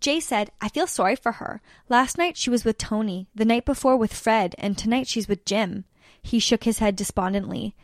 Jay 0.00 0.20
said, 0.20 0.50
I 0.60 0.68
feel 0.68 0.86
sorry 0.86 1.16
for 1.16 1.32
her. 1.32 1.60
Last 1.88 2.16
night 2.16 2.36
she 2.36 2.50
was 2.50 2.64
with 2.64 2.78
Tony, 2.78 3.28
the 3.34 3.44
night 3.44 3.64
before 3.64 3.96
with 3.96 4.14
Fred, 4.14 4.54
and 4.58 4.78
tonight 4.78 5.08
she's 5.08 5.28
with 5.28 5.44
Jim. 5.44 5.84
He 6.22 6.38
shook 6.38 6.64
his 6.64 6.78
head 6.78 6.96
despondently. 6.96 7.74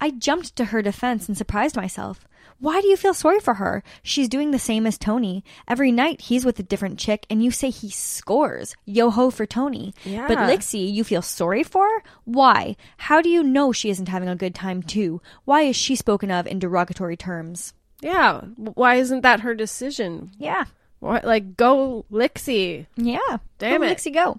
I 0.00 0.10
jumped 0.10 0.56
to 0.56 0.66
her 0.66 0.82
defense 0.82 1.28
and 1.28 1.36
surprised 1.36 1.76
myself. 1.76 2.26
Why 2.58 2.80
do 2.80 2.88
you 2.88 2.96
feel 2.96 3.12
sorry 3.12 3.38
for 3.40 3.54
her? 3.54 3.82
She's 4.02 4.30
doing 4.30 4.50
the 4.50 4.58
same 4.58 4.86
as 4.86 4.96
Tony. 4.96 5.44
Every 5.68 5.92
night 5.92 6.22
he's 6.22 6.44
with 6.46 6.58
a 6.58 6.62
different 6.62 6.98
chick, 6.98 7.26
and 7.28 7.44
you 7.44 7.50
say 7.50 7.68
he 7.68 7.90
scores. 7.90 8.74
Yo 8.86 9.10
ho 9.10 9.30
for 9.30 9.44
Tony. 9.44 9.92
Yeah. 10.04 10.26
But 10.26 10.38
Lixie, 10.38 10.90
you 10.90 11.04
feel 11.04 11.20
sorry 11.20 11.62
for? 11.62 12.02
Why? 12.24 12.76
How 12.96 13.20
do 13.20 13.28
you 13.28 13.42
know 13.42 13.72
she 13.72 13.90
isn't 13.90 14.08
having 14.08 14.28
a 14.28 14.36
good 14.36 14.54
time 14.54 14.82
too? 14.82 15.20
Why 15.44 15.62
is 15.62 15.76
she 15.76 15.96
spoken 15.96 16.30
of 16.30 16.46
in 16.46 16.58
derogatory 16.58 17.16
terms? 17.16 17.74
Yeah. 18.00 18.40
Why 18.56 18.96
isn't 18.96 19.20
that 19.22 19.40
her 19.40 19.54
decision? 19.54 20.30
Yeah. 20.38 20.64
What, 21.00 21.24
like, 21.24 21.56
go 21.56 22.04
Lixie. 22.10 22.86
Yeah. 22.96 23.38
Damn 23.58 23.80
Go 23.80 23.86
it. 23.86 23.98
Lixie, 23.98 24.12
go. 24.12 24.38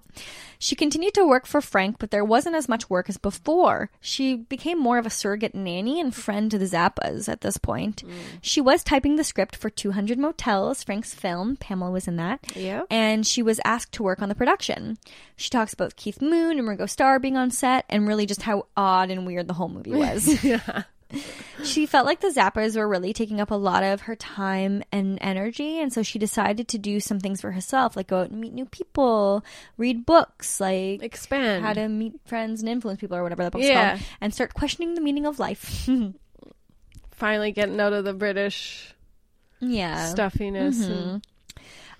She 0.60 0.76
continued 0.76 1.14
to 1.14 1.28
work 1.28 1.46
for 1.46 1.62
Frank, 1.62 1.98
but 2.00 2.10
there 2.10 2.26
wasn't 2.26 2.56
as 2.56 2.68
much 2.68 2.90
work 2.90 3.10
as 3.10 3.18
before. 3.18 3.92
She 4.02 4.36
became 4.36 4.80
more 4.80 4.98
of 4.98 5.06
a 5.06 5.12
surrogate 5.12 5.54
nanny 5.54 6.00
and 6.00 6.14
friend 6.14 6.50
to 6.50 6.58
the 6.58 6.66
Zappas 6.66 7.30
at 7.30 7.42
this 7.42 7.58
point. 7.58 8.04
Mm. 8.04 8.12
She 8.42 8.60
was 8.60 8.84
typing 8.84 9.16
the 9.16 9.24
script 9.24 9.56
for 9.56 9.70
200 9.70 10.18
Motels, 10.18 10.84
Frank's 10.84 11.14
film. 11.14 11.58
Pamela 11.58 11.92
was 11.92 12.08
in 12.08 12.16
that. 12.16 12.40
Yeah. 12.56 12.84
And 12.90 13.26
she 13.26 13.44
was 13.44 13.60
asked 13.64 13.92
to 13.94 14.04
work 14.04 14.22
on 14.22 14.30
the 14.30 14.36
production. 14.36 14.98
She 15.36 15.50
talks 15.50 15.74
about 15.74 15.96
Keith 15.96 16.22
Moon 16.22 16.58
and 16.58 16.68
Ringo 16.68 16.88
Starr 16.88 17.20
being 17.20 17.38
on 17.38 17.52
set 17.52 17.86
and 17.88 18.08
really 18.08 18.26
just 18.26 18.42
how 18.42 18.66
odd 18.76 19.12
and 19.12 19.28
weird 19.28 19.48
the 19.48 19.54
whole 19.54 19.70
movie 19.70 19.92
was. 19.94 20.44
Yeah. 20.44 20.84
She 21.64 21.86
felt 21.86 22.06
like 22.06 22.20
the 22.20 22.28
Zappas 22.28 22.76
were 22.76 22.88
really 22.88 23.14
taking 23.14 23.40
up 23.40 23.50
a 23.52 23.56
lot 23.56 23.84
of 23.84 24.02
her 24.02 24.16
time 24.16 24.84
and 24.92 25.18
energy, 25.22 25.80
and 25.80 25.92
so 25.94 26.04
she 26.04 26.20
decided 26.20 26.68
to 26.70 26.78
do 26.78 27.00
some 27.00 27.20
things 27.20 27.42
for 27.42 27.52
herself, 27.52 27.96
like 27.96 28.08
go 28.08 28.20
out 28.22 28.30
and 28.30 28.42
meet 28.42 28.54
new 28.54 28.66
people, 28.66 29.44
read 29.78 30.06
books, 30.06 30.60
like 30.60 31.02
Expand. 31.02 31.64
how 31.66 31.74
to 31.74 31.88
meet 31.88 32.14
friends 32.26 32.62
and 32.62 32.70
influence 32.70 33.00
people, 33.00 33.16
or 33.18 33.24
whatever 33.24 33.44
that 33.44 33.52
book's 33.54 33.66
Yeah. 33.66 33.92
called, 33.98 34.02
and 34.22 34.34
start 34.34 34.54
questioning 34.54 34.96
the 34.96 35.02
meaning 35.02 35.26
of 35.26 35.40
life. 35.40 35.90
Finally 37.12 37.52
getting 37.54 37.80
out 37.80 37.94
of 37.94 38.04
the 38.04 38.14
British 38.14 38.94
yeah. 39.60 40.06
stuffiness. 40.10 40.86
And, 40.86 41.26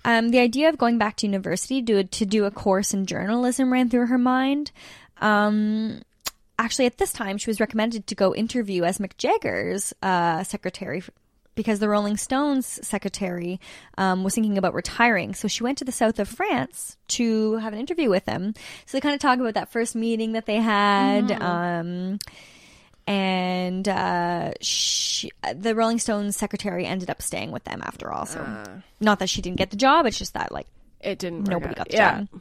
Um, 0.04 0.28
the 0.30 0.38
idea 0.38 0.68
of 0.68 0.78
going 0.78 0.96
back 0.96 1.16
to 1.16 1.26
university 1.26 1.82
to, 1.82 2.04
to 2.04 2.24
do 2.24 2.44
a 2.44 2.50
course 2.52 2.94
in 2.94 3.04
journalism 3.04 3.72
ran 3.72 3.88
through 3.90 4.06
her 4.06 4.18
mind. 4.18 4.70
Um, 5.20 6.02
actually, 6.58 6.86
at 6.86 6.98
this 6.98 7.12
time, 7.12 7.38
she 7.38 7.50
was 7.50 7.60
recommended 7.60 8.06
to 8.08 8.14
go 8.14 8.34
interview 8.34 8.84
as 8.84 8.98
Mick 8.98 9.16
Jagger's 9.16 9.92
uh, 10.02 10.42
secretary 10.44 11.02
because 11.54 11.80
the 11.80 11.88
Rolling 11.88 12.16
Stones 12.16 12.78
secretary 12.86 13.58
um, 13.96 14.22
was 14.22 14.34
thinking 14.34 14.58
about 14.58 14.74
retiring. 14.74 15.34
So 15.34 15.48
she 15.48 15.64
went 15.64 15.78
to 15.78 15.84
the 15.84 15.90
south 15.90 16.20
of 16.20 16.28
France 16.28 16.96
to 17.08 17.56
have 17.56 17.72
an 17.72 17.80
interview 17.80 18.08
with 18.08 18.26
him. 18.26 18.54
So 18.86 18.96
they 18.96 19.00
kind 19.00 19.14
of 19.14 19.20
talk 19.20 19.40
about 19.40 19.54
that 19.54 19.72
first 19.72 19.96
meeting 19.96 20.32
that 20.32 20.46
they 20.46 20.58
had. 20.58 21.32
Um, 21.32 22.20
and 23.08 23.88
uh, 23.88 24.52
she, 24.60 25.32
the 25.52 25.74
Rolling 25.74 25.98
Stones 25.98 26.36
secretary 26.36 26.86
ended 26.86 27.10
up 27.10 27.22
staying 27.22 27.50
with 27.50 27.64
them 27.64 27.80
after 27.82 28.12
all. 28.12 28.26
So, 28.26 28.80
not 29.00 29.18
that 29.18 29.28
she 29.28 29.42
didn't 29.42 29.56
get 29.56 29.70
the 29.70 29.76
job; 29.78 30.04
it's 30.04 30.18
just 30.18 30.34
that 30.34 30.52
like 30.52 30.66
it 31.00 31.18
didn't 31.18 31.44
work 31.44 31.48
nobody 31.48 31.74
got 31.74 31.88
the 31.88 31.96
yeah. 31.96 32.18
job. 32.18 32.40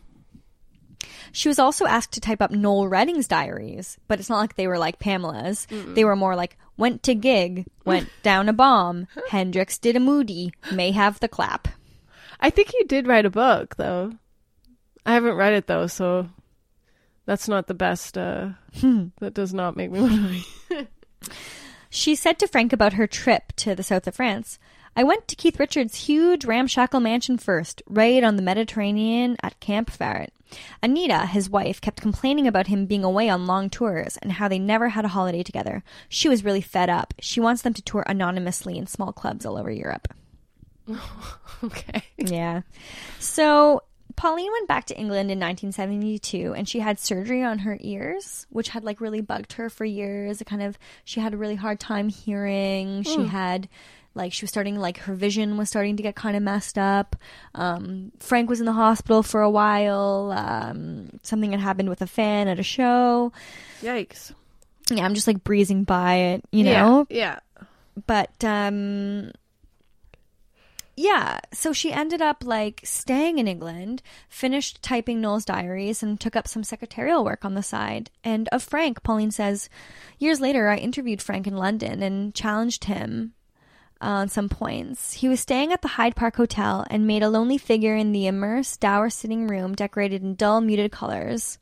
She 1.32 1.48
was 1.48 1.60
also 1.60 1.86
asked 1.86 2.12
to 2.14 2.22
type 2.22 2.41
up 2.41 2.52
Noel 2.52 2.88
Redding's 2.88 3.28
diaries, 3.28 3.98
but 4.08 4.20
it's 4.20 4.30
not 4.30 4.40
like 4.40 4.56
they 4.56 4.68
were 4.68 4.78
like 4.78 4.99
Pamela's. 4.99 5.68
They 5.70 6.04
were 6.04 6.16
more 6.16 6.36
like 6.36 6.58
went 6.78 7.04
to 7.04 7.16
gig, 7.16 7.66
went 7.86 8.10
down 8.24 8.49
a 8.49 8.54
bomb, 8.54 9.08
Hendrix 9.30 9.78
did 9.78 9.95
a 9.95 9.99
moody, 9.99 10.52
may 10.72 10.91
have 10.91 11.20
the 11.20 11.28
clap. 11.28 11.68
I 12.40 12.49
think 12.49 12.70
he 12.70 12.84
did 12.84 13.08
write 13.08 13.26
a 13.26 13.32
book, 13.32 13.76
though. 13.78 14.14
I 15.06 15.14
haven't 15.14 15.36
read 15.36 15.54
it, 15.54 15.68
though, 15.68 15.88
so 15.88 16.30
that's 17.26 17.48
not 17.48 17.68
the 17.68 17.74
best. 17.74 18.18
Uh, 18.18 18.49
that 19.20 19.34
does 19.34 19.54
not 19.54 19.76
make 19.76 19.91
me 19.91 20.02
want 20.02 20.45
to. 20.70 20.88
She 21.90 22.16
said 22.16 22.38
to 22.40 22.48
Frank 22.48 22.74
about 22.74 22.94
her 22.94 23.08
trip 23.08 23.54
to 23.58 23.74
the 23.74 23.84
south 23.84 24.08
of 24.08 24.16
France. 24.16 24.60
I 24.95 25.04
went 25.04 25.28
to 25.28 25.36
Keith 25.36 25.60
Richards' 25.60 26.08
huge 26.08 26.44
ramshackle 26.44 26.99
mansion 26.99 27.38
first, 27.38 27.82
right 27.88 28.24
on 28.24 28.36
the 28.36 28.41
Mediterranean 28.41 29.38
at 29.41 29.60
Cap 29.60 29.88
Ferrat. 29.88 30.30
Anita, 30.82 31.26
his 31.26 31.49
wife, 31.49 31.82
kept 31.82 32.02
complaining 32.02 32.48
about 32.48 32.68
him 32.68 32.86
being 32.86 33.03
away 33.03 33.30
on 33.30 33.45
long 33.45 33.69
tours 33.69 34.18
and 34.18 34.34
how 34.34 34.48
they 34.48 34.60
never 34.60 34.90
had 34.90 35.06
a 35.06 35.10
holiday 35.10 35.44
together. 35.44 35.84
She 36.10 36.30
was 36.30 36.45
really 36.45 36.61
fed 36.61 36.90
up. 36.90 37.14
She 37.19 37.40
wants 37.40 37.61
them 37.61 37.74
to 37.74 37.82
tour 37.82 38.03
anonymously 38.07 38.78
in 38.78 38.88
small 38.88 39.11
clubs 39.11 39.45
all 39.45 39.57
over 39.57 39.72
Europe. 39.72 40.14
okay. 41.64 42.03
Yeah. 42.18 42.61
So 43.19 43.84
Pauline 44.15 44.52
went 44.52 44.68
back 44.68 44.86
to 44.86 44.98
England 44.98 45.30
in 45.32 45.40
1972 45.40 46.53
and 46.56 46.68
she 46.68 46.80
had 46.80 46.99
surgery 46.99 47.44
on 47.44 47.60
her 47.60 47.78
ears, 47.82 48.48
which 48.49 48.69
had 48.69 48.84
like 48.84 48.99
really 48.99 49.22
bugged 49.22 49.53
her 49.53 49.69
for 49.69 49.86
years. 49.86 50.41
It 50.41 50.45
kind 50.45 50.64
of, 50.64 50.78
she 51.03 51.19
had 51.19 51.34
a 51.34 51.38
really 51.38 51.56
hard 51.56 51.80
time 51.80 52.10
hearing. 52.10 53.03
She 53.03 53.15
hmm. 53.15 53.26
had, 53.26 53.69
like, 54.18 54.34
she 54.34 54.44
was 54.44 54.49
starting, 54.49 54.76
like, 54.76 54.98
her 54.99 55.14
vision 55.15 55.56
was 55.56 55.69
starting 55.69 55.95
to 55.95 56.03
get 56.03 56.15
kind 56.15 56.35
of 56.35 56.44
messed 56.44 56.77
up. 56.77 57.15
Um, 57.56 58.11
Frank 58.19 58.49
was 58.49 58.60
in 58.60 58.65
the 58.65 58.73
hospital 58.73 59.23
for 59.23 59.41
a 59.41 59.49
while. 59.49 60.34
Um, 60.35 61.11
something 61.23 61.52
had 61.52 61.61
happened 61.61 61.88
with 61.88 62.02
a 62.02 62.07
fan 62.07 62.49
at 62.49 62.60
a 62.60 62.64
show. 62.64 63.31
Yikes. 63.81 64.34
Yeah, 64.89 65.06
I'm 65.06 65.14
just 65.14 65.27
like 65.27 65.44
breezing 65.44 65.85
by 65.85 66.15
it, 66.15 66.44
you 66.52 66.64
know? 66.65 67.06
Yeah. 67.10 67.39
but 68.06 68.44
um 68.44 69.31
yeah 70.95 71.39
so 71.53 71.72
she 71.73 71.91
ended 71.91 72.22
up 72.22 72.44
like 72.44 72.81
staying 72.84 73.38
in 73.38 73.48
england 73.48 74.02
finished 74.30 74.81
typing 74.81 75.22
noel's 75.22 75.45
diaries 75.45 76.02
and 76.02 76.19
took 76.19 76.35
up 76.35 76.48
some 76.48 76.64
secretarial 76.64 77.23
work 77.23 77.45
on 77.45 77.53
the 77.53 77.61
side 77.64 78.10
and 78.23 78.48
of 78.52 78.64
frank 78.64 79.03
pauline 79.03 79.30
says 79.31 79.69
years 80.18 80.39
later 80.41 80.68
i 80.69 80.76
interviewed 80.77 81.22
frank 81.22 81.45
in 81.45 81.56
london 81.56 82.02
and 82.02 82.34
challenged 82.34 82.85
him 82.85 83.34
Uh, 83.99 84.22
on 84.22 84.30
some 84.30 84.48
points. 84.48 85.14
He 85.14 85.28
was 85.28 85.40
staying 85.40 85.74
at 85.74 85.82
the 85.82 85.88
hyde 85.88 86.15
park 86.15 86.36
hotel 86.36 86.86
and 86.90 87.07
made 87.07 87.24
a 87.24 87.30
lonely 87.30 87.57
figure 87.57 87.95
in 87.95 88.11
the 88.11 88.28
immersed 88.28 88.80
dour 88.80 89.10
sitting 89.10 89.48
room 89.48 89.74
decorated 89.74 90.22
in 90.22 90.36
dull 90.36 90.61
muted 90.61 90.91
colors 90.91 91.57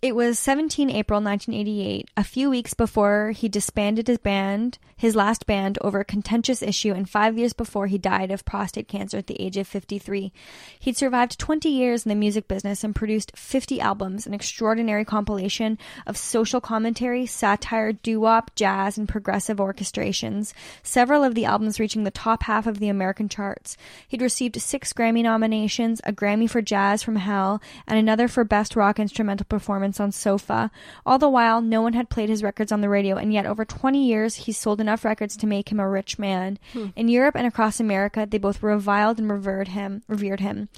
it 0.00 0.14
was 0.14 0.38
17 0.38 0.90
April 0.90 1.20
1988, 1.20 2.08
a 2.16 2.22
few 2.22 2.48
weeks 2.48 2.72
before 2.72 3.32
he 3.32 3.48
disbanded 3.48 4.06
his 4.06 4.18
band, 4.18 4.78
his 4.96 5.16
last 5.16 5.44
band, 5.44 5.76
over 5.80 5.98
a 5.98 6.04
contentious 6.04 6.62
issue, 6.62 6.92
and 6.92 7.10
five 7.10 7.36
years 7.36 7.52
before 7.52 7.88
he 7.88 7.98
died 7.98 8.30
of 8.30 8.44
prostate 8.44 8.86
cancer 8.86 9.18
at 9.18 9.26
the 9.26 9.40
age 9.40 9.56
of 9.56 9.66
53. 9.66 10.32
He'd 10.78 10.96
survived 10.96 11.36
20 11.40 11.68
years 11.68 12.04
in 12.04 12.10
the 12.10 12.14
music 12.14 12.46
business 12.46 12.84
and 12.84 12.94
produced 12.94 13.36
50 13.36 13.80
albums, 13.80 14.24
an 14.24 14.34
extraordinary 14.34 15.04
compilation 15.04 15.78
of 16.06 16.16
social 16.16 16.60
commentary, 16.60 17.26
satire, 17.26 17.92
doo-wop, 17.92 18.54
jazz, 18.54 18.98
and 18.98 19.08
progressive 19.08 19.58
orchestrations, 19.58 20.52
several 20.84 21.24
of 21.24 21.34
the 21.34 21.44
albums 21.44 21.80
reaching 21.80 22.04
the 22.04 22.12
top 22.12 22.44
half 22.44 22.68
of 22.68 22.78
the 22.78 22.88
American 22.88 23.28
charts. 23.28 23.76
He'd 24.06 24.22
received 24.22 24.62
six 24.62 24.92
Grammy 24.92 25.24
nominations, 25.24 26.00
a 26.04 26.12
Grammy 26.12 26.48
for 26.48 26.62
Jazz 26.62 27.02
from 27.02 27.16
Hell, 27.16 27.60
and 27.84 27.98
another 27.98 28.28
for 28.28 28.44
Best 28.44 28.76
Rock 28.76 29.00
Instrumental 29.00 29.46
Performance 29.48 29.87
on 29.98 30.12
Sofa. 30.12 30.70
All 31.06 31.18
the 31.18 31.28
while, 31.28 31.60
no 31.60 31.80
one 31.80 31.94
had 31.94 32.10
played 32.10 32.28
his 32.28 32.42
records 32.42 32.70
on 32.70 32.80
the 32.80 32.88
radio, 32.88 33.16
and 33.16 33.32
yet 33.32 33.46
over 33.46 33.64
20 33.64 34.04
years, 34.04 34.34
he's 34.34 34.58
sold 34.58 34.80
enough 34.80 35.04
records 35.04 35.36
to 35.38 35.46
make 35.46 35.72
him 35.72 35.80
a 35.80 35.88
rich 35.88 36.18
man. 36.18 36.58
Hmm. 36.72 36.88
In 36.94 37.08
Europe 37.08 37.36
and 37.36 37.46
across 37.46 37.80
America, 37.80 38.26
they 38.28 38.38
both 38.38 38.62
reviled 38.62 39.18
and 39.18 39.30
revered 39.30 39.68
him, 39.68 40.02
revered 40.06 40.40
him. 40.40 40.68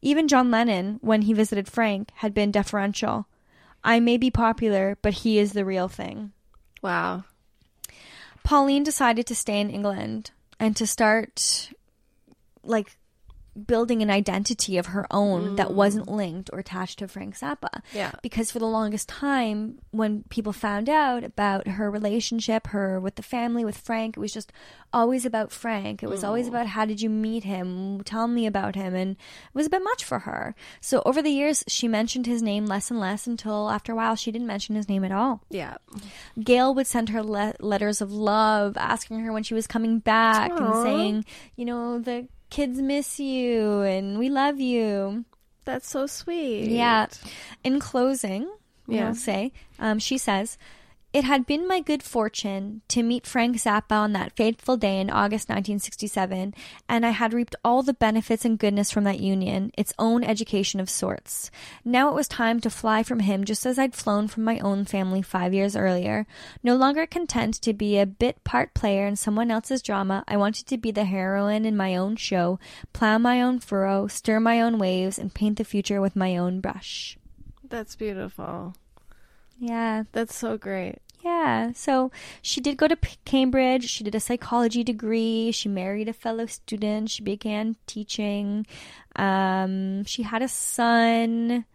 Even 0.00 0.28
John 0.28 0.50
Lennon, 0.50 0.98
when 1.02 1.22
he 1.22 1.32
visited 1.32 1.68
Frank, 1.68 2.10
had 2.16 2.32
been 2.32 2.50
deferential. 2.50 3.26
I 3.82 4.00
may 4.00 4.16
be 4.16 4.30
popular, 4.30 4.96
but 5.02 5.14
he 5.14 5.38
is 5.38 5.52
the 5.52 5.64
real 5.64 5.88
thing. 5.88 6.32
Wow. 6.82 7.24
Pauline 8.44 8.84
decided 8.84 9.26
to 9.26 9.34
stay 9.34 9.60
in 9.60 9.70
England 9.70 10.30
and 10.58 10.76
to 10.76 10.86
start 10.86 11.70
like 12.62 12.96
building 13.66 14.02
an 14.02 14.10
identity 14.10 14.78
of 14.78 14.86
her 14.86 15.06
own 15.10 15.56
that 15.56 15.68
mm. 15.68 15.74
wasn't 15.74 16.08
linked 16.08 16.50
or 16.52 16.58
attached 16.58 16.98
to 16.98 17.08
Frank 17.08 17.38
Zappa. 17.38 17.82
Yeah. 17.92 18.12
Because 18.22 18.50
for 18.50 18.58
the 18.58 18.66
longest 18.66 19.08
time, 19.08 19.78
when 19.90 20.24
people 20.28 20.52
found 20.52 20.88
out 20.88 21.24
about 21.24 21.66
her 21.66 21.90
relationship, 21.90 22.68
her 22.68 23.00
with 23.00 23.16
the 23.16 23.22
family, 23.22 23.64
with 23.64 23.76
Frank, 23.76 24.16
it 24.16 24.20
was 24.20 24.32
just 24.32 24.52
always 24.92 25.24
about 25.24 25.52
Frank. 25.52 26.02
It 26.02 26.08
was 26.08 26.24
always 26.24 26.46
mm. 26.46 26.50
about 26.50 26.66
how 26.66 26.84
did 26.84 27.00
you 27.00 27.10
meet 27.10 27.44
him? 27.44 28.02
Tell 28.02 28.26
me 28.26 28.46
about 28.46 28.74
him. 28.74 28.94
And 28.94 29.12
it 29.12 29.54
was 29.54 29.66
a 29.66 29.70
bit 29.70 29.82
much 29.82 30.04
for 30.04 30.20
her. 30.20 30.54
So 30.80 31.02
over 31.04 31.22
the 31.22 31.30
years, 31.30 31.64
she 31.68 31.88
mentioned 31.88 32.26
his 32.26 32.42
name 32.42 32.66
less 32.66 32.90
and 32.90 33.00
less 33.00 33.26
until 33.26 33.70
after 33.70 33.92
a 33.92 33.96
while, 33.96 34.16
she 34.16 34.32
didn't 34.32 34.46
mention 34.46 34.74
his 34.74 34.88
name 34.88 35.04
at 35.04 35.12
all. 35.12 35.42
Yeah. 35.50 35.76
Gail 36.42 36.74
would 36.74 36.86
send 36.86 37.10
her 37.10 37.22
le- 37.22 37.54
letters 37.60 38.00
of 38.00 38.12
love, 38.12 38.76
asking 38.76 39.20
her 39.20 39.32
when 39.32 39.42
she 39.42 39.54
was 39.54 39.66
coming 39.66 39.98
back 39.98 40.50
and 40.50 40.74
saying, 40.82 41.24
you 41.56 41.64
know, 41.64 41.98
the 41.98 42.28
kids 42.50 42.80
miss 42.80 43.18
you 43.20 43.82
and 43.82 44.18
we 44.18 44.28
love 44.28 44.60
you. 44.60 45.24
That's 45.64 45.88
so 45.88 46.06
sweet. 46.06 46.68
Yeah. 46.70 47.06
In 47.64 47.78
closing, 47.80 48.50
Yeah. 48.88 49.08
I'll 49.08 49.14
say, 49.14 49.52
um, 49.78 49.98
she 49.98 50.18
says, 50.18 50.58
it 51.12 51.24
had 51.24 51.44
been 51.44 51.66
my 51.66 51.80
good 51.80 52.04
fortune 52.04 52.82
to 52.86 53.02
meet 53.02 53.26
Frank 53.26 53.56
Zappa 53.56 53.92
on 53.92 54.12
that 54.12 54.36
fateful 54.36 54.76
day 54.76 55.00
in 55.00 55.10
August 55.10 55.48
1967, 55.48 56.54
and 56.88 57.06
I 57.06 57.10
had 57.10 57.32
reaped 57.32 57.56
all 57.64 57.82
the 57.82 57.92
benefits 57.92 58.44
and 58.44 58.58
goodness 58.58 58.92
from 58.92 59.02
that 59.04 59.18
union, 59.18 59.72
its 59.76 59.92
own 59.98 60.22
education 60.22 60.78
of 60.78 60.88
sorts. 60.88 61.50
Now 61.84 62.10
it 62.10 62.14
was 62.14 62.28
time 62.28 62.60
to 62.60 62.70
fly 62.70 63.02
from 63.02 63.20
him 63.20 63.44
just 63.44 63.66
as 63.66 63.76
I'd 63.76 63.96
flown 63.96 64.28
from 64.28 64.44
my 64.44 64.60
own 64.60 64.84
family 64.84 65.20
five 65.20 65.52
years 65.52 65.74
earlier. 65.74 66.28
No 66.62 66.76
longer 66.76 67.06
content 67.06 67.54
to 67.62 67.72
be 67.72 67.98
a 67.98 68.06
bit 68.06 68.44
part 68.44 68.72
player 68.72 69.06
in 69.06 69.16
someone 69.16 69.50
else's 69.50 69.82
drama, 69.82 70.22
I 70.28 70.36
wanted 70.36 70.66
to 70.68 70.78
be 70.78 70.92
the 70.92 71.06
heroine 71.06 71.64
in 71.64 71.76
my 71.76 71.96
own 71.96 72.14
show, 72.14 72.60
plow 72.92 73.18
my 73.18 73.42
own 73.42 73.58
furrow, 73.58 74.06
stir 74.06 74.38
my 74.38 74.60
own 74.62 74.78
waves, 74.78 75.18
and 75.18 75.34
paint 75.34 75.58
the 75.58 75.64
future 75.64 76.00
with 76.00 76.14
my 76.14 76.36
own 76.36 76.60
brush. 76.60 77.18
That's 77.68 77.96
beautiful. 77.96 78.74
Yeah. 79.60 80.04
That's 80.12 80.34
so 80.34 80.56
great. 80.58 80.96
Yeah. 81.22 81.72
So 81.74 82.10
she 82.40 82.60
did 82.62 82.78
go 82.78 82.88
to 82.88 82.96
P- 82.96 83.16
Cambridge. 83.26 83.84
She 83.88 84.02
did 84.04 84.14
a 84.14 84.20
psychology 84.20 84.82
degree. 84.82 85.52
She 85.52 85.68
married 85.68 86.08
a 86.08 86.14
fellow 86.14 86.46
student. 86.46 87.10
She 87.10 87.22
began 87.22 87.76
teaching. 87.86 88.66
Um, 89.16 90.04
she 90.04 90.22
had 90.22 90.40
a 90.40 90.48
son. 90.48 91.66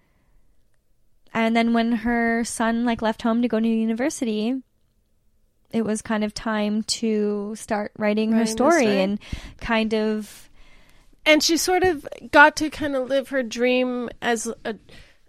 And 1.31 1.55
then 1.55 1.73
when 1.73 1.91
her 1.91 2.43
son 2.43 2.85
like 2.85 3.03
left 3.03 3.21
home 3.21 3.43
to 3.43 3.47
go 3.47 3.59
to 3.59 3.67
university, 3.67 4.55
it 5.71 5.83
was 5.83 6.01
kind 6.01 6.23
of 6.23 6.33
time 6.33 6.81
to 6.83 7.53
start 7.55 7.91
writing 7.99 8.31
her 8.31 8.39
Writing 8.39 8.45
the 8.47 8.51
story 8.51 8.81
story. 8.83 9.01
and 9.01 9.19
kind 9.59 9.93
of 9.93 10.49
and 11.25 11.43
she 11.43 11.57
sort 11.57 11.83
of 11.83 12.07
got 12.31 12.55
to 12.57 12.69
kind 12.69 12.95
of 12.95 13.09
live 13.09 13.29
her 13.29 13.43
dream 13.43 14.09
as 14.21 14.47
a, 14.63 14.75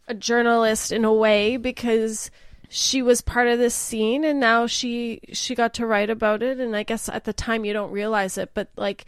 a 0.07 0.15
journalist 0.15 0.93
in 0.93 1.05
a 1.05 1.13
way 1.13 1.57
because 1.57 2.31
she 2.69 3.03
was 3.03 3.21
part 3.21 3.49
of 3.49 3.59
this 3.59 3.75
scene 3.75 4.25
and 4.25 4.41
now 4.41 4.67
she 4.67 5.21
she 5.33 5.55
got 5.55 5.75
to 5.75 5.87
write 5.87 6.11
about 6.11 6.43
it. 6.43 6.59
And 6.59 6.77
i 6.77 6.83
guess 6.83 7.09
at 7.09 7.25
the 7.25 7.33
time 7.33 7.65
you 7.65 7.73
don't 7.73 7.91
realize 7.91 8.39
it 8.39 8.51
but 8.55 8.69
like 8.77 9.05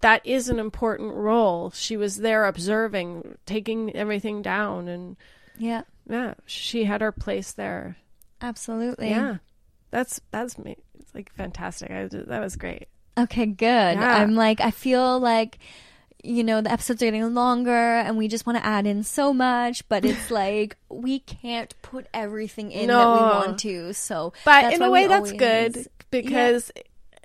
that 0.00 0.24
is 0.24 0.48
an 0.48 0.58
important 0.58 1.14
role. 1.14 1.70
She 1.70 1.96
was 1.96 2.18
there 2.18 2.46
observing 2.46 3.36
taking 3.44 3.94
everything 3.94 4.40
down 4.42 4.88
and 4.88 5.16
yeah, 5.58 5.82
yeah 6.08 6.34
she 6.46 6.84
had 6.84 7.00
her 7.00 7.12
place 7.12 7.52
there. 7.52 7.96
Absolutely. 8.40 9.10
yeah. 9.10 9.36
That's 9.90 10.20
that's 10.30 10.56
me 10.58 10.76
it's 11.10 11.14
like 11.14 11.32
fantastic. 11.34 11.90
I, 11.90 12.06
that 12.06 12.40
was 12.40 12.56
great. 12.56 12.88
Okay, 13.18 13.46
good. 13.46 13.66
Yeah. 13.98 14.16
I'm 14.16 14.34
like, 14.34 14.60
I 14.60 14.70
feel 14.70 15.18
like, 15.18 15.58
you 16.24 16.44
know, 16.44 16.60
the 16.60 16.70
episodes 16.70 17.02
are 17.02 17.06
getting 17.06 17.34
longer 17.34 17.70
and 17.70 18.16
we 18.16 18.28
just 18.28 18.46
want 18.46 18.58
to 18.58 18.64
add 18.64 18.86
in 18.86 19.02
so 19.02 19.32
much, 19.32 19.86
but 19.88 20.04
it's 20.04 20.30
like, 20.42 20.76
we 20.88 21.20
can't 21.20 21.74
put 21.82 22.06
everything 22.14 22.70
in 22.72 22.88
that 22.88 22.96
we 23.14 23.20
want 23.20 23.58
to. 23.60 23.92
So, 23.92 24.32
But 24.44 24.72
in 24.74 24.82
a 24.82 24.90
way, 24.90 25.06
that's 25.06 25.30
always- 25.32 25.38
good 25.38 25.86
because 26.10 26.70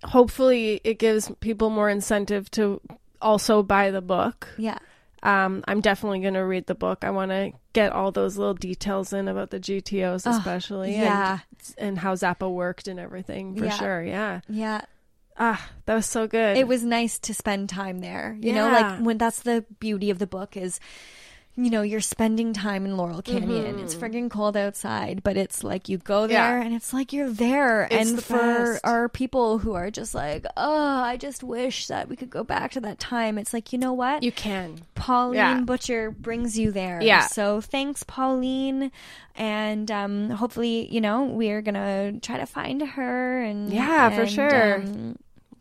hopefully 0.04 0.82
it 0.84 1.00
gives 1.00 1.32
people 1.40 1.70
more 1.70 1.90
incentive 1.90 2.50
to 2.52 2.82
also 3.22 3.64
buy 3.64 3.92
the 3.92 4.02
book. 4.02 4.48
Yeah. 4.58 4.78
Um, 5.24 5.64
I'm 5.68 5.82
definitely 5.82 6.20
going 6.20 6.36
to 6.36 6.46
read 6.46 6.68
the 6.68 6.76
book. 6.76 7.04
I 7.04 7.10
want 7.10 7.32
to 7.32 7.52
get 7.74 7.92
all 7.92 8.12
those 8.12 8.38
little 8.38 8.54
details 8.54 9.12
in 9.12 9.28
about 9.28 9.50
the 9.50 9.60
GTOs, 9.60 10.30
especially, 10.30 10.94
yeah. 10.94 11.40
and, 11.78 11.88
and 11.90 12.00
how 12.00 12.14
Zappa 12.14 12.52
worked 12.52 12.88
and 12.88 13.00
everything 13.00 13.56
for 13.56 13.66
Yeah. 13.66 13.72
sure. 13.72 14.04
Yeah. 14.04 14.42
Yeah. 14.48 14.82
Ah, 15.38 15.70
that 15.86 15.96
was 15.96 16.06
so 16.06 16.28
good. 16.28 16.58
It 16.58 16.68
was 16.68 16.84
nice 16.84 17.20
to 17.20 17.34
spend 17.34 17.70
time 17.70 18.00
there. 18.00 18.38
You 18.40 18.54
know, 18.54 18.70
like 18.70 19.00
when 19.02 19.18
that's 19.18 19.42
the 19.42 19.66
beauty 19.80 20.10
of 20.10 20.18
the 20.20 20.28
book 20.28 20.56
is, 20.56 20.80
you 21.58 21.70
know, 21.70 21.82
you're 21.84 22.02
spending 22.02 22.52
time 22.54 22.86
in 22.86 22.98
Laurel 22.98 23.22
Canyon. 23.22 23.80
It's 23.80 23.96
friggin' 23.96 24.30
cold 24.30 24.58
outside, 24.58 25.24
but 25.24 25.38
it's 25.38 25.64
like 25.64 25.88
you 25.88 25.98
go 25.98 26.24
Mm-hmm. 26.24 26.32
Yeah. 26.32 26.48
there 26.52 26.60
and 26.62 26.74
it's 26.74 26.94
like 26.94 27.14
you're 27.14 27.30
there. 27.30 27.84
It's 27.90 28.10
and 28.10 28.18
the 28.18 28.22
for 28.22 28.38
best. 28.74 28.82
our 28.86 29.08
people 29.10 29.60
who 29.60 29.74
are 29.74 29.90
just 29.92 30.14
like, 30.16 30.46
oh, 30.58 30.86
I 31.02 31.16
just 31.18 31.44
wish 31.44 31.88
that 31.88 32.10
we 32.10 32.16
could 32.18 32.30
go 32.30 32.44
back 32.44 32.72
to 32.74 32.82
that 32.82 33.00
time. 33.00 33.38
It's 33.38 33.54
like, 33.54 33.72
you 33.72 33.80
know 33.80 33.94
what? 33.94 34.24
you 34.24 34.32
can. 34.34 34.80
Pauline 34.96 35.36
Yeah. 35.36 35.60
Butcher 35.62 36.12
brings 36.12 36.58
you 36.60 36.72
there. 36.72 37.02
Yeah. 37.02 37.28
So 37.28 37.62
thanks, 37.62 38.04
Pauline. 38.04 38.92
And 39.36 39.90
um, 39.92 40.30
hopefully, 40.32 40.88
you 40.94 41.00
know, 41.02 41.24
we're 41.24 41.62
going 41.62 41.76
to 41.76 42.20
try 42.22 42.38
to 42.38 42.46
find 42.46 42.82
her 42.82 43.42
and 43.42 43.72
Yeah, 43.72 44.10
for 44.10 44.26
sure. 44.28 44.76
um, 44.76 45.18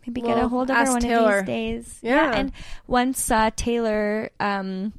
maybe 0.06 0.20
get 0.20 0.38
a 0.38 0.48
hold 0.48 0.70
of 0.70 0.76
her 0.76 0.84
one 0.92 1.00
Taylor. 1.00 1.38
of 1.38 1.46
these 1.46 1.84
days. 1.84 1.98
Yeah. 2.02 2.32
And 2.34 2.52
once 2.86 3.30
uh, 3.30 3.50
Taylor 3.56 4.30
um, 4.40 4.92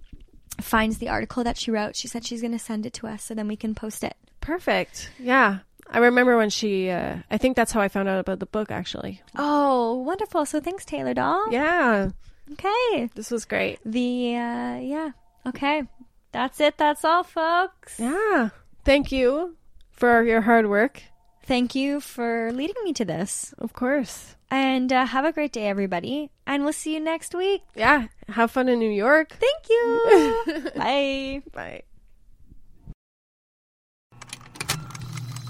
finds 0.62 0.98
the 0.98 1.10
article 1.10 1.44
that 1.44 1.58
she 1.58 1.72
wrote, 1.72 1.96
she 1.96 2.08
said 2.08 2.26
she's 2.26 2.42
going 2.42 2.54
to 2.54 2.60
send 2.60 2.86
it 2.86 2.94
to 2.94 3.08
us 3.08 3.24
so 3.24 3.34
then 3.34 3.48
we 3.48 3.56
can 3.56 3.76
post 3.76 4.04
it. 4.04 4.16
Perfect. 4.42 5.10
Yeah. 5.20 5.60
I 5.90 6.00
remember 6.00 6.36
when 6.36 6.50
she, 6.50 6.90
uh, 6.90 7.18
I 7.30 7.38
think 7.38 7.56
that's 7.56 7.72
how 7.72 7.80
I 7.82 7.88
found 7.90 8.10
out 8.10 8.20
about 8.20 8.40
the 8.40 8.48
book, 8.48 8.72
actually. 8.72 9.22
Oh, 9.36 9.96
wonderful. 10.00 10.46
So 10.46 10.60
thanks, 10.60 10.84
Taylor 10.84 11.14
doll. 11.14 11.52
Yeah. 11.52 12.10
Okay. 12.54 13.10
This 13.14 13.30
was 13.30 13.46
great. 13.46 13.80
The, 13.86 14.36
uh, 14.36 14.78
yeah. 14.78 15.12
Okay. 15.48 15.84
That's 16.32 16.60
it. 16.60 16.78
That's 16.78 17.06
all, 17.06 17.24
folks. 17.24 18.00
Yeah. 18.00 18.50
Thank 18.84 19.12
you 19.12 19.56
for 19.92 20.24
your 20.24 20.42
hard 20.42 20.68
work. 20.68 21.04
Thank 21.46 21.76
you 21.76 22.00
for 22.00 22.52
leading 22.52 22.84
me 22.84 22.92
to 22.94 23.06
this. 23.06 23.54
Of 23.60 23.74
course. 23.74 24.36
And 24.50 24.92
uh, 24.92 25.06
have 25.06 25.26
a 25.26 25.32
great 25.32 25.52
day, 25.52 25.68
everybody. 25.68 26.32
And 26.48 26.64
we'll 26.64 26.74
see 26.74 26.96
you 26.96 27.00
next 27.00 27.36
week. 27.36 27.62
Yeah. 27.76 28.08
Have 28.30 28.50
fun 28.50 28.68
in 28.68 28.80
New 28.80 28.90
York. 28.90 29.38
Thank 29.40 29.70
you. 29.70 30.72
Bye. 30.76 31.44
Bye. 31.54 31.84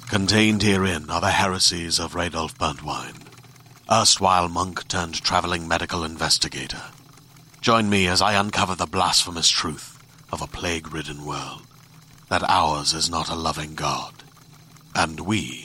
Contained 0.09 0.63
herein 0.63 1.09
are 1.09 1.22
the 1.22 1.31
heresies 1.31 1.99
of 1.99 2.13
Radolf 2.13 2.55
Burntwine, 2.57 3.26
erstwhile 3.91 4.47
monk 4.49 4.88
turned 4.88 5.22
traveling 5.23 5.67
medical 5.67 6.03
investigator. 6.03 6.81
Join 7.61 7.89
me 7.89 8.07
as 8.07 8.22
I 8.22 8.39
uncover 8.39 8.76
the 8.76 8.85
blasphemous 8.85 9.49
truth 9.49 9.97
of 10.31 10.41
a 10.41 10.47
plague 10.47 10.93
ridden 10.93 11.26
world 11.26 11.63
that 12.30 12.43
ours 12.47 12.93
is 12.93 13.09
not 13.09 13.30
a 13.30 13.35
loving 13.35 13.76
God, 13.76 14.13
and 14.93 15.22
we 15.22 15.64